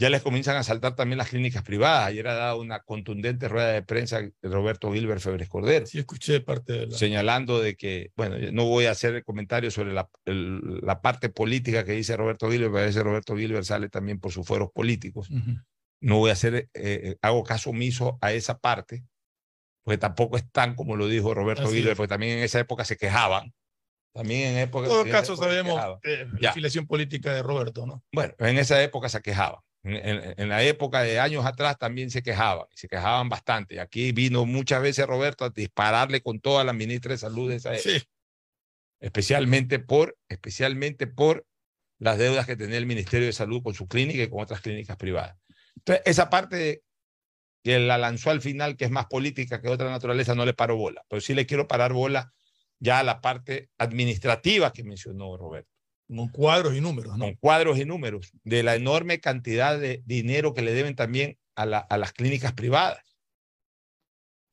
ya 0.00 0.10
les 0.10 0.22
comienzan 0.22 0.56
a 0.56 0.62
saltar 0.62 0.94
también 0.94 1.18
las 1.18 1.28
clínicas 1.30 1.62
privadas. 1.64 2.06
Ayer 2.06 2.26
ha 2.28 2.34
dado 2.34 2.60
una 2.60 2.80
contundente 2.80 3.48
rueda 3.48 3.72
de 3.72 3.82
prensa 3.82 4.20
de 4.20 4.32
Roberto 4.42 4.92
Gilbert 4.92 5.20
Febres 5.20 5.48
Cordero 5.48 5.86
Sí, 5.86 5.98
escuché 5.98 6.40
parte 6.40 6.72
de 6.72 6.86
la... 6.86 6.96
señalando 6.96 7.60
de 7.60 7.76
que, 7.76 8.12
bueno, 8.16 8.36
no 8.52 8.64
voy 8.66 8.86
a 8.86 8.92
hacer 8.92 9.24
comentarios 9.24 9.74
sobre 9.74 9.92
la, 9.92 10.08
el- 10.24 10.80
la 10.82 11.00
parte 11.00 11.28
política 11.30 11.84
que 11.84 11.92
dice 11.92 12.16
Roberto 12.16 12.48
Gilbert, 12.50 12.70
pero 12.72 12.82
a 12.84 12.86
veces 12.86 13.02
Roberto 13.02 13.36
Gilbert 13.36 13.64
sale 13.64 13.88
también 13.88 14.20
por 14.20 14.30
sus 14.30 14.46
fueros 14.46 14.70
políticos. 14.72 15.30
Ujú. 15.30 15.56
No 16.00 16.18
voy 16.18 16.30
a 16.30 16.34
hacer, 16.34 16.54
eh, 16.54 16.68
eh, 16.74 17.16
hago 17.22 17.42
caso 17.42 17.70
omiso 17.70 18.18
a 18.20 18.32
esa 18.32 18.58
parte, 18.58 19.04
porque 19.84 19.98
tampoco 19.98 20.36
es 20.36 20.48
tan 20.52 20.76
como 20.76 20.94
lo 20.94 21.08
dijo 21.08 21.34
Roberto 21.34 21.64
Así 21.64 21.74
Gilbert, 21.74 21.92
es. 21.92 21.96
porque 21.96 22.08
también 22.08 22.38
en 22.38 22.44
esa 22.44 22.60
época 22.60 22.84
se 22.84 22.96
quejaban. 22.96 23.52
También 24.14 24.52
en 24.52 24.58
época. 24.58 24.86
En 24.86 24.92
todo 24.92 25.08
caso 25.08 25.36
sabemos 25.36 25.80
eh, 26.04 26.26
la 26.38 26.50
afiliación 26.50 26.86
política 26.86 27.32
de 27.34 27.42
Roberto, 27.42 27.84
¿no? 27.84 28.04
Bueno, 28.12 28.34
en 28.38 28.58
esa 28.58 28.80
época 28.82 29.08
se 29.08 29.20
quejaban. 29.20 29.60
En, 29.88 30.48
la 30.48 30.62
época 30.62 31.02
de 31.02 31.18
años 31.18 31.44
atrás 31.46 31.78
también 31.78 32.10
se 32.10 32.22
quejaban, 32.22 32.66
y 32.72 32.76
se 32.76 32.88
quejaban 32.88 33.28
bastante. 33.28 33.76
Y 33.76 33.78
aquí 33.78 34.12
vino 34.12 34.44
muchas 34.44 34.82
veces 34.82 35.06
Roberto 35.06 35.44
a 35.44 35.50
dispararle 35.50 36.22
con 36.22 36.40
toda 36.40 36.64
la 36.64 36.72
ministra 36.72 37.12
de 37.12 37.18
Salud 37.18 37.48
de 37.48 37.56
esa 37.56 37.74
época. 37.74 37.90
Sí. 37.90 38.02
Especialmente 39.00 39.78
por, 39.78 40.16
especialmente 40.28 41.06
por 41.06 41.46
las 41.98 42.18
deudas 42.18 42.46
que 42.46 42.56
tenía 42.56 42.78
el 42.78 42.86
Ministerio 42.86 43.26
de 43.26 43.32
Salud 43.32 43.62
con 43.62 43.74
su 43.74 43.88
clínica 43.88 44.22
y 44.22 44.28
con 44.28 44.42
otras 44.42 44.60
clínicas 44.60 44.96
privadas. 44.96 45.36
Entonces, 45.76 46.02
esa 46.06 46.30
parte 46.30 46.56
de- 46.56 46.82
que 47.64 47.78
la 47.78 47.98
lanzó 47.98 48.30
al 48.30 48.40
final, 48.40 48.76
que 48.76 48.84
es 48.84 48.90
más 48.90 49.06
política 49.06 49.60
que 49.60 49.68
otra 49.68 49.90
naturaleza, 49.90 50.34
no 50.34 50.44
le 50.44 50.54
paro 50.54 50.76
bola. 50.76 51.04
Pero 51.08 51.20
sí 51.20 51.34
le 51.34 51.46
quiero 51.46 51.66
parar 51.66 51.92
bola 51.92 52.32
ya 52.78 53.00
a 53.00 53.02
la 53.02 53.20
parte 53.20 53.70
administrativa 53.78 54.72
que 54.72 54.84
mencionó 54.84 55.36
Roberto 55.36 55.77
Con 56.08 56.28
cuadros 56.28 56.74
y 56.74 56.80
números, 56.80 57.18
¿no? 57.18 57.26
con 57.26 57.34
cuadros 57.34 57.78
y 57.78 57.84
números 57.84 58.30
de 58.42 58.62
la 58.62 58.74
enorme 58.74 59.20
cantidad 59.20 59.78
de 59.78 60.02
dinero 60.06 60.54
que 60.54 60.62
le 60.62 60.72
deben 60.72 60.96
también 60.96 61.38
a, 61.54 61.66
la- 61.66 61.78
a 61.78 61.98
las 61.98 62.12
clínicas 62.12 62.54
privadas. 62.54 63.04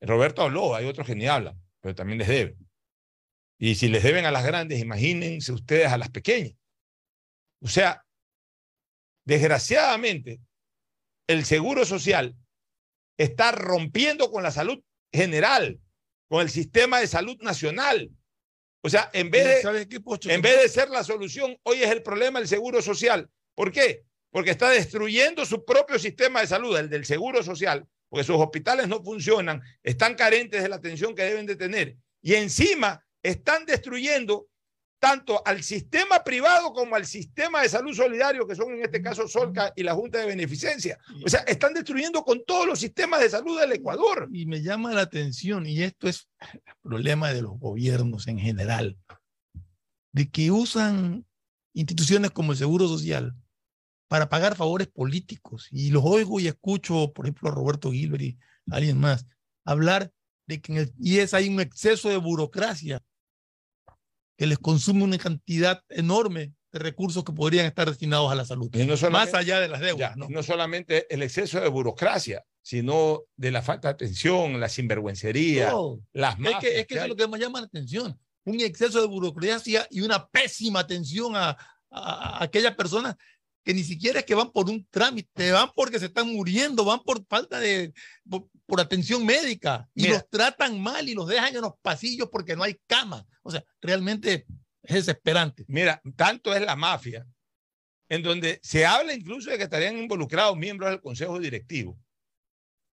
Roberto 0.02 0.42
habló, 0.42 0.74
hay 0.74 0.84
otros 0.86 1.06
que 1.06 1.14
ni 1.14 1.26
hablan, 1.26 1.60
pero 1.80 1.94
también 1.94 2.18
les 2.18 2.28
deben. 2.28 2.58
Y 3.58 3.76
si 3.76 3.88
les 3.88 4.02
deben 4.02 4.26
a 4.26 4.30
las 4.30 4.44
grandes, 4.44 4.80
imagínense 4.80 5.50
ustedes 5.52 5.86
a 5.90 5.96
las 5.96 6.10
pequeñas. 6.10 6.52
O 7.62 7.68
sea, 7.68 8.04
desgraciadamente, 9.24 10.40
el 11.26 11.44
seguro 11.46 11.86
social 11.86 12.36
está 13.18 13.52
rompiendo 13.52 14.30
con 14.30 14.42
la 14.42 14.50
salud 14.50 14.82
general, 15.10 15.80
con 16.28 16.42
el 16.42 16.50
sistema 16.50 17.00
de 17.00 17.06
salud 17.06 17.38
nacional. 17.40 18.10
O 18.86 18.88
sea, 18.88 19.10
en 19.12 19.32
vez 19.32 19.44
de, 19.44 19.62
¿Sabes 19.62 19.88
qué, 19.88 19.98
Pocho? 19.98 20.30
en 20.30 20.40
vez 20.40 20.62
de 20.62 20.68
ser 20.68 20.88
la 20.90 21.02
solución, 21.02 21.58
hoy 21.64 21.82
es 21.82 21.90
el 21.90 22.04
problema 22.04 22.38
el 22.38 22.46
seguro 22.46 22.80
social. 22.80 23.28
¿Por 23.56 23.72
qué? 23.72 24.04
Porque 24.30 24.52
está 24.52 24.70
destruyendo 24.70 25.44
su 25.44 25.64
propio 25.64 25.98
sistema 25.98 26.40
de 26.40 26.46
salud, 26.46 26.78
el 26.78 26.88
del 26.88 27.04
seguro 27.04 27.42
social, 27.42 27.84
porque 28.08 28.22
sus 28.22 28.36
hospitales 28.36 28.86
no 28.86 29.02
funcionan, 29.02 29.60
están 29.82 30.14
carentes 30.14 30.62
de 30.62 30.68
la 30.68 30.76
atención 30.76 31.16
que 31.16 31.24
deben 31.24 31.46
de 31.46 31.56
tener. 31.56 31.96
Y 32.22 32.34
encima 32.34 33.04
están 33.24 33.66
destruyendo 33.66 34.46
tanto 35.06 35.40
al 35.46 35.62
sistema 35.62 36.24
privado 36.24 36.72
como 36.72 36.96
al 36.96 37.06
sistema 37.06 37.62
de 37.62 37.68
salud 37.68 37.94
solidario, 37.94 38.44
que 38.44 38.56
son 38.56 38.72
en 38.72 38.82
este 38.82 39.00
caso 39.00 39.28
Solca 39.28 39.72
y 39.76 39.84
la 39.84 39.94
Junta 39.94 40.18
de 40.18 40.26
Beneficencia. 40.26 40.98
O 41.24 41.28
sea, 41.28 41.42
están 41.42 41.74
destruyendo 41.74 42.24
con 42.24 42.44
todos 42.44 42.66
los 42.66 42.80
sistemas 42.80 43.20
de 43.20 43.30
salud 43.30 43.60
del 43.60 43.70
Ecuador. 43.70 44.28
Y 44.32 44.46
me 44.46 44.62
llama 44.62 44.92
la 44.92 45.02
atención, 45.02 45.64
y 45.64 45.80
esto 45.84 46.08
es 46.08 46.28
el 46.40 46.60
problema 46.82 47.32
de 47.32 47.42
los 47.42 47.56
gobiernos 47.56 48.26
en 48.26 48.40
general, 48.40 48.98
de 50.10 50.28
que 50.28 50.50
usan 50.50 51.24
instituciones 51.72 52.32
como 52.32 52.50
el 52.50 52.58
Seguro 52.58 52.88
Social 52.88 53.32
para 54.08 54.28
pagar 54.28 54.56
favores 54.56 54.88
políticos. 54.88 55.68
Y 55.70 55.90
los 55.90 56.02
oigo 56.04 56.40
y 56.40 56.48
escucho, 56.48 57.12
por 57.12 57.26
ejemplo, 57.26 57.48
a 57.48 57.54
Roberto 57.54 57.92
Gilbert 57.92 58.24
y 58.24 58.38
a 58.72 58.74
alguien 58.74 58.98
más, 58.98 59.24
hablar 59.64 60.10
de 60.48 60.60
que 60.60 60.72
en 60.72 60.78
el 60.78 60.92
IES 60.98 61.32
hay 61.32 61.48
un 61.48 61.60
exceso 61.60 62.08
de 62.08 62.16
burocracia 62.16 63.04
que 64.36 64.46
les 64.46 64.58
consume 64.58 65.02
una 65.04 65.18
cantidad 65.18 65.82
enorme 65.88 66.52
de 66.72 66.78
recursos 66.78 67.24
que 67.24 67.32
podrían 67.32 67.66
estar 67.66 67.88
destinados 67.88 68.30
a 68.30 68.34
la 68.34 68.44
salud, 68.44 68.68
Y 68.74 68.84
no 68.84 68.94
más 69.10 69.32
allá 69.34 69.60
de 69.60 69.68
las 69.68 69.80
deudas. 69.80 70.10
Ya, 70.10 70.16
¿no? 70.16 70.28
no 70.28 70.42
solamente 70.42 71.06
el 71.14 71.22
exceso 71.22 71.60
de 71.60 71.68
burocracia, 71.68 72.44
sino 72.62 73.22
de 73.36 73.50
la 73.50 73.62
falta 73.62 73.88
de 73.88 73.92
atención, 73.94 74.60
la 74.60 74.68
sinvergüencería, 74.68 75.72
las 76.12 76.34
Es 76.34 76.40
mafias 76.40 76.60
que, 76.60 76.80
es 76.80 76.86
que 76.86 76.94
eso 76.94 77.02
hay. 77.04 77.10
es 77.10 77.16
lo 77.16 77.16
que 77.16 77.28
me 77.28 77.38
llama 77.38 77.60
la 77.60 77.66
atención. 77.66 78.18
Un 78.44 78.60
exceso 78.60 79.00
de 79.00 79.06
burocracia 79.06 79.86
y 79.90 80.00
una 80.02 80.26
pésima 80.28 80.80
atención 80.80 81.34
a, 81.36 81.50
a- 81.50 82.38
a 82.38 82.44
aquellas 82.44 82.74
personas 82.76 83.16
que 83.64 83.72
ni 83.74 83.82
siquiera 83.82 84.20
es 84.20 84.24
que 84.26 84.34
van 84.34 84.52
por 84.52 84.68
un 84.68 84.86
trámite, 84.90 85.50
van 85.52 85.70
porque 85.74 85.98
se 85.98 86.06
están 86.06 86.28
muriendo, 86.32 86.84
van 86.84 87.00
por 87.02 87.24
falta 87.26 87.58
de, 87.58 87.92
por, 88.28 88.48
por 88.66 88.80
atención 88.80 89.24
médica 89.24 89.88
y 89.94 90.02
Mira. 90.02 90.14
los 90.14 90.28
tratan 90.28 90.80
mal 90.80 91.08
y 91.08 91.14
los 91.14 91.28
dejan 91.28 91.54
en 91.54 91.62
los 91.62 91.74
pasillos 91.80 92.28
porque 92.30 92.56
no 92.56 92.62
hay 92.64 92.78
cama. 92.86 93.26
O 93.42 93.50
sea, 93.50 93.64
realmente 93.80 94.46
es 94.82 94.94
desesperante. 95.06 95.64
Mira, 95.68 96.00
tanto 96.16 96.54
es 96.54 96.60
la 96.62 96.76
mafia, 96.76 97.26
en 98.08 98.22
donde 98.22 98.60
se 98.62 98.84
habla 98.86 99.14
incluso 99.14 99.50
de 99.50 99.56
que 99.58 99.64
estarían 99.64 99.96
involucrados 99.98 100.56
miembros 100.56 100.90
del 100.90 101.00
consejo 101.00 101.38
directivo, 101.38 101.98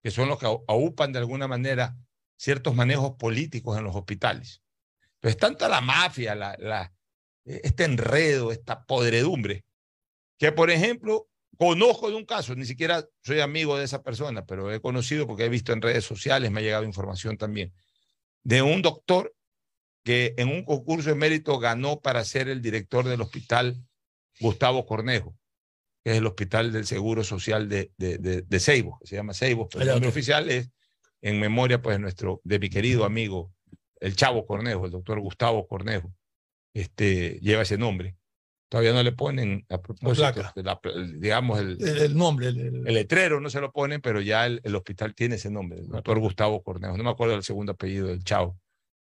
que 0.02 0.10
son 0.10 0.28
los 0.28 0.38
que 0.38 0.46
au- 0.46 0.64
aupan 0.68 1.12
de 1.12 1.18
alguna 1.20 1.48
manera 1.48 1.96
ciertos 2.36 2.74
manejos 2.74 3.16
políticos 3.16 3.76
en 3.78 3.84
los 3.84 3.94
hospitales. 3.96 4.60
Pero 5.20 5.30
es 5.30 5.36
tanta 5.36 5.68
la 5.68 5.80
mafia, 5.80 6.34
la, 6.34 6.56
la- 6.58 6.92
este 7.44 7.84
enredo, 7.84 8.52
esta 8.52 8.84
podredumbre, 8.84 9.64
que 10.38 10.50
por 10.52 10.70
ejemplo, 10.70 11.28
conozco 11.58 12.08
de 12.10 12.16
un 12.16 12.24
caso, 12.24 12.54
ni 12.54 12.64
siquiera 12.64 13.04
soy 13.22 13.40
amigo 13.40 13.76
de 13.76 13.84
esa 13.84 14.02
persona, 14.02 14.44
pero 14.46 14.72
he 14.72 14.80
conocido 14.80 15.26
porque 15.26 15.44
he 15.44 15.48
visto 15.48 15.72
en 15.72 15.82
redes 15.82 16.04
sociales, 16.04 16.50
me 16.50 16.60
ha 16.60 16.62
llegado 16.62 16.84
información 16.84 17.36
también, 17.36 17.72
de 18.42 18.62
un 18.62 18.82
doctor 18.82 19.34
que 20.04 20.34
en 20.36 20.48
un 20.48 20.64
concurso 20.64 21.08
de 21.08 21.16
mérito 21.16 21.58
ganó 21.58 22.00
para 22.00 22.24
ser 22.24 22.48
el 22.48 22.60
director 22.60 23.06
del 23.06 23.20
hospital 23.22 23.76
Gustavo 24.40 24.86
Cornejo, 24.86 25.36
que 26.02 26.12
es 26.12 26.18
el 26.18 26.26
hospital 26.26 26.72
del 26.72 26.86
Seguro 26.86 27.24
Social 27.24 27.68
de, 27.68 27.90
de, 27.96 28.18
de, 28.18 28.42
de 28.42 28.60
Seibo, 28.60 28.98
que 29.00 29.06
se 29.06 29.16
llama 29.16 29.32
Seibo, 29.32 29.68
pero 29.68 29.82
el 29.82 29.90
nombre 29.90 30.08
oficial 30.08 30.50
es 30.50 30.70
en 31.22 31.40
memoria 31.40 31.80
pues, 31.80 31.98
nuestro, 31.98 32.42
de 32.44 32.58
mi 32.58 32.68
querido 32.68 33.04
amigo, 33.06 33.50
el 33.98 34.14
Chavo 34.14 34.46
Cornejo, 34.46 34.84
el 34.84 34.90
doctor 34.90 35.18
Gustavo 35.20 35.66
Cornejo, 35.66 36.12
este, 36.74 37.38
lleva 37.40 37.62
ese 37.62 37.78
nombre. 37.78 38.16
Todavía 38.68 38.92
no 38.92 39.02
le 39.02 39.12
ponen, 39.12 39.64
a 39.68 39.80
propósito, 39.80 40.32
placa. 40.32 40.52
la- 40.56 40.80
el- 40.94 41.20
digamos, 41.20 41.60
el, 41.60 41.76
El, 41.80 41.98
el 41.98 42.16
nombre. 42.16 42.48
el- 42.48 42.82
letrero 42.82 43.40
no 43.40 43.48
se 43.50 43.60
lo 43.60 43.70
ponen, 43.72 44.00
pero 44.00 44.20
ya 44.20 44.46
el, 44.46 44.74
hospital 44.74 45.14
tiene 45.14 45.36
ese 45.36 45.50
nombre, 45.50 45.78
el 45.80 45.88
doctor 45.88 46.18
Gustavo 46.18 46.62
Cornejo. 46.62 46.96
No 46.96 47.04
me 47.04 47.10
acuerdo 47.10 47.34
del 47.34 47.44
segundo 47.44 47.72
apellido 47.72 48.08
del 48.08 48.24
Chavo, 48.24 48.58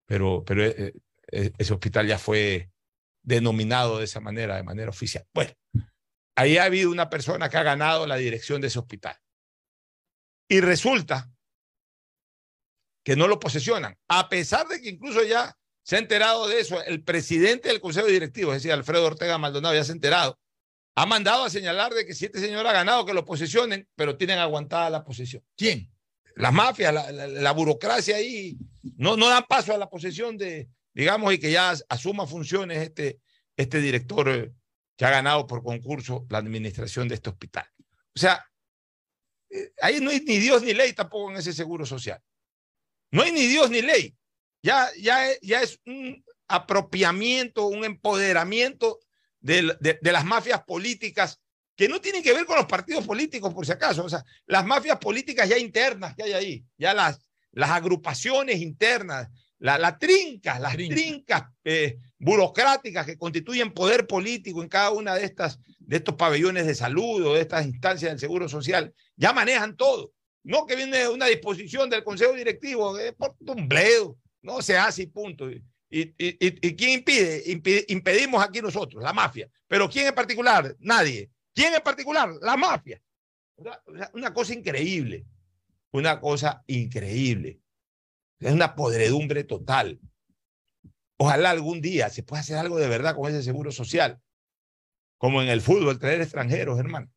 pero, 0.05 0.43
pero 0.45 0.63
eh, 0.65 0.93
eh, 1.31 1.51
ese 1.57 1.73
hospital 1.73 2.05
ya 2.07 2.19
fue 2.19 2.69
denominado 3.23 3.97
de 3.97 4.05
esa 4.05 4.19
manera, 4.19 4.55
de 4.57 4.63
manera 4.63 4.89
oficial. 4.89 5.25
Bueno, 5.33 5.51
ahí 6.35 6.57
ha 6.57 6.65
habido 6.65 6.91
una 6.91 7.09
persona 7.09 7.49
que 7.49 7.57
ha 7.57 7.63
ganado 7.63 8.05
la 8.05 8.17
dirección 8.17 8.61
de 8.61 8.67
ese 8.67 8.77
hospital. 8.77 9.15
Y 10.47 10.61
resulta 10.61 11.31
que 13.03 13.15
no 13.15 13.27
lo 13.27 13.39
posesionan, 13.39 13.97
a 14.09 14.29
pesar 14.29 14.67
de 14.67 14.79
que 14.81 14.89
incluso 14.89 15.23
ya 15.23 15.55
se 15.85 15.95
ha 15.97 15.99
enterado 15.99 16.47
de 16.47 16.59
eso, 16.59 16.81
el 16.83 17.03
presidente 17.03 17.67
del 17.69 17.79
Consejo 17.79 18.07
Directivo, 18.07 18.51
es 18.51 18.57
decir, 18.63 18.71
Alfredo 18.71 19.05
Ortega 19.05 19.37
Maldonado, 19.37 19.75
ya 19.75 19.83
se 19.83 19.91
ha 19.91 19.95
enterado, 19.95 20.39
ha 20.95 21.05
mandado 21.05 21.43
a 21.43 21.49
señalar 21.51 21.93
de 21.93 22.07
que 22.07 22.15
si 22.15 22.25
este 22.25 22.39
señor 22.39 22.65
ha 22.65 22.73
ganado, 22.73 23.05
que 23.05 23.13
lo 23.13 23.23
posesionen, 23.23 23.87
pero 23.95 24.17
tienen 24.17 24.39
aguantada 24.39 24.89
la 24.89 25.03
posesión. 25.03 25.43
¿Quién? 25.55 25.91
Las 26.35 26.51
mafias, 26.51 26.91
la, 26.91 27.11
la- 27.11 27.27
la 27.27 27.51
burocracia 27.51 28.15
ahí, 28.15 28.57
no, 28.97 29.15
no 29.15 29.29
dan 29.29 29.43
paso 29.47 29.73
a 29.73 29.77
la 29.77 29.87
posesión 29.89 30.37
de, 30.37 30.67
digamos, 30.93 31.31
y 31.33 31.37
que 31.37 31.51
ya 31.51 31.69
as- 31.69 31.85
asuma 31.87 32.25
funciones 32.25 32.79
este, 32.79 33.19
este 33.55 33.79
director 33.79 34.27
eh, 34.29 34.51
que 34.97 35.05
ha 35.05 35.11
ganado 35.11 35.45
por 35.45 35.61
concurso 35.63 36.25
la 36.29 36.39
administración 36.39 37.07
de 37.07 37.15
este 37.15 37.29
hospital. 37.29 37.65
O 38.15 38.19
sea, 38.19 38.43
eh, 39.51 39.71
ahí 39.81 39.99
no 40.01 40.09
hay 40.09 40.21
ni 40.21 40.37
Dios 40.39 40.63
ni 40.63 40.73
ley 40.73 40.93
tampoco 40.93 41.29
en 41.31 41.37
ese 41.37 41.53
seguro 41.53 41.85
social. 41.85 42.19
No 43.11 43.21
hay 43.21 43.31
ni 43.31 43.45
Dios 43.45 43.69
ni 43.69 43.81
ley. 43.81 44.15
Ya, 44.65 44.89
ya, 44.99 45.29
es- 45.29 45.39
ya 45.41 45.61
es 45.61 45.79
un 45.85 46.23
apropiamiento, 46.47 47.67
un 47.67 47.85
empoderamiento 47.85 48.99
de, 49.39 49.77
de 50.01 50.11
las 50.11 50.25
mafias 50.25 50.63
políticas 50.63 51.39
que 51.75 51.87
no 51.87 52.01
tienen 52.01 52.23
que 52.23 52.33
ver 52.33 52.45
con 52.45 52.55
los 52.55 52.65
partidos 52.65 53.05
políticos, 53.05 53.53
por 53.53 53.63
si 53.65 53.73
acaso. 53.73 54.03
O 54.03 54.09
sea, 54.09 54.23
las 54.47 54.65
mafias 54.65 54.97
políticas 54.97 55.47
ya 55.47 55.57
internas 55.59 56.15
que 56.15 56.23
hay 56.23 56.33
ahí, 56.33 56.65
ya 56.79 56.95
las, 56.95 57.19
las 57.51 57.69
agrupaciones 57.69 58.59
internas, 58.59 59.29
la, 59.59 59.77
la 59.77 59.99
trincas, 59.99 60.59
las 60.59 60.75
trincas 60.75 61.43
eh, 61.63 61.97
burocráticas 62.17 63.05
que 63.05 63.17
constituyen 63.19 63.71
poder 63.71 64.07
político 64.07 64.63
en 64.63 64.69
cada 64.69 64.89
una 64.91 65.13
de 65.15 65.25
estas 65.25 65.59
de 65.77 65.97
estos 65.97 66.15
pabellones 66.15 66.65
de 66.65 66.73
salud 66.73 67.23
o 67.27 67.35
de 67.35 67.41
estas 67.41 67.65
instancias 67.67 68.11
del 68.11 68.19
seguro 68.19 68.49
social, 68.49 68.91
ya 69.15 69.31
manejan 69.31 69.75
todo. 69.77 70.11
No 70.43 70.65
que 70.65 70.75
viene 70.75 71.07
una 71.07 71.27
disposición 71.27 71.91
del 71.91 72.03
consejo 72.03 72.33
directivo, 72.33 72.97
es 72.97 73.13
por 73.13 73.35
un 73.45 73.67
bledo, 73.69 74.17
no 74.45 74.61
se 74.61 74.77
hace 74.77 75.03
y 75.03 75.07
punto. 75.07 75.49
Y, 75.89 76.13
quién 76.13 76.89
impide? 76.99 77.43
Impi- 77.47 77.85
Impedimos 77.89 78.43
aquí 78.43 78.61
nosotros, 78.61 79.03
la 79.03 79.13
mafia. 79.13 79.49
Pero 79.67 79.89
¿quién 79.89 80.07
en 80.07 80.15
particular? 80.15 80.75
Nadie. 80.79 81.31
¿Quién 81.53 81.73
en 81.73 81.81
particular? 81.81 82.29
La 82.41 82.55
mafia. 82.57 83.01
Una 84.13 84.33
cosa 84.33 84.53
increíble. 84.53 85.25
Una 85.91 86.19
cosa 86.19 86.63
increíble. 86.67 87.59
Es 88.39 88.51
una 88.53 88.75
podredumbre 88.75 89.43
total. 89.45 89.99
Ojalá 91.17 91.51
algún 91.51 91.81
día 91.81 92.09
se 92.09 92.23
pueda 92.23 92.41
hacer 92.41 92.57
algo 92.57 92.77
de 92.77 92.89
verdad 92.89 93.15
con 93.15 93.29
ese 93.29 93.41
seguro 93.41 93.71
social. 93.71 94.19
Como 95.17 95.41
en 95.41 95.47
el 95.47 95.61
fútbol, 95.61 95.97
traer 95.97 96.21
extranjeros, 96.21 96.77
hermano. 96.77 97.09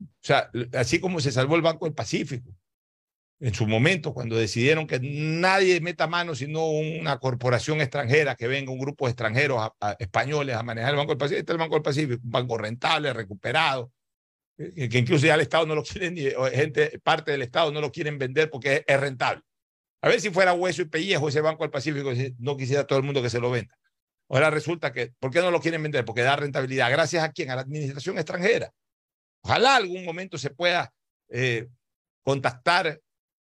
O 0.00 0.06
sea, 0.20 0.50
así 0.74 1.00
como 1.00 1.20
se 1.20 1.32
salvó 1.32 1.56
el 1.56 1.62
Banco 1.62 1.84
del 1.86 1.94
Pacífico 1.94 2.54
en 3.42 3.54
su 3.54 3.66
momento, 3.66 4.14
cuando 4.14 4.36
decidieron 4.36 4.86
que 4.86 5.00
nadie 5.00 5.80
meta 5.80 6.06
mano 6.06 6.36
sino 6.36 6.68
una 6.68 7.18
corporación 7.18 7.80
extranjera, 7.80 8.36
que 8.36 8.46
venga 8.46 8.70
un 8.70 8.78
grupo 8.78 9.06
de 9.06 9.10
extranjeros 9.10 9.68
españoles 9.98 10.54
a 10.54 10.62
manejar 10.62 10.90
el 10.90 10.96
Banco 10.96 11.10
del 11.10 11.18
Pacífico. 11.18 11.40
Este 11.40 11.52
es 11.52 11.54
el 11.54 11.58
Banco 11.58 11.74
del 11.74 11.82
Pacífico, 11.82 12.20
un 12.22 12.30
banco 12.30 12.56
rentable, 12.56 13.12
recuperado, 13.12 13.90
eh, 14.58 14.88
que 14.88 14.96
incluso 14.96 15.26
ya 15.26 15.34
el 15.34 15.40
Estado 15.40 15.66
no 15.66 15.74
lo 15.74 15.82
quiere, 15.82 16.12
ni 16.12 16.22
gente, 16.54 17.00
parte 17.00 17.32
del 17.32 17.42
Estado 17.42 17.72
no 17.72 17.80
lo 17.80 17.90
quieren 17.90 18.16
vender 18.16 18.48
porque 18.48 18.84
es, 18.86 19.00
rentable. 19.00 19.42
A 20.02 20.08
ver 20.08 20.20
si 20.20 20.30
fuera 20.30 20.52
hueso 20.52 20.82
y 20.82 20.84
pellejo 20.84 21.28
ese 21.28 21.40
Banco 21.40 21.64
del 21.64 21.72
Pacífico, 21.72 22.12
no 22.38 22.56
quisiera 22.56 22.86
todo 22.86 23.00
el 23.00 23.04
mundo 23.04 23.22
que 23.22 23.30
se 23.30 23.40
lo 23.40 23.50
venda. 23.50 23.76
Ahora 24.28 24.50
resulta 24.50 24.92
que, 24.92 25.14
¿por 25.18 25.32
qué 25.32 25.40
no 25.40 25.50
lo 25.50 25.60
quieren 25.60 25.82
vender? 25.82 26.04
Porque 26.04 26.22
da 26.22 26.36
rentabilidad. 26.36 26.92
¿Gracias 26.92 27.24
a 27.24 27.32
quién? 27.32 27.50
A 27.50 27.56
la 27.56 27.62
administración 27.62 28.18
extranjera. 28.18 28.72
Ojalá 29.42 29.74
algún 29.74 30.04
momento 30.04 30.38
se 30.38 30.50
pueda 30.50 30.92
eh, 31.28 31.66
contactar 32.22 33.00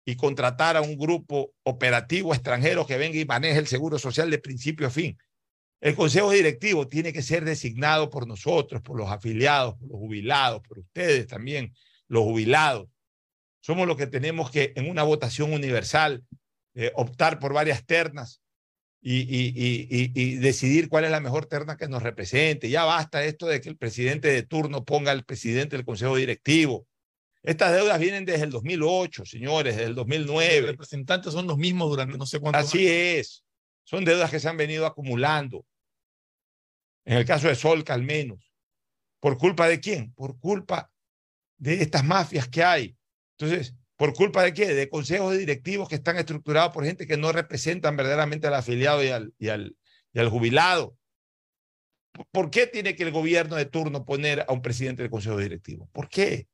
y 0.08 0.16
contratar 0.16 0.78
a 0.78 0.82
un 0.82 0.98
grupo 0.98 1.54
operativo 1.64 2.34
extranjero 2.34 2.88
que 2.88 2.98
venga 2.98 3.20
y 3.20 3.26
maneje 3.26 3.60
el 3.60 3.68
seguro 3.68 4.00
social 4.00 4.32
de 4.32 4.40
principio 4.40 4.88
a 4.88 4.90
fin. 4.90 5.18
El 5.82 5.96
consejo 5.96 6.32
directivo 6.32 6.88
tiene 6.88 7.12
que 7.12 7.22
ser 7.22 7.44
designado 7.44 8.10
por 8.10 8.26
nosotros, 8.26 8.82
por 8.82 8.98
los 8.98 9.12
afiliados, 9.12 9.76
por 9.76 9.90
los 9.90 9.98
jubilados, 10.00 10.62
por 10.62 10.80
ustedes 10.80 11.28
también, 11.28 11.74
los 12.08 12.24
jubilados. 12.24 12.88
Somos 13.60 13.86
los 13.86 13.98
que 13.98 14.08
tenemos 14.08 14.50
que, 14.50 14.72
en 14.78 14.90
una 14.90 15.04
votación 15.04 15.52
universal, 15.52 16.24
eh, 16.74 16.94
optar 16.96 17.38
por 17.38 17.52
varias 17.52 17.86
ternas 17.86 18.42
y, 19.02 19.26
y- 20.16 20.36
decidir 20.38 20.88
cuál 20.88 21.04
es 21.04 21.12
la 21.12 21.20
mejor 21.20 21.48
terna 21.48 21.76
que 21.76 21.90
nos 21.90 22.02
represente. 22.02 22.70
Ya 22.70 22.86
basta 22.86 23.26
esto 23.26 23.46
de 23.46 23.60
que 23.60 23.68
el 23.68 23.76
presidente 23.76 24.30
de 24.30 24.44
turno 24.44 24.86
ponga 24.86 25.12
al 25.12 25.26
presidente 25.26 25.76
del 25.76 25.86
consejo 25.86 26.16
directivo. 26.16 26.86
Estas 27.48 27.72
deudas 27.72 27.98
vienen 27.98 28.26
desde 28.26 28.44
el 28.44 28.49
2008, 28.49 29.24
señores, 29.26 29.78
desde 29.78 29.88
el 29.88 29.95
2009. 29.95 30.60
Los 30.60 30.72
representantes 30.72 31.32
son 31.32 31.48
los 31.48 31.57
mismos 31.57 31.90
durante 31.90 32.18
no 32.18 32.26
sé 32.26 32.41
cuánto 32.41 32.60
Así 32.60 32.86
es. 32.86 33.45
Son 33.86 34.03
deudas 34.03 34.30
que 34.30 34.41
se 34.41 34.49
han 34.49 34.57
venido 34.57 34.86
acumulando. 34.86 35.65
En 37.06 37.15
el 37.15 37.26
caso 37.26 37.48
de 37.48 37.56
Solca, 37.56 37.94
al 37.94 38.03
menos. 38.03 38.52
¿Por 39.22 39.38
culpa 39.38 39.69
de 39.69 39.80
quién? 39.80 40.11
Por 40.11 40.38
culpa 40.38 40.91
de 41.57 41.82
estas 41.82 42.03
mafias 42.03 42.49
que 42.49 42.65
hay. 42.65 42.98
Entonces, 43.38 43.74
¿por 43.95 44.14
culpa 44.14 44.44
de 44.44 44.53
qué? 44.53 44.74
De 44.74 44.90
consejos 44.90 45.38
directivos 45.38 45.88
que 45.88 45.95
están 45.95 46.18
estructurados 46.18 46.74
por 46.74 46.84
gente 46.84 47.07
que 47.07 47.15
no 47.15 47.32
representan 47.32 47.95
verdaderamente 47.95 48.48
al 48.48 48.56
afiliado 48.56 49.02
y 49.06 49.07
al, 49.07 49.34
y 49.40 49.48
al, 49.48 49.78
y 50.11 50.19
al 50.19 50.28
jubilado. 50.28 50.98
¿Por 52.32 52.49
qué 52.49 52.68
tiene 52.68 52.98
que 52.98 53.03
el 53.03 53.11
gobierno 53.11 53.56
de 53.56 53.68
turno 53.68 54.03
poner 54.03 54.41
a 54.45 54.52
un 54.52 54.61
presidente 54.61 55.02
del 55.02 55.11
consejo 55.11 55.38
directivo? 55.38 55.88
¿Por 55.94 56.10
qué? 56.10 56.49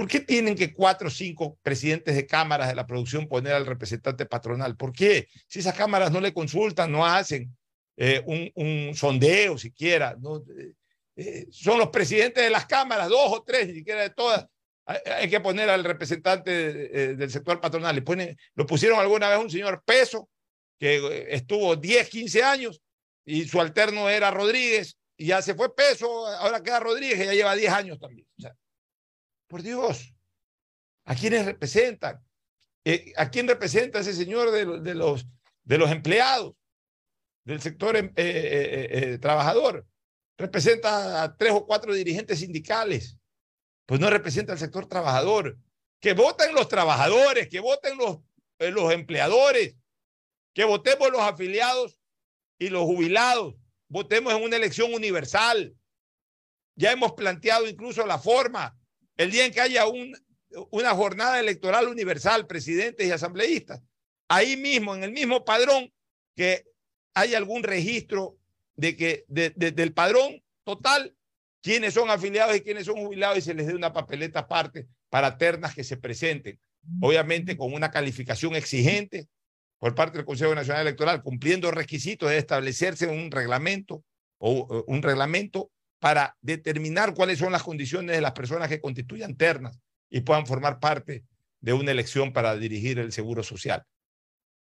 ¿Por 0.00 0.08
qué 0.08 0.20
tienen 0.20 0.54
que 0.54 0.72
cuatro 0.72 1.08
o 1.08 1.10
cinco 1.10 1.58
presidentes 1.62 2.16
de 2.16 2.26
cámaras 2.26 2.68
de 2.68 2.74
la 2.74 2.86
producción 2.86 3.28
poner 3.28 3.52
al 3.52 3.66
representante 3.66 4.24
patronal? 4.24 4.74
¿Por 4.74 4.92
qué? 4.94 5.28
Si 5.46 5.58
esas 5.58 5.74
cámaras 5.74 6.10
no 6.10 6.22
le 6.22 6.32
consultan, 6.32 6.90
no 6.90 7.04
hacen 7.04 7.54
eh, 7.98 8.22
un, 8.54 8.94
sondeo 8.94 9.58
siquiera, 9.58 10.16
eh, 10.56 10.72
eh, 11.16 11.46
son 11.50 11.78
los 11.78 11.88
presidentes 11.88 12.42
de 12.42 12.48
las 12.48 12.64
cámaras, 12.64 13.10
dos 13.10 13.30
o 13.30 13.42
tres, 13.42 13.68
ni 13.68 13.74
siquiera 13.74 14.00
de 14.00 14.08
todas. 14.08 14.46
Hay, 14.86 15.28
que 15.28 15.38
poner 15.38 15.68
al 15.68 15.84
representante 15.84 16.50
del 17.14 17.30
sector 17.30 17.60
patronal. 17.60 17.94
Le 17.94 18.00
ponen, 18.00 18.34
lo 18.54 18.64
pusieron 18.64 18.98
alguna 18.98 19.28
vez 19.28 19.38
un 19.38 19.50
señor 19.50 19.82
Peso, 19.84 20.30
que 20.78 21.26
estuvo 21.28 21.76
10, 21.76 22.08
15 22.08 22.42
años, 22.42 22.80
y 23.26 23.44
su 23.44 23.60
alterno 23.60 24.08
era 24.08 24.30
Rodríguez, 24.30 24.96
y 25.18 25.26
ya 25.26 25.42
se 25.42 25.54
fue 25.54 25.74
Peso, 25.74 26.26
ahora 26.26 26.62
queda 26.62 26.80
Rodríguez, 26.80 27.20
y 27.20 27.26
ya 27.26 27.34
lleva 27.34 27.54
10 27.54 27.70
años 27.70 27.98
también. 27.98 28.26
O 28.38 28.40
sea, 28.40 28.56
por 29.50 29.62
Dios, 29.62 30.14
¿a 31.04 31.14
quiénes 31.14 31.44
representan? 31.44 32.24
Eh, 32.84 33.12
¿A 33.16 33.28
quién 33.30 33.48
representa 33.48 33.98
ese 33.98 34.14
señor 34.14 34.50
de, 34.52 34.64
de 34.80 34.94
los, 34.94 35.26
de 35.64 35.76
los 35.76 35.90
empleados, 35.90 36.54
del 37.44 37.60
sector 37.60 37.96
em- 37.96 38.12
eh, 38.16 38.88
eh, 38.90 39.18
trabajador? 39.18 39.84
Representa 40.38 41.22
a 41.24 41.36
tres 41.36 41.52
o 41.52 41.66
cuatro 41.66 41.92
dirigentes 41.92 42.38
sindicales, 42.38 43.18
pues 43.84 44.00
no 44.00 44.08
representa 44.08 44.52
al 44.52 44.58
sector 44.58 44.86
trabajador. 44.86 45.58
Que 46.00 46.14
voten 46.14 46.54
los 46.54 46.68
trabajadores, 46.68 47.48
que 47.48 47.60
voten 47.60 47.98
los, 47.98 48.20
los 48.58 48.92
empleadores, 48.92 49.76
que 50.54 50.64
votemos 50.64 51.10
los 51.10 51.20
afiliados 51.20 51.98
y 52.58 52.68
los 52.68 52.84
jubilados, 52.84 53.56
votemos 53.88 54.32
en 54.32 54.42
una 54.42 54.56
elección 54.56 54.94
universal. 54.94 55.74
Ya 56.76 56.92
hemos 56.92 57.12
planteado 57.12 57.68
incluso 57.68 58.06
la 58.06 58.18
forma, 58.18 58.79
el 59.20 59.30
día 59.30 59.44
en 59.44 59.52
que 59.52 59.60
haya 59.60 59.86
un, 59.86 60.16
una 60.70 60.90
jornada 60.94 61.38
electoral 61.40 61.88
universal, 61.88 62.46
presidentes 62.46 63.06
y 63.06 63.10
asambleístas, 63.10 63.82
ahí 64.28 64.56
mismo, 64.56 64.94
en 64.94 65.04
el 65.04 65.12
mismo 65.12 65.44
padrón, 65.44 65.92
que 66.34 66.64
hay 67.14 67.34
algún 67.34 67.62
registro 67.62 68.38
de 68.76 68.96
que 68.96 69.24
de- 69.28 69.50
de- 69.56 69.72
del 69.72 69.92
padrón 69.92 70.42
total, 70.64 71.14
quiénes 71.62 71.92
son 71.94 72.08
afiliados 72.08 72.56
y 72.56 72.60
quiénes 72.62 72.86
son 72.86 72.96
jubilados 72.96 73.36
y 73.38 73.42
se 73.42 73.52
les 73.54 73.66
dé 73.66 73.74
una 73.74 73.92
papeleta 73.92 74.40
aparte 74.40 74.86
para 75.10 75.36
ternas 75.36 75.74
que 75.74 75.84
se 75.84 75.96
presenten, 75.98 76.58
obviamente 77.02 77.56
con 77.56 77.74
una 77.74 77.90
calificación 77.90 78.54
exigente 78.56 79.28
por 79.78 79.94
parte 79.94 80.16
del 80.18 80.24
Consejo 80.26 80.54
Nacional 80.54 80.82
Electoral, 80.82 81.22
cumpliendo 81.22 81.70
requisitos 81.70 82.30
de 82.30 82.38
establecerse 82.38 83.06
un 83.06 83.30
reglamento 83.30 84.02
o 84.38 84.84
un 84.86 85.02
reglamento 85.02 85.70
para 86.00 86.36
determinar 86.40 87.14
cuáles 87.14 87.38
son 87.38 87.52
las 87.52 87.62
condiciones 87.62 88.16
de 88.16 88.22
las 88.22 88.32
personas 88.32 88.68
que 88.68 88.80
constituyan 88.80 89.36
ternas 89.36 89.78
y 90.08 90.22
puedan 90.22 90.46
formar 90.46 90.80
parte 90.80 91.24
de 91.60 91.72
una 91.74 91.92
elección 91.92 92.32
para 92.32 92.56
dirigir 92.56 92.98
el 92.98 93.12
Seguro 93.12 93.42
Social. 93.42 93.84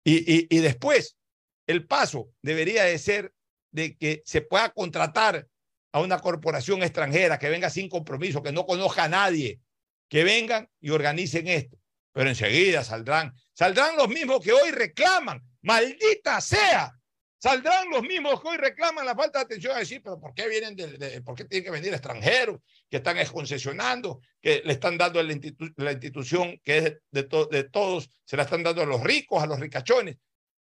Y, 0.03 0.53
y, 0.55 0.59
después, 0.59 1.17
el 1.65 1.87
paso 1.87 2.29
debería 2.41 2.83
de 2.83 2.97
ser 2.97 3.33
de 3.71 3.97
que 3.97 4.21
se 4.25 4.41
pueda 4.41 4.69
contratar 4.69 5.47
a 5.91 6.01
una 6.01 6.19
corporación 6.19 6.83
extranjera 6.83 7.39
que 7.39 7.49
venga 7.49 7.69
sin 7.69 7.89
compromiso, 7.89 8.43
que 8.43 8.51
no 8.51 8.65
conozca 8.65 9.05
a 9.05 9.09
nadie, 9.09 9.61
que 10.09 10.23
vengan 10.23 10.69
y 10.81 10.89
organicen 10.89 11.47
esto. 11.47 11.77
Pero 12.11 12.29
enseguida 12.29 12.83
saldrán, 12.83 13.33
saldrán 13.53 13.95
los 13.95 14.09
mismos 14.09 14.41
que 14.43 14.51
hoy 14.51 14.71
reclaman, 14.71 15.41
maldita 15.61 16.41
sea, 16.41 16.98
Saldrán 17.41 17.89
los 17.89 18.01
mismos 18.01 18.41
que 18.41 18.49
hoy 18.49 18.57
reclaman 18.57 19.05
la 19.05 19.15
falta 19.15 19.39
de 19.39 19.45
atención 19.45 19.73
a 19.73 19.79
decir, 19.79 20.01
pero 20.03 20.19
¿por 20.19 20.33
qué 20.33 20.49
vienen 20.49 20.75
de, 20.75 21.21
por 21.21 21.35
qué 21.35 21.45
tienen 21.45 21.63
que 21.63 21.71
venir 21.71 21.93
extranjeros 21.93 22.59
que 22.89 22.97
están 22.97 23.17
concesionando, 23.27 24.19
que 24.41 24.61
le 24.65 24.73
están 24.73 24.97
dando 24.97 25.23
la, 25.23 25.39
la 25.77 25.91
institución 25.93 26.59
que 26.65 26.77
es 26.77 26.83
de, 27.11 27.47
de 27.49 27.63
todos, 27.63 28.09
se 28.25 28.35
la 28.35 28.43
están 28.43 28.61
dando 28.61 28.81
a 28.81 28.85
los 28.85 29.01
ricos, 29.01 29.41
a 29.41 29.47
los 29.47 29.57
ricachones? 29.57 30.17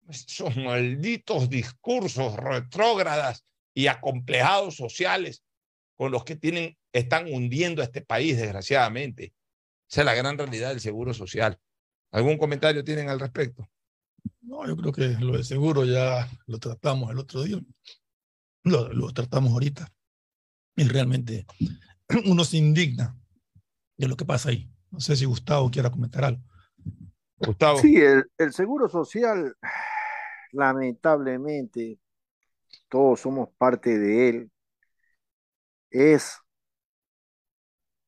Esos 0.09 0.57
malditos 0.57 1.49
discursos 1.49 2.35
retrógradas 2.35 3.45
y 3.73 3.87
acomplejados 3.87 4.75
sociales 4.75 5.43
con 5.95 6.11
los 6.11 6.25
que 6.25 6.35
tienen, 6.35 6.77
están 6.91 7.31
hundiendo 7.33 7.81
a 7.81 7.85
este 7.85 8.01
país, 8.01 8.37
desgraciadamente. 8.37 9.33
Esa 9.89 10.01
es 10.01 10.05
la 10.05 10.15
gran 10.15 10.37
realidad 10.37 10.69
del 10.69 10.81
seguro 10.81 11.13
social. 11.13 11.57
¿Algún 12.11 12.37
comentario 12.37 12.83
tienen 12.83 13.09
al 13.09 13.19
respecto? 13.19 13.69
No, 14.41 14.65
yo 14.65 14.77
creo 14.77 14.91
que 14.93 15.09
lo 15.19 15.37
de 15.37 15.43
seguro 15.43 15.83
ya 15.83 16.27
lo 16.45 16.57
tratamos 16.57 17.11
el 17.11 17.19
otro 17.19 17.43
día, 17.43 17.59
lo, 18.63 18.91
lo 18.93 19.11
tratamos 19.11 19.51
ahorita. 19.51 19.91
Y 20.75 20.83
realmente 20.87 21.45
uno 22.25 22.43
se 22.43 22.57
indigna 22.57 23.15
de 23.97 24.07
lo 24.07 24.15
que 24.15 24.25
pasa 24.25 24.49
ahí. 24.49 24.69
No 24.91 24.99
sé 24.99 25.15
si 25.15 25.25
Gustavo 25.25 25.69
quiera 25.69 25.91
comentar 25.91 26.23
algo. 26.23 26.41
Gustavo. 27.37 27.79
Sí, 27.79 27.97
el, 27.97 28.25
el 28.37 28.53
seguro 28.53 28.87
social, 28.87 29.55
lamentablemente, 30.51 31.99
todos 32.87 33.19
somos 33.19 33.49
parte 33.57 33.97
de 33.97 34.29
él, 34.29 34.51
es 35.89 36.37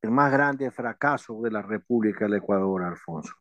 el 0.02 0.12
más 0.12 0.32
grande 0.32 0.72
fracaso 0.72 1.42
de 1.42 1.52
la 1.52 1.62
República 1.62 2.26
del 2.26 2.36
Ecuador, 2.36 2.84
Alfonso. 2.84 3.34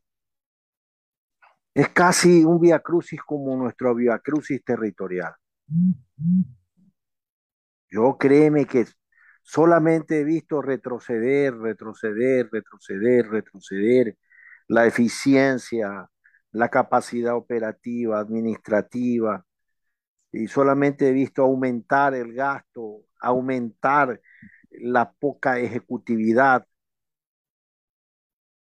Es 1.78 1.90
casi 1.90 2.44
un 2.44 2.58
via 2.58 2.80
crucis 2.80 3.20
como 3.22 3.54
nuestro 3.56 3.94
via 3.94 4.18
crucis 4.18 4.64
territorial. 4.64 5.32
Yo 7.88 8.16
créeme 8.18 8.66
que 8.66 8.84
solamente 9.44 10.18
he 10.18 10.24
visto 10.24 10.60
retroceder, 10.60 11.56
retroceder, 11.56 12.48
retroceder, 12.50 13.28
retroceder 13.28 14.16
la 14.66 14.86
eficiencia, 14.86 16.10
la 16.50 16.68
capacidad 16.68 17.36
operativa, 17.36 18.18
administrativa, 18.18 19.46
y 20.32 20.48
solamente 20.48 21.06
he 21.06 21.12
visto 21.12 21.42
aumentar 21.42 22.12
el 22.12 22.32
gasto, 22.34 23.02
aumentar 23.20 24.20
la 24.72 25.12
poca 25.12 25.60
ejecutividad, 25.60 26.66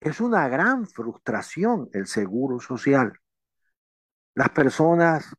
es 0.05 0.21
una 0.21 0.47
gran 0.47 0.85
frustración 0.85 1.89
el 1.91 2.05
seguro 2.05 2.59
social. 2.59 3.13
Las 4.35 4.49
personas, 4.49 5.35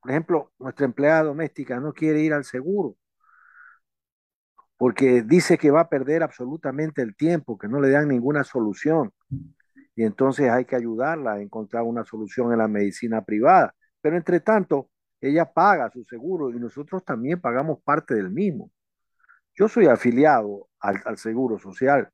por 0.00 0.10
ejemplo, 0.10 0.52
nuestra 0.58 0.84
empleada 0.84 1.22
doméstica 1.22 1.78
no 1.78 1.92
quiere 1.92 2.22
ir 2.22 2.32
al 2.32 2.44
seguro 2.44 2.96
porque 4.76 5.22
dice 5.22 5.56
que 5.58 5.70
va 5.70 5.82
a 5.82 5.88
perder 5.88 6.24
absolutamente 6.24 7.02
el 7.02 7.14
tiempo, 7.14 7.56
que 7.56 7.68
no 7.68 7.80
le 7.80 7.90
dan 7.90 8.08
ninguna 8.08 8.42
solución. 8.42 9.12
Y 9.94 10.02
entonces 10.02 10.50
hay 10.50 10.64
que 10.64 10.74
ayudarla 10.74 11.34
a 11.34 11.40
encontrar 11.40 11.84
una 11.84 12.04
solución 12.04 12.52
en 12.52 12.58
la 12.58 12.68
medicina 12.68 13.24
privada. 13.24 13.74
Pero 14.00 14.16
entre 14.16 14.40
tanto, 14.40 14.90
ella 15.20 15.50
paga 15.50 15.88
su 15.90 16.04
seguro 16.04 16.50
y 16.50 16.58
nosotros 16.58 17.04
también 17.04 17.40
pagamos 17.40 17.78
parte 17.82 18.14
del 18.14 18.30
mismo. 18.30 18.72
Yo 19.54 19.68
soy 19.68 19.86
afiliado 19.86 20.68
al, 20.80 21.00
al 21.06 21.16
Seguro 21.16 21.58
Social 21.58 22.10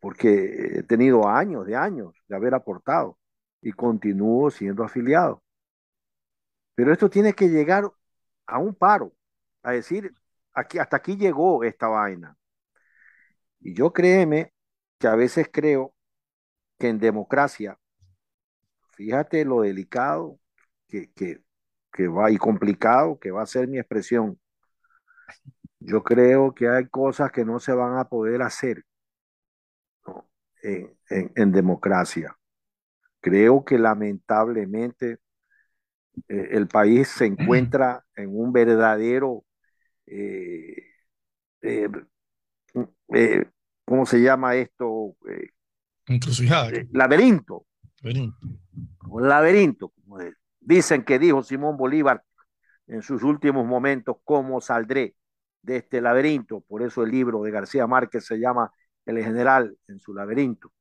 porque 0.00 0.78
he 0.78 0.82
tenido 0.82 1.28
años 1.28 1.66
de 1.66 1.76
años 1.76 2.14
de 2.28 2.36
haber 2.36 2.54
aportado 2.54 3.18
y 3.60 3.72
continúo 3.72 4.50
siendo 4.50 4.84
afiliado. 4.84 5.42
Pero 6.74 6.92
esto 6.92 7.10
tiene 7.10 7.32
que 7.34 7.48
llegar 7.48 7.90
a 8.46 8.58
un 8.58 8.74
paro, 8.74 9.12
a 9.62 9.72
decir, 9.72 10.12
aquí, 10.52 10.78
hasta 10.78 10.96
aquí 10.96 11.16
llegó 11.16 11.64
esta 11.64 11.88
vaina. 11.88 12.36
Y 13.60 13.74
yo 13.74 13.92
créeme 13.92 14.52
que 14.98 15.08
a 15.08 15.16
veces 15.16 15.48
creo 15.52 15.94
que 16.78 16.88
en 16.88 16.98
democracia, 16.98 17.78
fíjate 18.92 19.44
lo 19.44 19.62
delicado 19.62 20.38
que, 20.88 21.10
que 21.92 22.08
va 22.08 22.30
y 22.30 22.36
complicado 22.38 23.18
que 23.18 23.30
va 23.30 23.42
a 23.42 23.46
ser 23.46 23.68
mi 23.68 23.78
expresión. 23.78 24.38
Yo 25.80 26.02
creo 26.02 26.54
que 26.54 26.68
hay 26.68 26.86
cosas 26.88 27.32
que 27.32 27.44
no 27.44 27.58
se 27.60 27.72
van 27.72 27.98
a 27.98 28.08
poder 28.08 28.42
hacer 28.42 28.84
en, 30.62 31.52
democracia. 31.52 32.36
Creo 33.20 33.64
que 33.64 33.78
lamentablemente 33.78 35.18
eh, 36.28 36.48
el 36.52 36.68
país 36.68 37.08
se 37.08 37.26
encuentra 37.26 38.04
en 38.16 38.28
un 38.38 38.52
verdadero, 38.52 39.44
eh, 40.06 40.82
eh, 41.62 41.88
¿cómo 43.84 44.06
se 44.06 44.20
llama 44.20 44.56
esto? 44.56 45.16
laberinto. 46.92 47.66
Un 49.08 49.28
laberinto. 49.28 49.92
Dicen 50.60 51.04
que 51.04 51.18
dijo 51.18 51.42
Simón 51.42 51.76
Bolívar 51.76 52.22
en 52.86 53.02
sus 53.02 53.22
últimos 53.22 53.66
momentos, 53.66 54.16
¿cómo 54.24 54.60
saldré 54.60 55.14
de 55.62 55.76
este 55.76 56.00
laberinto? 56.00 56.60
Por 56.60 56.82
eso 56.82 57.02
el 57.02 57.10
libro 57.10 57.42
de 57.42 57.50
García 57.50 57.86
Márquez 57.86 58.24
se 58.26 58.38
llama 58.38 58.72
el 59.08 59.24
general 59.24 59.76
en 59.88 59.98
su 59.98 60.12
laberinto. 60.12 60.72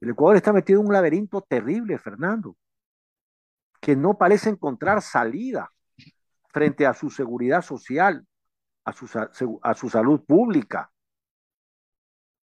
El 0.00 0.10
Ecuador 0.10 0.36
está 0.36 0.52
metido 0.52 0.80
en 0.80 0.86
un 0.86 0.92
laberinto 0.92 1.42
terrible, 1.42 1.98
Fernando, 1.98 2.56
que 3.80 3.96
no 3.96 4.16
parece 4.16 4.50
encontrar 4.50 5.02
salida 5.02 5.72
frente 6.48 6.86
a 6.86 6.94
su 6.94 7.10
seguridad 7.10 7.62
social, 7.62 8.26
a 8.84 8.92
su, 8.92 9.88
salud 9.90 10.24
pública. 10.24 10.90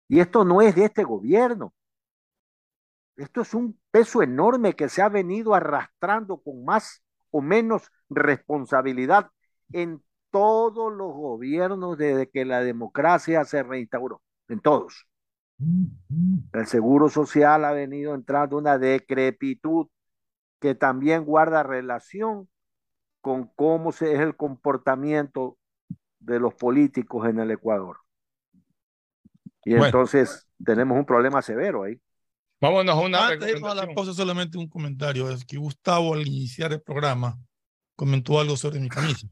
Y 0.08 0.20
esto 0.20 0.44
no 0.44 0.60
es 0.60 0.74
de 0.74 0.84
este 0.84 1.04
gobierno. 1.04 1.72
Esto 3.16 3.40
es 3.40 3.54
un 3.54 3.80
peso 3.90 4.22
enorme 4.22 4.74
que 4.74 4.88
se 4.88 5.02
ha 5.02 5.08
venido 5.08 5.54
arrastrando 5.54 6.40
con 6.40 6.64
más 6.64 7.02
o 7.30 7.40
menos 7.40 7.90
responsabilidad 8.08 9.30
en 9.72 10.02
todos 10.30 10.92
los 10.92 11.12
gobiernos 11.12 11.96
desde 11.96 12.28
que 12.28 12.44
la 12.44 12.60
democracia 12.60 13.44
se 13.44 13.62
reinstauró 13.62 14.20
en 14.48 14.60
todos. 14.60 15.06
El 16.52 16.66
seguro 16.66 17.08
social 17.08 17.64
ha 17.64 17.72
venido 17.72 18.14
entrando 18.14 18.56
una 18.56 18.78
decrepitud 18.78 19.88
que 20.60 20.74
también 20.74 21.24
guarda 21.24 21.62
relación 21.62 22.48
con 23.20 23.50
cómo 23.56 23.92
se 23.92 24.14
es 24.14 24.20
el 24.20 24.36
comportamiento 24.36 25.58
de 26.20 26.38
los 26.40 26.54
políticos 26.54 27.28
en 27.28 27.40
el 27.40 27.50
Ecuador. 27.50 27.98
Y 29.64 29.74
entonces 29.74 30.48
tenemos 30.64 30.96
un 30.96 31.04
problema 31.04 31.42
severo 31.42 31.82
ahí. 31.82 32.00
Vámonos 32.60 32.94
a 32.94 33.00
una. 33.00 33.28
Antes 33.28 33.60
de 33.60 33.60
la 33.60 33.86
pausa, 33.94 34.12
solamente 34.14 34.58
un 34.58 34.68
comentario. 34.68 35.30
Es 35.30 35.44
que 35.44 35.56
Gustavo, 35.56 36.14
al 36.14 36.26
iniciar 36.26 36.72
el 36.72 36.80
programa, 36.80 37.38
comentó 37.94 38.40
algo 38.40 38.56
sobre 38.56 38.80
mi 38.80 38.88
camisa. 38.88 39.28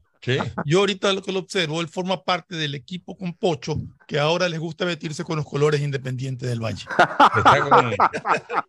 Yo 0.65 0.79
ahorita 0.79 1.13
lo 1.13 1.21
que 1.21 1.31
lo 1.31 1.39
observo, 1.39 1.81
él 1.81 1.87
forma 1.87 2.23
parte 2.23 2.55
del 2.55 2.75
equipo 2.75 3.17
con 3.17 3.33
Pocho, 3.33 3.77
que 4.07 4.19
ahora 4.19 4.49
les 4.49 4.59
gusta 4.59 4.85
vestirse 4.85 5.23
con 5.23 5.37
los 5.37 5.45
colores 5.45 5.81
independientes 5.81 6.49
del 6.49 6.63
Valle. 6.63 6.85
Está 7.37 7.69
con, 7.69 7.91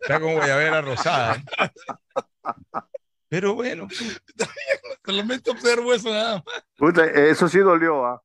está 0.01 0.19
con 0.19 0.33
guayabera 0.33 0.81
rosada. 0.81 1.35
¿eh? 1.35 1.69
Pero 3.29 3.55
bueno. 3.55 3.87
Solamente 5.05 5.51
observo 5.51 5.93
eso 5.93 6.09
nada 6.09 6.43
más. 6.79 6.97
eso 7.15 7.47
sí 7.47 7.59
dolió, 7.59 8.05
¿ah? 8.05 8.21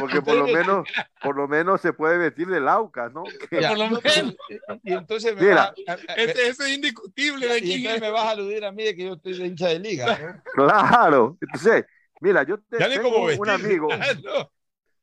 Porque 0.00 0.22
por 0.22 0.36
lo 0.36 0.46
menos, 0.46 0.88
por 1.22 1.36
lo 1.36 1.48
menos 1.48 1.80
se 1.80 1.92
puede 1.92 2.18
vestir 2.18 2.46
de 2.46 2.60
lauca, 2.60 3.08
¿no? 3.08 3.24
por 3.24 3.78
lo 3.78 3.90
menos. 3.90 4.36
Y 4.82 4.92
entonces 4.92 5.34
me 5.34 5.42
Mira, 5.42 5.74
ese, 6.16 6.48
es 6.48 6.68
indiscutible. 6.68 7.58
Y 7.58 7.74
entonces 7.74 8.00
me 8.00 8.10
vas 8.10 8.24
a 8.24 8.30
aludir 8.30 8.64
a 8.64 8.72
mí 8.72 8.84
de 8.84 8.96
que 8.96 9.04
yo 9.04 9.14
estoy 9.14 9.36
de 9.36 9.46
hincha 9.46 9.68
de 9.68 9.78
liga. 9.78 10.42
Claro. 10.54 11.36
Entonces, 11.40 11.84
Mira, 12.20 12.42
yo 12.42 12.58
tengo 12.58 13.26
un 13.38 13.48
amigo. 13.48 13.88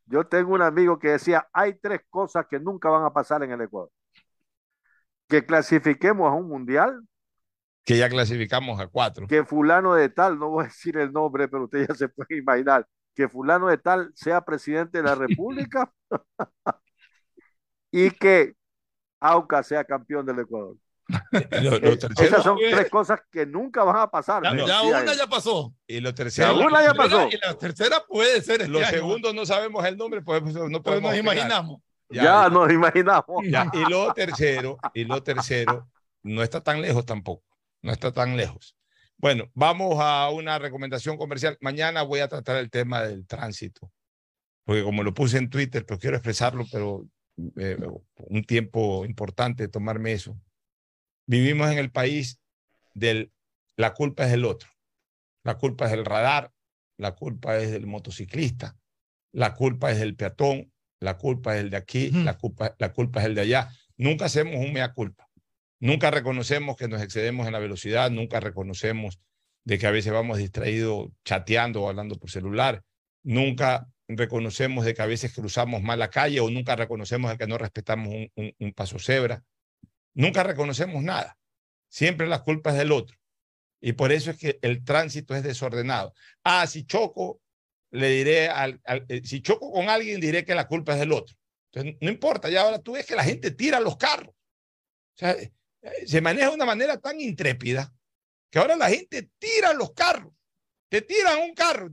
Yo 0.06 0.28
tengo 0.28 0.54
un 0.54 0.62
amigo 0.62 1.00
que 1.00 1.12
decía, 1.12 1.48
hay 1.54 1.76
tres 1.76 2.02
cosas 2.10 2.46
que 2.50 2.60
nunca 2.60 2.90
van 2.90 3.06
a 3.06 3.14
pasar 3.14 3.42
en 3.42 3.52
el 3.52 3.62
Ecuador. 3.62 3.90
Que 5.30 5.46
clasifiquemos 5.46 6.30
a 6.30 6.34
un 6.34 6.50
mundial, 6.50 7.08
que 7.84 7.98
ya 7.98 8.10
clasificamos 8.10 8.80
a 8.80 8.88
cuatro. 8.88 9.28
Que 9.28 9.44
fulano 9.44 9.94
de 9.94 10.10
tal, 10.10 10.40
no 10.40 10.50
voy 10.50 10.64
a 10.64 10.68
decir 10.68 10.98
el 10.98 11.12
nombre, 11.12 11.48
pero 11.48 11.66
usted 11.66 11.88
ya 11.88 11.96
se 11.96 12.08
puede 12.08 12.38
imaginar, 12.38 12.88
que 13.14 13.28
fulano 13.28 13.68
de 13.68 13.78
tal 13.78 14.12
sea 14.16 14.42
presidente 14.42 15.00
de 15.00 15.04
la 15.04 15.16
República 15.16 15.92
y 17.92 18.10
que 18.12 18.56
Auca 19.20 19.64
sea 19.64 19.84
campeón 19.84 20.26
del 20.26 20.40
Ecuador. 20.40 20.78
Lo- 21.62 21.72
lo 21.72 21.76
Eh, 21.78 21.98
tercero- 21.98 22.28
Esas 22.28 22.44
son 22.44 22.58
tres 22.58 22.90
cosas 22.90 23.20
que 23.32 23.46
nunca 23.46 23.84
van 23.84 23.98
a 23.98 24.08
pasar. 24.10 24.42
Ya, 24.44 24.56
ya 24.56 24.82
decía 24.82 25.02
una 25.02 25.14
ya 25.14 25.28
pasó. 25.28 25.76
Y 25.88 26.00
lo 26.00 26.14
tercero. 26.16 26.58
La 26.58 26.66
una 26.68 26.84
ya 26.84 26.94
pasó. 26.94 27.28
Y 27.30 27.38
la 27.46 27.54
tercera 27.58 28.04
puede 28.08 28.42
ser 28.42 28.62
este 28.62 28.68
Los 28.74 28.88
segundos 28.88 29.34
no 29.36 29.46
sabemos 29.46 29.86
el 29.86 29.98
nombre, 29.98 30.22
pues 30.22 30.42
no 30.44 30.54
Pero 30.54 30.82
podemos 30.82 31.12
nos 31.12 31.20
imaginamos. 31.20 31.82
Ya, 32.10 32.50
nos 32.50 32.72
imaginamos. 32.72 33.44
Ya, 33.50 33.70
Y 33.74 33.90
lo 33.90 34.14
tercero, 34.14 34.78
y 34.94 35.04
lo 35.04 35.22
tercero, 35.24 35.90
no 36.22 36.44
está 36.44 36.62
tan 36.62 36.82
lejos 36.82 37.06
tampoco. 37.06 37.44
No 37.82 37.92
está 37.92 38.12
tan 38.12 38.38
lejos. 38.38 38.76
Bueno, 39.18 39.50
vamos 39.54 39.98
a 40.00 40.30
una 40.30 40.60
recomendación 40.60 41.18
comercial. 41.18 41.58
Mañana 41.62 42.02
voy 42.04 42.20
a 42.20 42.28
tratar 42.28 42.58
el 42.58 42.70
tema 42.70 43.02
del 43.04 43.26
tránsito, 43.26 43.92
porque 44.66 44.84
como 44.84 45.02
lo 45.04 45.14
puse 45.14 45.38
en 45.38 45.50
Twitter, 45.50 45.86
pues 45.86 46.00
quiero 46.00 46.16
expresarlo, 46.18 46.66
pero 46.72 47.06
eh, 47.58 47.78
un 48.16 48.44
tiempo 48.44 49.06
importante 49.06 49.68
tomarme 49.68 50.12
eso. 50.14 50.38
Vivimos 51.26 51.72
en 51.72 51.78
el 51.78 51.92
país 51.92 52.40
del 52.94 53.32
la 53.78 53.94
culpa 53.94 54.26
es 54.26 54.32
del 54.32 54.46
otro. 54.46 54.70
La 55.44 55.56
culpa 55.58 55.86
es 55.86 55.92
del 55.92 56.06
radar, 56.06 56.52
la 56.98 57.16
culpa 57.16 57.58
es 57.58 57.72
del 57.72 57.86
motociclista, 57.88 58.78
la 59.34 59.54
culpa 59.56 59.92
es 59.92 60.00
del 60.00 60.16
peatón, 60.16 60.72
la 61.00 61.18
culpa 61.18 61.56
es 61.56 61.62
el 61.62 61.70
de 61.70 61.78
aquí, 61.78 62.12
la, 62.24 62.38
culpa, 62.38 62.76
la 62.78 62.94
culpa 62.94 63.20
es 63.22 63.26
el 63.26 63.36
de 63.36 63.42
allá. 63.42 63.70
Nunca 63.98 64.26
hacemos 64.26 64.56
un 64.56 64.72
mea 64.74 64.94
culpa. 64.94 65.28
Nunca 65.80 66.12
reconocemos 66.12 66.78
que 66.78 66.88
nos 66.88 67.02
excedemos 67.02 67.46
en 67.48 67.54
la 67.54 67.60
velocidad, 67.60 68.10
nunca 68.10 68.40
reconocemos 68.40 69.20
de 69.66 69.78
que 69.80 69.88
a 69.88 69.92
veces 69.92 70.14
vamos 70.14 70.38
distraídos 70.38 71.10
chateando 71.26 71.82
o 71.84 71.90
hablando 71.90 72.16
por 72.16 72.30
celular, 72.32 72.84
nunca 73.24 73.88
reconocemos 74.08 74.86
de 74.86 74.94
que 74.94 75.02
a 75.02 75.06
veces 75.08 75.34
cruzamos 75.34 75.82
mal 75.82 76.00
la 76.00 76.10
calle 76.10 76.40
o 76.42 76.50
nunca 76.50 76.76
reconocemos 76.76 77.32
de 77.32 77.38
que 77.38 77.48
no 77.48 77.58
respetamos 77.58 78.08
un, 78.10 78.32
un- 78.36 78.56
un 78.60 78.74
paso 78.74 79.00
cebra. 79.00 79.44
Nunca 80.14 80.44
reconocemos 80.44 81.04
nada. 81.04 81.38
Siempre 81.90 82.28
la 82.28 82.44
culpa 82.44 82.72
es 82.72 82.78
del 82.78 82.92
otro. 82.92 83.18
Y 83.82 83.94
por 83.94 84.12
eso 84.12 84.32
es 84.32 84.38
que 84.38 84.60
el 84.62 84.84
tránsito 84.84 85.36
es 85.36 85.44
desordenado. 85.44 86.14
Ah, 86.44 86.66
si 86.68 86.86
choco, 86.86 87.42
le 87.92 88.10
diré 88.10 88.48
al, 88.48 88.82
eh, 88.86 89.22
si 89.24 89.42
choco 89.42 89.72
con 89.72 89.90
alguien, 89.90 90.22
diré 90.22 90.46
que 90.46 90.56
la 90.56 90.68
culpa 90.68 90.94
es 90.94 91.00
del 91.00 91.12
otro. 91.12 91.36
No 92.00 92.10
importa, 92.10 92.50
ya 92.50 92.62
ahora 92.62 92.80
tú 92.80 92.94
ves 92.94 93.06
que 93.06 93.16
la 93.16 93.24
gente 93.24 93.52
tira 93.52 93.80
los 93.80 93.98
carros. 93.98 94.34
Eh, 95.20 95.52
se 96.06 96.22
maneja 96.22 96.50
de 96.50 96.56
una 96.56 96.66
manera 96.66 96.98
tan 96.98 97.20
intrépida 97.20 97.94
que 98.50 98.60
ahora 98.60 98.76
la 98.76 98.90
gente 98.90 99.30
tira 99.40 99.74
los 99.74 99.94
carros. 99.94 100.34
Te 100.88 101.02
tiran 101.02 101.40
un 101.42 101.56
carro. 101.56 101.90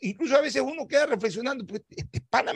Incluso 0.00 0.36
a 0.36 0.40
veces 0.40 0.62
uno 0.62 0.88
queda 0.88 1.04
reflexionando, 1.04 1.66
pues, 1.66 1.82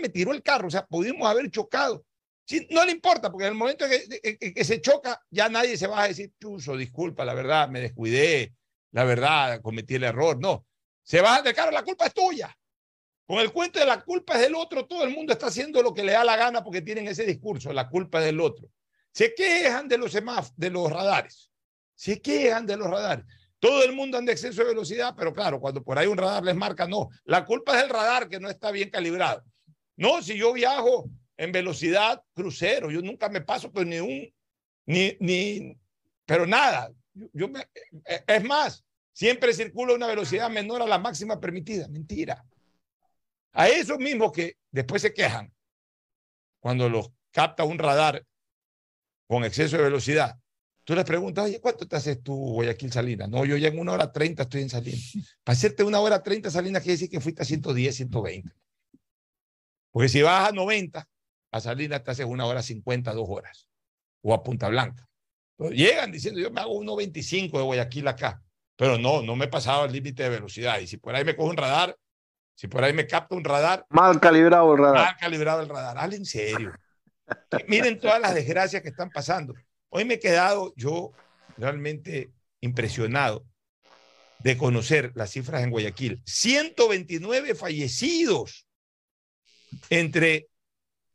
me 0.01 0.09
tiró 0.09 0.33
el 0.33 0.43
carro, 0.43 0.69
o 0.69 0.71
sea, 0.71 0.87
pudimos 0.87 1.29
haber 1.29 1.51
chocado. 1.51 2.05
Sí, 2.49 2.65
no 2.71 2.85
le 2.85 2.93
importa, 2.93 3.31
porque 3.31 3.47
en 3.47 3.53
el 3.53 3.59
momento 3.59 3.87
que, 3.89 4.39
que- 4.55 4.65
se 4.65 4.81
choca, 4.81 5.21
ya 5.31 5.49
nadie 5.49 5.77
se 5.77 5.89
va 5.89 6.05
a 6.05 6.09
decir, 6.09 6.33
chuzo, 6.41 6.77
disculpa, 6.77 7.25
la 7.25 7.35
verdad, 7.35 7.69
me 7.69 7.81
descuidé, 7.81 8.55
la 8.93 9.03
verdad, 9.03 9.61
cometí 9.61 9.97
el 9.97 10.05
error. 10.05 10.39
No, 10.41 10.65
se 11.03 11.21
baja 11.21 11.43
del 11.43 11.55
carro, 11.55 11.73
la 11.73 11.83
culpa 11.83 12.07
es 12.07 12.15
tuya. 12.15 12.57
Con 13.27 13.41
el 13.41 13.53
cuento 13.53 13.81
de 13.81 13.87
la 13.87 14.01
culpa 14.01 14.35
es 14.35 14.43
del 14.43 14.55
otro, 14.55 14.87
todo 14.87 15.03
el 15.03 15.11
mundo 15.11 15.33
está 15.33 15.49
haciendo 15.49 15.83
lo 15.83 15.93
que 15.93 16.05
le 16.05 16.13
da 16.13 16.23
la 16.23 16.37
gana 16.37 16.63
porque 16.63 16.83
tienen 16.83 17.09
ese 17.09 17.25
discurso, 17.27 17.73
la 17.73 17.89
culpa 17.89 18.21
es 18.21 18.27
del 18.27 18.41
otro. 18.41 18.69
Se 19.13 19.35
quejan 19.35 19.89
de 19.89 19.99
los 19.99 20.13
semáforos, 20.13 20.53
de 20.57 20.71
los 20.71 20.89
radares. 20.93 21.51
Se 21.97 22.23
quejan 22.23 22.65
de 22.65 22.77
los 22.77 22.89
radares. 22.89 23.25
Todo 23.59 23.83
el 23.83 23.93
mundo 23.93 24.19
anda 24.19 24.31
a 24.31 24.35
exceso 24.35 24.63
de 24.63 24.69
velocidad, 24.69 25.15
pero 25.17 25.33
claro, 25.33 25.59
cuando 25.59 25.83
por 25.83 25.99
ahí 25.99 26.07
un 26.07 26.19
radar 26.19 26.45
les 26.45 26.55
marca, 26.55 26.87
no. 26.87 27.09
La 27.25 27.45
culpa 27.45 27.75
es 27.75 27.81
del 27.83 27.91
radar 27.91 28.29
que 28.29 28.39
no 28.39 28.49
está 28.49 28.71
bien 28.71 28.91
calibrado. 28.91 29.43
No, 29.97 30.23
si 30.23 30.37
yo 30.39 30.53
viajo 30.53 31.11
en 31.37 31.53
velocidad 31.53 32.23
crucero, 32.35 32.91
yo 32.91 33.03
nunca 33.03 33.29
me 33.29 33.41
paso 33.41 33.71
pues 33.73 33.87
ni 33.87 33.99
un, 33.99 34.33
ni, 34.87 35.17
ni, 35.21 35.79
pero 36.25 36.47
nada. 36.47 36.91
Yo, 37.33 37.49
me- 37.49 37.69
eh, 38.07 38.25
es 38.27 38.45
más, 38.45 38.85
siempre 39.13 39.53
circulo 39.55 39.93
a 39.93 39.97
una 39.97 40.07
velocidad 40.07 40.51
menor 40.51 40.83
a 40.83 40.87
la 40.87 40.99
máxima 40.99 41.41
permitida. 41.41 41.89
Mentira. 41.89 42.45
A 43.53 43.69
esos 43.69 43.99
mismos 43.99 44.33
que 44.33 44.57
después 44.71 45.01
se 45.03 45.15
quejan 45.15 45.53
cuando 46.61 46.89
los 46.89 47.11
capta 47.31 47.65
un 47.65 47.79
radar 47.79 48.25
con 49.27 49.45
exceso 49.45 49.77
de 49.77 49.85
velocidad, 49.85 50.39
tú 50.85 50.95
les 50.95 51.05
preguntas, 51.05 51.47
oye, 51.47 51.61
¿cuánto 51.61 51.87
te 51.89 51.97
haces 51.97 52.23
tú, 52.23 52.35
Guayaquil 52.53 52.93
Salinas? 52.93 53.29
No, 53.29 53.45
yo 53.45 53.57
ya 53.57 53.69
en 53.69 53.79
una 53.79 53.93
hora 53.93 54.13
treinta 54.13 54.43
estoy 54.45 54.63
en 54.63 54.71
Salinas. 54.71 55.13
Para 55.43 55.57
hacerte 55.57 55.83
una 55.85 56.01
hora 56.01 56.23
treinta 56.23 56.51
Salinas 56.51 56.83
quiere 56.83 56.95
decir 56.95 57.11
que 57.11 57.21
fuiste 57.21 57.43
a 57.43 57.45
110, 57.45 57.97
120. 57.97 58.53
Porque 59.91 60.09
si 60.09 60.23
vas 60.23 60.51
a 60.51 60.53
90, 60.53 61.09
a 61.53 61.61
Salinas 61.61 62.03
te 62.05 62.11
haces 62.11 62.27
una 62.27 62.47
hora 62.47 62.63
50, 62.63 63.13
dos 63.13 63.27
horas. 63.29 63.69
O 64.23 64.35
a 64.35 64.43
Punta 64.43 64.69
Blanca. 64.69 65.09
Llegan 65.59 66.13
diciendo, 66.13 66.41
yo 66.41 66.51
me 66.51 66.61
hago 66.61 66.75
1.25 66.83 67.53
de 67.57 67.63
Guayaquil 67.63 68.09
acá. 68.09 68.43
Pero 68.77 68.99
no, 68.99 69.23
no 69.23 69.37
me 69.37 69.47
he 69.47 69.49
pasado 69.49 69.87
el 69.87 69.93
límite 69.93 70.25
de 70.25 70.29
velocidad. 70.29 70.79
Y 70.81 70.87
si 70.87 70.99
por 70.99 71.15
ahí 71.15 71.25
me 71.25 71.35
coge 71.35 71.51
un 71.51 71.57
radar, 71.57 71.97
si 72.55 72.69
por 72.69 72.85
ahí 72.85 72.93
me 72.93 73.07
capta 73.07 73.35
un 73.35 73.45
radar, 73.45 73.87
Mal 73.89 74.21
calibrado 74.21 74.75
el 74.75 74.81
radar. 74.83 75.05
mal 75.07 75.17
calibrado 75.17 75.63
el 75.63 75.69
radar. 75.69 75.97
Hable 75.99 76.17
en 76.17 76.25
serio. 76.27 76.73
Miren 77.69 77.99
todas 77.99 78.21
las 78.21 78.35
desgracias 78.35 78.83
que 78.83 78.89
están 78.89 79.11
pasando. 79.11 79.55
Hoy 79.89 80.05
me 80.05 80.15
he 80.15 80.19
quedado 80.19 80.75
yo 80.77 81.13
realmente 81.57 82.33
impresionado 82.61 83.47
de 84.41 84.59
conocer 84.59 85.13
las 85.15 85.31
cifras 85.31 85.63
en 85.63 85.71
Guayaquil. 85.71 86.23
129 86.27 87.55
fallecidos 87.55 88.67
entre 89.89 90.49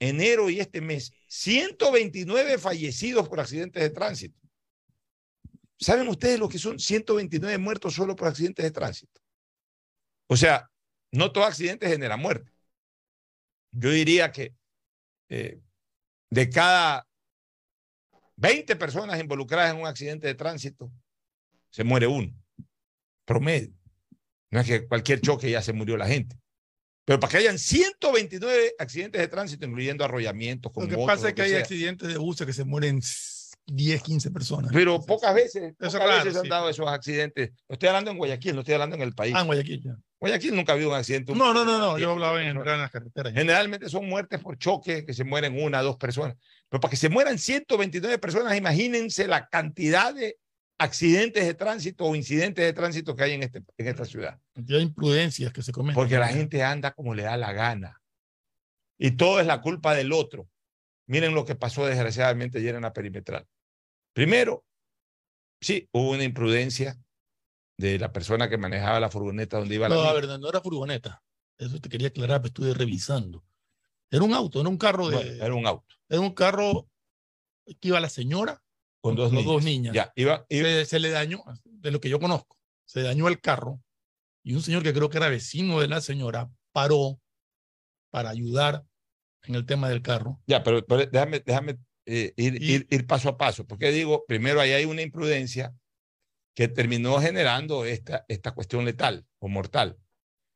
enero 0.02 0.50
y 0.50 0.60
este 0.60 0.82
mes. 0.82 1.14
129 1.28 2.58
fallecidos 2.58 3.30
por 3.30 3.40
accidentes 3.40 3.82
de 3.82 3.90
tránsito. 3.92 4.38
¿Saben 5.80 6.08
ustedes 6.08 6.40
lo 6.40 6.50
que 6.50 6.58
son 6.58 6.80
129 6.80 7.58
muertos 7.58 7.94
solo 7.94 8.16
por 8.16 8.28
accidentes 8.28 8.64
de 8.66 8.72
tránsito? 8.72 9.22
O 10.28 10.36
sea, 10.36 10.70
no 11.12 11.32
todo 11.32 11.46
accidente 11.46 11.88
genera 11.88 12.18
muerte. 12.18 12.52
Yo 13.72 13.92
diría 13.92 14.32
que 14.32 14.56
eh, 15.30 15.62
de 16.30 16.50
cada 16.50 17.08
20 18.38 18.76
personas 18.76 19.20
involucradas 19.20 19.74
en 19.74 19.82
un 19.82 19.88
accidente 19.88 20.28
de 20.28 20.36
tránsito, 20.36 20.92
se 21.70 21.84
muere 21.84 22.08
uno. 22.08 22.34
Promedio. 23.24 23.72
No 24.50 24.60
es 24.60 24.68
que 24.68 24.88
cualquier 24.88 25.22
choque 25.22 25.50
ya 25.50 25.62
se 25.62 25.74
murió 25.74 25.96
la 25.96 26.08
gente. 26.08 26.41
Pero 27.06 27.20
para 27.20 27.32
que 27.32 27.38
hayan 27.38 27.58
129 27.58 28.76
accidentes 28.78 29.22
de 29.22 29.28
tránsito, 29.28 29.66
incluyendo 29.66 30.06
arrollamientos 30.06 30.72
con 30.72 30.84
Lo 30.84 30.90
que 30.90 30.98
motos, 30.98 31.16
pasa 31.16 31.30
es 31.30 31.34
que 31.34 31.42
hay 31.42 31.50
sea. 31.52 31.60
accidentes 31.60 32.08
de 32.08 32.18
buses 32.18 32.46
que 32.46 32.54
se 32.54 32.64
mueren 32.64 33.02
10, 33.66 34.04
15 34.04 34.32
personas. 34.32 34.72
Pero 34.74 35.02
pocas 35.06 35.34
veces, 35.34 35.74
pocas 35.74 35.96
claro, 35.96 36.18
veces 36.18 36.34
se 36.34 36.40
han 36.40 36.44
sí. 36.46 36.50
dado 36.50 36.70
esos 36.70 36.88
accidentes. 36.88 37.52
No 37.68 37.74
estoy 37.74 37.90
hablando 37.90 38.12
en 38.12 38.18
Guayaquil, 38.18 38.54
no 38.54 38.62
estoy 38.62 38.74
hablando 38.76 38.96
en 38.96 39.02
el 39.02 39.14
país. 39.14 39.34
Ah, 39.36 39.42
en 39.42 39.48
Guayaquil, 39.48 39.84
ya. 39.84 39.98
Guayaquil 40.20 40.56
nunca 40.56 40.74
ha 40.74 40.76
habido 40.76 40.90
un 40.90 40.96
accidente. 40.96 41.34
No, 41.34 41.54
no, 41.54 41.66
no, 41.66 41.80
no. 41.80 41.98
Yo 41.98 42.12
hablaba 42.12 42.42
en, 42.42 42.50
en 42.50 42.64
las 42.64 42.92
carreteras. 42.92 43.34
Generalmente 43.34 43.90
son 43.90 44.08
muertes 44.08 44.40
por 44.40 44.58
choque, 44.58 45.04
que 45.04 45.14
se 45.14 45.24
mueren 45.24 45.60
una, 45.62 45.82
dos 45.82 45.98
personas. 45.98 46.36
Pero 46.70 46.80
para 46.80 46.92
que 46.92 46.98
se 46.98 47.10
mueran 47.10 47.40
129 47.40 48.20
personas, 48.20 48.56
imagínense 48.56 49.28
la 49.28 49.48
cantidad 49.48 50.14
de 50.14 50.38
accidentes 50.82 51.46
de 51.46 51.54
tránsito 51.54 52.06
o 52.06 52.16
incidentes 52.16 52.66
de 52.66 52.74
tránsito 52.74 53.16
que 53.16 53.24
hay 53.24 53.34
en, 53.34 53.44
este, 53.44 53.64
en 53.78 53.88
esta 53.88 54.04
ciudad. 54.04 54.40
Cantidad 54.54 54.80
de 54.80 54.84
imprudencias 54.84 55.54
que 55.54 55.62
se 55.62 55.72
cometen. 55.72 55.94
Porque 55.94 56.18
la 56.18 56.28
gente 56.28 56.64
anda 56.64 56.92
como 56.92 57.14
le 57.14 57.24
da 57.24 57.38
la 57.38 57.54
gana. 57.54 58.02
Y 58.98 59.12
todo 59.12 59.40
es 59.40 59.46
la 59.46 59.62
culpa 59.62 59.94
del 59.94 60.12
otro. 60.12 60.50
Miren 61.06 61.36
lo 61.36 61.46
que 61.46 61.54
pasó 61.54 61.86
desgraciadamente 61.86 62.58
ayer 62.58 62.74
en 62.74 62.82
la 62.82 62.94
perimetral. 62.94 63.46
Primero, 64.14 64.66
sí, 65.60 65.88
hubo 65.92 66.12
una 66.12 66.24
imprudencia 66.24 66.98
de 67.78 68.00
la 68.00 68.12
persona 68.12 68.50
que 68.50 68.58
manejaba 68.58 69.00
la 69.00 69.10
furgoneta 69.10 69.60
donde 69.60 69.76
iba 69.76 69.88
la 69.88 69.96
No, 69.96 70.02
la 70.02 70.08
niña. 70.10 70.22
verdad, 70.22 70.40
no 70.40 70.50
era 70.50 70.62
furgoneta. 70.62 71.24
Eso 71.60 71.80
te 71.80 71.90
quería 71.90 72.08
aclarar, 72.08 72.42
pero 72.42 72.48
estuve 72.48 72.74
revisando. 72.74 73.44
Era 74.10 74.24
un 74.24 74.34
auto, 74.34 74.60
era 74.60 74.70
un 74.70 74.78
carro 74.78 75.10
de. 75.10 75.16
Bueno, 75.16 75.46
era 75.46 75.54
un 75.54 75.68
auto. 75.68 75.96
Era 76.10 76.22
un 76.22 76.34
carro 76.34 76.90
que 77.80 77.88
iba 77.88 78.00
la 78.00 78.10
señora 78.10 78.64
Con 79.02 79.16
dos 79.16 79.32
niñas. 79.32 79.46
dos 79.46 79.64
niñas. 79.64 79.94
Ya, 79.96 80.12
iba, 80.16 80.46
iba- 80.50 80.68
Se, 80.70 80.86
se 80.86 81.00
le 81.00 81.10
dañó, 81.10 81.44
de 81.66 81.92
lo 81.92 82.00
que 82.00 82.10
yo 82.10 82.20
conozco, 82.20 82.58
se 82.86 83.02
dañó 83.02 83.28
el 83.28 83.40
carro 83.42 83.82
y 84.44 84.54
un 84.54 84.62
señor 84.62 84.84
que 84.84 84.94
creo 84.94 85.10
que 85.10 85.18
era 85.18 85.30
vecino 85.30 85.80
de 85.80 85.88
la 85.88 86.02
señora 86.02 86.50
paró 86.72 87.20
para 88.12 88.30
ayudar 88.30 88.84
en 89.44 89.56
el 89.56 89.66
tema 89.66 89.90
del 89.90 90.02
carro. 90.02 90.40
Ya, 90.46 90.64
pero, 90.64 90.86
pero 90.86 91.06
déjame, 91.06 91.40
déjame 91.40 91.78
eh, 92.06 92.34
ir, 92.38 92.62
ir, 92.62 92.88
ir 92.90 93.08
paso 93.08 93.30
a 93.30 93.38
paso, 93.38 93.66
porque 93.66 93.92
digo, 93.92 94.24
primero 94.28 94.60
ahí 94.62 94.72
hay 94.74 94.86
una 94.86 95.02
imprudencia 95.02 95.74
que 96.56 96.68
terminó 96.68 97.20
generando 97.22 97.86
esta, 97.86 98.26
esta 98.28 98.52
cuestión 98.52 98.86
letal 98.86 99.26
o 99.40 99.48
mortal. 99.48 99.98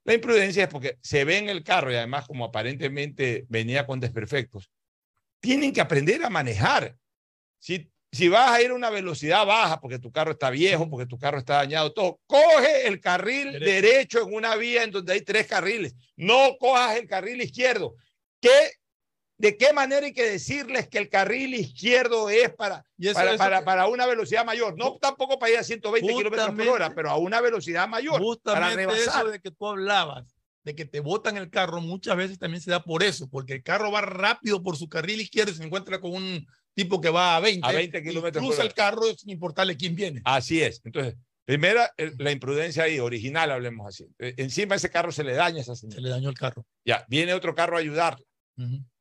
La 0.03 0.13
imprudencia 0.13 0.63
es 0.65 0.69
porque 0.69 0.99
se 1.01 1.23
ve 1.25 1.37
en 1.39 1.49
el 1.49 1.63
carro 1.63 1.91
y 1.91 1.95
además 1.95 2.27
como 2.27 2.45
aparentemente 2.45 3.45
venía 3.49 3.87
con 3.87 3.99
desperfectos, 3.99 4.69
tienen 5.41 5.73
que 5.73 5.81
aprender 5.81 6.23
a 6.23 6.29
manejar. 6.29 6.95
Si, 7.59 7.91
si 8.15 8.27
vas 8.29 8.49
a 8.51 8.61
ir 8.61 8.71
a 8.71 8.73
una 8.75 8.89
velocidad 8.89 9.45
baja 9.45 9.79
porque 9.79 9.99
tu 9.99 10.11
carro 10.11 10.31
está 10.31 10.49
viejo, 10.49 10.89
porque 10.89 11.05
tu 11.05 11.17
carro 11.19 11.37
está 11.37 11.55
dañado, 11.55 11.93
todo, 11.93 12.19
coge 12.25 12.87
el 12.87 12.99
carril 12.99 13.51
derecho, 13.53 13.65
derecho 13.65 14.21
en 14.27 14.33
una 14.33 14.55
vía 14.55 14.83
en 14.83 14.91
donde 14.91 15.13
hay 15.13 15.21
tres 15.21 15.45
carriles. 15.47 15.93
No 16.15 16.57
cojas 16.59 16.97
el 16.97 17.07
carril 17.07 17.41
izquierdo. 17.41 17.95
¿Qué 18.41 18.71
¿De 19.37 19.57
qué 19.57 19.73
manera 19.73 20.05
hay 20.05 20.13
que 20.13 20.23
decirles 20.29 20.87
que 20.87 20.97
el 20.97 21.09
carril 21.09 21.53
izquierdo 21.55 22.29
es 22.29 22.53
para, 22.55 22.85
eso- 22.97 23.13
para, 23.13 23.29
eso 23.31 23.37
para- 23.37 23.65
para 23.65 23.87
una 23.87 24.05
velocidad 24.05 24.45
mayor? 24.45 24.77
No 24.77 24.97
tampoco 24.97 25.37
para 25.37 25.51
ir 25.51 25.57
a 25.57 25.63
120 25.63 26.07
kilómetros 26.07 26.55
por 26.55 26.67
hora, 26.69 26.95
pero 26.95 27.09
a 27.09 27.17
una 27.17 27.41
velocidad 27.41 27.85
mayor. 27.85 28.13
para 28.13 28.23
Justamente 28.23 28.75
rebasar. 28.77 29.23
eso 29.23 29.31
de 29.31 29.41
que 29.41 29.51
tú 29.51 29.67
hablabas, 29.67 30.33
de 30.63 30.73
que 30.73 30.85
te 30.85 31.01
botan 31.01 31.35
el 31.35 31.49
carro, 31.49 31.81
muchas 31.81 32.15
veces 32.15 32.39
también 32.39 32.61
se 32.61 32.71
da 32.71 32.81
por 32.81 33.03
eso, 33.03 33.27
porque 33.29 33.55
el 33.55 33.61
carro 33.63 33.91
va 33.91 33.99
rápido 33.99 34.63
por 34.63 34.77
su 34.77 34.87
carril 34.87 35.19
izquierdo 35.19 35.51
y 35.51 35.55
se 35.55 35.65
encuentra 35.65 35.99
con 35.99 36.13
un 36.13 36.47
tipo 36.75 37.01
que 37.01 37.09
va 37.09 37.35
a 37.35 37.39
20. 37.39 37.67
A 37.67 37.71
20 37.71 37.97
y 37.97 38.03
kilómetros 38.03 38.43
Cruza 38.45 38.61
el 38.63 38.73
carro 38.73 39.03
sin 39.15 39.29
importarle 39.31 39.75
quién 39.77 39.95
viene. 39.95 40.21
Así 40.25 40.61
es. 40.61 40.81
Entonces, 40.83 41.15
primera, 41.45 41.91
el- 41.97 42.13
la 42.17 42.31
imprudencia 42.31 42.83
ahí, 42.83 42.99
original, 42.99 43.51
hablemos 43.51 43.87
así. 43.87 44.05
Eh, 44.19 44.35
Encima 44.37 44.75
ese 44.75 44.89
carro 44.89 45.11
se 45.11 45.23
le 45.23 45.33
daña 45.33 45.59
a 45.59 45.61
esa 45.61 45.75
señora. 45.75 45.95
Se 45.95 46.01
le 46.01 46.09
dañó 46.09 46.29
el 46.29 46.35
carro. 46.37 46.65
Ya, 46.85 47.05
viene 47.07 47.33
otro 47.33 47.55
carro 47.55 47.77
a 47.77 47.79
ayudarla. 47.79 48.25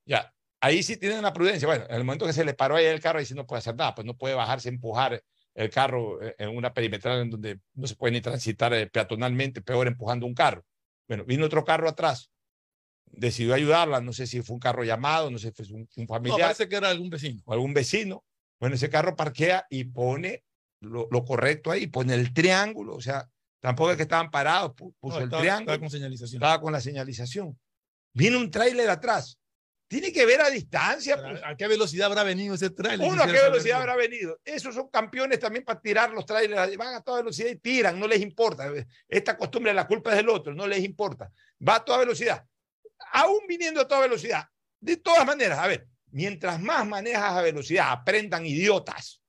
Ya, 0.07 0.33
ahí 0.61 0.83
sí 0.83 0.97
tienen 0.97 1.23
la 1.23 1.33
prudencia. 1.33 1.67
Bueno, 1.67 1.85
en 1.89 1.97
el 1.97 2.05
momento 2.05 2.27
que 2.27 2.33
se 2.33 2.45
le 2.45 2.55
paró 2.55 2.77
ahí 2.77 2.87
el 2.87 3.01
carro, 3.01 3.19
ahí 3.19 3.27
sí 3.27 3.35
no 3.35 3.47
puede 3.47 3.59
hacer 3.59 3.75
nada, 3.77 3.95
pues 3.95 4.07
no 4.07 4.17
puede 4.17 4.35
bajarse, 4.35 4.69
empujar 4.69 5.23
el 5.55 5.71
carro 5.71 6.21
eh, 6.23 6.35
en 6.39 6.49
una 6.57 6.75
perimetral 6.75 7.23
en 7.23 7.31
donde 7.31 7.61
no 7.75 7.87
se 7.87 7.95
puede 7.97 8.13
ni 8.13 8.21
transitar 8.21 8.75
eh, 8.75 8.89
peatonalmente, 8.89 9.63
peor 9.63 9.87
empujando 9.87 10.27
un 10.27 10.35
carro. 10.35 10.65
Bueno, 11.09 11.25
vino 11.25 11.45
otro 11.47 11.65
carro 11.65 11.89
atrás, 11.89 12.31
decidió 13.17 13.55
ayudarla, 13.55 14.01
no 14.01 14.13
sé 14.13 14.27
si 14.27 14.43
fue 14.43 14.55
un 14.55 14.61
carro 14.61 14.85
llamado, 14.85 15.31
no 15.31 15.39
sé 15.39 15.53
si 15.57 15.65
fue 15.65 15.77
un, 15.77 15.89
un 15.97 16.05
No, 16.05 16.07
familiar 16.07 16.41
parece 16.41 16.69
que 16.69 16.77
era 16.77 16.89
algún 16.91 17.11
vecino. 17.11 17.43
o 17.45 17.53
algún 17.53 17.75
vecino. 17.75 18.25
Bueno, 18.61 18.77
ese 18.77 18.89
carro 18.91 19.17
parquea 19.17 19.67
y 19.71 19.85
pone 19.85 20.45
lo, 20.81 21.09
lo 21.11 21.25
correcto 21.25 21.71
ahí, 21.71 21.87
pone 21.87 22.15
el 22.15 22.33
triángulo, 22.33 22.95
o 22.95 23.01
sea, 23.01 23.29
tampoco 23.61 23.91
es 23.91 23.97
que 23.97 24.03
estaban 24.05 24.31
parados, 24.31 24.73
pu- 24.73 24.95
puso 25.01 25.19
No, 25.19 25.25
el 25.25 25.31
triángulo. 25.31 25.73
estaba 25.73 25.79
con 25.79 25.91
señalización. 25.91 26.43
Estaba 26.43 26.61
con 26.61 26.73
la 26.73 26.81
señalización. 26.81 27.59
Viene 28.13 28.37
un 28.37 28.51
tráiler 28.51 28.89
atrás. 28.91 29.39
Tiene 29.87 30.13
que 30.13 30.25
ver 30.25 30.41
a 30.41 30.51
distancia. 30.51 31.21
pues. 31.21 31.41
¿A 31.45 31.57
qué 31.57 31.69
velocidad 31.69 32.07
habrá 32.07 32.23
venido 32.23 32.55
ese 32.55 32.71
tráiler? 32.71 33.07
Uno 33.07 33.23
a 33.23 33.27
qué 33.27 33.33
velocidad 33.33 33.81
habrá 33.81 33.97
venido. 33.97 34.39
Esos 34.45 34.75
son 34.75 34.89
campeones 34.89 35.39
también 35.39 35.65
para 35.65 35.81
tirar 35.81 36.11
los 36.11 36.25
trailers. 36.25 36.77
Van 36.77 36.95
a 36.95 37.03
toda 37.03 37.19
velocidad 37.19 37.51
y 37.51 37.57
tiran, 37.57 37.99
no 38.01 38.07
les 38.09 38.21
importa. 38.23 38.73
Esta 39.09 39.37
costumbre, 39.37 39.75
la 39.75 39.87
culpa 39.87 40.11
es 40.11 40.17
del 40.17 40.29
otro, 40.31 40.55
no 40.55 40.67
les 40.67 40.83
importa. 40.83 41.31
Va 41.67 41.77
a 41.77 41.85
toda 41.85 41.99
velocidad. 41.99 42.45
Aún 43.13 43.41
viniendo 43.49 43.81
a 43.81 43.89
toda 43.89 44.03
velocidad. 44.03 44.45
De 44.81 44.97
todas 44.97 45.25
maneras, 45.25 45.59
a 45.59 45.67
ver, 45.67 45.87
mientras 46.11 46.61
más 46.61 46.87
manejas 46.87 47.33
a 47.33 47.43
velocidad, 47.43 47.91
aprendan 47.91 48.45
idiotas. 48.45 49.23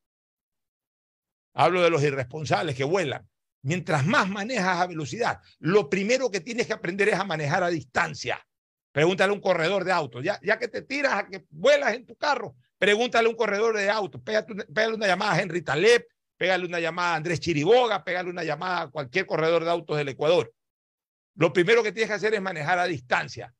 Hablo 1.54 1.82
de 1.82 1.90
los 1.90 2.04
irresponsables 2.04 2.76
que 2.76 2.84
vuelan. 2.84 3.28
Mientras 3.62 4.06
más 4.06 4.30
manejas 4.30 4.78
a 4.78 4.86
velocidad, 4.86 5.40
lo 5.60 5.90
primero 5.90 6.30
que 6.30 6.40
tienes 6.40 6.68
que 6.68 6.74
aprender 6.74 7.10
es 7.10 7.16
a 7.16 7.24
manejar 7.24 7.64
a 7.64 7.70
distancia. 7.70 8.40
Pregúntale 8.92 9.32
a 9.32 9.34
un 9.34 9.42
corredor 9.42 9.84
de 9.84 9.92
autos. 9.92 10.24
Ya, 10.24 10.40
ya 10.44 10.60
que 10.60 10.68
te 10.68 10.84
tiras 10.84 11.14
a 11.14 11.28
que 11.28 11.46
vuelas 11.50 11.96
en 11.96 12.06
tu 12.06 12.16
carro, 12.16 12.56
pregúntale 12.78 13.28
a 13.28 13.32
un 13.32 13.36
corredor 13.36 13.76
de 13.76 13.90
autos. 13.90 14.22
Pégate 14.22 14.54
Pégale 14.66 14.94
una 14.94 15.08
llamada 15.08 15.34
a 15.34 15.42
Henry 15.42 15.64
Taleb, 15.64 16.06
pégale 16.38 16.66
una 16.66 16.80
llamada 16.80 17.14
a 17.14 17.16
Andrés 17.16 17.40
Chiriboga, 17.40 18.04
pégale 18.04 18.30
una 18.30 18.44
llamada 18.44 18.82
a 18.82 18.88
cualquier 18.90 19.26
corredor 19.26 19.64
de 19.64 19.72
autos 19.72 19.98
del 19.98 20.10
Ecuador. 20.10 20.54
Lo 21.36 21.52
primero 21.52 21.84
que 21.84 21.92
tienes 21.92 22.10
que 22.10 22.16
hacer 22.16 22.34
es 22.34 22.42
manejar 22.42 22.80
a 22.80 22.86
distancia. 22.86 23.54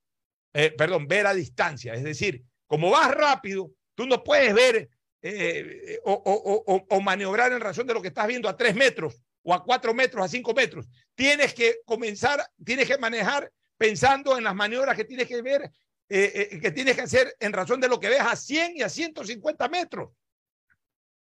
Eh, 0.54 0.72
perdón, 0.72 1.08
ver 1.08 1.28
a 1.28 1.34
distancia. 1.34 1.94
Es 1.94 2.04
decir, 2.04 2.44
como 2.66 2.90
vas 2.90 3.12
rápido, 3.12 3.72
tú 3.94 4.06
no 4.08 4.24
puedes 4.24 4.54
ver 4.54 4.90
eh, 5.22 6.00
o, 6.04 7.02
maniobrar 7.02 7.52
en 7.52 7.60
razón 7.60 7.88
de 7.88 7.94
lo 7.94 8.02
que 8.02 8.10
estás 8.10 8.28
viendo 8.28 8.48
a 8.48 8.56
tres 8.56 8.76
metros 8.76 9.22
o 9.44 9.54
a 9.54 9.64
cuatro 9.64 9.94
metros, 9.94 10.24
a 10.24 10.30
cinco 10.30 10.54
metros. 10.54 10.88
Tienes 11.14 11.54
que 11.54 11.80
comenzar, 11.86 12.50
tienes 12.64 12.88
que 12.88 12.98
manejar 12.98 13.52
pensando 13.78 14.38
en 14.38 14.46
las 14.46 14.56
maniobras 14.56 14.96
que 14.96 15.04
tienes 15.04 15.28
que 15.28 15.42
ver, 15.42 15.70
eh, 16.08 16.58
que 16.62 16.72
tienes 16.72 16.96
que 16.96 17.02
hacer 17.02 17.36
en 17.40 17.52
razón 17.52 17.82
de 17.82 17.90
lo 17.90 18.00
que 18.00 18.10
ves 18.10 18.22
a 18.22 18.36
100 18.36 18.78
y 18.78 18.82
a 18.82 18.90
150 18.90 19.68
metros. 19.68 20.12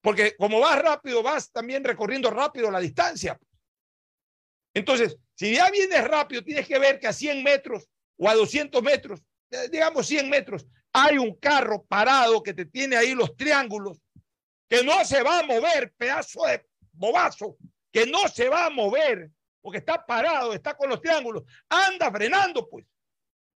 Porque 0.01 0.35
como 0.35 0.59
vas 0.59 0.81
rápido, 0.81 1.23
vas 1.23 1.49
también 1.49 1.81
recorriendo 1.83 2.29
rápido 2.29 2.69
la 2.69 2.81
distancia. 2.81 3.39
Entonces, 4.73 5.17
si 5.35 5.55
ya 5.55 5.69
vienes 5.69 6.03
rápido, 6.07 6.43
tienes 6.43 6.67
que 6.67 6.79
ver 6.79 6.99
que 6.99 7.07
a 7.07 7.13
100 7.13 7.43
metros 7.43 7.87
o 8.17 8.29
a 8.29 8.33
200 8.33 8.81
metros, 8.81 9.21
eh, 9.51 9.69
digamos 9.71 10.07
100 10.07 10.29
metros, 10.29 10.65
hay 10.91 11.17
un 11.17 11.35
carro 11.35 11.83
parado 11.83 12.41
que 12.41 12.53
te 12.53 12.65
tiene 12.65 12.95
ahí 12.95 13.13
los 13.13 13.35
triángulos, 13.35 13.99
que 14.67 14.83
no 14.83 15.03
se 15.05 15.21
va 15.21 15.39
a 15.39 15.43
mover, 15.43 15.93
pedazo 15.97 16.45
de 16.45 16.65
bobazo, 16.91 17.57
que 17.91 18.05
no 18.05 18.27
se 18.27 18.49
va 18.49 18.65
a 18.65 18.69
mover, 18.69 19.29
porque 19.61 19.79
está 19.79 20.05
parado, 20.05 20.53
está 20.53 20.75
con 20.75 20.89
los 20.89 21.01
triángulos. 21.01 21.43
Anda 21.69 22.11
frenando, 22.11 22.69
pues, 22.69 22.85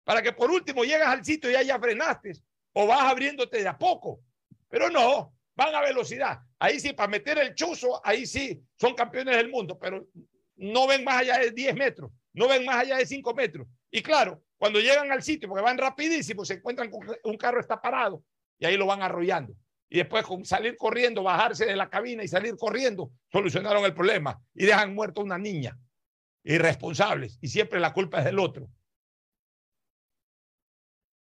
para 0.03 0.21
que 0.21 0.33
por 0.33 0.51
último 0.51 0.83
llegas 0.83 1.09
al 1.09 1.25
sitio 1.25 1.49
y 1.49 1.65
ya 1.65 1.79
frenaste, 1.79 2.33
o 2.73 2.87
vas 2.87 3.03
abriéndote 3.03 3.61
de 3.61 3.67
a 3.67 3.77
poco. 3.77 4.21
Pero 4.69 4.89
no, 4.89 5.33
van 5.55 5.73
a 5.73 5.81
velocidad. 5.81 6.39
Ahí 6.59 6.79
sí, 6.79 6.93
para 6.93 7.07
meter 7.07 7.37
el 7.37 7.55
chuzo, 7.55 8.01
ahí 8.05 8.25
sí, 8.25 8.61
son 8.79 8.93
campeones 8.93 9.37
del 9.37 9.49
mundo, 9.49 9.77
pero 9.79 10.05
no 10.57 10.87
ven 10.87 11.03
más 11.03 11.17
allá 11.21 11.37
de 11.39 11.51
10 11.51 11.75
metros, 11.75 12.11
no 12.33 12.47
ven 12.47 12.65
más 12.65 12.77
allá 12.77 12.97
de 12.97 13.05
5 13.05 13.33
metros. 13.33 13.67
Y 13.91 14.01
claro, 14.01 14.43
cuando 14.57 14.79
llegan 14.79 15.11
al 15.11 15.23
sitio, 15.23 15.47
porque 15.49 15.63
van 15.63 15.77
rapidísimo, 15.77 16.45
se 16.45 16.55
encuentran 16.55 16.89
con 16.89 17.01
un 17.23 17.37
carro 17.37 17.59
está 17.59 17.81
parado 17.81 18.23
y 18.57 18.65
ahí 18.65 18.77
lo 18.77 18.85
van 18.85 19.01
arrollando. 19.01 19.53
Y 19.89 19.97
después 19.97 20.25
con 20.25 20.43
salir 20.45 20.75
corriendo, 20.77 21.23
bajarse 21.23 21.65
de 21.65 21.75
la 21.75 21.89
cabina 21.89 22.23
y 22.23 22.27
salir 22.27 22.55
corriendo, 22.57 23.11
solucionaron 23.31 23.85
el 23.85 23.93
problema 23.93 24.41
y 24.53 24.65
dejan 24.65 24.95
muerto 24.95 25.21
a 25.21 25.23
una 25.23 25.37
niña. 25.37 25.77
Irresponsables. 26.43 27.37
Y 27.41 27.47
siempre 27.47 27.79
la 27.79 27.93
culpa 27.93 28.19
es 28.19 28.25
del 28.25 28.39
otro. 28.39 28.69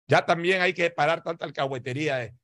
Ya 0.08 0.24
también 0.26 0.60
hay 0.60 0.72
que 0.74 0.90
parar 0.90 1.22
tanta 1.22 1.44
alcahuetería. 1.44 2.16
de- 2.16 2.34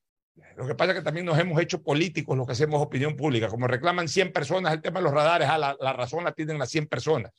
Lo 0.57 0.67
que 0.67 0.75
pasa 0.75 0.93
es 0.93 0.99
que 0.99 1.05
también 1.05 1.27
nos 1.27 1.39
hemos 1.39 1.61
hecho 1.61 1.83
políticos 1.83 2.37
los 2.37 2.47
que 2.47 2.53
hacemos 2.53 2.81
opinión 2.81 3.17
pública. 3.17 3.49
Como 3.49 3.67
reclaman 3.67 4.09
100 4.09 4.33
personas 4.33 4.73
el 4.73 4.83
tema 4.83 5.01
de 5.01 5.05
los 5.05 5.13
radares, 5.13 5.49
a 5.49 5.59
la, 5.59 5.77
la 5.81 5.93
razón 5.93 6.25
la 6.25 6.33
tienen 6.33 6.59
las 6.59 6.71
100 6.71 6.87
personas. 6.87 7.33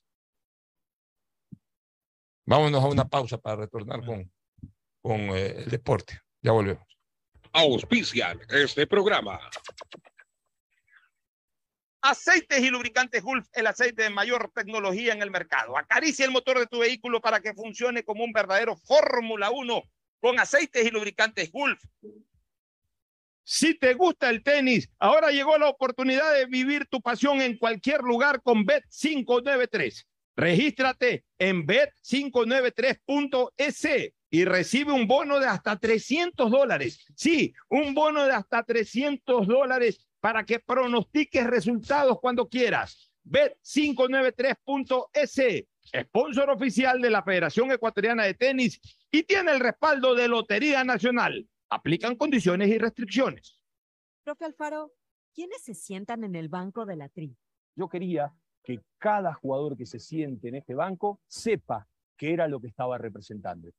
Vámonos 2.45 2.83
a 2.83 2.87
una 2.87 3.07
pausa 3.07 3.37
para 3.37 3.57
retornar 3.57 4.05
con, 4.05 4.31
con 5.01 5.19
eh, 5.35 5.63
el 5.63 5.69
deporte. 5.69 6.21
Ya 6.41 6.53
volvemos. 6.53 6.83
Auspician 7.51 8.39
este 8.49 8.87
programa. 8.87 9.39
Aceites 12.01 12.59
y 12.59 12.69
lubricantes 12.69 13.21
Gulf, 13.21 13.47
el 13.53 13.67
aceite 13.67 14.03
de 14.03 14.09
mayor 14.09 14.51
tecnología 14.53 15.11
en 15.11 15.21
el 15.21 15.31
mercado. 15.31 15.77
Acaricia 15.77 16.25
el 16.25 16.31
motor 16.31 16.59
de 16.59 16.67
tu 16.67 16.79
vehículo 16.79 17.19
para 17.19 17.41
que 17.41 17.53
funcione 17.53 18.03
como 18.03 18.23
un 18.23 18.31
verdadero 18.31 18.77
Fórmula 18.77 19.51
1 19.51 19.83
con 20.21 20.39
aceites 20.39 20.85
y 20.85 20.89
lubricantes 20.89 21.51
Gulf. 21.51 21.83
Si 23.49 23.75
te 23.75 23.93
gusta 23.93 24.29
el 24.29 24.43
tenis, 24.43 24.89
ahora 24.99 25.31
llegó 25.31 25.57
la 25.57 25.69
oportunidad 25.69 26.33
de 26.33 26.47
vivir 26.47 26.85
tu 26.87 26.99
pasión 26.99 27.39
en 27.39 27.57
cualquier 27.57 28.01
lugar 28.01 28.41
con 28.41 28.65
Bet593. 28.65 30.03
Regístrate 30.35 31.23
en 31.39 31.65
bet593.es 31.65 34.11
y 34.29 34.43
recibe 34.43 34.91
un 34.91 35.07
bono 35.07 35.39
de 35.39 35.47
hasta 35.47 35.79
300 35.79 36.51
dólares. 36.51 37.05
Sí, 37.15 37.53
un 37.69 37.93
bono 37.93 38.25
de 38.25 38.33
hasta 38.33 38.63
300 38.63 39.47
dólares 39.47 40.05
para 40.19 40.43
que 40.43 40.59
pronostiques 40.59 41.47
resultados 41.47 42.19
cuando 42.19 42.49
quieras. 42.49 43.13
Bet593.es, 43.23 45.63
sponsor 46.01 46.49
oficial 46.49 46.99
de 46.99 47.11
la 47.11 47.23
Federación 47.23 47.71
Ecuatoriana 47.71 48.25
de 48.25 48.33
Tenis 48.33 48.81
y 49.09 49.23
tiene 49.23 49.53
el 49.53 49.61
respaldo 49.61 50.15
de 50.15 50.27
Lotería 50.27 50.83
Nacional. 50.83 51.47
Aplican 51.69 52.15
condiciones 52.15 52.69
y 52.69 52.77
restricciones. 52.77 53.59
Profe 54.23 54.45
Alfaro, 54.45 54.93
¿quiénes 55.33 55.61
se 55.61 55.73
sientan 55.73 56.23
en 56.23 56.35
el 56.35 56.47
banco 56.47 56.85
de 56.85 56.95
la 56.95 57.09
tri? 57.09 57.35
Yo 57.75 57.89
quería 57.89 58.33
que 58.63 58.81
cada 58.97 59.33
jugador 59.33 59.75
que 59.75 59.85
se 59.85 59.99
siente 59.99 60.47
en 60.47 60.55
este 60.55 60.75
banco 60.75 61.21
sepa 61.27 61.87
qué 62.15 62.33
era 62.33 62.47
lo 62.47 62.61
que 62.61 62.67
estaba 62.67 62.97
representando. 62.97 63.69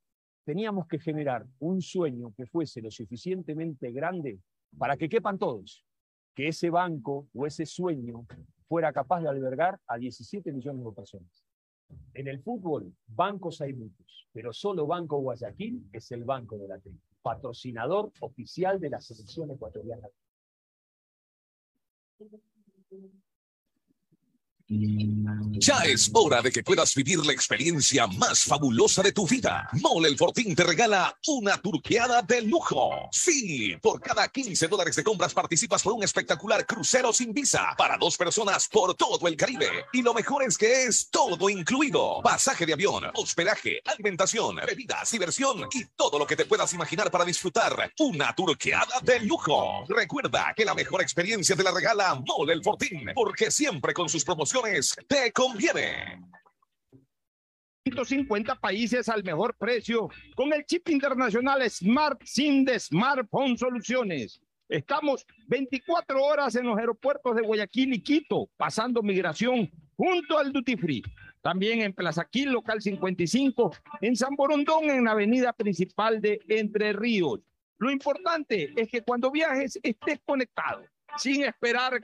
Teníamos 0.45 0.87
que 0.87 0.99
generar 0.99 1.47
un 1.59 1.81
sueño 1.81 2.33
que 2.37 2.47
fuese 2.47 2.83
lo 2.83 2.91
suficientemente 2.91 3.91
grande 3.91 4.41
para 4.77 4.97
que 4.97 5.09
quepan 5.09 5.39
todos, 5.39 5.85
que 6.35 6.49
ese 6.49 6.71
banco 6.71 7.29
o 7.35 7.47
ese 7.47 7.65
sueño 7.65 8.27
fuera 8.69 8.93
capaz 8.93 9.23
de 9.23 9.29
albergar 9.29 9.81
a 9.87 9.97
17 9.97 10.53
millones 10.53 10.85
de 10.85 10.93
personas. 10.93 11.45
En 12.13 12.29
el 12.29 12.43
fútbol, 12.43 12.95
bancos 13.07 13.63
hay 13.63 13.73
muchos, 13.73 14.29
pero 14.33 14.53
solo 14.53 14.87
Banco 14.87 15.19
Guayaquil 15.19 15.89
es 15.93 16.11
el 16.13 16.25
banco 16.25 16.59
de 16.59 16.69
la 16.69 16.79
tri, 16.79 16.99
patrocinador 17.23 18.13
oficial 18.21 18.81
de 18.81 18.91
la 18.91 19.01
selección 19.01 19.51
ecuatoriana. 19.51 20.09
Ya 24.71 25.79
es 25.85 26.11
hora 26.13 26.43
de 26.43 26.53
que 26.53 26.63
puedas 26.63 26.95
vivir 26.95 27.25
la 27.25 27.33
experiencia 27.33 28.07
más 28.07 28.45
fabulosa 28.45 29.03
de 29.03 29.13
tu 29.13 29.27
vida. 29.27 29.67
Mole 29.73 30.11
el 30.11 30.19
Fortín 30.19 30.55
te 30.55 30.63
regala 30.63 31.19
una 31.27 31.57
turqueada 31.57 32.21
de 32.21 32.43
lujo. 32.43 33.09
Sí, 33.11 33.75
por 33.81 33.99
cada 33.99 34.29
15 34.29 34.69
dólares 34.69 34.95
de 34.97 35.05
compras 35.05 35.33
participas 35.33 35.83
por 35.83 35.95
un 35.95 36.03
espectacular 36.03 36.67
crucero 36.67 37.15
sin 37.15 37.33
visa 37.33 37.75
para 37.79 37.97
dos 37.97 38.19
personas 38.19 38.69
por 38.69 38.95
todo 38.95 39.27
el 39.27 39.37
Caribe. 39.37 39.87
Y 39.95 40.03
lo 40.03 40.13
mejor 40.13 40.43
es 40.43 40.59
que 40.59 40.85
es 40.85 41.09
todo 41.09 41.49
incluido. 41.49 42.21
Pasaje 42.23 42.67
de 42.67 42.75
avión, 42.75 43.05
hospedaje, 43.15 43.81
alimentación, 43.87 44.57
bebidas, 44.57 45.11
diversión 45.11 45.67
y 45.73 45.87
todo 45.97 46.19
lo 46.19 46.27
que 46.27 46.37
te 46.37 46.45
puedas 46.45 46.75
imaginar 46.75 47.11
para 47.11 47.25
disfrutar 47.25 47.91
una 48.01 48.35
turqueada 48.35 49.01
de 49.03 49.21
lujo. 49.21 49.87
Recuerda 49.89 50.53
que 50.55 50.67
la 50.67 50.75
mejor 50.75 51.01
experiencia 51.01 51.57
te 51.57 51.63
la 51.63 51.71
regala 51.71 52.17
Mole 52.17 52.53
el 52.53 52.63
Fortín, 52.63 53.13
porque 53.15 53.51
siempre 53.51 53.95
con 53.95 54.11
sus 54.11 54.25
promociones 54.25 54.58
te 55.07 55.33
conviene. 55.33 56.21
150 57.85 58.55
países 58.57 59.09
al 59.09 59.25
mejor 59.25 59.55
precio 59.57 60.09
con 60.35 60.53
el 60.53 60.65
chip 60.67 60.89
internacional 60.89 61.69
Smart 61.71 62.21
SIM 62.25 62.65
de 62.65 62.79
Smartphone 62.79 63.57
Soluciones. 63.57 64.41
Estamos 64.69 65.25
24 65.47 66.23
horas 66.23 66.55
en 66.57 66.67
los 66.67 66.79
aeropuertos 66.79 67.35
de 67.35 67.43
Guayaquil 67.43 67.95
y 67.95 68.03
Quito, 68.03 68.51
pasando 68.57 69.03
migración 69.03 69.71
junto 69.97 70.39
al 70.39 70.53
Duty 70.53 70.77
Free. 70.77 71.03
También 71.41 71.81
en 71.81 71.95
Plaza 71.95 72.27
Quil, 72.27 72.51
local 72.51 72.83
55, 72.83 73.75
en 74.03 74.17
San 74.17 74.35
Borondón, 74.35 74.91
en 74.91 75.05
la 75.05 75.13
avenida 75.13 75.53
principal 75.53 76.21
de 76.21 76.41
Entre 76.49 76.93
Ríos. 76.93 77.41
Lo 77.79 77.91
importante 77.91 78.73
es 78.77 78.89
que 78.89 79.03
cuando 79.03 79.31
viajes 79.31 79.79
estés 79.83 80.21
conectado, 80.27 80.83
sin 81.17 81.45
esperar 81.45 82.03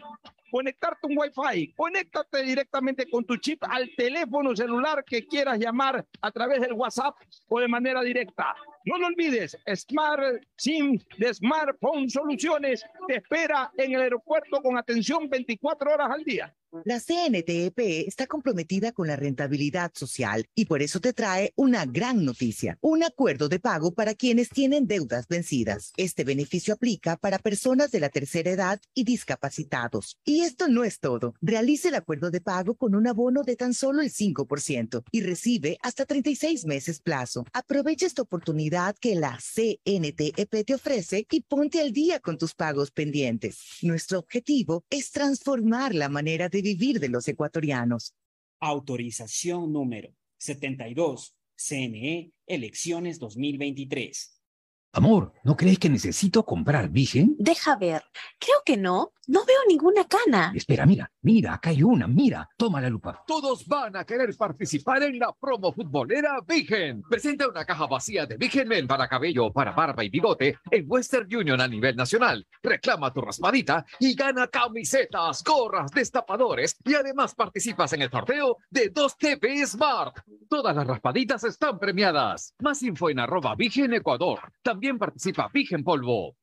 conectarte 0.55 1.09
un 1.09 1.19
Wi-Fi, 1.19 1.73
conéctate 1.77 2.45
directamente 2.45 3.11
con 3.11 3.25
tu 3.25 3.37
chip 3.39 3.65
al 3.69 3.91
teléfono 3.97 4.55
celular 4.55 5.03
que 5.05 5.27
quieras 5.27 5.59
llamar 5.59 6.07
a 6.21 6.31
través 6.31 6.61
del 6.61 6.75
WhatsApp 6.75 7.17
o 7.49 7.59
de 7.59 7.67
manera 7.67 8.01
directa. 8.03 8.55
No 8.85 8.97
lo 8.97 9.09
olvides, 9.09 9.59
Smart 9.75 10.45
SIM 10.57 11.01
de 11.19 11.35
Smartphone 11.35 12.09
Soluciones 12.09 12.85
te 13.09 13.17
espera 13.17 13.73
en 13.77 13.95
el 13.95 14.03
aeropuerto 14.03 14.63
con 14.63 14.79
atención 14.79 15.29
24 15.29 15.93
horas 15.93 16.11
al 16.13 16.23
día. 16.23 16.55
La 16.83 16.99
CNTEP 16.99 17.79
está 18.09 18.27
comprometida 18.27 18.91
con 18.91 19.07
la 19.07 19.15
rentabilidad 19.15 19.93
social 19.95 20.47
y 20.57 20.65
por 20.65 20.83
eso 20.83 21.01
te 21.01 21.13
trae 21.13 21.53
una 21.55 21.87
gran 21.87 22.25
noticia, 22.25 22.79
un 22.81 23.05
acuerdo 23.05 23.49
de 23.49 23.61
pago 23.61 23.93
para 23.95 24.15
quienes 24.15 24.49
tienen 24.49 24.89
deudas 24.89 25.29
vencidas. 25.29 25.93
Este 25.97 26.25
beneficio 26.25 26.75
aplica 26.75 27.17
para 27.17 27.39
personas 27.39 27.93
de 27.93 28.01
la 28.01 28.09
tercera 28.09 28.51
edad 28.51 28.81
y 28.93 29.05
discapacitados. 29.05 30.19
Y 30.25 30.41
esto 30.41 30.67
no 30.67 30.83
es 30.83 30.99
todo. 30.99 31.35
Realice 31.41 31.89
el 31.89 31.95
acuerdo 31.95 32.33
de 32.33 32.41
pago 32.41 32.75
con 32.75 32.97
un 32.97 33.07
abono 33.07 33.45
de 33.45 33.55
tan 33.55 33.73
solo 33.73 34.03
el 34.03 34.13
5% 34.13 35.05
y 35.13 35.21
recibe 35.21 35.79
hasta 35.81 36.07
36 36.07 36.65
meses 36.65 37.01
plazo. 37.01 37.47
Aprovecha 37.53 38.07
esta 38.07 38.23
oportunidad 38.23 38.97
que 39.01 39.15
la 39.15 39.39
CNTEP 39.39 40.65
te 40.65 40.75
ofrece 40.75 41.25
y 41.31 41.43
ponte 41.43 41.81
al 41.81 41.93
día 41.93 42.19
con 42.19 42.37
tus 42.37 42.55
pagos 42.55 42.91
pendientes. 42.91 43.59
Nuestro 43.83 44.19
objetivo 44.19 44.85
es 44.91 45.13
transformar 45.13 45.95
la 45.95 46.09
manera 46.09 46.49
de 46.49 46.64
vivir 46.65 46.99
de 46.99 47.11
los 47.11 47.29
ecuatorianos. 47.29 48.15
Autorización 48.59 49.71
número 49.71 50.15
72, 50.39 51.37
CNE, 51.55 52.33
elecciones 52.47 53.19
2023. 53.19 54.34
Amor, 54.97 55.33
¿no 55.43 55.57
crees 55.57 55.81
que 55.81 55.91
necesito 55.91 56.45
comprar 56.45 56.89
Vigen? 56.89 57.35
Deja 57.37 57.75
ver. 57.75 58.05
Creo 58.39 58.59
que 58.65 58.77
no. 58.77 59.11
No 59.27 59.43
veo 59.47 59.57
ninguna 59.67 60.07
cana. 60.07 60.53
Espera, 60.55 60.85
mira, 60.85 61.11
mira, 61.23 61.55
acá 61.55 61.71
hay 61.71 61.83
una, 61.83 62.07
mira, 62.07 62.47
toma 62.59 62.83
la 62.83 62.91
lupa. 62.91 63.25
Todos 63.27 63.67
van 63.67 63.97
a 63.97 64.05
querer 64.05 64.37
participar 64.37 65.03
en 65.03 65.19
la 65.19 65.33
promo 65.33 65.73
futbolera 65.73 66.41
Vigen. 66.47 67.03
Presenta 67.09 67.49
una 67.49 67.65
caja 67.65 67.87
vacía 67.87 68.27
de 68.27 68.37
Vigen 68.37 68.69
Men 68.69 68.87
para 68.87 69.09
cabello, 69.09 69.51
para 69.51 69.73
barba 69.73 70.05
y 70.05 70.11
bigote 70.11 70.59
en 70.71 70.85
Western 70.87 71.35
Union 71.35 71.59
a 71.59 71.67
nivel 71.67 71.97
nacional. 71.97 72.47
Reclama 72.63 73.15
tu 73.15 73.23
raspadita 73.23 73.87
y 73.99 74.15
gana 74.15 74.49
camisetas, 74.49 75.43
gorras, 75.43 75.91
destapadores 75.91 76.77
y 76.85 76.95
además 76.95 77.35
participas 77.35 77.95
en 77.95 78.03
el 78.03 78.11
sorteo 78.11 78.59
de 78.69 78.91
2 78.91 79.17
TV 79.17 79.67
Smart. 79.67 80.19
Todas 80.51 80.77
las 80.77 80.87
raspaditas 80.87 81.45
están 81.45 81.79
premiadas. 81.79 82.55
Más 82.61 82.83
info 82.83 83.09
en 83.09 83.21
arroba 83.21 83.55
Vigen 83.55 83.95
Ecuador. 83.95 84.53
También 84.63 84.84
participa 84.93 85.51
Vigen 85.53 85.83
Polvo. 85.83 86.37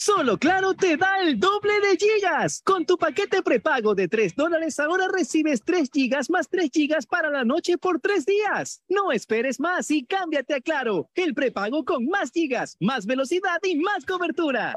Solo 0.00 0.38
Claro 0.38 0.74
te 0.74 0.96
da 0.96 1.20
el 1.22 1.40
doble 1.40 1.72
de 1.80 1.96
gigas. 1.96 2.62
Con 2.64 2.86
tu 2.86 2.96
paquete 2.96 3.42
prepago 3.42 3.96
de 3.96 4.06
3 4.06 4.36
dólares 4.36 4.78
ahora 4.78 5.08
recibes 5.08 5.62
3 5.64 5.90
gigas 5.92 6.30
más 6.30 6.48
3 6.48 6.70
gigas 6.72 7.04
para 7.04 7.30
la 7.30 7.44
noche 7.44 7.78
por 7.78 8.00
3 8.00 8.24
días. 8.24 8.80
No 8.88 9.10
esperes 9.10 9.58
más 9.58 9.90
y 9.90 10.06
cámbiate 10.06 10.54
a 10.54 10.60
Claro, 10.60 11.10
el 11.14 11.34
prepago 11.34 11.84
con 11.84 12.06
más 12.06 12.30
gigas, 12.30 12.76
más 12.78 13.06
velocidad 13.06 13.58
y 13.64 13.76
más 13.76 14.06
cobertura. 14.06 14.76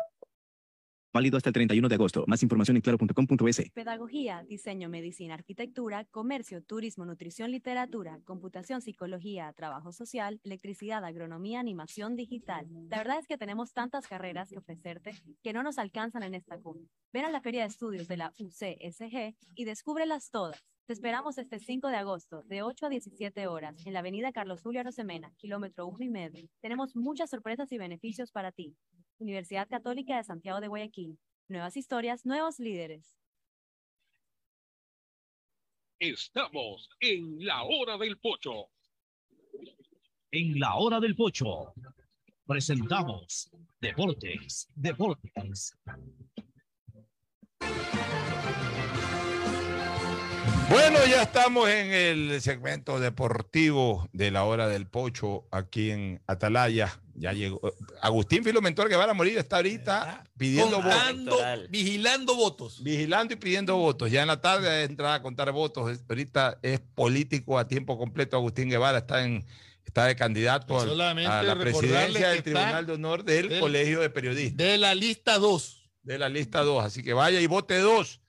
Válido 1.13 1.35
hasta 1.35 1.49
el 1.49 1.53
31 1.53 1.89
de 1.89 1.95
agosto. 1.95 2.23
Más 2.25 2.41
información 2.41 2.77
en 2.77 2.81
claro.com.es. 2.81 3.69
Pedagogía, 3.71 4.45
diseño, 4.47 4.88
medicina, 4.88 5.33
arquitectura, 5.33 6.05
comercio, 6.05 6.63
turismo, 6.63 7.05
nutrición, 7.05 7.51
literatura, 7.51 8.19
computación, 8.23 8.81
psicología, 8.81 9.51
trabajo 9.53 9.91
social, 9.91 10.39
electricidad, 10.45 11.03
agronomía, 11.03 11.59
animación 11.59 12.15
digital. 12.15 12.65
La 12.89 12.99
verdad 12.99 13.19
es 13.19 13.27
que 13.27 13.38
tenemos 13.38 13.73
tantas 13.73 14.07
carreras 14.07 14.49
que 14.49 14.57
ofrecerte 14.57 15.13
que 15.43 15.51
no 15.51 15.63
nos 15.63 15.77
alcanzan 15.77 16.23
en 16.23 16.33
esta 16.33 16.57
cumbre. 16.57 16.88
Ven 17.11 17.25
a 17.25 17.31
la 17.31 17.41
Feria 17.41 17.63
de 17.63 17.67
Estudios 17.67 18.07
de 18.07 18.15
la 18.15 18.33
UCSG 18.39 19.35
y 19.55 19.65
descúbrelas 19.65 20.29
todas. 20.29 20.63
Te 20.91 20.95
esperamos 20.95 21.38
este 21.38 21.57
5 21.57 21.88
de 21.88 21.95
agosto, 21.95 22.43
de 22.47 22.63
8 22.63 22.88
a 22.88 22.89
17 22.89 23.47
horas, 23.47 23.77
en 23.85 23.93
la 23.93 23.99
avenida 23.99 24.34
Carlos 24.34 24.61
Julio 24.61 24.81
Arosemena, 24.81 25.34
kilómetro 25.38 25.88
1 25.88 26.03
y 26.03 26.09
medio. 26.09 26.49
Tenemos 26.59 26.97
muchas 26.97 27.30
sorpresas 27.30 27.72
y 27.72 27.77
beneficios 27.77 28.30
para 28.30 28.51
ti. 28.51 28.76
Universidad 29.18 29.69
Católica 29.69 30.18
de 30.18 30.26
Santiago 30.26 30.59
de 30.59 30.68
Guayaquil. 30.68 31.18
Nuevas 31.47 31.77
historias, 31.77 32.26
nuevos 32.26 32.59
líderes. 32.59 33.18
Estamos 35.97 36.89
en 36.99 37.38
la 37.45 37.63
hora 37.63 37.97
del 37.97 38.19
pocho. 38.19 38.68
En 40.30 40.59
la 40.59 40.76
hora 40.76 40.99
del 40.99 41.15
pocho 41.15 41.73
presentamos 42.45 43.49
Deportes, 43.80 44.68
Deportes. 44.76 45.73
Bueno, 50.72 50.99
ya 51.06 51.23
estamos 51.23 51.68
en 51.69 51.91
el 51.91 52.41
segmento 52.41 52.99
deportivo 52.99 54.07
de 54.14 54.31
la 54.31 54.45
hora 54.45 54.69
del 54.69 54.88
pocho 54.88 55.45
aquí 55.52 55.91
en 55.91 56.22
Atalaya. 56.27 56.98
Ya 57.14 57.34
llegó. 57.34 57.60
Agustín 58.02 58.43
Filomentor 58.43 58.88
Guevara 58.88 59.14
Morir 59.14 59.38
está 59.38 59.57
ahorita 59.57 60.23
pidiendo 60.38 60.77
Contando, 60.81 61.31
votos. 61.35 61.69
vigilando 61.69 62.35
votos. 62.35 62.84
Vigilando 62.84 63.34
y 63.34 63.38
pidiendo 63.38 63.76
votos. 63.76 64.10
Ya 64.11 64.22
en 64.22 64.27
la 64.30 64.39
tarde 64.39 64.84
entrada 64.84 65.15
a 65.15 65.22
contar 65.22 65.52
votos. 65.52 65.99
Ahorita 66.07 66.57
es 66.61 66.80
político 66.80 67.60
a 67.60 67.68
tiempo 67.68 67.98
completo. 67.98 68.38
Agustín 68.38 68.69
Guevara 68.69 68.99
está 68.99 69.23
en 69.26 69.45
está 69.85 70.06
de 70.06 70.15
candidato 70.15 70.80
a 70.80 70.85
la 71.43 71.56
presidencia 71.60 72.30
del 72.30 72.43
Tribunal 72.43 72.85
de 72.85 72.93
Honor 72.93 73.26
del, 73.26 73.49
del- 73.49 73.60
Colegio 73.60 73.99
de 73.99 74.10
Periodistas. 74.10 74.56
De 74.57 74.77
la 74.77 74.95
lista 74.95 75.38
2. 75.38 75.89
De 76.03 76.18
la 76.18 76.30
lista 76.30 76.61
2. 76.61 76.85
Así 76.85 77.03
que 77.03 77.11
vaya 77.14 77.41
y 77.41 77.48
vote 77.48 77.77
2. 77.80 78.20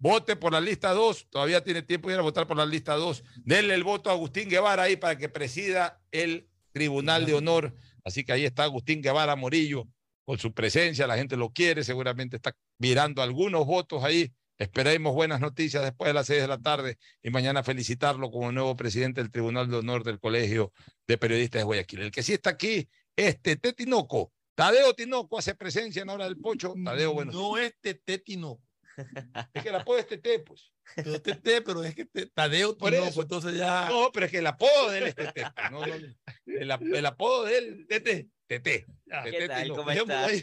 Vote 0.00 0.34
por 0.34 0.52
la 0.52 0.60
lista 0.60 0.92
2. 0.92 1.28
Todavía 1.30 1.62
tiene 1.62 1.82
tiempo 1.82 2.08
de 2.08 2.14
ir 2.14 2.20
a 2.20 2.22
votar 2.22 2.46
por 2.46 2.56
la 2.56 2.64
lista 2.64 2.94
2. 2.94 3.22
Denle 3.44 3.74
el 3.74 3.84
voto 3.84 4.08
a 4.08 4.14
Agustín 4.14 4.48
Guevara 4.48 4.84
ahí 4.84 4.96
para 4.96 5.16
que 5.16 5.28
presida 5.28 6.00
el 6.10 6.48
Tribunal 6.72 7.26
de 7.26 7.34
Honor. 7.34 7.74
Así 8.02 8.24
que 8.24 8.32
ahí 8.32 8.46
está 8.46 8.64
Agustín 8.64 9.02
Guevara 9.02 9.36
Morillo 9.36 9.86
con 10.24 10.38
su 10.38 10.54
presencia. 10.54 11.06
La 11.06 11.16
gente 11.16 11.36
lo 11.36 11.50
quiere. 11.50 11.84
Seguramente 11.84 12.36
está 12.36 12.56
mirando 12.78 13.20
algunos 13.20 13.66
votos 13.66 14.02
ahí. 14.02 14.32
Esperemos 14.56 15.14
buenas 15.14 15.40
noticias 15.40 15.82
después 15.82 16.08
de 16.08 16.14
las 16.14 16.26
6 16.26 16.42
de 16.42 16.48
la 16.48 16.58
tarde 16.58 16.98
y 17.22 17.30
mañana 17.30 17.62
felicitarlo 17.62 18.30
como 18.30 18.52
nuevo 18.52 18.76
presidente 18.76 19.20
del 19.20 19.30
Tribunal 19.30 19.70
de 19.70 19.76
Honor 19.76 20.02
del 20.02 20.18
Colegio 20.18 20.72
de 21.06 21.18
Periodistas 21.18 21.60
de 21.60 21.64
Guayaquil. 21.64 22.00
El 22.00 22.10
que 22.10 22.22
sí 22.22 22.32
está 22.32 22.50
aquí 22.50 22.88
es 23.16 23.40
Tete 23.40 23.74
Tinoco. 23.74 24.32
Tadeo 24.54 24.94
Tinoco 24.94 25.38
hace 25.38 25.54
presencia 25.54 26.02
en 26.02 26.08
hora 26.08 26.24
del 26.24 26.38
pocho. 26.38 26.74
Tadeo, 26.84 27.12
bueno. 27.12 27.32
No 27.32 27.58
es 27.58 27.74
Tete 27.80 28.18
Tinoco. 28.18 28.69
Es 29.54 29.62
que 29.62 29.68
el 29.68 29.74
apodo 29.76 29.98
es 29.98 30.06
Tete, 30.06 30.38
pues. 30.40 30.72
Pero 30.96 31.20
Tete, 31.22 31.62
pero 31.62 31.82
es 31.84 31.94
que 31.94 32.04
te- 32.04 32.26
Tadeo 32.26 32.76
Por 32.76 32.90
Tinoco, 32.90 33.08
eso. 33.10 33.22
entonces 33.22 33.54
ya. 33.56 33.88
No, 33.88 34.10
pero 34.12 34.26
es 34.26 34.32
que 34.32 34.38
el 34.38 34.46
apodo 34.46 34.90
de 34.90 34.98
él 34.98 35.04
es 35.08 35.14
Tete. 35.14 35.42
pues. 35.54 35.70
No, 35.70 35.86
no, 35.86 35.98
no. 35.98 36.14
El, 36.46 36.94
el 36.96 37.06
apodo 37.06 37.44
de 37.44 37.58
él, 37.58 37.86
Tete. 37.88 38.28
Tete. 38.46 38.86
¿Qué 39.24 39.30
Tete 39.32 39.48
tal? 39.48 39.68
¿Cómo 39.70 39.90
Dejémoslo 39.90 40.14
está? 40.14 40.26
ahí. 40.26 40.42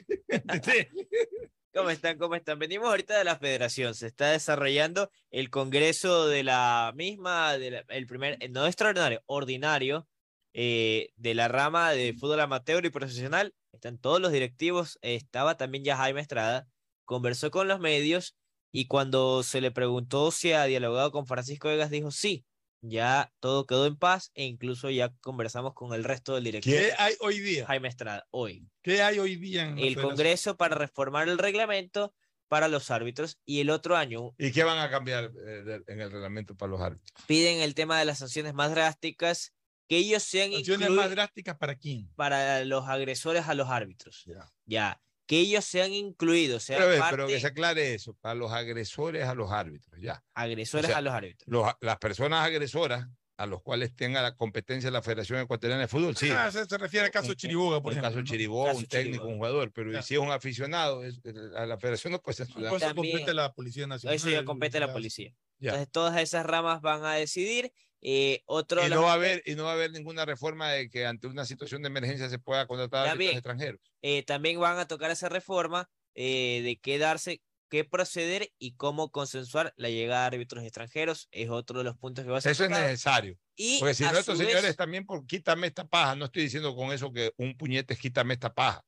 Tete. 0.62 0.92
¿Cómo 1.74 1.90
están? 1.92 2.18
¿Cómo 2.18 2.34
están? 2.36 2.58
Venimos 2.58 2.88
ahorita 2.88 3.18
de 3.18 3.24
la 3.24 3.38
federación. 3.38 3.94
Se 3.94 4.08
está 4.08 4.32
desarrollando 4.32 5.12
el 5.30 5.50
congreso 5.52 6.28
de 6.28 6.44
la 6.44 6.92
misma, 6.96 7.58
de 7.60 7.70
la- 7.72 7.86
el 7.90 8.08
primer, 8.08 8.38
eh, 8.40 8.50
no 8.50 8.66
extraordinario, 8.66 9.22
ordinario, 9.28 10.08
eh, 10.54 11.10
de 11.18 11.36
la 11.36 11.48
rama 11.50 11.92
de 11.92 12.14
fútbol 12.14 12.40
amateur 12.40 12.84
y 12.86 12.90
profesional. 12.90 13.54
Están 13.74 14.00
todos 14.00 14.20
los 14.20 14.32
directivos. 14.32 14.98
Estaba 15.02 15.56
también 15.56 15.84
ya 15.84 15.98
Jaime 15.98 16.22
Estrada. 16.22 16.66
Conversó 17.06 17.52
con 17.52 17.68
los 17.68 17.80
medios 17.80 18.36
Y 18.72 18.88
cuando 18.88 19.44
se 19.44 19.62
le 19.62 19.72
preguntó 19.72 20.32
si 20.32 20.52
ha 20.54 20.66
dialogado 20.66 21.12
con 21.12 21.26
Francisco 21.26 21.68
Vegas, 21.70 21.90
dijo 21.90 22.12
sí, 22.12 22.46
ya 22.82 23.34
todo 23.40 23.66
quedó 23.66 23.86
en 23.88 23.96
paz 23.98 24.32
e 24.36 24.46
incluso 24.46 24.90
ya 24.90 25.14
conversamos 25.22 25.74
con 25.74 25.94
el 25.94 26.04
resto 26.04 26.36
del 26.36 26.44
director. 26.44 26.74
¿Qué 26.74 26.92
hay 26.98 27.16
hoy 27.22 27.40
día? 27.40 27.66
Jaime 27.66 27.88
Estrada, 27.88 28.28
hoy. 28.30 28.70
¿Qué 28.84 29.02
hay 29.02 29.20
hoy 29.20 29.36
día 29.36 29.64
en 29.64 29.80
El? 29.80 29.96
Congreso 29.96 30.58
para 30.58 30.76
reformar 30.76 31.28
el 31.28 31.38
reglamento 31.38 32.14
para 32.48 32.68
los 32.68 32.92
árbitros 32.92 33.40
y 33.46 33.60
el 33.60 33.70
otro 33.70 33.98
año 33.98 34.34
¿Y 34.38 34.52
qué 34.52 34.64
van 34.64 34.80
a 34.80 34.90
cambiar 34.90 35.32
eh, 35.46 35.82
en 35.88 36.00
el 36.00 36.12
reglamento 36.12 36.56
para 36.56 36.72
los 36.72 36.80
árbitros? 36.82 37.12
piden 37.26 37.60
el 37.60 37.74
tema 37.76 38.00
de 38.00 38.06
las 38.06 38.20
sanciones 38.20 38.54
más 38.54 38.72
drásticas, 38.72 39.54
que 39.90 39.98
ellos 39.98 40.24
sean 40.24 40.54
¿Sanciones 40.54 40.90
más 40.92 41.10
drásticas 41.10 41.58
para 41.58 41.76
quién? 41.76 42.10
para 42.16 42.64
los 42.64 42.88
agresores 42.88 43.48
a 43.48 43.54
los 43.54 43.68
árbitros. 43.70 44.24
Ya. 44.66 45.02
Que 45.28 45.40
ellos 45.40 45.66
sean 45.66 45.94
incluidos, 45.94 46.64
sean 46.64 46.82
Pero, 46.82 46.96
a 46.96 47.00
parte 47.00 47.16
pero 47.18 47.28
que 47.28 47.40
se 47.40 47.48
aclare 47.48 47.94
eso, 47.94 48.14
para 48.16 48.34
los 48.34 48.52
agresores 48.52 49.26
a 49.28 49.36
los 49.36 49.52
árbitros, 49.52 50.00
ya. 50.02 50.24
agresores 50.34 50.86
O 50.86 50.88
sea, 50.88 50.98
a 50.98 51.02
los 51.02 51.14
árbitros. 51.14 51.48
Los- 51.48 51.72
las 51.82 51.98
personas 51.98 52.46
agresoras 52.46 53.08
a 53.40 53.46
los 53.46 53.62
cuales 53.62 53.96
tenga 53.96 54.22
la 54.24 54.36
competencia 54.36 54.88
de 54.88 54.94
la 54.94 55.04
Federación 55.04 55.40
Ecuatoriana 55.40 55.82
de 55.82 55.88
Fútbol, 55.88 56.18
sí. 56.18 56.30
Ah, 56.32 56.50
se, 56.52 56.66
se 56.66 56.78
refiere 56.80 57.06
al 57.06 57.12
caso 57.12 57.36
Chiriboga, 57.36 57.82
por 57.84 57.92
el 57.92 58.00
ejemplo. 58.00 58.10
caso 58.10 58.20
¿no? 58.22 58.26
Chiriboga, 58.26 58.70
Caso 58.72 58.80
un 58.80 58.86
técnico, 58.88 59.12
Chiriboga. 59.12 59.30
un 59.32 59.38
jugador, 59.38 59.72
pero 59.74 59.92
Ya. 59.92 60.02
si 60.02 60.16
es 60.16 60.20
un 60.20 60.32
aficionado, 60.32 61.04
es- 61.04 61.20
a 61.56 61.66
la 61.68 61.78
federación 61.78 62.14
no 62.14 62.20
puede. 62.22 62.38
Pues 62.48 62.82
eso 62.82 62.96
compete 62.96 63.34
la 63.36 63.54
Policía 63.54 63.86
Nacional. 63.86 64.16
Eso 64.16 64.30
ya 64.32 64.44
compete 64.44 64.78
a 64.78 64.80
la 64.80 64.92
policía. 64.94 65.36
Ya. 65.60 65.70
Entonces 65.72 65.92
todas 65.92 66.20
esas 66.22 66.46
ramas 66.48 66.82
van 66.82 67.04
a 67.06 67.14
decidir. 67.14 67.72
Eh, 68.02 68.44
otro 68.46 68.86
Y 68.86 68.90
no, 68.90 69.02
va 69.04 69.12
a 69.12 69.16
haber, 69.16 69.42
y 69.46 69.56
no 69.56 69.64
va 69.64 69.72
a 69.72 69.74
haber 69.74 69.92
ninguna 69.92 70.24
reforma 70.26 70.70
de 70.72 70.90
que 70.90 71.06
ante 71.06 71.28
una 71.28 71.46
situación 71.46 71.82
de 71.82 71.88
emergencia 71.88 72.30
se 72.30 72.38
pueda 72.40 72.68
contratar 72.68 73.06
a 73.08 73.10
También. 73.10 73.30
árbitros 73.32 73.40
extranjeros. 73.56 73.82
eh, 74.02 74.24
también 74.24 74.60
van 74.60 74.78
a 74.78 74.88
tocar 74.88 75.10
esa 75.12 75.30
reforma 75.30 75.90
eh, 76.16 76.62
de 76.64 76.78
qué 76.80 76.98
darse, 77.00 77.42
qué 77.70 77.84
proceder 77.86 78.52
y 78.60 78.76
cómo 78.76 79.12
consensuar 79.12 79.74
la 79.78 79.90
llegada 79.90 80.30
de 80.30 80.36
árbitros 80.38 80.64
extranjeros. 80.64 81.28
Es 81.32 81.50
otro 81.50 81.80
de 81.80 81.84
los 81.86 81.98
puntos 81.98 82.24
que 82.24 82.32
va 82.32 82.38
a 82.38 82.42
ser 82.42 82.52
Eso 82.54 82.64
es 82.66 82.70
necesario. 82.70 83.38
Y 83.56 83.80
Porque 83.80 83.94
si 83.96 84.04
a 84.04 84.12
no, 84.12 84.20
estos 84.20 84.38
vez- 84.38 84.48
señores 84.48 84.76
también 84.76 85.06
por 85.06 85.26
quítame 85.26 85.68
esta 85.68 85.88
paja, 85.88 86.16
no 86.16 86.26
estoy 86.26 86.44
diciendo 86.44 86.76
con 86.76 86.92
eso 86.94 87.12
que 87.12 87.34
un 87.38 87.58
puñete 87.58 87.94
es 87.96 88.00
quítame 88.00 88.34
esta 88.36 88.54
paja, 88.54 88.84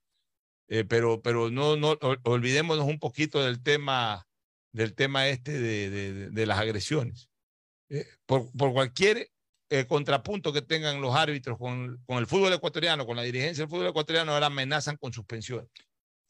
Eh, 0.72 0.86
pero, 0.86 1.22
pero 1.24 1.50
no, 1.50 1.76
no 1.78 1.94
ol- 2.00 2.20
olvidémonos 2.24 2.86
un 2.86 3.00
poquito 3.00 3.44
del 3.44 3.62
tema, 3.64 4.28
del 4.72 4.94
tema 4.94 5.28
este 5.28 5.54
de, 5.54 5.90
de- 5.90 6.14
de- 6.14 6.30
de 6.30 6.46
las 6.46 6.60
agresiones. 6.60 7.29
Eh, 7.90 8.06
por, 8.26 8.52
por 8.52 8.72
cualquier 8.72 9.30
eh, 9.70 9.86
contrapunto 9.86 10.54
que 10.54 10.62
tengan 10.62 11.02
los 11.02 11.16
árbitros 11.16 11.58
con, 11.58 12.02
con 12.06 12.18
el 12.18 12.28
fútbol 12.28 12.54
ecuatoriano, 12.54 13.06
con 13.06 13.16
la 13.16 13.24
dirigencia 13.24 13.64
del 13.64 13.70
fútbol 13.70 13.88
ecuatoriano, 13.88 14.32
ahora 14.32 14.48
amenazan 14.48 14.98
con 14.98 15.14
suspensión. 15.14 15.68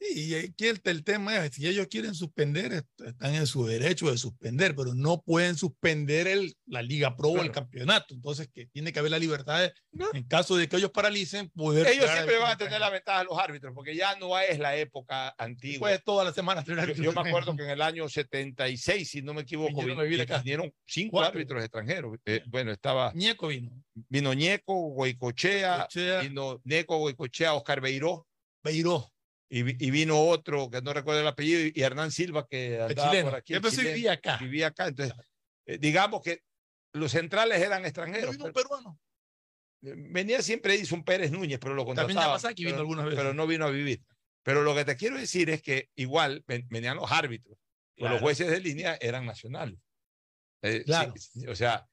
Y 0.02 0.34
aquí 0.34 0.66
el, 0.66 0.80
el 0.84 1.04
tema 1.04 1.44
es, 1.44 1.54
si 1.54 1.66
ellos 1.68 1.86
quieren 1.88 2.14
suspender, 2.14 2.72
est- 2.72 3.00
están 3.02 3.34
en 3.34 3.46
su 3.46 3.66
derecho 3.66 4.10
de 4.10 4.16
suspender, 4.16 4.74
pero 4.74 4.94
no 4.94 5.20
pueden 5.20 5.56
suspender 5.56 6.26
el, 6.26 6.56
la 6.66 6.80
Liga 6.80 7.14
Pro 7.16 7.28
o 7.28 7.42
el 7.42 7.52
campeonato. 7.52 8.14
Entonces, 8.14 8.48
que 8.52 8.66
tiene 8.66 8.92
que 8.94 8.98
haber 8.98 9.10
la 9.10 9.18
libertad 9.18 9.60
de, 9.60 9.72
en 10.14 10.24
caso 10.24 10.56
de 10.56 10.68
que 10.68 10.76
ellos 10.76 10.90
paralicen, 10.90 11.50
poder... 11.50 11.86
Ellos 11.86 12.10
siempre 12.10 12.38
van 12.38 12.52
a 12.52 12.56
tener 12.56 12.80
la 12.80 12.88
ventaja 12.88 13.18
de 13.18 13.24
los 13.26 13.38
árbitros, 13.38 13.72
porque 13.74 13.94
ya 13.94 14.16
no 14.16 14.38
es 14.38 14.58
la 14.58 14.74
época 14.76 15.34
antigua. 15.36 15.80
Puedes 15.80 16.02
todas 16.02 16.24
las 16.24 16.34
semanas 16.34 16.64
Yo, 16.64 17.12
me 17.12 17.20
acuerdo 17.28 17.54
que 17.56 17.64
en 17.64 17.70
el 17.70 17.82
año 17.82 18.08
76, 18.08 19.08
si 19.10 19.20
no 19.22 19.34
me 19.34 19.42
equivoco, 19.42 19.80
Vinieron 19.82 20.00
a 20.20 20.22
acá. 20.22 20.42
cinco 20.86 21.10
Cuatro. 21.12 21.32
árbitros 21.38 21.62
extranjeros. 21.62 22.16
Eh, 22.24 22.42
bueno, 22.46 22.72
estaba 22.72 23.12
Ñeco 23.14 23.48
vino. 23.48 23.70
vino 24.08 24.32
Ñeco, 24.32 24.74
Goicochea, 24.94 25.76
Goicoechea. 25.76 26.20
vino 26.22 26.60
Ñeco, 26.64 26.98
Goicochea, 26.98 27.54
Oscar 27.54 27.80
Beiró, 27.80 28.26
Beiró, 28.62 29.10
y, 29.50 29.84
y 29.86 29.90
vino 29.90 30.18
otro 30.20 30.70
que 30.70 30.80
no 30.80 30.92
recuerdo 30.92 31.20
el 31.20 31.26
apellido, 31.26 31.60
y, 31.60 31.72
y 31.74 31.82
Hernán 31.82 32.10
Silva, 32.12 32.46
que 32.48 32.80
andaba 32.80 33.10
chileno. 33.10 33.30
por 33.30 33.38
aquí. 33.40 33.52
Yo 33.54 33.60
chileno, 33.60 33.88
vivía 33.94 34.12
acá. 34.12 34.36
Vivía 34.38 34.66
acá. 34.68 34.86
Entonces, 34.86 35.14
eh, 35.66 35.78
digamos 35.78 36.22
que 36.22 36.42
los 36.94 37.10
centrales 37.12 37.60
eran 37.60 37.84
extranjeros. 37.84 38.30
vino 38.36 38.46
un 38.46 38.52
peruano. 38.52 38.98
eh, 39.82 39.94
venía 39.96 40.40
siempre 40.42 40.74
Edison 40.74 41.02
Pérez 41.04 41.30
Núñez, 41.32 41.58
pero 41.58 41.74
lo 41.74 41.82
También 41.84 42.06
contrataba. 42.06 42.26
Yamazaki 42.36 42.64
vino 42.64 42.74
pero- 42.76 42.80
algunas 42.82 43.04
veces. 43.06 43.18
Pero 43.18 43.34
no 43.34 43.46
vino 43.46 43.66
a 43.66 43.70
vivir. 43.70 44.02
Pero 44.42 44.62
lo 44.62 44.74
que 44.74 44.84
te 44.84 44.96
quiero 44.96 45.18
decir 45.18 45.50
es 45.50 45.60
que 45.62 45.90
igual 45.96 46.44
ven- 46.46 46.66
venían 46.70 46.96
los 46.96 47.10
árbitros, 47.12 47.58
pero 47.96 48.08
los 48.08 48.18
Claro. 48.18 48.24
jueces 48.24 48.48
de 48.50 48.60
línea 48.60 48.96
eran 49.00 49.26
nacionales. 49.26 49.78
Eh, 50.62 50.82
Claro. 50.84 51.12
sí, 51.16 51.46
o 51.46 51.54
sea, 51.56 51.86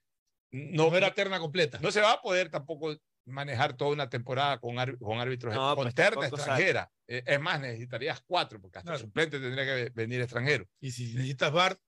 no, 0.52 0.90
No 0.90 0.96
era 0.96 1.12
terna 1.12 1.38
completa. 1.40 1.78
no 1.80 1.90
se 1.90 2.00
va 2.00 2.12
a 2.12 2.22
poder 2.22 2.50
tampoco 2.50 2.96
manejar 3.26 3.76
toda 3.76 3.90
una 3.90 4.08
temporada 4.08 4.58
con, 4.58 4.76
con 4.98 5.18
árbitros 5.18 5.54
No, 5.54 5.74
con 5.74 5.84
pues 5.84 5.94
terna 5.94 6.28
sale. 6.30 6.86
Eh, 7.10 7.22
es 7.26 7.40
más, 7.40 7.58
necesitarías 7.58 8.22
cuatro, 8.26 8.60
porque 8.60 8.78
hasta 8.78 8.90
Claro. 8.90 8.98
el 9.02 9.06
suplente 9.06 9.40
tendría 9.40 9.64
que 9.64 9.74
ve- 9.74 9.90
venir 9.94 10.20
extranjero. 10.20 10.68
Y 10.78 10.90
si 10.90 11.14
necesitas 11.14 11.50
VAR, 11.50 11.78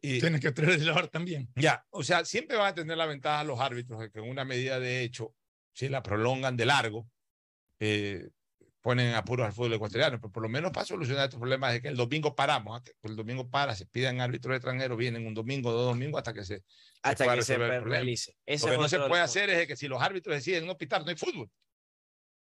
tienes 0.00 0.40
que 0.40 0.52
traer 0.52 0.80
el 0.80 0.90
VAR 0.92 1.08
también. 1.08 1.48
ya, 1.56 1.84
o 1.90 2.04
sea, 2.04 2.24
siempre 2.24 2.56
van 2.56 2.68
a 2.68 2.74
tener 2.74 2.96
la 2.96 3.06
ventaja 3.06 3.42
los 3.42 3.58
árbitros 3.58 3.98
de 4.00 4.10
que 4.12 4.20
en 4.20 4.28
una 4.30 4.44
medida 4.44 4.78
de 4.78 5.02
hecho, 5.02 5.34
si 5.72 5.88
la 5.88 6.02
prolongan 6.02 6.56
de 6.56 6.66
largo, 6.66 7.08
eh, 7.80 8.28
ponen 8.80 9.08
en 9.08 9.14
apuros 9.16 9.44
al 9.46 9.52
fútbol 9.52 9.72
ecuatoriano, 9.74 10.20
pero 10.20 10.30
por 10.32 10.42
lo 10.44 10.48
menos 10.48 10.70
para 10.70 10.86
solucionar 10.86 11.24
estos 11.24 11.40
problemas 11.40 11.72
de 11.72 11.82
que 11.82 11.88
el 11.88 11.96
domingo 11.96 12.34
paramos, 12.36 12.80
que 12.82 12.92
el 13.02 13.16
domingo 13.16 13.50
para, 13.50 13.74
se 13.74 13.84
piden 13.86 14.20
árbitros 14.20 14.54
extranjeros, 14.54 14.96
vienen 14.96 15.26
un 15.26 15.34
domingo, 15.34 15.72
dos 15.72 15.86
domingos 15.86 16.18
hasta 16.18 16.32
que 16.32 16.44
se, 16.44 16.62
hasta 17.02 17.34
que 17.34 17.42
se 17.42 17.58
realice. 17.80 18.32
Lo 18.32 18.36
que 18.46 18.54
es 18.54 18.78
no 18.78 18.88
se 18.88 19.00
puede 19.00 19.22
hacer 19.22 19.50
es 19.50 19.66
que 19.66 19.76
si 19.76 19.88
los 19.88 20.00
árbitros 20.00 20.36
deciden 20.36 20.66
no 20.66 20.78
pitar, 20.78 21.02
no 21.02 21.08
hay 21.10 21.16
fútbol. 21.16 21.50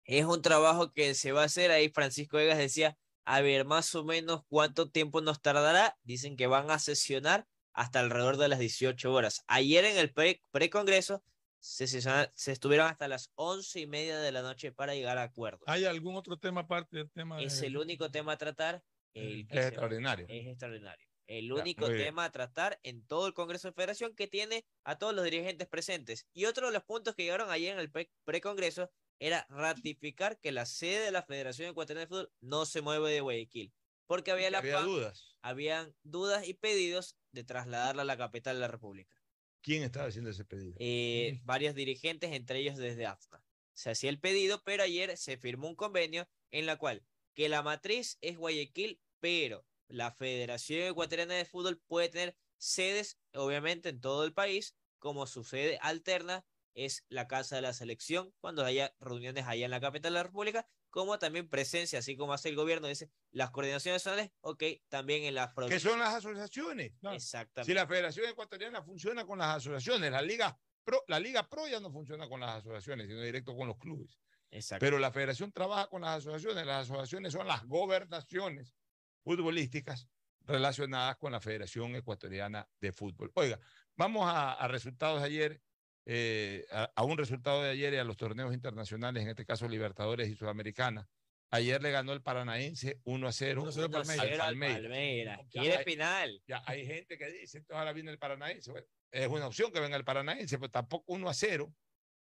Es 0.05 0.25
un 0.25 0.41
trabajo 0.41 0.91
que 0.91 1.13
se 1.15 1.31
va 1.31 1.41
a 1.41 1.45
hacer. 1.45 1.71
Ahí 1.71 1.89
Francisco 1.89 2.37
Vegas 2.37 2.57
decía, 2.57 2.97
a 3.25 3.41
ver, 3.41 3.65
más 3.65 3.93
o 3.95 4.03
menos 4.03 4.41
cuánto 4.47 4.89
tiempo 4.89 5.21
nos 5.21 5.41
tardará. 5.41 5.97
Dicen 6.03 6.37
que 6.37 6.47
van 6.47 6.69
a 6.71 6.79
sesionar 6.79 7.47
hasta 7.73 7.99
alrededor 7.99 8.37
de 8.37 8.47
las 8.47 8.59
18 8.59 9.11
horas. 9.11 9.43
Ayer 9.47 9.83
en 9.85 9.97
el 9.97 10.13
pre- 10.13 10.41
precongreso 10.51 11.23
se, 11.59 11.87
sesiona- 11.87 12.31
se 12.35 12.51
estuvieron 12.51 12.87
hasta 12.87 13.07
las 13.07 13.31
once 13.35 13.79
y 13.81 13.87
media 13.87 14.19
de 14.19 14.31
la 14.31 14.41
noche 14.43 14.71
para 14.71 14.93
llegar 14.93 15.17
a 15.17 15.23
acuerdos. 15.23 15.63
¿Hay 15.67 15.83
algún 15.85 16.15
otro 16.15 16.37
tema 16.37 16.61
aparte 16.61 16.97
del 16.97 17.11
tema? 17.11 17.41
Es 17.41 17.61
el 17.63 17.75
único 17.77 18.11
tema 18.11 18.33
a 18.33 18.37
tratar. 18.37 18.83
El 19.13 19.47
que 19.47 19.57
Es 19.57 19.61
se- 19.63 19.67
extraordinario. 19.69 20.25
es 20.29 20.47
extraordinario. 20.47 21.07
El 21.27 21.51
único 21.51 21.87
tema 21.87 22.25
a 22.25 22.31
tratar 22.31 22.79
en 22.83 23.03
todo 23.07 23.25
el 23.25 23.33
Congreso 23.33 23.67
de 23.69 23.73
Federación 23.73 24.13
que 24.13 24.27
tiene 24.27 24.63
a 24.83 24.99
todos 24.99 25.15
los 25.15 25.23
dirigentes 25.25 25.67
presentes. 25.67 26.27
Y 26.33 26.45
otro 26.45 26.67
de 26.67 26.73
los 26.73 26.83
puntos 26.83 27.15
que 27.15 27.23
llegaron 27.23 27.49
ayer 27.49 27.73
en 27.73 27.79
el 27.79 27.89
pre- 27.89 28.11
precongreso 28.25 28.91
era 29.19 29.45
ratificar 29.49 30.39
que 30.39 30.51
la 30.51 30.65
sede 30.65 31.05
de 31.05 31.11
la 31.11 31.23
Federación 31.23 31.69
Ecuatoriana 31.69 32.01
de 32.01 32.07
Fútbol 32.07 32.33
no 32.41 32.65
se 32.65 32.81
mueve 32.81 33.11
de 33.11 33.21
Guayaquil. 33.21 33.73
Porque 34.07 34.31
había, 34.31 34.51
la 34.51 34.59
Había 34.59 34.81
dudas. 34.81 35.35
habían 35.41 35.95
dudas 36.03 36.47
y 36.47 36.53
pedidos 36.53 37.17
de 37.31 37.43
trasladarla 37.43 38.03
a 38.03 38.05
la 38.05 38.17
capital 38.17 38.55
de 38.57 38.61
la 38.61 38.67
República. 38.67 39.15
¿Quién 39.61 39.81
estaba 39.81 40.07
haciendo 40.07 40.29
ese 40.29 40.45
pedido? 40.45 40.75
Eh, 40.79 41.39
varios 41.43 41.73
dirigentes, 41.73 42.31
entre 42.33 42.59
ellos 42.59 42.77
desde 42.77 43.05
AFNA. 43.07 43.43
Se 43.73 43.89
hacía 43.89 44.09
el 44.09 44.19
pedido, 44.19 44.61
pero 44.63 44.83
ayer 44.83 45.17
se 45.17 45.37
firmó 45.37 45.67
un 45.67 45.75
convenio 45.75 46.29
en 46.51 46.65
la 46.65 46.77
cual 46.77 47.03
que 47.33 47.49
la 47.49 47.63
matriz 47.63 48.17
es 48.21 48.37
Guayaquil, 48.37 49.01
pero 49.19 49.65
la 49.87 50.11
Federación 50.11 50.81
Ecuatoriana 50.83 51.33
de 51.33 51.45
Fútbol 51.45 51.81
puede 51.87 52.09
tener 52.09 52.37
sedes, 52.57 53.19
obviamente, 53.33 53.89
en 53.89 53.99
todo 53.99 54.23
el 54.23 54.33
país, 54.33 54.77
como 54.99 55.27
su 55.27 55.43
sede 55.43 55.77
alterna 55.81 56.45
es 56.75 57.05
la 57.09 57.27
Casa 57.27 57.55
de 57.55 57.63
la 57.63 57.73
Selección, 57.73 58.33
cuando 58.39 58.63
haya 58.63 58.95
reuniones 58.99 59.45
allá 59.47 59.65
en 59.65 59.71
la 59.71 59.81
capital 59.81 60.13
de 60.13 60.19
la 60.19 60.23
República, 60.23 60.67
como 60.89 61.17
también 61.19 61.49
presencia, 61.49 61.99
así 61.99 62.15
como 62.15 62.33
hace 62.33 62.49
el 62.49 62.55
gobierno, 62.55 62.87
dice, 62.87 63.09
las 63.31 63.51
coordinaciones 63.51 64.05
nacionales, 64.05 64.31
ok, 64.41 64.63
también 64.87 65.23
en 65.23 65.35
las 65.35 65.47
¿Qué 65.49 65.53
provincias. 65.55 65.81
son 65.81 65.99
las 65.99 66.13
asociaciones? 66.13 66.93
Exactamente. 67.11 67.71
Si 67.71 67.73
la 67.73 67.87
Federación 67.87 68.29
Ecuatoriana 68.29 68.81
funciona 68.83 69.25
con 69.25 69.39
las 69.39 69.57
asociaciones, 69.57 70.11
la 70.11 70.21
Liga 70.21 70.57
Pro, 70.83 71.03
la 71.07 71.19
Liga 71.19 71.49
Pro 71.49 71.67
ya 71.67 71.79
no 71.79 71.91
funciona 71.91 72.29
con 72.29 72.39
las 72.39 72.57
asociaciones, 72.57 73.07
sino 73.07 73.21
directo 73.21 73.55
con 73.55 73.67
los 73.67 73.77
clubes. 73.77 74.19
Exacto. 74.51 74.85
Pero 74.85 74.99
la 74.99 75.11
Federación 75.11 75.51
trabaja 75.51 75.87
con 75.87 76.03
las 76.03 76.17
asociaciones. 76.19 76.65
Las 76.65 76.89
asociaciones 76.89 77.33
son 77.33 77.47
las 77.47 77.65
gobernaciones 77.65 78.75
futbolísticas 79.23 80.07
relacionadas 80.41 81.17
con 81.17 81.31
la 81.31 81.41
Federación 81.41 81.95
Ecuatoriana 81.95 82.69
de 82.79 82.93
Fútbol. 82.93 83.31
Oiga, 83.33 83.59
vamos 83.95 84.27
a, 84.27 84.53
a 84.53 84.67
resultados 84.67 85.19
de 85.21 85.25
ayer, 85.27 85.61
eh, 86.05 86.65
a, 86.71 86.91
a 86.95 87.03
un 87.03 87.17
resultado 87.17 87.63
de 87.63 87.71
ayer 87.71 87.93
y 87.93 87.97
a 87.97 88.03
los 88.03 88.17
torneos 88.17 88.53
internacionales, 88.53 89.23
en 89.23 89.29
este 89.29 89.45
caso 89.45 89.67
Libertadores 89.67 90.29
y 90.29 90.35
Sudamericana. 90.35 91.07
Ayer 91.51 91.81
le 91.81 91.91
ganó 91.91 92.13
el 92.13 92.21
Paranaense 92.21 92.99
1 93.03 93.27
a 93.27 93.31
0. 93.31 93.61
1 93.61 93.69
a 93.69 93.73
0 93.73 93.85
Uno 93.87 93.97
a 93.97 94.03
Palmeiras. 94.03 95.39
Quiere 95.49 95.83
final. 95.83 96.41
Ya 96.47 96.63
hay 96.65 96.85
gente 96.85 97.17
que 97.17 97.27
dice, 97.31 97.59
entonces 97.59 97.79
ahora 97.79 97.93
viene 97.93 98.11
el 98.11 98.17
Paranaense. 98.17 98.71
Bueno, 98.71 98.87
es 99.11 99.27
una 99.27 99.47
opción 99.47 99.71
que 99.71 99.79
venga 99.79 99.95
el 99.95 100.03
Paranaense, 100.03 100.57
pero 100.57 100.71
tampoco 100.71 101.13
1 101.13 101.29
a 101.29 101.33
0, 101.33 101.73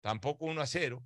tampoco 0.02 0.44
1 0.46 0.60
a 0.60 0.66
0 0.66 1.02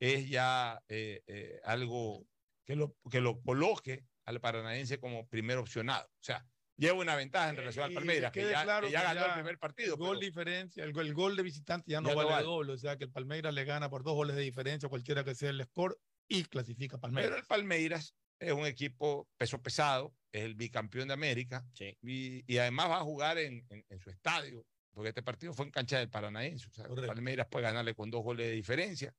es 0.00 0.28
ya 0.28 0.82
eh, 0.88 1.22
eh, 1.26 1.60
algo 1.64 2.24
que 2.64 2.76
lo, 2.76 2.96
que 3.10 3.20
lo 3.20 3.40
coloque 3.42 4.04
al 4.24 4.40
Paranaense 4.40 5.00
como 5.00 5.28
primer 5.28 5.58
opcionado. 5.58 6.06
O 6.06 6.22
sea, 6.22 6.46
lleva 6.78 6.98
una 6.98 7.14
ventaja 7.16 7.50
en 7.50 7.56
relación 7.56 7.84
al 7.84 7.92
Palmeiras, 7.92 8.32
que 8.32 8.48
ya, 8.48 8.62
claro 8.62 8.86
que 8.86 8.92
ya 8.92 9.00
que 9.00 9.06
ganó 9.08 9.20
ya 9.20 9.26
el 9.26 9.32
primer 9.34 9.58
partido. 9.58 9.94
El 9.94 9.98
gol 9.98 10.16
pero- 10.18 10.26
diferencia, 10.26 10.84
el, 10.84 10.92
gol- 10.92 11.06
el 11.06 11.14
gol 11.14 11.36
de 11.36 11.42
visitante 11.42 11.90
ya 11.90 12.00
no 12.00 12.08
Ya 12.08 12.14
no 12.14 12.18
vale 12.18 12.30
vale. 12.30 12.44
doble, 12.46 12.72
o 12.72 12.78
sea 12.78 12.96
que 12.96 13.04
el 13.04 13.10
Palmeiras 13.10 13.52
le 13.52 13.64
gana 13.64 13.90
por 13.90 14.02
dos 14.04 14.14
goles 14.14 14.34
de 14.36 14.42
diferencia, 14.42 14.88
cualquiera 14.88 15.24
que 15.24 15.34
sea 15.34 15.50
el 15.50 15.62
score, 15.64 15.98
y 16.28 16.44
clasifica 16.44 16.98
Palmeiras. 16.98 17.30
Pero 17.30 17.40
el 17.42 17.46
Palmeiras 17.46 18.14
es 18.38 18.52
un 18.52 18.64
equipo 18.66 19.28
peso 19.36 19.60
pesado, 19.60 20.14
es 20.30 20.44
el 20.44 20.54
bicampeón 20.54 21.08
de 21.08 21.14
América 21.14 21.66
y, 22.02 22.44
y 22.46 22.58
además 22.58 22.90
va 22.90 22.98
a 22.98 23.02
jugar 23.02 23.38
en, 23.38 23.66
en- 23.70 23.84
en 23.88 23.98
su 23.98 24.10
estadio, 24.10 24.64
porque 24.92 25.08
este 25.08 25.22
partido 25.22 25.52
fue 25.54 25.64
en 25.66 25.72
cancha 25.72 25.98
del 25.98 26.08
Paranaense. 26.10 26.68
O 26.68 26.72
sea, 26.72 26.86
Palmeiras 27.06 27.46
puede 27.50 27.64
ganarle 27.64 27.94
con 27.94 28.10
dos 28.10 28.22
goles 28.22 28.46
de 28.46 28.52
diferencia, 28.52 29.12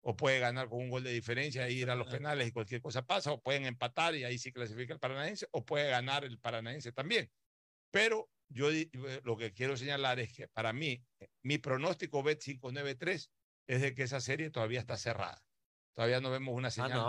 o 0.00 0.16
puede 0.16 0.38
ganar 0.40 0.68
con 0.68 0.78
un 0.80 0.90
gol 0.90 1.04
de 1.04 1.12
diferencia 1.12 1.66
e 1.66 1.72
ir 1.72 1.90
a 1.90 1.94
los 1.96 2.06
penales 2.08 2.48
y 2.48 2.52
cualquier 2.52 2.80
cosa 2.80 3.06
pasa, 3.06 3.32
o 3.32 3.42
pueden 3.42 3.66
empatar 3.66 4.14
y 4.14 4.24
ahí 4.24 4.38
sí 4.38 4.52
clasifica 4.52 4.94
el 4.94 5.00
Paranaense, 5.00 5.48
o 5.52 5.64
puede 5.64 5.90
ganar 5.90 6.24
el 6.24 6.38
Paranaense 6.38 6.92
también. 6.92 7.30
Pero 7.90 8.30
yo 8.48 8.70
eh, 8.70 8.90
lo 9.24 9.36
que 9.36 9.52
quiero 9.52 9.76
señalar 9.76 10.20
es 10.20 10.32
que 10.32 10.48
para 10.48 10.72
mí, 10.72 11.04
eh, 11.20 11.28
mi 11.42 11.58
pronóstico 11.58 12.22
Bet 12.22 12.40
593 12.42 13.30
es 13.66 13.80
de 13.82 13.94
que 13.94 14.04
esa 14.04 14.20
serie 14.20 14.50
todavía 14.50 14.80
está 14.80 14.96
cerrada. 14.96 15.44
Todavía 15.94 16.20
no 16.20 16.30
vemos 16.30 16.54
una 16.54 16.70
señal 16.70 16.90
no, 16.94 17.06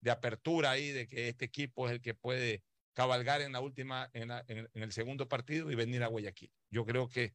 de, 0.00 0.10
apertura 0.10 0.70
ahí, 0.70 0.90
de 0.92 1.06
que 1.06 1.28
este 1.28 1.44
equipo 1.44 1.86
es 1.86 1.92
el 1.92 2.00
que 2.00 2.14
puede 2.14 2.62
cabalgar 2.94 3.42
en 3.42 3.52
la 3.52 3.60
última, 3.60 4.08
en, 4.14 4.28
la- 4.28 4.44
en 4.48 4.58
el- 4.58 4.70
en 4.72 4.82
el 4.82 4.92
segundo 4.92 5.28
partido 5.28 5.70
y 5.70 5.74
venir 5.74 6.02
a 6.02 6.06
Guayaquil. 6.06 6.52
Yo 6.70 6.86
creo 6.86 7.08
que 7.08 7.34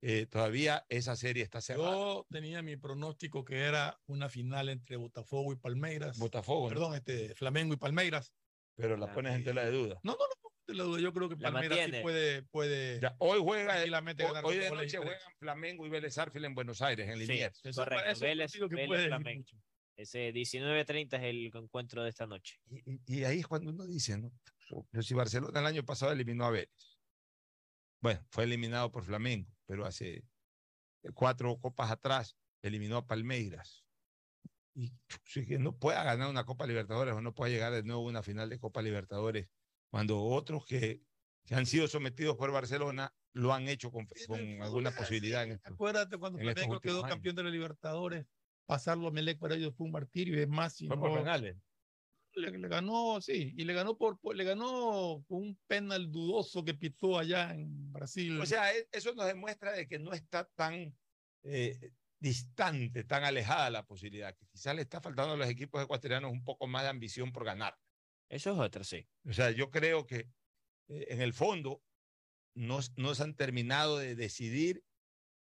eh, 0.00 0.26
todavía 0.26 0.84
esa 0.88 1.16
serie 1.16 1.42
está 1.42 1.60
cerrada. 1.60 1.90
Yo 1.90 2.26
tenía 2.30 2.62
mi 2.62 2.76
pronóstico 2.76 3.44
que 3.44 3.58
era 3.58 4.00
una 4.06 4.28
final 4.28 4.68
entre 4.68 4.96
Botafogo 4.96 5.52
y 5.52 5.56
Palmeiras. 5.56 6.18
Botafogo, 6.18 6.68
¿no? 6.68 6.74
Perdón, 6.74 6.94
este, 6.94 7.34
Flamengo 7.34 7.74
y 7.74 7.76
Palmeiras. 7.76 8.32
Pero 8.76 8.96
la 8.96 9.12
pones 9.12 9.34
en 9.34 9.44
tela 9.44 9.64
de 9.64 9.72
duda. 9.72 10.00
No, 10.04 10.12
no, 10.12 10.18
no, 10.18 10.50
te 10.64 10.74
la 10.74 10.84
duda. 10.84 11.00
Yo 11.00 11.12
creo 11.12 11.28
que 11.28 11.36
Palmeiras 11.36 11.78
sí 11.84 11.92
puede, 12.00 12.42
puede 12.44 13.00
Ya, 13.00 13.16
hoy 13.18 13.40
juega, 13.42 13.72
tranquilamente 13.72 14.22
hoy, 14.24 14.28
ganar 14.28 14.44
hoy 14.44 14.58
de 14.58 14.70
noche 14.70 14.98
juegan 14.98 15.32
Flamengo 15.40 15.86
y 15.86 15.90
Vélez 15.90 16.16
Arfield 16.16 16.46
en 16.46 16.54
Buenos 16.54 16.80
Aires, 16.80 17.08
en 17.08 17.18
Sí, 17.18 17.26
Liniers. 17.26 17.60
correcto. 17.74 18.20
Vélez, 18.20 18.52
que 18.52 18.66
Vélez 18.66 19.06
Flamengo. 19.06 19.44
Ese 19.96 20.32
19.30 20.32 21.14
es 21.14 21.22
el 21.24 21.50
encuentro 21.52 22.04
de 22.04 22.10
esta 22.10 22.24
noche. 22.24 22.60
Y, 22.70 23.00
y 23.18 23.24
ahí 23.24 23.40
es 23.40 23.48
cuando 23.48 23.70
uno 23.70 23.84
dice, 23.84 24.16
¿no? 24.16 24.30
Pero 24.92 25.02
si 25.02 25.14
Barcelona 25.14 25.58
el 25.58 25.66
año 25.66 25.84
pasado 25.84 26.12
eliminó 26.12 26.44
a 26.44 26.50
Vélez. 26.50 26.98
Bueno, 28.00 28.24
fue 28.30 28.44
eliminado 28.44 28.92
por 28.92 29.02
Flamengo, 29.04 29.50
pero 29.68 29.84
hace 29.84 30.24
cuatro 31.14 31.58
copas 31.60 31.90
atrás 31.90 32.36
eliminó 32.62 32.96
a 32.96 33.06
Palmeiras. 33.06 33.84
Y 34.74 34.92
que 35.46 35.58
no 35.58 35.76
pueda 35.76 36.02
ganar 36.04 36.30
una 36.30 36.44
Copa 36.44 36.66
Libertadores 36.66 37.14
o 37.14 37.20
no 37.20 37.34
pueda 37.34 37.50
llegar 37.50 37.72
de 37.72 37.82
nuevo 37.82 38.02
a 38.06 38.08
una 38.10 38.22
final 38.22 38.48
de 38.48 38.58
Copa 38.58 38.80
Libertadores, 38.80 39.48
cuando 39.90 40.22
otros 40.22 40.64
que, 40.64 41.02
que 41.44 41.54
han 41.54 41.66
sido 41.66 41.86
sometidos 41.88 42.36
por 42.36 42.50
Barcelona 42.52 43.12
lo 43.32 43.52
han 43.52 43.68
hecho 43.68 43.90
con, 43.90 44.06
con 44.26 44.62
alguna 44.62 44.90
posibilidad 44.92 45.42
en 45.44 45.52
esto. 45.52 45.72
Acuérdate 45.72 46.16
cuando 46.16 46.38
Flamengo 46.38 46.80
quedó 46.80 47.04
años. 47.04 47.10
campeón 47.10 47.36
de 47.36 47.44
la 47.44 47.50
Libertadores, 47.50 48.26
pasarlo 48.66 49.08
a 49.08 49.10
Melec 49.10 49.38
para 49.38 49.54
ellos 49.56 49.74
fue 49.76 49.86
un 49.86 49.92
martirio 49.92 50.38
y 50.38 50.42
es 50.42 50.48
más. 50.48 50.74
si 50.74 50.86
Fue 50.86 50.98
por 50.98 51.10
no- 51.10 51.16
penales. 51.16 51.56
Le, 52.38 52.56
le 52.58 52.68
ganó, 52.68 53.20
sí, 53.20 53.52
y 53.56 53.64
le 53.64 53.72
ganó 53.74 53.96
por, 53.96 54.18
por- 54.20 54.36
le 54.36 54.44
ganó 54.44 55.24
con 55.26 55.38
un 55.42 55.60
penal 55.66 56.10
dudoso 56.10 56.64
que 56.64 56.74
pitó 56.74 57.18
allá 57.18 57.52
en 57.54 57.92
Brasil. 57.92 58.40
O 58.40 58.46
sea, 58.46 58.74
e- 58.76 58.88
eso 58.92 59.14
nos 59.14 59.26
demuestra 59.26 59.72
de 59.72 59.86
que 59.88 59.98
no 59.98 60.12
está 60.12 60.44
tan 60.54 60.96
eh, 61.42 61.92
distante, 62.18 63.04
tan 63.04 63.24
alejada 63.24 63.70
la 63.70 63.84
posibilidad, 63.86 64.34
que 64.36 64.46
quizás 64.46 64.74
le 64.74 64.82
está 64.82 65.00
faltando 65.00 65.34
a 65.34 65.36
los 65.36 65.48
equipos 65.48 65.82
ecuatorianos 65.82 66.32
un 66.32 66.44
poco 66.44 66.66
más 66.66 66.82
de 66.84 66.88
ambición 66.90 67.32
por 67.32 67.44
ganar. 67.44 67.76
Eso 68.28 68.52
es 68.52 68.58
otra, 68.58 68.84
sí. 68.84 69.08
O 69.24 69.32
sea, 69.32 69.50
yo 69.50 69.70
creo 69.70 70.06
que 70.06 70.30
eh, 70.88 71.06
en 71.08 71.20
el 71.22 71.32
fondo 71.32 71.82
no, 72.54 72.80
no 72.96 73.14
se 73.14 73.22
han 73.22 73.34
terminado 73.34 73.98
de 73.98 74.14
decidir 74.14 74.84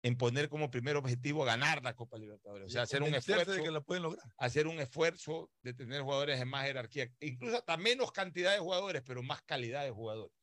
en 0.05 0.16
poner 0.18 0.51
como 0.51 0.70
primer 0.70 0.97
objetivo 0.97 1.44
ganar 1.44 1.82
la 1.82 1.97
Copa 1.97 2.18
Libertadores. 2.18 2.66
O 2.66 2.68
sea, 2.70 2.82
hacer 2.82 3.02
un 3.02 3.14
esfuerzo 3.14 3.52
de 3.52 3.62
que 3.62 3.70
la 3.70 3.81
pueden 3.81 4.02
lograr. 4.02 4.24
hacer 4.36 4.66
un 4.66 4.78
esfuerzo 4.78 5.51
de 5.62 5.72
tener 5.72 6.02
jugadores 6.02 6.39
de 6.39 6.44
más 6.44 6.66
jerarquía, 6.66 7.10
incluso 7.20 7.56
hasta 7.56 7.76
menos 7.78 8.12
cantidad 8.12 8.52
de 8.52 8.59
jugadores, 8.59 9.02
pero 9.06 9.22
más 9.22 9.40
calidad 9.43 9.82
de 9.82 9.90
jugadores. 9.90 10.36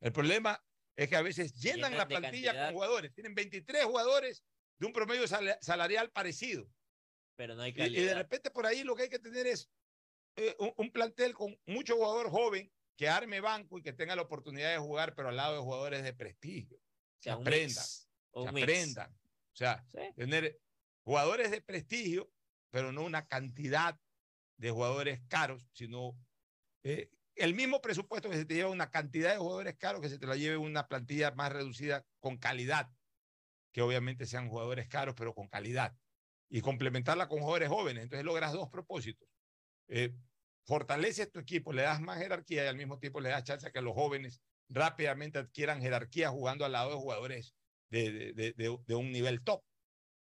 El 0.00 0.12
problema 0.12 0.62
es 0.94 1.08
que 1.08 1.16
a 1.16 1.22
veces 1.22 1.54
llenan, 1.54 1.90
Llenan 1.92 1.96
la 1.98 2.06
plantilla 2.06 2.52
cantidad. 2.52 2.66
con 2.66 2.74
jugadores, 2.74 3.14
tienen 3.14 3.34
23 3.34 3.84
jugadores 3.86 4.44
de 4.78 4.86
un 4.86 4.92
promedio 4.92 5.26
sal- 5.26 5.58
salarial 5.62 6.10
parecido. 6.10 6.68
Pero 7.36 7.54
no 7.54 7.62
hay 7.62 7.70
Y, 7.70 7.74
y 7.74 7.76
de 7.76 7.84
calidad. 7.94 8.16
repente 8.16 8.50
por 8.50 8.66
ahí 8.66 8.84
lo 8.84 8.94
que 8.94 9.04
hay 9.04 9.08
que 9.08 9.18
tener 9.18 9.46
es 9.46 9.70
eh, 10.36 10.54
un, 10.58 10.72
un 10.76 10.90
plantel 10.92 11.32
con 11.34 11.58
mucho 11.66 11.96
jugador 11.96 12.28
joven 12.30 12.70
que 12.96 13.08
arme 13.08 13.40
banco 13.40 13.78
y 13.78 13.82
que 13.82 13.92
tenga 13.94 14.14
la 14.16 14.22
oportunidad 14.22 14.70
de 14.70 14.78
jugar, 14.78 15.14
pero 15.14 15.30
al 15.30 15.36
lado 15.36 15.54
de 15.54 15.60
jugadores 15.62 16.02
de 16.02 16.12
prestigio. 16.12 16.78
Que 17.20 17.30
aprendan, 17.30 17.84
que 18.32 18.52
mix. 18.52 18.62
aprendan. 18.62 19.12
O 19.12 19.56
sea, 19.56 19.84
tener 20.14 20.60
jugadores 21.02 21.50
de 21.50 21.60
prestigio, 21.60 22.30
pero 22.70 22.92
no 22.92 23.02
una 23.02 23.26
cantidad 23.26 23.98
de 24.56 24.70
jugadores 24.70 25.20
caros, 25.28 25.68
sino 25.72 26.16
eh, 26.82 27.10
el 27.34 27.54
mismo 27.54 27.80
presupuesto 27.80 28.28
que 28.28 28.36
se 28.36 28.44
te 28.44 28.54
lleva 28.54 28.70
una 28.70 28.90
cantidad 28.90 29.32
de 29.32 29.38
jugadores 29.38 29.76
caros 29.76 30.00
que 30.00 30.08
se 30.08 30.18
te 30.18 30.26
la 30.26 30.36
lleve 30.36 30.56
una 30.56 30.88
plantilla 30.88 31.30
más 31.32 31.52
reducida 31.52 32.04
con 32.20 32.36
calidad, 32.36 32.90
que 33.72 33.82
obviamente 33.82 34.26
sean 34.26 34.48
jugadores 34.48 34.88
caros, 34.88 35.14
pero 35.16 35.34
con 35.34 35.48
calidad, 35.48 35.96
y 36.48 36.60
complementarla 36.60 37.28
con 37.28 37.40
jugadores 37.40 37.68
jóvenes. 37.68 38.04
Entonces 38.04 38.24
logras 38.24 38.52
dos 38.52 38.68
propósitos. 38.68 39.28
Eh, 39.88 40.14
fortaleces 40.64 41.30
tu 41.30 41.40
equipo, 41.40 41.72
le 41.72 41.82
das 41.82 42.00
más 42.00 42.18
jerarquía 42.18 42.64
y 42.64 42.68
al 42.68 42.76
mismo 42.76 42.98
tiempo 42.98 43.20
le 43.20 43.30
das 43.30 43.44
chance 43.44 43.66
a 43.66 43.70
que 43.70 43.80
los 43.80 43.94
jóvenes 43.94 44.42
rápidamente 44.68 45.38
adquieran 45.38 45.80
jerarquía 45.80 46.30
jugando 46.30 46.64
al 46.64 46.72
lado 46.72 46.90
de 46.90 46.96
jugadores 46.96 47.54
de, 47.90 48.32
de- 48.34 48.52
de- 48.52 48.78
de- 48.86 48.94
un 48.94 49.12
nivel 49.12 49.42
top. 49.42 49.64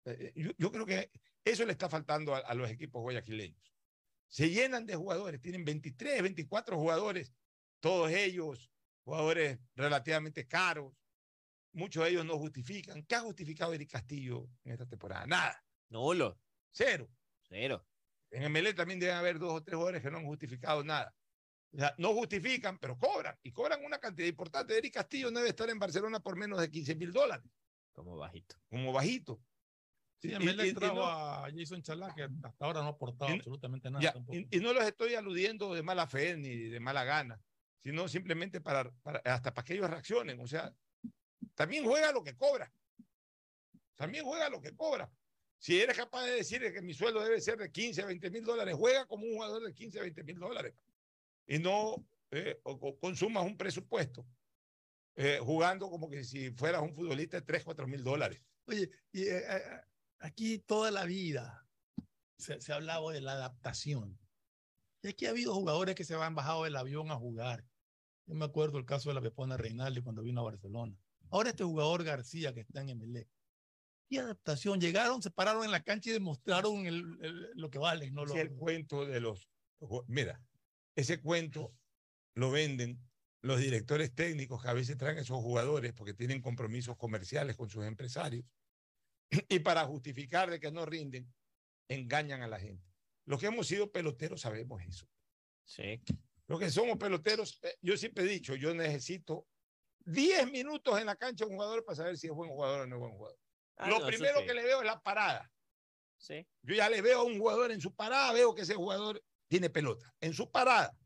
Eh, 0.04 0.32
Yo, 0.36 0.50
yo 0.58 0.70
creo 0.72 0.86
que 0.86 1.10
eso 1.44 1.64
le 1.64 1.72
está 1.72 1.88
faltando 1.88 2.34
a, 2.34 2.38
a 2.38 2.54
los 2.54 2.70
equipos 2.70 3.02
guayaquileños. 3.02 3.74
Se 4.28 4.50
llenan 4.50 4.86
de 4.86 4.96
jugadores, 4.96 5.40
tienen 5.40 5.64
23, 5.64 6.22
24 6.22 6.76
jugadores, 6.78 7.32
todos 7.80 8.10
ellos 8.10 8.72
jugadores 9.04 9.58
relativamente 9.74 10.46
caros. 10.48 10.92
Muchos 11.72 12.02
de 12.04 12.10
ellos 12.10 12.24
no 12.24 12.38
justifican. 12.38 13.04
¿Qué 13.04 13.14
ha 13.14 13.20
justificado 13.20 13.72
Eric 13.74 13.90
Castillo 13.90 14.48
en 14.64 14.72
esta 14.72 14.86
temporada? 14.86 15.26
Nada. 15.26 15.64
Nulo. 15.90 16.40
Cero. 16.72 17.08
Cero. 17.42 17.86
En 18.30 18.50
MLE 18.50 18.74
también 18.74 18.98
deben 18.98 19.14
haber 19.16 19.38
dos 19.38 19.52
o 19.52 19.62
tres 19.62 19.74
jugadores 19.76 20.02
que 20.02 20.10
no 20.10 20.18
han 20.18 20.24
justificado 20.24 20.82
nada. 20.82 21.14
O 21.72 21.78
sea, 21.78 21.94
no 21.98 22.14
justifican, 22.14 22.78
pero 22.78 22.98
cobran. 22.98 23.36
Y 23.42 23.52
cobran 23.52 23.84
una 23.84 23.98
cantidad 23.98 24.28
importante. 24.28 24.76
Eric 24.78 24.94
Castillo 24.94 25.30
no 25.30 25.38
debe 25.40 25.50
estar 25.50 25.68
en 25.68 25.78
Barcelona 25.78 26.20
por 26.20 26.36
menos 26.36 26.60
de 26.60 26.70
15 26.70 26.94
mil 26.94 27.12
dólares. 27.12 27.50
Como 27.92 28.16
bajito. 28.16 28.56
Como 28.70 28.92
bajito. 28.92 29.40
Sí, 30.18 30.28
Y- 30.30 30.34
a 30.34 30.38
Melec 30.38 30.66
y- 30.66 30.68
y 30.70 30.74
trajo 30.74 30.94
no- 30.94 31.04
a 31.06 31.48
Jason 31.54 31.82
Chalá, 31.82 32.14
que 32.14 32.22
hasta 32.22 32.54
ahora 32.64 32.80
no 32.80 32.86
ha 32.86 32.90
aportado 32.90 33.30
absolutamente 33.32 33.90
nada. 33.90 34.02
Ya, 34.02 34.12
tampoco. 34.14 34.38
y, 34.38 34.48
y 34.50 34.60
no 34.60 34.72
los 34.72 34.84
estoy 34.84 35.14
aludiendo 35.14 35.74
de 35.74 35.82
mala 35.82 36.06
fe 36.06 36.36
ni 36.36 36.56
de 36.56 36.80
mala 36.80 37.04
gana, 37.04 37.38
sino 37.82 38.08
simplemente 38.08 38.60
para, 38.62 38.90
para- 39.02 39.20
hasta 39.24 39.52
para 39.52 39.64
que 39.64 39.74
ellos 39.74 39.90
reaccionen. 39.90 40.40
O 40.40 40.46
sea, 40.46 40.74
también 41.54 41.84
juega 41.84 42.12
lo 42.12 42.22
que 42.24 42.34
cobra. 42.34 42.72
También 43.94 44.24
juega 44.24 44.48
lo 44.48 44.60
que 44.60 44.74
cobra. 44.74 45.10
Si 45.58 45.80
eres 45.80 45.96
capaz 45.96 46.24
de 46.24 46.32
decir 46.32 46.60
que 46.72 46.82
mi 46.82 46.92
sueldo 46.94 47.20
debe 47.22 47.40
ser 47.40 47.56
de 47.58 47.70
15 47.72 48.02
a 48.02 48.06
20 48.06 48.30
mil 48.30 48.44
dólares, 48.44 48.74
juega 48.78 49.06
como 49.06 49.24
un 49.24 49.34
jugador 49.34 49.62
de 49.64 49.74
15 49.74 49.98
a 49.98 50.02
20 50.02 50.22
mil 50.22 50.38
dólares. 50.38 50.74
Y 51.46 51.58
no 51.58 52.06
eh, 52.30 52.58
o- 52.64 52.72
o 52.72 52.98
consumas 52.98 53.44
un 53.44 53.56
presupuesto 53.56 54.26
eh, 55.14 55.38
jugando 55.40 55.88
como 55.88 56.10
que 56.10 56.24
si 56.24 56.50
fueras 56.50 56.82
un 56.82 56.92
futbolista 56.94 57.38
de 57.38 57.46
3, 57.46 57.64
4 57.64 57.86
mil 57.86 58.02
dólares. 58.04 58.42
Oye, 58.66 58.90
y, 59.12 59.22
eh, 59.22 59.38
eh, 59.48 59.60
aquí 60.18 60.58
toda 60.58 60.90
la 60.90 61.04
vida 61.04 61.66
se, 62.36 62.60
se 62.60 62.72
ha 62.72 62.76
hablado 62.76 63.10
de 63.10 63.20
la 63.20 63.32
adaptación. 63.32 64.18
Y 65.02 65.08
aquí 65.08 65.24
ha 65.26 65.30
habido 65.30 65.54
jugadores 65.54 65.94
que 65.94 66.04
se 66.04 66.14
han 66.14 66.34
bajado 66.34 66.64
del 66.64 66.76
avión 66.76 67.10
a 67.10 67.16
jugar. 67.16 67.64
Yo 68.26 68.34
me 68.34 68.44
acuerdo 68.44 68.76
el 68.78 68.84
caso 68.84 69.08
de 69.08 69.14
la 69.14 69.22
Pepona 69.22 69.56
Reinaldi 69.56 70.02
cuando 70.02 70.22
vino 70.22 70.40
a 70.40 70.44
Barcelona. 70.44 70.98
Ahora 71.30 71.50
este 71.50 71.64
jugador 71.64 72.02
García 72.04 72.52
que 72.52 72.60
está 72.60 72.80
en 72.82 72.90
Emelec. 72.90 73.28
¿Qué 74.08 74.18
adaptación? 74.20 74.80
Llegaron, 74.80 75.22
se 75.22 75.30
pararon 75.30 75.64
en 75.64 75.70
la 75.70 75.82
cancha 75.82 76.10
y 76.10 76.12
demostraron 76.12 76.86
el- 76.86 77.18
el- 77.22 77.50
lo 77.54 77.70
que 77.70 77.78
valen. 77.78 78.12
No 78.14 78.24
Es 78.24 78.34
el 78.34 78.52
cuento 78.56 79.06
de 79.06 79.20
los. 79.20 79.48
Mira, 80.08 80.40
ese 80.96 81.20
cuento 81.20 81.74
lo 82.34 82.50
venden 82.50 83.00
los 83.42 83.60
directores 83.60 84.14
técnicos 84.14 84.62
que 84.62 84.68
a 84.68 84.72
veces 84.72 84.96
traen 84.96 85.18
a 85.18 85.20
esos 85.20 85.38
jugadores 85.38 85.92
porque 85.92 86.14
tienen 86.14 86.40
compromisos 86.40 86.96
comerciales 86.96 87.56
con 87.56 87.70
sus 87.70 87.84
empresarios 87.84 88.44
y 89.48 89.58
para 89.60 89.84
justificar 89.84 90.50
de 90.50 90.58
que 90.58 90.72
no 90.72 90.84
rinden, 90.86 91.32
engañan 91.88 92.42
a 92.42 92.48
la 92.48 92.58
gente. 92.58 92.84
Los 93.26 93.40
que 93.40 93.46
hemos 93.46 93.66
sido 93.66 93.92
peloteros 93.92 94.40
sabemos 94.40 94.82
eso. 94.82 95.06
Sí. 95.64 96.02
Los 96.48 96.58
que 96.58 96.70
somos 96.70 96.96
peloteros, 96.96 97.58
eh, 97.62 97.76
yo 97.82 97.96
siempre 97.96 98.24
he 98.24 98.28
dicho, 98.28 98.54
yo 98.54 98.74
necesito 98.74 99.46
10 100.06 100.50
minutos 100.50 100.98
en 100.98 101.06
la 101.06 101.16
cancha 101.16 101.44
a 101.44 101.48
un 101.48 101.54
jugador 101.54 101.84
para 101.84 101.96
saber 101.96 102.16
si 102.16 102.28
es 102.28 102.32
buen 102.32 102.50
jugador 102.50 102.82
o 102.82 102.86
no 102.86 102.96
es 102.96 103.00
buen 103.00 103.12
jugador. 103.12 103.38
Ah, 103.76 103.90
Lo 103.90 103.98
no, 103.98 104.06
primero 104.06 104.40
sí. 104.40 104.46
que 104.46 104.54
le 104.54 104.62
veo 104.62 104.80
es 104.80 104.86
la 104.86 105.00
parada. 105.00 105.52
Sí. 106.16 106.46
Yo 106.62 106.74
ya 106.74 106.88
le 106.88 107.02
veo 107.02 107.20
a 107.20 107.24
un 107.24 107.38
jugador 107.38 107.72
en 107.72 107.80
su 107.80 107.94
parada, 107.94 108.32
veo 108.32 108.54
que 108.54 108.62
ese 108.62 108.74
jugador 108.74 109.22
tiene 109.48 109.70
pelota. 109.70 110.12
En 110.20 110.32
su 110.34 110.50
parada, 110.50 110.96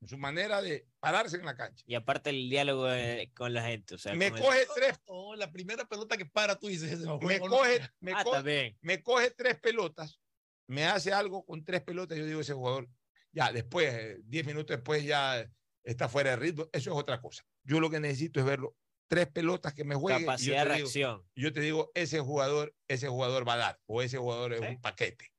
en 0.00 0.08
su 0.08 0.18
manera 0.18 0.60
de 0.62 0.86
pararse 1.00 1.36
en 1.36 1.44
la 1.44 1.56
cancha. 1.56 1.82
Y 1.86 1.94
aparte 1.94 2.30
el 2.30 2.48
diálogo 2.50 2.90
eh, 2.92 3.30
con 3.34 3.52
la 3.54 3.62
gente. 3.62 3.94
O 3.94 3.98
sea, 3.98 4.14
Me 4.14 4.26
el- 4.26 4.32
coge 4.38 4.66
tres, 4.74 4.98
Oh, 5.06 5.34
la 5.36 5.50
primera 5.50 5.84
pelota 5.86 6.16
que 6.16 6.26
para, 6.26 6.56
tú 6.58 6.66
dices, 6.68 6.92
ese 6.92 7.04
no 7.04 7.18
me 7.18 7.38
no. 7.38 7.46
coge, 7.48 7.80
me, 8.00 8.12
Ah, 8.12 8.22
coge, 8.24 8.76
me 8.80 9.02
coge 9.02 9.30
tres 9.30 9.58
pelotas, 9.58 10.20
me 10.68 10.84
hace 10.84 11.12
algo 11.12 11.44
con 11.44 11.64
tres 11.64 11.82
pelotas, 11.82 12.18
yo 12.18 12.26
digo 12.26 12.40
ese 12.40 12.52
jugador 12.54 12.88
Ya 13.32 13.52
después, 13.52 14.18
10 14.28 14.46
minutos 14.46 14.74
después 14.76 15.04
ya 15.04 15.46
está 15.84 16.08
fuera 16.08 16.30
de 16.30 16.36
ritmo, 16.36 16.64
eso 16.72 16.90
es 16.90 16.96
otra 16.96 17.20
cosa. 17.20 17.44
Yo 17.64 17.80
lo 17.80 17.90
que 17.90 18.00
necesito 18.00 18.40
es 18.40 18.46
verlo, 18.46 18.74
tres 19.08 19.26
pelotas 19.28 19.74
que 19.74 19.84
me 19.84 19.94
yo 19.94 20.06
Capacidad 20.06 20.64
de 20.64 20.72
digo- 20.74 20.76
reacción. 20.78 21.22
y 21.34 21.42
yo 21.42 21.52
te 21.52 21.60
digo, 21.60 21.90
ese 21.94 22.18
jugador, 22.20 22.74
ese 22.88 23.08
jugador 23.08 23.46
va 23.46 23.54
a 23.54 23.58
dar, 23.58 23.80
o 23.86 24.00
ese 24.02 24.16
jugador 24.18 24.54
es 24.54 24.60
un 24.60 24.80
paquete. 24.80 25.30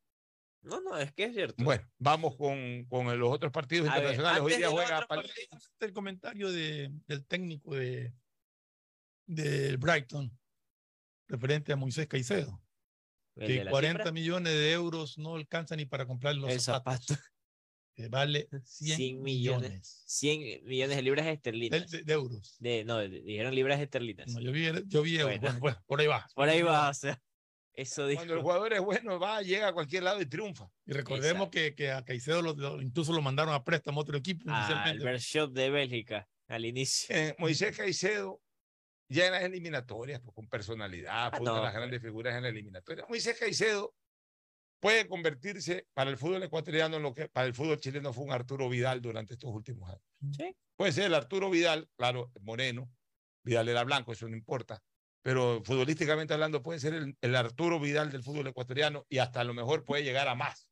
No, 0.61 0.81
no, 0.81 0.97
es 0.97 1.13
que 1.13 1.25
es 1.25 1.33
cierto. 1.33 1.63
Bueno, 1.63 1.87
vamos 1.97 2.35
con, 2.35 2.85
con 2.85 3.17
los 3.19 3.29
otros 3.31 3.51
partidos 3.51 3.87
A 3.89 3.95
ver, 3.99 4.13
internacionales. 4.13 4.41
Hoy 4.41 4.53
antes 4.53 4.57
día 4.57 4.67
de 4.67 4.73
juega 4.73 5.07
el 5.79 5.93
comentario 5.93 6.51
de- 6.51 6.91
del 7.07 7.25
técnico 7.25 7.75
de 7.75 8.13
del 9.25 9.77
Brighton 9.77 10.31
referente 11.27 11.73
a 11.73 11.75
Moisés 11.75 12.07
Caicedo. 12.07 12.61
¿El 13.35 13.47
Que 13.47 13.53
de 13.59 13.63
la 13.65 13.71
40 13.71 13.99
cifra? 13.99 14.11
millones 14.11 14.53
de 14.53 14.71
euros 14.71 15.17
no 15.17 15.35
alcanzan 15.35 15.77
ni 15.77 15.85
para 15.85 16.05
comprar 16.07 16.35
los 16.35 16.49
El 16.49 16.59
zapatos. 16.59 17.17
Que 17.93 18.07
vale 18.09 18.47
100, 18.63 18.95
100 18.97 19.21
millones. 19.21 20.03
100 20.07 20.63
millones 20.65 20.95
de 20.95 21.01
libras 21.01 21.27
esterlinas. 21.27 21.89
De, 21.91 22.03
de 22.03 22.13
euros. 22.13 22.55
De, 22.59 22.83
no, 22.85 22.97
de- 22.97 23.09
dijeron 23.21 23.53
libras 23.53 23.79
esterlinas. 23.79 24.27
No, 24.33 24.39
yo 24.39 24.51
vi, 24.51 24.65
yo 24.87 25.01
vi 25.01 25.17
euros. 25.19 25.39
Bueno, 25.39 25.59
bueno, 25.59 25.83
por 25.85 25.99
ahí 25.99 26.07
va. 26.07 26.27
Por 26.33 26.47
ahí 26.49 26.61
va, 26.61 26.89
o 26.89 26.93
sea. 26.93 27.21
Eso 27.77 28.05
dijo. 28.07 28.19
Cuando 28.25 28.33
el 28.33 28.41
jugador 28.41 28.73
es 28.73 28.81
bueno, 28.81 29.19
va, 29.19 29.41
llega 29.41 29.69
a 29.69 29.73
cualquier 29.73 30.03
lado 30.03 30.19
y 30.19 30.25
triunfa. 30.25 30.69
Y 30.85 30.91
recordemos 30.93 31.49
que, 31.49 31.73
que 31.75 31.91
a 31.91 32.03
Caicedo 32.03 32.41
lo- 32.41 32.53
lo- 32.55 32.81
incluso 32.81 33.13
lo 33.13 33.21
mandaron 33.21 33.53
a 33.53 33.63
préstamo 33.63 33.99
a 33.99 34.03
otro 34.03 34.17
equipo. 34.17 34.49
Al 34.49 34.57
inicialmente. 34.57 35.05
Bershot 35.05 35.53
de 35.53 35.69
Bélgica, 35.69 36.27
al 36.47 36.65
inicio. 36.65 37.15
Eh, 37.15 37.35
Moisés 37.39 37.77
Caicedo, 37.77 38.41
ya 39.09 39.27
en 39.27 39.31
las 39.33 39.43
eliminatorias, 39.43 40.19
pues, 40.19 40.33
con 40.35 40.49
personalidad, 40.49 41.31
fue 41.31 41.41
una 41.41 41.55
de 41.55 41.61
las 41.61 41.73
grandes 41.73 42.01
figuras 42.01 42.35
en 42.35 42.43
la 42.43 42.49
eliminatoria. 42.49 43.05
Moisés 43.07 43.37
Caicedo 43.39 43.95
puede 44.79 45.07
convertirse 45.07 45.87
para 45.93 46.09
el 46.09 46.17
fútbol 46.17 46.43
ecuatoriano 46.43 46.97
en 46.97 47.03
lo 47.03 47.13
que 47.13 47.29
para 47.29 47.47
el 47.47 47.53
fútbol 47.53 47.79
chileno 47.79 48.11
fue 48.13 48.25
un 48.25 48.31
Arturo 48.31 48.69
Vidal 48.69 49.01
durante 49.01 49.33
estos 49.33 49.51
últimos 49.51 49.89
años. 49.89 50.03
Sí. 50.35 50.55
Puede 50.75 50.91
ser 50.91 51.05
el 51.05 51.13
Arturo 51.15 51.49
Vidal, 51.49 51.89
claro, 51.95 52.31
moreno, 52.41 52.91
Vidal 53.43 53.69
era 53.69 53.83
blanco, 53.83 54.11
eso 54.11 54.27
no 54.27 54.35
importa, 54.35 54.83
pero 55.27 55.61
futbolísticamente 55.61 56.33
hablando 56.33 56.63
puede 56.63 56.79
ser 56.79 56.93
el, 56.93 57.17
el 57.19 57.35
Arturo 57.35 57.81
Vidal 57.81 58.09
del 58.09 58.23
fútbol 58.23 58.47
ecuatoriano 58.47 59.05
y 59.09 59.17
hasta 59.17 59.41
a 59.41 59.43
lo 59.43 59.53
mejor 59.53 59.83
puede 59.83 60.05
llegar 60.05 60.29
a 60.29 60.35
más. 60.35 60.69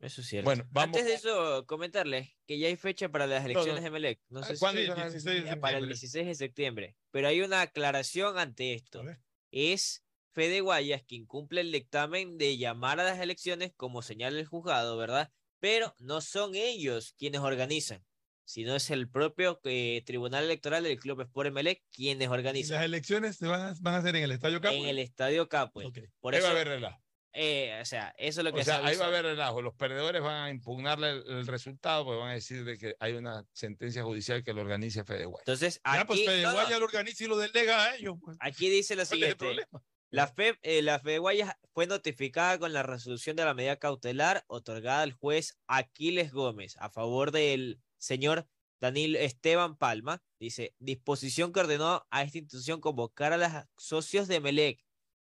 Eso 0.00 0.22
es 0.22 0.26
cierto. 0.26 0.46
Bueno, 0.46 0.64
vamos 0.70 0.96
Antes 0.96 1.04
de 1.04 1.12
eso, 1.12 1.66
comentarles 1.66 2.30
que 2.46 2.58
ya 2.58 2.68
hay 2.68 2.76
fecha 2.76 3.10
para 3.10 3.26
las 3.26 3.44
elecciones 3.44 3.84
de 3.84 3.90
Melec. 3.90 4.22
No 4.30 4.42
sé 4.42 4.56
¿Cuándo 4.56 4.80
si 4.80 4.86
son 4.86 4.96
las 4.96 5.10
elecciones 5.10 5.44
de 5.44 5.56
para 5.58 5.76
el 5.76 5.82
septiembre? 5.82 5.88
16 5.88 6.26
de 6.26 6.34
septiembre. 6.34 6.96
Pero 7.10 7.28
hay 7.28 7.42
una 7.42 7.60
aclaración 7.60 8.38
ante 8.38 8.72
esto. 8.72 9.04
Es 9.50 10.02
Fede 10.32 10.62
Guayas 10.62 11.02
quien 11.02 11.26
cumple 11.26 11.60
el 11.60 11.70
dictamen 11.70 12.38
de 12.38 12.56
llamar 12.56 13.00
a 13.00 13.04
las 13.04 13.20
elecciones 13.20 13.74
como 13.76 14.00
señala 14.00 14.40
el 14.40 14.46
juzgado, 14.46 14.96
¿verdad? 14.96 15.30
Pero 15.60 15.94
no 15.98 16.22
son 16.22 16.54
ellos 16.54 17.14
quienes 17.18 17.42
organizan, 17.42 18.02
sino 18.44 18.74
es 18.76 18.90
el 18.90 19.08
propio 19.08 19.60
eh, 19.64 20.02
Tribunal 20.04 20.44
Electoral 20.44 20.84
del 20.84 20.98
Club 20.98 21.20
Sport 21.22 21.48
Emelec 21.48 21.82
quienes 21.90 22.26
Y 22.26 22.30
organizan 22.30 22.76
las 22.76 22.84
elecciones 22.84 23.36
se 23.36 23.46
van 23.46 23.60
a, 23.62 23.74
van 23.80 23.94
a 23.94 23.98
hacer 23.98 24.16
en 24.16 24.24
el 24.24 24.32
Estadio 24.32 24.60
Capo. 24.60 24.74
en 24.74 24.86
el 24.86 24.98
Estadio 24.98 25.48
Capue. 25.48 25.90
Por 26.20 26.34
ahí 26.34 26.38
eso, 26.38 26.46
va 26.48 26.52
a 26.52 26.56
haber 26.56 26.68
relajo. 26.68 27.00
eh, 27.32 27.78
o 27.82 27.84
sea, 27.84 28.14
eso 28.16 28.40
es 28.40 28.44
lo 28.44 28.52
que 28.52 28.60
O 28.60 28.64
sea, 28.64 28.80
se 28.80 28.86
ahí 28.86 28.96
va 28.96 29.06
a 29.06 29.08
haber 29.08 29.24
relajo. 29.24 29.60
Los 29.62 29.74
perdedores 29.74 30.22
van 30.22 30.44
a 30.44 30.50
impugnarle 30.50 31.10
el, 31.10 31.24
el 31.26 31.46
resultado, 31.46 32.04
porque 32.04 32.20
van 32.20 32.30
a 32.30 32.34
decir 32.34 32.64
de 32.64 32.78
que 32.78 32.94
hay 33.00 33.14
una 33.14 33.44
sentencia 33.52 34.02
judicial 34.04 34.44
que 34.44 34.52
lo 34.52 34.60
organice 34.60 35.04
Fede 35.04 35.24
Guay. 35.24 35.40
Entonces, 35.40 35.80
Ya, 35.84 36.04
pues 36.06 36.20
aquí, 36.20 36.26
Fede 36.26 36.42
no, 36.42 36.48
no, 36.52 36.54
Guaya 36.54 36.78
lo 36.78 36.84
organiza 36.84 37.24
y 37.24 37.26
lo 37.26 37.36
delega 37.36 37.84
a 37.84 37.96
ellos. 37.96 38.16
pues. 38.24 38.36
aquí 38.40 38.68
dice 38.68 38.94
lo 38.94 39.04
¿Cuál 39.04 39.22
es 39.22 39.28
el 39.30 39.38
siguiente. 39.38 39.68
La 40.10 40.28
FEB, 40.28 40.58
eh, 40.62 40.80
la 40.82 41.00
FED 41.00 41.18
Guayas 41.18 41.56
fue 41.72 41.88
notificada 41.88 42.56
con 42.60 42.72
la 42.72 42.84
resolución 42.84 43.34
de 43.34 43.44
la 43.44 43.52
medida 43.52 43.80
cautelar 43.80 44.44
otorgada 44.46 45.02
al 45.02 45.10
juez 45.12 45.58
Aquiles 45.66 46.30
Gómez 46.32 46.76
a 46.78 46.88
favor 46.88 47.32
del 47.32 47.80
señor 48.04 48.46
Danilo 48.80 49.18
Esteban 49.18 49.76
Palma. 49.76 50.22
Dice, 50.38 50.74
disposición 50.78 51.52
que 51.52 51.60
ordenó 51.60 52.06
a 52.10 52.22
esta 52.22 52.38
institución 52.38 52.80
convocar 52.80 53.32
a 53.32 53.38
los 53.38 53.50
socios 53.76 54.28
de 54.28 54.40
Melec 54.40 54.84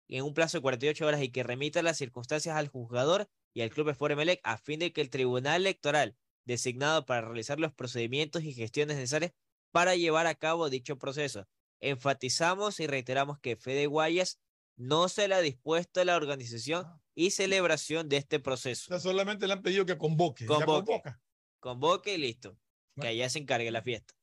en 0.08 0.24
un 0.24 0.34
plazo 0.34 0.58
de 0.58 0.62
48 0.62 1.06
horas 1.06 1.22
y 1.22 1.30
que 1.30 1.44
remita 1.44 1.82
las 1.82 1.98
circunstancias 1.98 2.56
al 2.56 2.68
juzgador 2.68 3.30
y 3.54 3.62
al 3.62 3.70
Club 3.70 3.90
Sport 3.90 4.16
Melec 4.16 4.42
a 4.44 4.58
fin 4.58 4.80
de 4.80 4.92
que 4.92 5.02
el 5.02 5.10
Tribunal 5.10 5.62
Electoral 5.62 6.18
designado 6.46 7.06
para 7.06 7.22
realizar 7.22 7.60
los 7.60 7.74
procedimientos 7.74 8.44
y 8.44 8.54
gestiones 8.54 8.98
necesarias 8.98 9.34
para 9.72 9.96
llevar 9.96 10.28
a 10.28 10.36
cabo 10.36 10.70
dicho 10.70 10.98
proceso. 10.98 11.48
Enfatizamos 11.80 12.80
y 12.80 12.88
reiteramos 12.88 13.40
que 13.40 13.56
Fede 13.56 13.88
Guayas 13.88 14.40
no 14.76 15.10
se 15.10 15.28
le 15.28 15.36
ha 15.36 15.42
dispuesto 15.42 16.02
a 16.02 16.06
la 16.06 16.16
organización 16.16 16.86
y 17.16 17.32
celebración 17.32 18.10
de 18.10 18.18
este 18.18 18.40
proceso. 18.40 18.86
O 18.88 18.90
sea, 18.90 19.00
solamente 19.00 19.48
le 19.48 19.54
han 19.54 19.62
pedido 19.62 19.86
que 19.86 19.98
Convoque. 19.98 20.46
convoca. 20.46 21.22
Convoque 21.60 22.16
y 22.16 22.18
listo. 22.18 22.58
Que 23.00 23.08
allá 23.08 23.30
se 23.30 23.40
encargue 23.40 23.72
la 23.72 23.82
fiesta. 23.82 24.14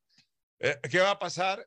Eh, 0.58 0.78
¿Qué 0.90 1.00
va 1.00 1.12
a 1.12 1.18
pasar 1.18 1.66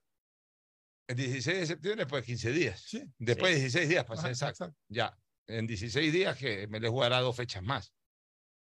el 1.07 1.15
16 1.15 1.59
de 1.59 1.65
septiembre? 1.65 2.05
Pues 2.05 2.25
15 2.25 2.51
días. 2.51 2.88
Después 3.17 3.53
de 3.53 3.59
16 3.59 3.89
días, 3.89 4.05
para 4.05 4.21
ser 4.21 4.31
Ajá, 4.31 4.49
exacto. 4.49 4.75
Ya, 4.88 5.17
en 5.47 5.67
16 5.67 6.13
días 6.13 6.38
que 6.38 6.67
me 6.67 6.80
le 6.80 6.89
jugará 6.89 7.19
dos 7.19 7.35
fechas 7.35 7.63
más. 7.63 7.93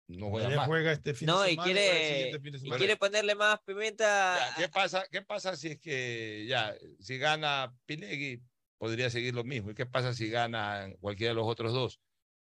No 0.10 0.30
juega 0.30 0.50
más. 0.56 0.68
juega 0.68 0.94
este 0.94 1.14
fin 1.14 1.26
No, 1.28 1.42
de 1.42 1.52
y 1.52 1.56
semana. 1.56 1.70
el 1.72 1.76
quiere, 1.76 2.08
siguiente 2.08 2.40
fin 2.40 2.52
de 2.54 2.68
y 2.68 2.72
quiere 2.80 2.96
ponerle 2.98 3.36
más 3.36 3.60
pimienta. 3.66 4.38
Ya, 4.52 4.56
¿Qué 4.56 4.70
pasa, 4.70 5.06
¿Qué 5.12 5.22
pasa 5.22 5.56
si 5.58 5.68
es 5.70 5.80
que 5.80 6.46
ya, 6.48 6.76
si 7.00 7.18
gana 7.18 7.76
Pinegui, 7.86 8.42
podría 8.78 9.10
seguir 9.10 9.34
lo 9.36 9.44
mismo? 9.44 9.72
¿Y 9.72 9.76
qué 9.76 9.86
pasa 9.86 10.14
si 10.14 10.30
gana 10.30 10.90
cualquiera 11.02 11.32
de 11.32 11.36
los 11.36 11.48
otros 11.48 11.74
dos? 11.74 12.00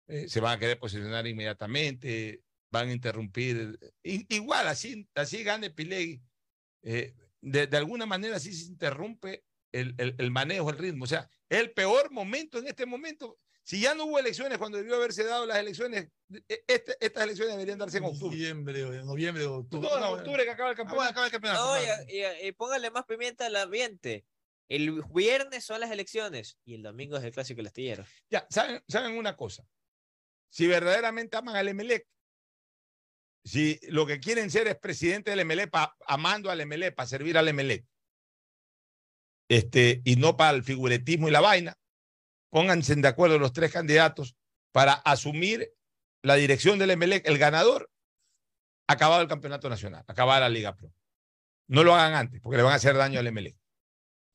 Eh, 0.08 0.28
se 0.28 0.42
van 0.42 0.58
a 0.58 0.60
querer 0.60 0.78
posicionar 0.78 1.26
inmediatamente, 1.26 2.42
van 2.76 2.90
a 2.90 2.94
interrumpir. 2.94 3.80
Igual, 4.04 4.68
así, 4.68 5.08
así 5.16 5.44
gane 5.44 5.70
Pilegui. 5.70 6.22
eh, 6.84 7.14
de, 7.42 7.68
de 7.68 7.78
alguna 7.78 8.06
manera 8.06 8.36
así 8.38 8.54
se 8.54 8.66
interrumpe 8.68 9.44
el, 9.72 9.94
el, 9.98 10.16
el 10.18 10.32
manejo, 10.32 10.70
el 10.70 10.78
ritmo. 10.78 11.04
O 11.06 11.08
sea, 11.08 11.30
el 11.50 11.72
peor 11.72 12.12
momento 12.12 12.60
en 12.60 12.68
este 12.68 12.86
momento. 12.86 13.40
Si 13.64 13.80
ya 13.82 13.96
no 13.96 14.06
hubo 14.06 14.20
elecciones 14.20 14.60
cuando 14.60 14.78
debió 14.78 14.96
haberse 14.96 15.24
dado 15.24 15.46
las 15.48 15.58
elecciones, 15.58 16.10
e- 16.48 16.64
este- 16.68 16.98
estas 17.00 17.24
elecciones 17.24 17.54
deberían 17.56 17.80
darse 17.80 17.98
en 17.98 18.04
octubre. 18.04 18.36
Noviembre, 18.38 18.84
o- 18.86 19.04
noviembre, 19.06 19.46
o 19.46 19.56
octubre. 19.56 19.90
No, 19.90 19.96
en 19.96 20.02
No, 20.02 20.10
octubre 20.12 20.44
que 20.44 20.50
acaba 20.52 20.70
el 20.70 20.76
campeonato. 20.78 21.10
acaba 21.10 21.26
el 21.26 21.32
campeonato. 21.32 21.76
No, 21.76 21.82
claro. 21.84 22.04
y, 22.08 22.18
y- 22.20 22.48
y 22.48 22.52
póngale 22.52 22.92
más 22.92 23.06
pimienta 23.06 23.48
al 23.48 23.56
ambiente. 23.56 24.26
El 24.70 25.02
viernes 25.14 25.64
son 25.64 25.80
las 25.80 25.90
elecciones 25.92 26.58
y 26.64 26.76
el 26.76 26.84
domingo 26.84 27.18
es 27.18 27.24
el 27.24 27.32
clásico 27.32 27.58
del 27.58 27.68
astillero. 27.68 28.06
Ya, 28.30 28.46
¿saben, 28.50 28.84
saben 28.88 29.18
una 29.18 29.36
cosa? 29.36 29.68
Si 30.50 30.68
verdaderamente 30.68 31.36
aman 31.38 31.56
al 31.56 31.68
Emelec, 31.68 32.08
si 33.46 33.80
lo 33.90 34.06
que 34.06 34.20
quieren 34.20 34.50
ser 34.52 34.68
es 34.68 34.76
presidente 34.78 35.30
del 35.30 35.40
Emelec, 35.40 35.70
pa- 35.70 35.96
amando 36.08 36.50
al 36.52 36.60
Emelec, 36.60 36.96
para 36.96 37.08
servir 37.08 37.38
al 37.38 37.48
Emelec, 37.48 37.86
este, 39.50 40.02
y 40.04 40.16
no 40.16 40.36
para 40.36 40.58
el 40.58 40.64
figuretismo 40.64 41.28
y 41.28 41.32
la 41.32 41.42
vaina, 41.42 41.78
pónganse 42.50 42.96
de 42.96 43.08
acuerdo 43.08 43.38
los 43.38 43.54
tres 43.54 43.72
candidatos 43.72 44.36
para 44.72 44.94
asumir 44.94 45.72
la 46.24 46.36
dirección 46.36 46.80
del 46.80 46.92
Emelec, 46.92 47.28
el 47.28 47.38
ganador, 47.38 47.90
acabado 48.88 49.22
el 49.22 49.28
campeonato 49.28 49.70
nacional, 49.70 50.04
acabada 50.08 50.42
la 50.42 50.50
Liga 50.50 50.76
Pro. 50.76 50.92
No 51.68 51.84
lo 51.84 51.96
hagan 51.96 52.14
antes, 52.16 52.42
porque 52.42 52.58
le 52.58 52.64
van 52.64 52.74
a 52.74 52.78
hacer 52.78 52.96
daño 52.96 53.20
al 53.20 53.28
Emelec. 53.28 53.56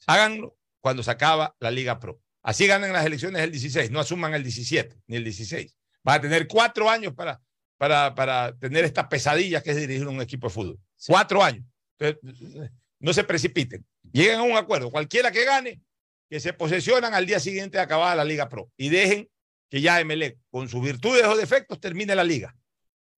Háganlo 0.07 0.57
cuando 0.81 1.03
se 1.03 1.11
acaba 1.11 1.57
la 1.59 1.71
Liga 1.71 1.99
Pro. 1.99 2.23
Así 2.43 2.67
ganan 2.67 2.93
las 2.93 3.05
elecciones 3.05 3.43
el 3.43 3.51
16, 3.51 3.91
no 3.91 4.01
asuman 4.01 4.35
el 4.35 4.43
17 4.43 5.03
ni 5.09 5.17
el 5.17 5.25
16. 5.25 5.77
Van 6.03 6.19
a 6.19 6.21
tener 6.23 6.47
cuatro 6.49 6.89
años 6.89 7.13
para, 7.15 7.41
para, 7.81 8.15
para 8.15 8.55
tener 8.59 8.85
esta 8.85 9.09
pesadilla 9.09 9.63
que 9.63 9.71
es 9.71 9.77
dirigir 9.79 10.07
un 10.07 10.21
equipo 10.21 10.49
de 10.49 10.53
fútbol. 10.53 10.79
Cuatro 11.07 11.43
años. 11.43 11.65
Entonces, 11.99 12.71
no 12.99 13.15
se 13.15 13.25
precipiten. 13.25 13.87
Lleguen 14.13 14.41
a 14.41 14.43
un 14.43 14.55
acuerdo. 14.55 14.91
Cualquiera 14.91 15.33
que 15.33 15.47
gane, 15.47 15.81
que 16.29 16.41
se 16.41 16.53
posesionan 16.53 17.15
al 17.15 17.25
día 17.25 17.41
siguiente 17.41 17.79
de 17.79 17.83
acabada 17.83 18.15
la 18.17 18.25
Liga 18.25 18.51
Pro 18.51 18.71
y 18.77 18.91
dejen 18.91 19.31
que 19.71 19.81
ya 19.81 19.99
Emelec, 19.99 20.37
con 20.51 20.69
sus 20.69 20.83
virtudes 20.83 21.25
o 21.25 21.35
defectos, 21.35 21.81
termine 21.81 22.15
la 22.15 22.23
Liga. 22.23 22.55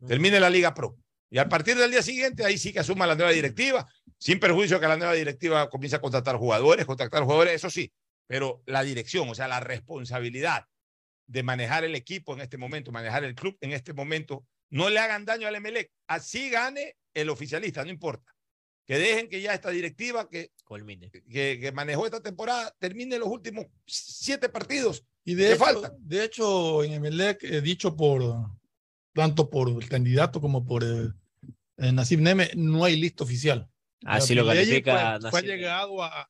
Termine 0.07 0.39
la 0.39 0.49
Liga 0.49 0.73
Pro. 0.73 0.97
Y 1.29 1.39
a 1.39 1.49
partir 1.49 1.77
del 1.77 1.91
día 1.91 2.03
siguiente, 2.03 2.45
ahí 2.45 2.57
sí 2.57 2.73
que 2.73 2.79
asuma 2.79 3.05
la 3.05 3.17
nueva 3.17 3.33
directiva, 3.33 3.89
sin 4.17 4.39
perjuicio 4.39 4.79
que 4.79 4.87
la 4.87 4.97
nueva 4.97 5.15
directiva 5.15 5.69
comience 5.71 5.97
a 5.97 6.01
contratar 6.01 6.37
jugadores, 6.37 6.87
contratar 6.87 7.25
jugadores, 7.25 7.55
eso 7.55 7.69
sí, 7.69 7.93
pero 8.29 8.63
la 8.67 8.85
dirección, 8.85 9.29
o 9.29 9.35
sea, 9.35 9.49
la 9.49 9.59
responsabilidad 9.59 10.67
de 11.27 11.43
manejar 11.43 11.83
el 11.83 11.97
equipo 11.97 12.35
en 12.35 12.43
este 12.43 12.59
momento, 12.59 12.93
manejar 12.93 13.25
el 13.25 13.35
club 13.35 13.57
en 13.61 13.73
este 13.73 13.93
momento, 13.93 14.47
no 14.73 14.89
le 14.89 14.99
hagan 14.99 15.25
daño 15.25 15.47
al 15.47 15.55
Emelec. 15.55 15.93
Así 16.07 16.49
gane 16.51 16.97
el 17.15 17.29
oficialista, 17.29 17.85
no 17.85 17.91
importa. 17.91 18.35
Que 18.87 18.99
dejen 18.99 19.29
que 19.29 19.41
ya 19.41 19.55
esta 19.55 19.71
directiva 19.71 20.29
que, 20.29 20.51
que, 21.31 21.59
que 21.61 21.73
manejó 21.73 22.07
esta 22.07 22.23
temporada 22.23 22.75
termine 22.79 23.19
los 23.19 23.29
últimos 23.29 23.67
siete 23.87 24.49
partidos 24.49 25.05
Y 25.25 25.35
de 25.35 25.53
hecho, 25.53 25.65
faltan. 25.65 25.93
de 25.99 26.25
hecho, 26.25 26.83
en 26.83 26.95
Emelec, 26.95 27.45
eh, 27.45 27.61
dicho 27.61 27.95
por 27.95 28.23
tanto 29.13 29.51
por 29.51 29.69
el 29.69 29.89
candidato 29.89 30.41
como 30.41 30.65
por 30.65 30.83
eh, 30.83 31.13
eh, 31.77 31.93
Nasib 31.93 32.21
Neme, 32.21 32.51
no 32.57 32.85
hay 32.85 32.97
lista 32.97 33.25
oficial. 33.25 33.69
Así 34.05 34.35
La 34.35 34.43
lo 34.43 34.49
califica 34.49 35.21
Fue, 35.31 35.43
llegado 35.43 36.03
a, 36.03 36.29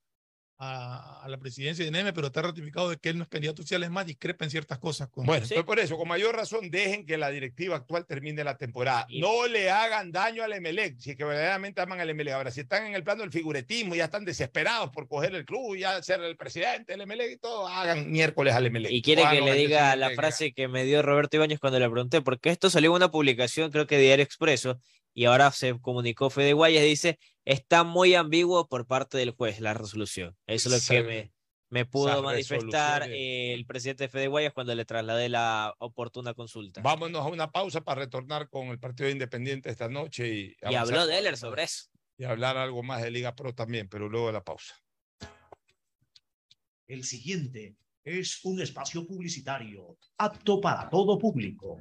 a, 0.64 1.24
a 1.24 1.28
la 1.28 1.38
presidencia 1.38 1.84
de 1.84 1.90
Neme, 1.90 2.12
pero 2.12 2.28
está 2.28 2.40
ratificado 2.40 2.88
de 2.90 2.96
que 2.96 3.08
él 3.08 3.18
no 3.18 3.24
es 3.24 3.28
candidato 3.28 3.62
oficial, 3.62 3.82
es 3.82 3.90
más, 3.90 4.06
discrepa 4.06 4.44
en 4.44 4.50
ciertas 4.50 4.78
cosas. 4.78 5.08
Con, 5.08 5.26
Bueno, 5.26 5.44
pues 5.48 5.64
por 5.64 5.80
eso, 5.80 5.96
con 5.96 6.06
mayor 6.06 6.36
razón, 6.36 6.70
dejen 6.70 7.04
que 7.04 7.18
la 7.18 7.30
directiva 7.30 7.76
actual 7.76 8.06
termine 8.06 8.44
la 8.44 8.56
temporada. 8.56 9.06
No 9.10 9.48
le 9.48 9.70
hagan 9.70 10.12
daño 10.12 10.44
al 10.44 10.52
Emelec, 10.52 10.98
si 11.00 11.10
es 11.10 11.16
que 11.16 11.24
verdaderamente 11.24 11.80
aman 11.80 11.98
al 11.98 12.10
Emelec. 12.10 12.34
Ahora, 12.34 12.52
si 12.52 12.60
están 12.60 12.86
en 12.86 12.94
el 12.94 13.02
plano 13.02 13.22
del 13.22 13.32
figuretismo, 13.32 13.96
ya 13.96 14.04
están 14.04 14.24
desesperados 14.24 14.90
por 14.90 15.08
coger 15.08 15.34
el 15.34 15.44
club, 15.44 15.76
ya 15.76 16.00
ser 16.02 16.20
el 16.20 16.36
presidente 16.36 16.92
del 16.92 17.00
Emelec 17.00 17.32
y 17.32 17.38
todo, 17.38 17.66
hagan 17.66 18.10
miércoles 18.10 18.54
al 18.54 18.66
Emelec. 18.66 18.92
Y 18.92 19.02
quiere 19.02 19.24
que 19.28 19.40
le 19.40 19.54
diga 19.54 19.96
la 19.96 20.10
frase 20.10 20.52
que 20.52 20.68
me 20.68 20.84
dio 20.84 21.02
Roberto 21.02 21.36
Ibáñez 21.36 21.58
cuando 21.58 21.80
le 21.80 21.90
pregunté, 21.90 22.22
porque 22.22 22.50
esto 22.50 22.70
salió 22.70 22.90
en 22.90 22.96
una 22.96 23.10
publicación, 23.10 23.72
creo 23.72 23.88
que 23.88 23.96
de 23.96 24.02
Diario 24.02 24.24
Expreso, 24.24 24.78
y 25.14 25.24
ahora 25.26 25.50
se 25.52 25.78
comunicó 25.80 26.30
Fede 26.30 26.52
Guayas, 26.52 26.84
dice, 26.84 27.18
está 27.44 27.84
muy 27.84 28.14
ambiguo 28.14 28.68
por 28.68 28.86
parte 28.86 29.18
del 29.18 29.30
juez 29.30 29.60
la 29.60 29.74
resolución. 29.74 30.36
Eso 30.46 30.68
es 30.74 30.88
lo 30.88 30.94
que 30.94 31.02
me, 31.02 31.32
me 31.68 31.84
pudo 31.86 32.22
manifestar 32.22 33.08
el 33.10 33.64
presidente 33.66 34.08
Fede 34.08 34.28
Guayas 34.28 34.52
cuando 34.52 34.74
le 34.74 34.84
trasladé 34.84 35.28
la 35.28 35.74
oportuna 35.78 36.34
consulta. 36.34 36.80
Vámonos 36.82 37.20
a 37.22 37.28
una 37.28 37.50
pausa 37.50 37.80
para 37.82 38.02
retornar 38.02 38.48
con 38.48 38.68
el 38.68 38.78
Partido 38.78 39.08
Independiente 39.10 39.70
esta 39.70 39.88
noche 39.88 40.28
y, 40.28 40.56
Y 40.70 40.74
habló 40.74 40.98
con- 40.98 41.08
Deller 41.08 41.36
sobre 41.36 41.64
eso. 41.64 41.88
Y 42.18 42.24
hablar 42.24 42.56
algo 42.56 42.82
más 42.82 43.02
de 43.02 43.10
Liga 43.10 43.34
Pro 43.34 43.54
también, 43.54 43.88
pero 43.88 44.08
luego 44.08 44.28
de 44.28 44.34
la 44.34 44.44
pausa. 44.44 44.74
El 46.86 47.04
siguiente 47.04 47.76
es 48.04 48.44
un 48.44 48.60
espacio 48.60 49.06
publicitario 49.06 49.96
apto 50.18 50.60
para 50.60 50.88
todo 50.90 51.18
público. 51.18 51.78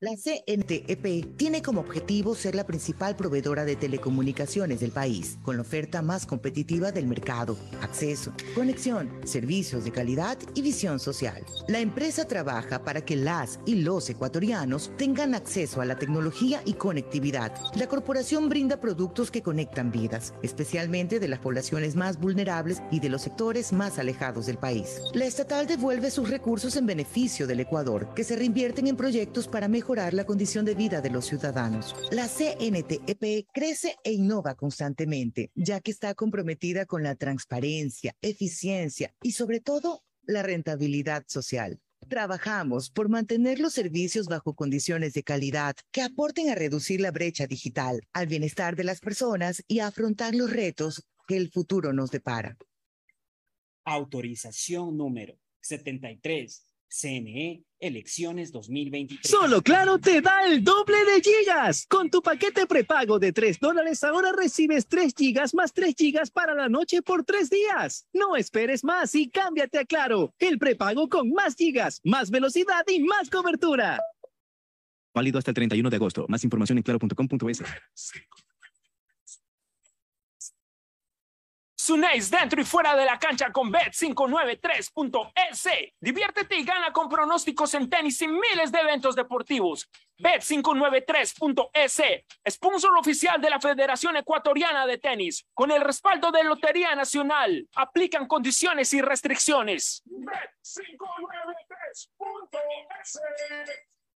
La 0.00 0.12
CNTEP 0.12 1.36
tiene 1.36 1.60
como 1.60 1.80
objetivo 1.80 2.36
ser 2.36 2.54
la 2.54 2.64
principal 2.64 3.16
proveedora 3.16 3.64
de 3.64 3.74
telecomunicaciones 3.74 4.78
del 4.78 4.92
país, 4.92 5.38
con 5.42 5.56
la 5.56 5.62
oferta 5.62 6.02
más 6.02 6.24
competitiva 6.24 6.92
del 6.92 7.08
mercado, 7.08 7.58
acceso, 7.82 8.32
conexión, 8.54 9.10
servicios 9.24 9.82
de 9.82 9.90
calidad 9.90 10.38
y 10.54 10.62
visión 10.62 11.00
social. 11.00 11.44
La 11.66 11.80
empresa 11.80 12.26
trabaja 12.26 12.84
para 12.84 13.00
que 13.00 13.16
las 13.16 13.58
y 13.66 13.82
los 13.82 14.08
ecuatorianos 14.08 14.92
tengan 14.96 15.34
acceso 15.34 15.80
a 15.80 15.84
la 15.84 15.98
tecnología 15.98 16.62
y 16.64 16.74
conectividad. 16.74 17.52
La 17.74 17.88
corporación 17.88 18.48
brinda 18.48 18.80
productos 18.80 19.32
que 19.32 19.42
conectan 19.42 19.90
vidas, 19.90 20.32
especialmente 20.44 21.18
de 21.18 21.26
las 21.26 21.40
poblaciones 21.40 21.96
más 21.96 22.20
vulnerables 22.20 22.80
y 22.92 23.00
de 23.00 23.08
los 23.08 23.22
sectores 23.22 23.72
más 23.72 23.98
alejados 23.98 24.46
del 24.46 24.58
país. 24.58 25.00
La 25.12 25.24
estatal 25.24 25.66
devuelve 25.66 26.12
sus 26.12 26.30
recursos 26.30 26.76
en 26.76 26.86
beneficio 26.86 27.48
del 27.48 27.58
Ecuador, 27.58 28.14
que 28.14 28.22
se 28.22 28.36
reinvierten 28.36 28.86
en 28.86 28.96
proyectos 28.96 29.48
para 29.48 29.66
mejorar 29.66 29.87
la 29.88 30.26
condición 30.26 30.66
de 30.66 30.74
vida 30.74 31.00
de 31.00 31.08
los 31.08 31.24
ciudadanos. 31.24 31.94
La 32.10 32.28
CNTEP 32.28 33.46
crece 33.52 33.96
e 34.04 34.12
innova 34.12 34.54
constantemente, 34.54 35.50
ya 35.54 35.80
que 35.80 35.90
está 35.90 36.14
comprometida 36.14 36.84
con 36.84 37.02
la 37.02 37.14
transparencia, 37.14 38.14
eficiencia 38.20 39.14
y 39.22 39.32
sobre 39.32 39.60
todo 39.60 40.04
la 40.24 40.42
rentabilidad 40.42 41.24
social. 41.26 41.80
Trabajamos 42.06 42.90
por 42.90 43.08
mantener 43.08 43.60
los 43.60 43.72
servicios 43.72 44.26
bajo 44.26 44.54
condiciones 44.54 45.14
de 45.14 45.22
calidad 45.22 45.74
que 45.90 46.02
aporten 46.02 46.50
a 46.50 46.54
reducir 46.54 47.00
la 47.00 47.10
brecha 47.10 47.46
digital, 47.46 48.02
al 48.12 48.26
bienestar 48.26 48.76
de 48.76 48.84
las 48.84 49.00
personas 49.00 49.64
y 49.66 49.78
a 49.78 49.86
afrontar 49.86 50.34
los 50.34 50.50
retos 50.50 51.08
que 51.26 51.38
el 51.38 51.50
futuro 51.50 51.94
nos 51.94 52.10
depara. 52.10 52.58
Autorización 53.84 54.98
número 54.98 55.38
73. 55.60 56.67
CNE, 56.88 57.64
elecciones 57.78 58.50
2023. 58.52 59.30
Solo 59.30 59.62
Claro 59.62 59.98
te 59.98 60.20
da 60.20 60.46
el 60.46 60.64
doble 60.64 60.96
de 61.04 61.20
gigas. 61.20 61.86
Con 61.86 62.10
tu 62.10 62.22
paquete 62.22 62.66
prepago 62.66 63.18
de 63.18 63.32
3 63.32 63.60
dólares 63.60 64.02
ahora 64.04 64.32
recibes 64.32 64.88
3 64.88 65.12
gigas 65.16 65.54
más 65.54 65.72
3 65.72 65.94
gigas 65.96 66.30
para 66.30 66.54
la 66.54 66.68
noche 66.68 67.02
por 67.02 67.24
3 67.24 67.50
días. 67.50 68.06
No 68.12 68.36
esperes 68.36 68.84
más 68.84 69.14
y 69.14 69.30
cámbiate 69.30 69.78
a 69.78 69.84
Claro. 69.84 70.34
El 70.38 70.58
prepago 70.58 71.08
con 71.08 71.30
más 71.32 71.54
gigas, 71.54 72.00
más 72.04 72.30
velocidad 72.30 72.84
y 72.86 73.00
más 73.00 73.30
cobertura. 73.30 74.00
Válido 75.14 75.38
hasta 75.38 75.50
el 75.50 75.54
31 75.54 75.90
de 75.90 75.96
agosto. 75.96 76.26
Más 76.28 76.44
información 76.44 76.78
en 76.78 76.82
claro.com.es. 76.84 77.62
Sunéis 81.88 82.28
dentro 82.30 82.60
y 82.60 82.66
fuera 82.66 82.94
de 82.94 83.06
la 83.06 83.18
cancha 83.18 83.50
con 83.50 83.72
Bet593.es. 83.72 85.94
Diviértete 85.98 86.58
y 86.58 86.62
gana 86.62 86.92
con 86.92 87.08
pronósticos 87.08 87.72
en 87.72 87.88
tenis 87.88 88.20
y 88.20 88.28
miles 88.28 88.70
de 88.70 88.80
eventos 88.80 89.16
deportivos. 89.16 89.88
Bet593.es, 90.18 92.02
sponsor 92.46 92.98
oficial 92.98 93.40
de 93.40 93.48
la 93.48 93.58
Federación 93.58 94.18
Ecuatoriana 94.18 94.86
de 94.86 94.98
Tenis, 94.98 95.46
con 95.54 95.70
el 95.70 95.80
respaldo 95.80 96.30
de 96.30 96.44
Lotería 96.44 96.94
Nacional. 96.94 97.66
Aplican 97.74 98.28
condiciones 98.28 98.92
y 98.92 99.00
restricciones. 99.00 100.02
Bet593.es. 100.04 102.10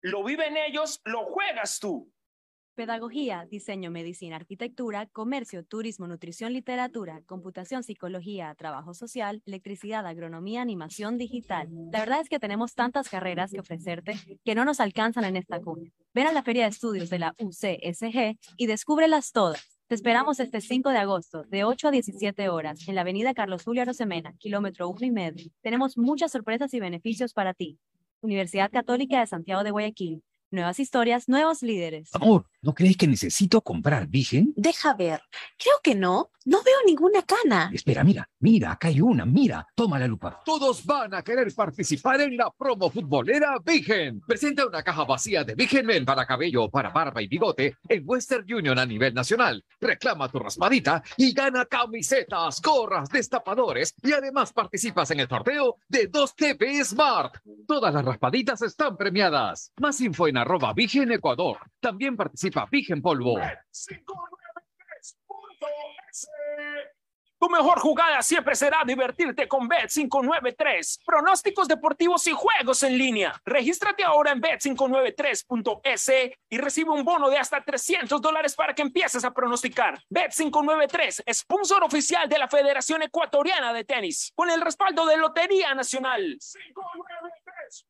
Lo 0.01 0.24
viven 0.24 0.56
ellos, 0.56 1.01
lo 1.05 1.24
juegas 1.26 1.78
tú. 1.78 2.12
Pedagogía, 2.81 3.47
diseño, 3.51 3.90
medicina, 3.90 4.36
arquitectura, 4.36 5.05
comercio, 5.12 5.62
turismo, 5.62 6.07
nutrición, 6.07 6.55
literatura, 6.55 7.20
computación, 7.27 7.82
psicología, 7.82 8.55
trabajo 8.55 8.94
social, 8.94 9.43
electricidad, 9.44 10.07
agronomía, 10.07 10.62
animación 10.62 11.19
digital. 11.19 11.69
La 11.93 11.98
verdad 11.98 12.23
es 12.23 12.31
que 12.31 12.39
tenemos 12.39 12.74
tantas 12.74 13.11
carreras 13.11 13.51
que 13.51 13.61
ofrecerte 13.61 14.15
que 14.47 14.55
no 14.55 14.65
nos 14.65 14.81
alcanzan 14.81 15.24
en 15.24 15.36
esta 15.36 15.61
cuña. 15.61 15.90
Ven 16.15 16.28
a 16.28 16.32
la 16.32 16.43
Feria 16.43 16.62
de 16.62 16.70
Estudios 16.70 17.11
de 17.11 17.19
la 17.19 17.35
UCSG 17.39 18.39
y 18.57 18.66
descúbrelas 18.66 19.32
todas. 19.32 19.78
Te 19.86 19.94
esperamos 19.94 20.40
este 20.40 20.62
5 20.62 20.89
de 20.89 20.97
agosto, 20.97 21.43
de 21.51 21.65
8 21.65 21.89
a 21.89 21.90
17 21.90 22.48
horas, 22.48 22.89
en 22.89 22.94
la 22.94 23.02
avenida 23.02 23.35
Carlos 23.35 23.62
Julio 23.62 23.82
Arosemena, 23.82 24.32
kilómetro 24.39 24.89
1 24.89 25.05
y 25.05 25.11
medio. 25.11 25.51
Tenemos 25.61 25.98
muchas 25.98 26.32
sorpresas 26.32 26.73
y 26.73 26.81
beneficios 26.81 27.35
para 27.35 27.52
ti. 27.52 27.78
Universidad 28.23 28.70
Católica 28.70 29.20
de 29.20 29.27
Santiago 29.27 29.65
de 29.65 29.70
Guayaquil. 29.70 30.23
Nuevas 30.51 30.81
historias, 30.81 31.28
nuevos 31.28 31.62
líderes. 31.62 32.09
Amor, 32.15 32.47
¿no 32.62 32.74
crees 32.74 32.97
que 32.97 33.07
necesito 33.07 33.62
comprar 33.62 34.07
Vigen? 34.07 34.53
Deja 34.57 34.95
ver. 34.95 35.23
Creo 35.59 35.77
que 35.82 35.95
no. 35.95 36.31
No 36.47 36.62
veo 36.62 36.77
ninguna 36.87 37.23
cana. 37.23 37.70
Espera, 37.73 38.03
mira, 38.03 38.27
mira, 38.39 38.73
acá 38.73 38.89
hay 38.89 39.03
una, 39.03 39.27
mira, 39.27 39.66
toma 39.74 39.99
la 39.99 40.07
lupa. 40.07 40.41
Todos 40.43 40.87
van 40.87 41.12
a 41.12 41.23
querer 41.23 41.55
participar 41.55 42.23
en 42.23 42.35
la 42.35 42.51
promo 42.51 42.91
futbolera 42.91 43.59
Vigen. 43.62 44.20
Presenta 44.27 44.66
una 44.66 44.82
caja 44.82 45.05
vacía 45.05 45.45
de 45.45 45.55
Vigen 45.55 45.85
Men 45.85 46.07
para 46.07 46.27
cabello, 46.27 46.70
para 46.70 46.89
barba 46.89 47.20
y 47.20 47.28
bigote 47.28 47.77
en 47.87 48.03
Western 48.07 48.51
Union 48.51 48.78
a 48.78 48.87
nivel 48.87 49.12
nacional. 49.12 49.62
Reclama 49.81 50.31
tu 50.31 50.39
raspadita 50.39 51.03
y 51.19 51.35
gana 51.35 51.66
camisetas, 51.66 52.62
gorras, 52.62 53.11
destapadores 53.11 53.95
y 54.03 54.12
además 54.12 54.53
participas 54.55 55.11
en 55.11 55.20
el 55.20 55.28
sorteo 55.28 55.77
de 55.89 56.07
2 56.07 56.37
TV 56.37 56.82
Smart. 56.85 57.35
Todas 57.69 57.93
las 57.93 58.05
raspaditas 58.05 58.62
están 58.62 58.97
premiadas. 58.97 59.73
Más 59.78 60.01
info 60.01 60.27
en 60.27 60.39
arroba 60.39 60.73
Vigen 60.73 61.12
Ecuador. 61.12 61.59
También 61.81 62.16
participa 62.16 62.49
Vigen 62.70 63.02
Polvo. 63.02 63.39
Tu 67.40 67.48
mejor 67.48 67.81
jugada 67.81 68.20
siempre 68.20 68.55
será 68.55 68.82
divertirte 68.85 69.48
con 69.48 69.66
Bet593. 69.66 71.01
Pronósticos 71.06 71.66
deportivos 71.68 72.27
y 72.27 72.32
juegos 72.32 72.82
en 72.82 72.98
línea. 72.98 73.40
Regístrate 73.47 74.05
ahora 74.05 74.32
en 74.32 74.43
Bet593.es 74.43 76.36
y 76.51 76.59
recibe 76.59 76.90
un 76.90 77.02
bono 77.02 77.31
de 77.31 77.39
hasta 77.39 77.64
300 77.64 78.20
dólares 78.20 78.55
para 78.55 78.74
que 78.74 78.82
empieces 78.82 79.24
a 79.24 79.32
pronosticar. 79.32 79.98
Bet593, 80.10 81.32
sponsor 81.32 81.82
oficial 81.82 82.28
de 82.28 82.39
la 82.39 82.47
Federación 82.47 83.01
Ecuatoriana 83.05 83.72
de 83.72 83.85
Tenis, 83.85 84.32
con 84.35 84.51
el 84.51 84.60
respaldo 84.60 85.06
de 85.06 85.16
Lotería 85.16 85.74
Nacional. 85.74 86.36
593.es. 86.39 87.86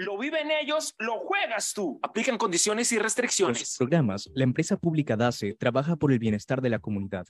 Lo 0.00 0.16
viven 0.16 0.50
ellos, 0.50 0.94
lo 0.98 1.18
juegas 1.18 1.74
tú. 1.74 2.00
Aplican 2.02 2.38
condiciones 2.38 2.90
y 2.90 2.98
restricciones. 2.98 3.60
Los 3.60 3.76
programas, 3.76 4.30
la 4.32 4.44
empresa 4.44 4.78
pública 4.78 5.14
DACE 5.14 5.54
trabaja 5.58 5.96
por 5.96 6.10
el 6.10 6.18
bienestar 6.18 6.62
de 6.62 6.70
la 6.70 6.78
comunidad. 6.78 7.26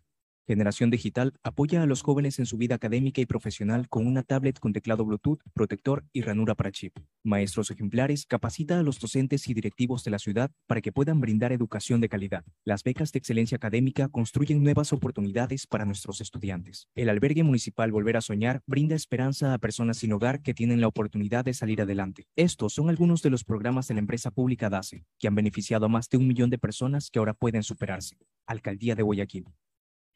Generación 0.51 0.91
Digital 0.91 1.35
apoya 1.45 1.81
a 1.81 1.87
los 1.87 2.03
jóvenes 2.03 2.41
en 2.41 2.47
su 2.47 2.57
vida 2.57 2.75
académica 2.75 3.21
y 3.21 3.25
profesional 3.25 3.89
con 3.89 4.09
una 4.09 4.25
tablet 4.25 4.59
con 4.59 4.73
teclado 4.73 5.05
Bluetooth, 5.05 5.39
protector 5.55 6.05
y 6.13 6.23
ranura 6.23 6.57
para 6.57 6.73
chip. 6.73 6.99
Maestros 7.23 7.71
ejemplares 7.71 8.27
capacita 8.27 8.81
a 8.81 8.83
los 8.83 8.99
docentes 8.99 9.47
y 9.49 9.55
directivos 9.55 10.03
de 10.03 10.11
la 10.11 10.19
ciudad 10.19 10.51
para 10.67 10.81
que 10.81 10.91
puedan 10.91 11.21
brindar 11.21 11.53
educación 11.53 12.01
de 12.01 12.09
calidad. 12.09 12.45
Las 12.65 12.83
becas 12.83 13.13
de 13.13 13.21
excelencia 13.21 13.55
académica 13.55 14.09
construyen 14.09 14.65
nuevas 14.65 14.93
oportunidades 14.93 15.69
para 15.69 15.85
nuestros 15.85 16.21
estudiantes. 16.21 16.89
El 16.97 17.11
albergue 17.11 17.45
municipal 17.45 17.93
Volver 17.93 18.17
a 18.17 18.21
Soñar 18.21 18.61
brinda 18.67 18.97
esperanza 18.97 19.55
a 19.55 19.59
personas 19.59 19.99
sin 19.99 20.13
hogar 20.13 20.43
que 20.43 20.53
tienen 20.53 20.81
la 20.81 20.89
oportunidad 20.89 21.45
de 21.45 21.55
salir 21.55 21.81
adelante. 21.81 22.27
Estos 22.35 22.73
son 22.73 22.91
algunos 22.91 23.23
de 23.23 23.31
los 23.31 23.45
programas 23.45 23.87
de 23.87 23.95
la 23.95 24.01
empresa 24.01 24.33
pública 24.33 24.69
DACE, 24.69 25.05
que 25.21 25.29
han 25.29 25.37
beneficiado 25.37 25.87
a 25.87 25.89
más 25.89 26.09
de 26.09 26.17
un 26.17 26.27
millón 26.27 26.51
de 26.51 26.59
personas 26.59 27.09
que 27.09 27.21
ahora 27.21 27.35
pueden 27.35 27.63
superarse. 27.63 28.19
Alcaldía 28.49 28.97
de 28.97 29.05
Guayaquil. 29.05 29.47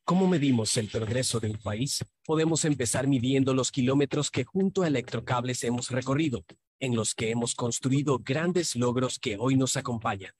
¿Cómo 0.07 0.29
medimos 0.29 0.77
el 0.77 0.89
progreso 0.89 1.41
de 1.41 1.49
un 1.49 1.57
país? 1.57 2.05
Podemos 2.27 2.67
empezar 2.67 3.07
midiendo 3.07 3.55
los 3.55 3.73
kilómetros 3.73 4.31
que 4.31 4.45
junto 4.45 4.83
a 4.83 4.89
Electrocables 4.89 5.65
hemos 5.65 5.91
recorrido, 5.91 6.45
en 6.79 6.95
los 6.95 7.15
que 7.15 7.31
hemos 7.31 7.55
construido 7.55 8.19
grandes 8.19 8.77
logros 8.77 9.19
que 9.19 9.39
hoy 9.39 9.57
nos 9.57 9.79
acompañan. 9.79 10.33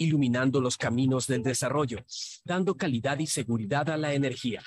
iluminando 0.00 0.60
los 0.60 0.76
caminos 0.76 1.26
del 1.26 1.42
desarrollo, 1.42 1.98
dando 2.44 2.76
calidad 2.76 3.18
y 3.18 3.26
seguridad 3.26 3.90
a 3.90 3.96
la 3.96 4.14
energía, 4.14 4.62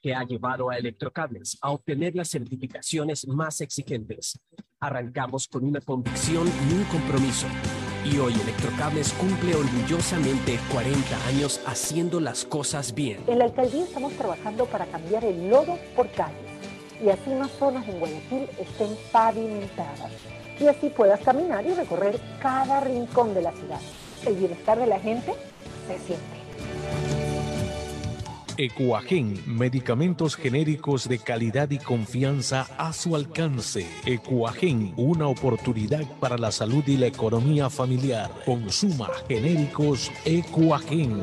que 0.00 0.14
ha 0.14 0.24
llevado 0.24 0.70
a 0.70 0.78
Electrocables 0.78 1.58
a 1.60 1.70
obtener 1.70 2.16
las 2.16 2.30
certificaciones 2.30 3.28
más 3.28 3.60
exigentes. 3.60 4.40
Arrancamos 4.80 5.46
con 5.46 5.64
una 5.64 5.82
convicción 5.82 6.48
y 6.48 6.72
un 6.72 6.84
compromiso. 6.84 7.46
Y 8.04 8.18
hoy 8.18 8.32
Electrocables 8.32 9.12
cumple 9.12 9.54
orgullosamente 9.54 10.58
40 10.72 11.26
años 11.26 11.60
haciendo 11.66 12.18
las 12.18 12.46
cosas 12.46 12.94
bien. 12.94 13.18
En 13.26 13.38
la 13.38 13.44
alcaldía 13.44 13.84
estamos 13.84 14.14
trabajando 14.14 14.64
para 14.64 14.86
cambiar 14.86 15.22
el 15.24 15.50
lodo 15.50 15.78
por 15.94 16.10
calles 16.12 16.38
y 17.04 17.10
así 17.10 17.30
más 17.30 17.50
zonas 17.52 17.86
en 17.88 17.98
Guayaquil 17.98 18.48
estén 18.58 18.96
pavimentadas 19.12 20.12
y 20.58 20.66
así 20.66 20.88
puedas 20.90 21.20
caminar 21.20 21.66
y 21.66 21.74
recorrer 21.74 22.18
cada 22.40 22.80
rincón 22.80 23.34
de 23.34 23.42
la 23.42 23.52
ciudad. 23.52 23.80
El 24.26 24.34
bienestar 24.36 24.78
de 24.78 24.86
la 24.86 24.98
gente 24.98 25.34
se 25.86 25.98
siente. 25.98 27.29
Ecuagen, 28.60 29.42
medicamentos 29.46 30.36
genéricos 30.36 31.08
de 31.08 31.18
calidad 31.18 31.70
y 31.70 31.78
confianza 31.78 32.66
a 32.76 32.92
su 32.92 33.16
alcance. 33.16 33.86
Ecuagen, 34.04 34.92
una 34.98 35.28
oportunidad 35.28 36.04
para 36.20 36.36
la 36.36 36.52
salud 36.52 36.84
y 36.86 36.98
la 36.98 37.06
economía 37.06 37.70
familiar. 37.70 38.30
Consuma 38.44 39.08
genéricos 39.26 40.12
Ecuagen. 40.26 41.22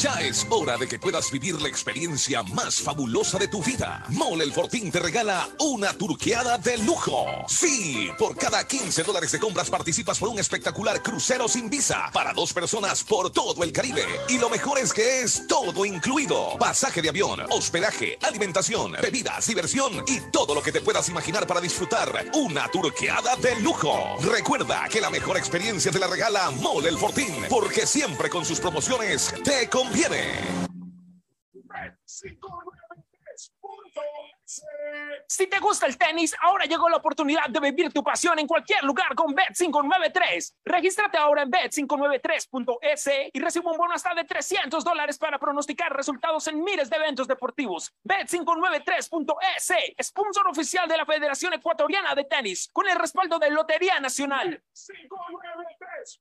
Ya 0.00 0.14
es 0.14 0.46
hora 0.48 0.78
de 0.78 0.88
que 0.88 0.98
puedas 0.98 1.30
vivir 1.30 1.60
la 1.60 1.68
experiencia 1.68 2.42
más 2.42 2.80
fabulosa 2.80 3.38
de 3.38 3.48
tu 3.48 3.62
vida. 3.62 4.02
Mole 4.08 4.44
el 4.44 4.52
Fortín 4.54 4.90
te 4.90 4.98
regala 4.98 5.46
una 5.58 5.92
turqueada 5.92 6.56
de 6.56 6.78
lujo. 6.78 7.26
Sí, 7.46 8.08
por 8.18 8.34
cada 8.34 8.66
15 8.66 9.02
dólares 9.02 9.30
de 9.30 9.38
compras 9.38 9.68
participas 9.68 10.18
por 10.18 10.30
un 10.30 10.38
espectacular 10.38 11.02
crucero 11.02 11.48
sin 11.48 11.68
visa 11.68 12.08
para 12.14 12.32
dos 12.32 12.54
personas 12.54 13.04
por 13.04 13.30
todo 13.30 13.62
el 13.62 13.72
Caribe. 13.72 14.06
Y 14.30 14.38
lo 14.38 14.48
mejor 14.48 14.78
es 14.78 14.94
que 14.94 15.20
es 15.20 15.46
todo 15.46 15.84
incluido. 15.84 16.56
Pasaje 16.58 17.02
de 17.02 17.10
avión, 17.10 17.38
hospedaje, 17.50 18.16
alimentación, 18.22 18.92
bebidas, 19.02 19.48
diversión 19.48 20.02
y 20.06 20.20
todo 20.32 20.54
lo 20.54 20.62
que 20.62 20.72
te 20.72 20.80
puedas 20.80 21.10
imaginar 21.10 21.46
para 21.46 21.60
disfrutar 21.60 22.24
una 22.32 22.70
turqueada 22.70 23.36
de 23.36 23.60
lujo. 23.60 24.16
Recuerda 24.22 24.88
que 24.90 25.02
la 25.02 25.10
mejor 25.10 25.36
experiencia 25.36 25.92
te 25.92 25.98
la 25.98 26.06
regala 26.06 26.50
Mole 26.52 26.88
el 26.88 26.96
Fortín, 26.96 27.44
porque 27.50 27.86
siempre 27.86 28.30
con 28.30 28.46
sus 28.46 28.60
promociones 28.60 29.34
te 29.44 29.68
conviene. 29.68 29.89
Si 35.26 35.46
te 35.46 35.58
gusta 35.60 35.86
el 35.86 35.96
tenis, 35.96 36.34
ahora 36.40 36.64
llegó 36.64 36.88
la 36.88 36.96
oportunidad 36.96 37.48
de 37.48 37.60
vivir 37.60 37.92
tu 37.92 38.02
pasión 38.02 38.38
en 38.38 38.46
cualquier 38.46 38.82
lugar 38.84 39.14
con 39.14 39.34
Bet593. 39.34 40.54
Regístrate 40.64 41.18
ahora 41.18 41.42
en 41.42 41.50
bet593.es 41.50 43.10
y 43.32 43.40
recibe 43.40 43.70
un 43.70 43.78
bono 43.78 43.94
hasta 43.94 44.14
de 44.14 44.24
300 44.24 44.84
dólares 44.84 45.18
para 45.18 45.38
pronosticar 45.38 45.94
resultados 45.94 46.48
en 46.48 46.62
miles 46.62 46.90
de 46.90 46.96
eventos 46.96 47.28
deportivos. 47.28 47.94
Bet593.es, 48.04 49.72
sponsor 50.02 50.48
oficial 50.48 50.88
de 50.88 50.96
la 50.96 51.06
Federación 51.06 51.54
Ecuatoriana 51.54 52.14
de 52.14 52.24
Tenis, 52.24 52.68
con 52.72 52.88
el 52.88 52.98
respaldo 52.98 53.38
de 53.38 53.50
Lotería 53.50 54.00
Nacional. 54.00 54.62
593.es. 54.74 56.20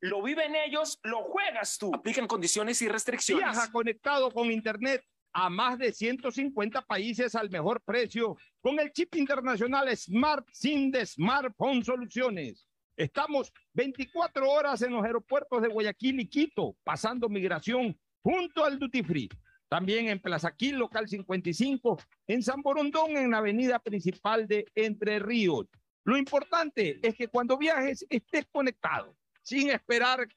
Lo 0.00 0.22
viven 0.22 0.54
ellos, 0.56 0.98
lo 1.02 1.24
juegas 1.24 1.76
tú. 1.76 1.94
Aplican 1.94 2.26
condiciones 2.26 2.80
y 2.80 2.88
restricciones. 2.88 3.44
Viaja 3.44 3.70
conectado 3.70 4.30
con 4.30 4.50
Internet 4.50 5.04
a 5.32 5.50
más 5.50 5.78
de 5.78 5.92
150 5.92 6.82
países 6.82 7.34
al 7.34 7.50
mejor 7.50 7.82
precio 7.82 8.36
con 8.60 8.80
el 8.80 8.92
chip 8.92 9.14
internacional 9.16 9.94
Smart 9.96 10.46
SIM 10.52 10.90
de 10.90 11.04
Smartphone 11.04 11.84
Soluciones. 11.84 12.66
Estamos 12.96 13.52
24 13.74 14.50
horas 14.50 14.82
en 14.82 14.92
los 14.92 15.04
aeropuertos 15.04 15.62
de 15.62 15.68
Guayaquil 15.68 16.20
y 16.20 16.26
Quito, 16.26 16.76
pasando 16.82 17.28
migración 17.28 17.98
junto 18.22 18.64
al 18.64 18.78
Duty 18.78 19.02
Free. 19.02 19.28
También 19.68 20.08
en 20.08 20.20
Plaza 20.20 20.54
Quil, 20.56 20.76
local 20.76 21.08
55, 21.08 21.98
en 22.26 22.42
San 22.42 22.60
Borondón, 22.60 23.16
en 23.16 23.30
la 23.30 23.38
avenida 23.38 23.78
principal 23.78 24.48
de 24.48 24.66
Entre 24.74 25.18
Ríos. 25.18 25.66
Lo 26.04 26.16
importante 26.16 26.98
es 27.02 27.14
que 27.14 27.28
cuando 27.28 27.56
viajes 27.56 28.04
estés 28.10 28.46
conectado 28.50 29.16
sin 29.42 29.70
esperar 29.70 30.28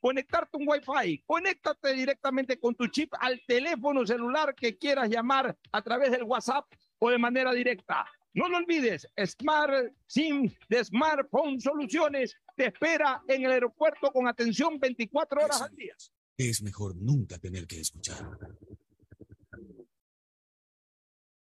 conectarte 0.00 0.56
un 0.56 0.66
Wi-Fi. 0.66 1.22
Conéctate 1.26 1.94
directamente 1.94 2.58
con 2.58 2.74
tu 2.74 2.86
chip 2.88 3.12
al 3.20 3.40
teléfono 3.46 4.06
celular 4.06 4.54
que 4.54 4.76
quieras 4.78 5.08
llamar 5.08 5.56
a 5.72 5.82
través 5.82 6.10
del 6.10 6.24
WhatsApp 6.24 6.66
o 6.98 7.10
de 7.10 7.18
manera 7.18 7.52
directa. 7.52 8.06
No 8.32 8.48
lo 8.48 8.58
olvides, 8.58 9.08
Smart 9.26 9.92
SIM 10.06 10.50
de 10.68 10.84
Smartphone 10.84 11.60
Soluciones 11.60 12.36
te 12.56 12.66
espera 12.66 13.22
en 13.26 13.44
el 13.44 13.50
aeropuerto 13.50 14.12
con 14.12 14.28
atención 14.28 14.78
24 14.78 15.44
horas 15.44 15.62
al 15.62 15.74
día. 15.74 15.94
Es 16.36 16.62
mejor 16.62 16.94
nunca 16.96 17.38
tener 17.38 17.66
que 17.66 17.80
escuchar. 17.80 18.24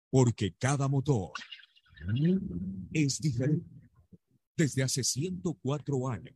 Porque 0.09 0.53
cada 0.57 0.88
motor 0.88 1.31
es 2.93 3.19
diferente. 3.19 3.65
Desde 4.55 4.84
hace 4.84 5.03
104 5.03 6.09
años, 6.09 6.35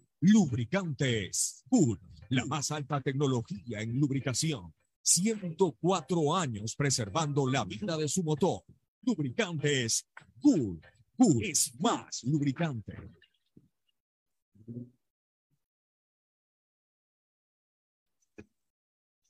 Lubricantes 0.21 1.63
Full, 1.67 1.97
la 2.29 2.45
más 2.45 2.69
alta 2.69 3.01
tecnología 3.01 3.81
en 3.81 3.99
lubricación. 3.99 4.71
104 5.01 6.35
años 6.35 6.75
preservando 6.75 7.49
la 7.49 7.65
vida 7.65 7.97
de 7.97 8.07
su 8.07 8.21
motor. 8.21 8.63
Lubricantes 9.01 10.07
Full. 10.39 10.77
Full 11.17 11.43
es 11.43 11.73
más 11.79 12.23
lubricante. 12.23 12.93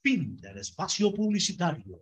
Fin 0.03 0.35
del 0.41 0.57
espacio 0.57 1.13
publicitario. 1.13 2.01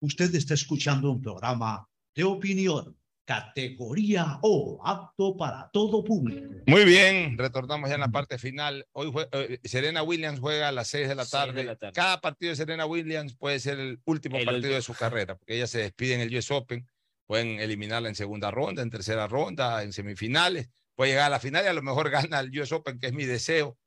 Usted 0.00 0.34
está 0.34 0.54
escuchando 0.54 1.12
un 1.12 1.22
programa 1.22 1.88
de 2.12 2.24
opinión, 2.24 2.96
categoría 3.24 4.38
O, 4.42 4.80
apto 4.84 5.36
para 5.36 5.70
todo 5.72 6.04
público. 6.04 6.52
Muy 6.66 6.84
bien, 6.84 7.36
retornamos 7.38 7.88
ya 7.88 7.94
en 7.96 8.00
la 8.00 8.08
parte 8.08 8.38
final. 8.38 8.86
Hoy 8.92 9.08
jue- 9.08 9.28
eh, 9.32 9.60
Serena 9.64 10.02
Williams 10.02 10.40
juega 10.40 10.68
a 10.68 10.72
las 10.72 10.88
6 10.88 11.08
de 11.08 11.14
la 11.14 11.24
Seis 11.24 11.42
de 11.42 11.46
tarde. 11.52 11.64
la 11.64 11.76
tarde. 11.76 11.92
Cada 11.94 12.20
partido 12.20 12.50
de 12.50 12.56
Serena 12.56 12.86
Williams 12.86 13.34
puede 13.36 13.60
ser 13.60 13.78
el 13.80 14.00
último 14.04 14.36
El 14.38 14.44
partido 14.44 14.58
último. 14.62 14.74
de 14.76 14.82
su 14.82 14.94
carrera, 14.94 15.36
porque 15.36 15.56
ella 15.56 15.66
se 15.66 15.78
despide 15.80 16.14
en 16.14 16.20
el 16.20 16.36
US 16.36 16.50
Open. 16.52 16.86
Pueden 17.26 17.58
eliminarla 17.60 18.08
en 18.08 18.14
segunda 18.14 18.50
ronda, 18.50 18.82
en 18.82 18.90
tercera 18.90 19.26
ronda, 19.26 19.82
en 19.82 19.92
semifinales. 19.92 20.68
Puede 20.94 21.12
llegar 21.12 21.26
a 21.26 21.30
la 21.30 21.40
final 21.40 21.64
y 21.64 21.68
a 21.68 21.72
lo 21.72 21.82
mejor 21.82 22.10
gana 22.30 22.40
el 22.40 22.58
US 22.60 22.72
Open, 22.72 22.98
que 22.98 23.06
es 23.08 23.12
mi 23.14 23.24
deseo. 23.24 23.78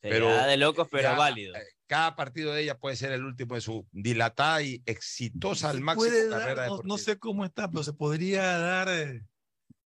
Pero 0.00 0.28
de 0.46 0.56
locos, 0.56 0.88
pero 0.90 1.04
ya, 1.04 1.16
válido. 1.16 1.54
eh, 1.56 1.62
Cada 1.86 2.14
partido 2.16 2.52
de 2.52 2.62
ella 2.62 2.78
puede 2.78 2.96
ser 2.96 3.12
el 3.12 3.24
último 3.24 3.54
de 3.54 3.60
su 3.60 3.86
dilatada 3.92 4.62
y 4.62 4.82
exitosa 4.86 5.70
al 5.70 5.80
máximo 5.80 6.08
Puede 6.10 6.28
dar, 6.28 6.40
carrera 6.40 6.66
no, 6.68 6.80
no 6.84 6.98
sé 6.98 7.18
cómo 7.18 7.44
está, 7.44 7.68
pero 7.70 7.82
se 7.82 7.92
podría 7.92 8.42
dar 8.58 8.88
eh, 8.88 9.22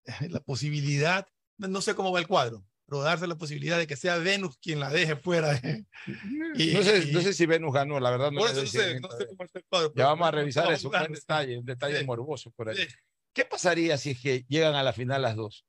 la 0.28 0.40
posibilidad, 0.40 1.26
no- 1.58 1.80
sé 1.80 1.94
cómo 1.94 2.12
va 2.12 2.18
el 2.20 2.26
cuadro, 2.26 2.64
pero 2.86 3.02
darse 3.02 3.26
la 3.26 3.36
posibilidad 3.36 3.78
de 3.78 3.86
que 3.86 3.96
sea 3.96 4.18
Venus 4.18 4.58
quien 4.58 4.80
la 4.80 4.90
deje 4.90 5.16
fuera. 5.16 5.54
eh. 5.56 5.84
Y- 6.56 6.72
no, 6.74 6.82
sé, 6.82 7.04
y- 7.08 7.12
no 7.12 7.20
sé 7.20 7.32
si 7.32 7.46
Venus 7.46 7.72
ganó, 7.72 8.00
la 8.00 8.10
verdad. 8.10 8.30
No 8.32 8.40
por 8.40 8.48
le 8.48 8.52
eso 8.52 8.60
doy 8.60 8.64
no 8.66 8.70
sé, 8.70 8.78
seguimiento 8.78 9.08
no 9.08 9.16
sé 9.16 9.26
cómo 9.28 9.44
está 9.44 9.58
el 9.60 9.64
cuadro. 9.66 9.92
Ya 9.94 10.06
vamos 10.06 10.26
a 10.28 10.30
revisar 10.32 10.72
eso, 10.72 10.90
un 10.90 11.12
detalle, 11.12 11.58
un 11.58 11.64
detalle 11.64 12.00
Sí. 12.00 12.04
morboso 12.04 12.50
por 12.50 12.68
ahí. 12.70 12.76
Sí. 12.76 12.86
¿Qué 13.32 13.44
pasaría 13.44 13.96
si 13.96 14.10
es 14.10 14.20
que 14.20 14.44
llegan 14.48 14.74
a 14.74 14.82
la 14.82 14.92
final 14.92 15.22
las 15.22 15.36
dos? 15.36 15.64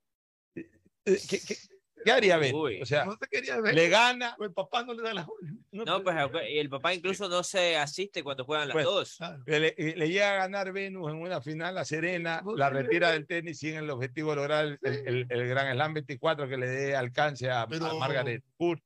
Eh, 0.55 1.19
¿Qué, 1.29 1.39
qué, 1.39 1.55
qué 2.03 2.11
haría 2.11 2.37
Venus? 2.37 2.61
Uy. 2.61 2.81
O 2.81 2.85
sea, 2.85 3.05
No 3.05 3.17
te 3.17 3.27
quería 3.27 3.59
ver. 3.61 3.73
le 3.73 3.89
gana. 3.89 4.35
O 4.39 4.43
el 4.43 4.53
papá 4.53 4.83
no 4.83 4.93
le 4.93 5.01
da 5.03 5.13
la 5.13 5.27
No, 5.71 6.03
pues 6.03 6.15
aunque- 6.17 6.51
y 6.51 6.57
el 6.59 6.69
papá 6.69 6.93
incluso 6.93 7.27
no 7.29 7.43
se 7.43 7.77
asiste 7.77 8.23
cuando 8.23 8.45
juegan 8.45 8.67
las 8.67 8.73
Pues, 8.75 8.85
dos. 8.85 9.19
Le, 9.45 9.59
le- 9.59 9.75
le 9.95 10.09
llega 10.09 10.31
a 10.33 10.35
ganar 10.37 10.71
Venus 10.73 11.11
en 11.11 11.17
una 11.17 11.41
final 11.41 11.77
a 11.77 11.85
Serena, 11.85 12.43
la 12.55 12.69
retira 12.69 13.11
del 13.11 13.25
tenis 13.27 13.59
sin 13.59 13.75
el 13.75 13.89
objetivo 13.89 14.31
de 14.31 14.35
lograr 14.35 14.65
el, 14.65 14.79
el- 14.83 15.25
el 15.29 15.47
Gran 15.47 15.73
Slam 15.73 15.93
24 15.93 16.47
que 16.49 16.57
le 16.57 16.67
dé 16.67 16.95
alcance 16.95 17.49
a, 17.49 17.65
Margaret 17.99 18.43
Court. 18.57 18.81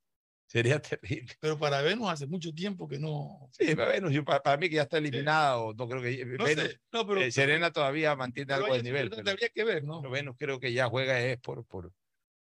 Sería 0.48 0.80
terrible. 0.80 1.34
Pero 1.40 1.58
para 1.58 1.82
Venus 1.82 2.08
hace 2.08 2.28
mucho 2.28 2.54
tiempo 2.54 2.88
que 2.88 3.00
no. 3.00 3.50
Sí, 3.52 3.76
para 3.76 3.92
Venus, 3.94 4.12
yo, 4.14 4.24
para, 4.24 4.44
para 4.44 4.58
mí 4.58 4.70
que 4.70 4.76
ya 4.76 4.84
está 4.84 5.00
eliminada, 5.00 5.58
o 5.58 5.74
no 5.74 5.88
creo 5.90 6.02
que. 6.04 6.24
No 6.24 6.46
Venus, 6.46 6.66
sé, 6.70 6.80
no, 6.94 7.06
pero- 7.08 7.20
eh, 7.22 7.32
Serena 7.32 7.72
todavía 7.72 8.16
mantiene 8.16 8.54
pero 8.54 8.64
algo 8.64 8.76
de 8.78 8.84
nivel. 8.84 9.10
pero- 9.10 9.32
habría 9.32 9.50
que 9.50 9.64
ver, 9.64 9.84
¿no? 9.84 10.02
pero 10.02 10.12
Venus 10.12 10.36
creo 10.38 10.60
que 10.60 10.72
ya 10.72 10.88
juega 10.88 11.20
es 11.20 11.40
por, 11.40 11.66
por, 11.66 11.92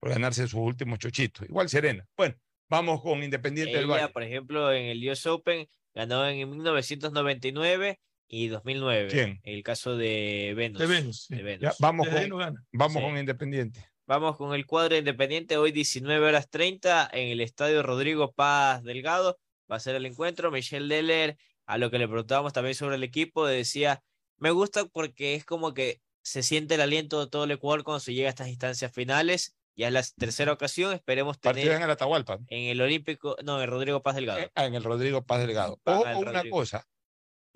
por 0.03 0.11
ganarse 0.11 0.41
sus 0.43 0.55
últimos 0.59 0.99
chochitos. 0.99 1.47
Igual 1.47 1.69
Serena. 1.69 2.05
Bueno, 2.17 2.35
vamos 2.69 3.01
con 3.01 3.23
Independiente 3.23 3.71
del 3.73 3.85
Ella, 3.85 3.93
Valle. 3.93 4.09
por 4.09 4.21
ejemplo, 4.23 4.73
en 4.73 4.87
el 4.87 5.09
US 5.09 5.25
Open 5.27 5.65
ganó 5.95 6.27
en 6.27 6.49
1999 6.49 8.01
y 8.27 8.47
2009. 8.49 9.07
¿Quién? 9.09 9.39
El 9.43 9.63
caso 9.63 9.95
de 9.95 10.53
Venus. 10.57 10.79
De 10.79 10.87
Venus, 10.87 11.23
sí. 11.23 11.35
de 11.35 11.43
Venus. 11.43 11.61
Ya, 11.61 11.73
vamos 11.79 12.07
Desde 12.07 12.27
con, 12.29 12.39
gana. 12.39 12.61
vamos 12.73 13.01
Sí. 13.01 13.07
con 13.07 13.17
Independiente. 13.17 13.87
Vamos 14.05 14.35
con 14.35 14.53
el 14.53 14.65
cuadro 14.65 14.97
independiente 14.97 15.55
hoy 15.55 15.71
19 15.71 16.27
horas 16.27 16.49
30 16.49 17.09
en 17.13 17.29
el 17.29 17.39
estadio 17.39 17.81
Rodrigo 17.81 18.33
Paz 18.33 18.83
Delgado. 18.83 19.39
Va 19.71 19.77
a 19.77 19.79
ser 19.79 19.95
el 19.95 20.05
encuentro. 20.05 20.51
Michelle 20.51 20.93
Deller, 20.93 21.37
a 21.65 21.77
lo 21.77 21.89
que 21.89 21.97
le 21.97 22.09
preguntábamos 22.09 22.51
también 22.51 22.75
sobre 22.75 22.97
el 22.97 23.03
equipo, 23.03 23.47
decía, 23.47 24.03
me 24.37 24.51
gusta 24.51 24.83
porque 24.83 25.35
es 25.35 25.45
como 25.45 25.73
que 25.73 26.01
se 26.21 26.43
siente 26.43 26.75
el 26.75 26.81
aliento 26.81 27.21
de 27.23 27.29
todo 27.31 27.45
el 27.45 27.51
Ecuador 27.51 27.85
cuando 27.85 28.01
se 28.01 28.13
llega 28.13 28.27
a 28.27 28.31
estas 28.31 28.49
instancias 28.49 28.91
finales. 28.91 29.55
Ya 29.75 29.87
es 29.87 29.93
la 29.93 30.03
tercera 30.17 30.51
ocasión, 30.53 30.93
esperemos 30.93 31.37
Partido 31.37 31.65
tener 31.65 31.77
en 31.77 31.83
el 31.83 31.89
Atahualpa. 31.91 32.39
en 32.47 32.63
el 32.69 32.79
Olímpico, 32.81 33.35
no, 33.43 33.57
en 33.57 33.63
el 33.63 33.69
Rodrigo 33.69 34.03
Paz 34.03 34.15
Delgado. 34.15 34.51
Ah, 34.55 34.65
en 34.65 34.75
el 34.75 34.83
Rodrigo 34.83 35.25
Paz 35.25 35.39
Delgado. 35.39 35.79
Van 35.83 35.97
Ojo 35.97 36.19
una 36.19 36.31
Rodrigo. 36.33 36.57
cosa. 36.57 36.87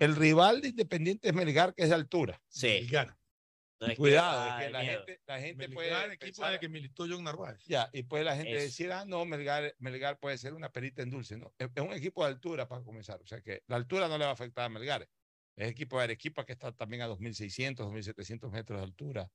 El 0.00 0.16
rival 0.16 0.60
de 0.60 0.68
Independiente 0.68 1.28
es 1.28 1.34
Melgar, 1.34 1.74
que 1.74 1.82
es 1.84 1.88
de 1.90 1.94
altura. 1.94 2.40
Sí. 2.48 2.66
Melgar. 2.68 3.16
No 3.80 3.86
es 3.86 3.92
que- 3.92 3.96
Cuidado, 3.96 4.44
es 4.46 4.52
ay, 4.52 4.66
que 4.66 4.72
la 4.72 4.84
gente, 4.84 5.20
la 5.26 5.38
gente 5.40 5.68
Melgar, 5.68 5.74
puede 5.74 6.04
el 6.06 6.12
equipo 6.12 6.24
pensar- 6.26 6.48
en 6.48 6.54
el 6.54 6.60
que 6.60 6.68
militó 6.68 7.04
John 7.08 7.22
Narváez. 7.22 7.62
Ya, 7.66 7.88
y 7.92 8.02
puede 8.02 8.24
la 8.24 8.34
gente 8.34 8.52
Eso. 8.54 8.62
decir, 8.64 8.90
ah, 8.92 9.04
no, 9.04 9.24
Melgar, 9.24 9.72
Melgar 9.78 10.18
puede 10.18 10.36
ser 10.38 10.54
una 10.54 10.70
perita 10.72 11.02
en 11.02 11.10
dulce. 11.10 11.36
No, 11.36 11.52
es, 11.58 11.68
es 11.72 11.82
un 11.82 11.92
equipo 11.92 12.24
de 12.24 12.30
altura 12.32 12.66
para 12.66 12.82
comenzar. 12.82 13.20
O 13.22 13.26
sea 13.26 13.40
que 13.40 13.62
la 13.68 13.76
altura 13.76 14.08
no 14.08 14.18
le 14.18 14.24
va 14.24 14.30
a 14.30 14.34
afectar 14.34 14.64
a 14.64 14.68
Melgar. 14.68 15.08
Es 15.56 15.68
equipo 15.70 15.98
de 15.98 16.04
Arequipa 16.04 16.44
que 16.44 16.52
está 16.52 16.72
también 16.72 17.02
a 17.02 17.06
2.600, 17.08 17.86
2.700 17.86 18.50
metros 18.50 18.78
de 18.80 18.84
altura 18.84 19.30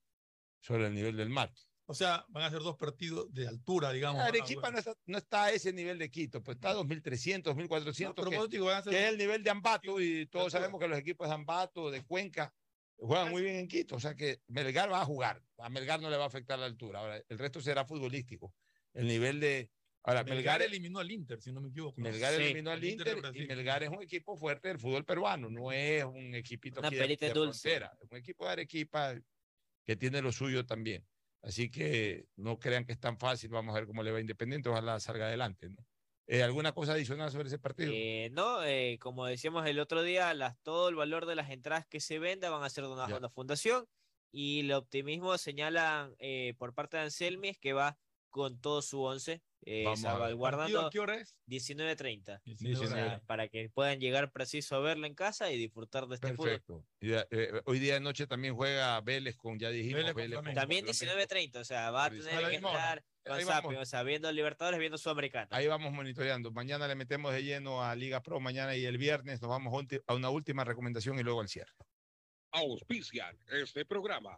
sobre 0.61 0.87
el 0.87 0.93
nivel 0.93 1.15
del 1.15 1.29
mar. 1.29 1.53
O 1.85 1.93
sea, 1.93 2.25
van 2.29 2.43
a 2.43 2.49
ser 2.49 2.59
dos 2.59 2.77
partidos 2.77 3.33
de 3.33 3.47
altura, 3.47 3.91
digamos. 3.91 4.21
Ah, 4.21 4.27
Arequipa 4.27 4.61
bueno. 4.61 4.73
no 4.75 4.79
está, 4.79 4.95
no 5.05 5.17
está 5.17 5.43
a 5.45 5.51
ese 5.51 5.73
nivel 5.73 5.99
de 5.99 6.09
Quito, 6.09 6.41
pues 6.41 6.55
está 6.55 6.69
a 6.69 6.75
2.300, 6.75 7.43
2.400, 7.43 8.05
No, 8.05 8.15
pero 8.15 8.29
que, 8.29 8.47
digo, 8.47 8.65
van 8.67 8.77
a 8.77 8.81
ser 8.83 8.93
que 8.93 9.03
es 9.03 9.09
el 9.09 9.17
nivel 9.17 9.43
de 9.43 9.49
Ambato 9.49 9.99
y 9.99 10.25
todos 10.27 10.51
sabemos 10.51 10.79
que 10.79 10.87
los 10.87 10.97
equipos 10.97 11.27
de 11.27 11.33
Ambato, 11.33 11.91
de 11.91 12.03
Cuenca, 12.05 12.53
juegan 12.95 13.31
muy 13.31 13.41
bien 13.41 13.57
en 13.57 13.67
Quito. 13.67 13.95
O 13.95 13.99
sea 13.99 14.15
que 14.15 14.41
Melgar 14.47 14.91
va 14.91 15.01
a 15.01 15.05
jugar. 15.05 15.43
A 15.57 15.69
Melgar 15.69 16.01
no 16.01 16.09
le 16.09 16.17
va 16.17 16.23
a 16.23 16.27
afectar 16.27 16.57
la 16.57 16.65
altura. 16.65 16.99
Ahora, 16.99 17.21
el 17.27 17.37
resto 17.37 17.59
será 17.61 17.85
futbolístico. 17.85 18.53
El 18.93 19.07
nivel 19.07 19.39
de... 19.39 19.69
Ahora, 20.05 20.23
Melgar 20.23 20.59
Melgar, 20.59 20.61
eliminó 20.61 20.99
al 20.99 21.11
Inter, 21.11 21.41
si 21.41 21.51
no 21.51 21.61
me 21.61 21.69
equivoco. 21.69 21.99
Melgar 21.99 22.33
Sí, 22.33 22.43
eliminó 22.43 22.71
al 22.71 22.79
el 22.79 22.91
Inter 22.91 23.17
Inter 23.17 23.35
y. 23.37 23.47
Melgar 23.47 23.83
es 23.83 23.89
un 23.89 24.03
equipo 24.03 24.35
fuerte 24.35 24.67
del 24.67 24.77
fútbol 24.79 25.05
peruano, 25.05 25.49
no 25.49 25.71
es 25.71 26.03
un 26.03 26.35
equipito 26.35 26.79
Una 26.81 26.89
aquí 26.89 26.97
de, 26.97 27.07
de 27.07 27.29
dulce. 27.31 27.69
frontera, 27.69 27.97
es 28.01 28.11
un 28.11 28.17
equipo 28.17 28.45
de 28.45 28.51
Arequipa 28.51 29.15
que 29.85 29.95
tiene 29.95 30.21
lo 30.21 30.33
suyo 30.33 30.65
también. 30.65 31.05
Así 31.43 31.69
que 31.69 32.25
no 32.37 32.57
crean 32.57 32.85
que 32.85 32.93
es 32.93 32.99
tan 32.99 33.19
fácil, 33.19 33.49
vamos 33.49 33.75
a 33.75 33.79
ver 33.79 33.87
cómo 33.87 34.01
le 34.01 34.11
va 34.11 34.17
a 34.17 34.21
Independiente, 34.21 34.69
ojalá 34.69 34.99
salga 34.99 35.27
adelante. 35.27 35.69
¿no? 35.69 35.85
Eh, 36.25 36.41
¿Alguna 36.41 36.71
cosa 36.71 36.93
adicional 36.93 37.29
sobre 37.31 37.49
ese 37.49 37.59
partido? 37.59 37.91
Eh, 37.93 38.29
no, 38.31 38.63
eh, 38.63 38.97
como 39.01 39.25
decíamos 39.25 39.67
el 39.67 39.79
otro 39.79 40.03
día, 40.03 40.33
las, 40.33 40.57
todo 40.63 40.87
el 40.87 40.95
valor 40.95 41.25
de 41.25 41.35
las 41.35 41.51
entradas 41.51 41.85
que 41.85 41.99
se 41.99 42.17
venda 42.17 42.49
van 42.49 42.63
a 42.63 42.69
ser 42.69 42.85
donadas 42.85 43.11
a 43.11 43.17
una 43.17 43.29
fundación 43.29 43.85
y 44.33 44.61
el 44.61 44.71
optimismo 44.71 45.37
señalan 45.37 46.15
eh, 46.17 46.55
por 46.57 46.73
parte 46.73 46.97
de 46.97 47.03
Anselmi 47.03 47.49
es 47.49 47.57
que 47.59 47.73
va 47.73 47.99
con 48.33 48.59
todo 48.59 48.81
su 48.81 48.99
once, 48.99 49.43
eh, 49.63 49.83
Vamos 49.85 50.03
a 50.03 50.13
ver. 50.13 50.19
¿Partido 50.19 50.35
salvaguardando 50.35 50.87
a 50.87 50.89
qué 50.89 50.99
hora 50.99 51.15
es? 51.15 51.35
19.30 51.47 52.41
19 52.43 52.85
o 52.85 52.89
sea, 52.89 53.21
para 53.27 53.47
que 53.47 53.69
puedan 53.69 53.99
llegar 53.99 54.31
preciso 54.31 54.75
a 54.75 54.79
verla 54.79 55.05
en 55.05 55.13
casa 55.13 55.51
y 55.51 55.57
disfrutar 55.57 56.07
de 56.07 56.15
este 56.15 56.33
fútbol. 56.33 56.49
Perfecto. 56.49 56.85
Y, 56.99 57.13
eh, 57.13 57.27
eh, 57.29 57.61
hoy 57.65 57.77
día 57.77 57.93
de 57.93 57.99
noche 57.99 58.25
también 58.25 58.55
juega 58.55 58.99
Vélez 59.01 59.37
con, 59.37 59.59
ya 59.59 59.69
dijimos, 59.69 59.99
Vélez 59.99 60.15
Vélez, 60.15 60.39
con 60.39 60.53
También 60.55 60.83
Flamengo. 60.83 61.23
19.30, 61.23 61.59
o 61.59 61.63
sea, 61.63 61.91
va 61.91 62.05
a 62.05 62.09
tener 62.09 62.23
que 62.25 62.49
misma 62.49 62.71
estar 62.71 63.03
con 63.23 63.41
Zapping, 63.41 63.77
o 63.77 63.85
sea, 63.85 64.01
viendo 64.01 64.31
Libertadores, 64.31 64.79
viendo 64.79 64.97
Sudamericana. 64.97 65.47
Ahí 65.51 65.67
vamos 65.67 65.93
monitoreando. 65.93 66.51
Mañana 66.51 66.87
le 66.87 66.95
metemos 66.95 67.33
de 67.33 67.43
lleno 67.43 67.83
a 67.83 67.95
Liga 67.95 68.23
Pro, 68.23 68.39
mañana 68.39 68.75
y 68.75 68.83
el 68.85 68.97
viernes 68.97 69.41
nos 69.43 69.49
vamos 69.49 69.71
a 70.07 70.13
una 70.15 70.29
última 70.31 70.63
recomendación 70.63 71.19
y 71.19 71.23
luego 71.23 71.39
al 71.39 71.49
cierre. 71.49 71.71
Auspician 72.51 73.37
este 73.51 73.85
programa. 73.85 74.37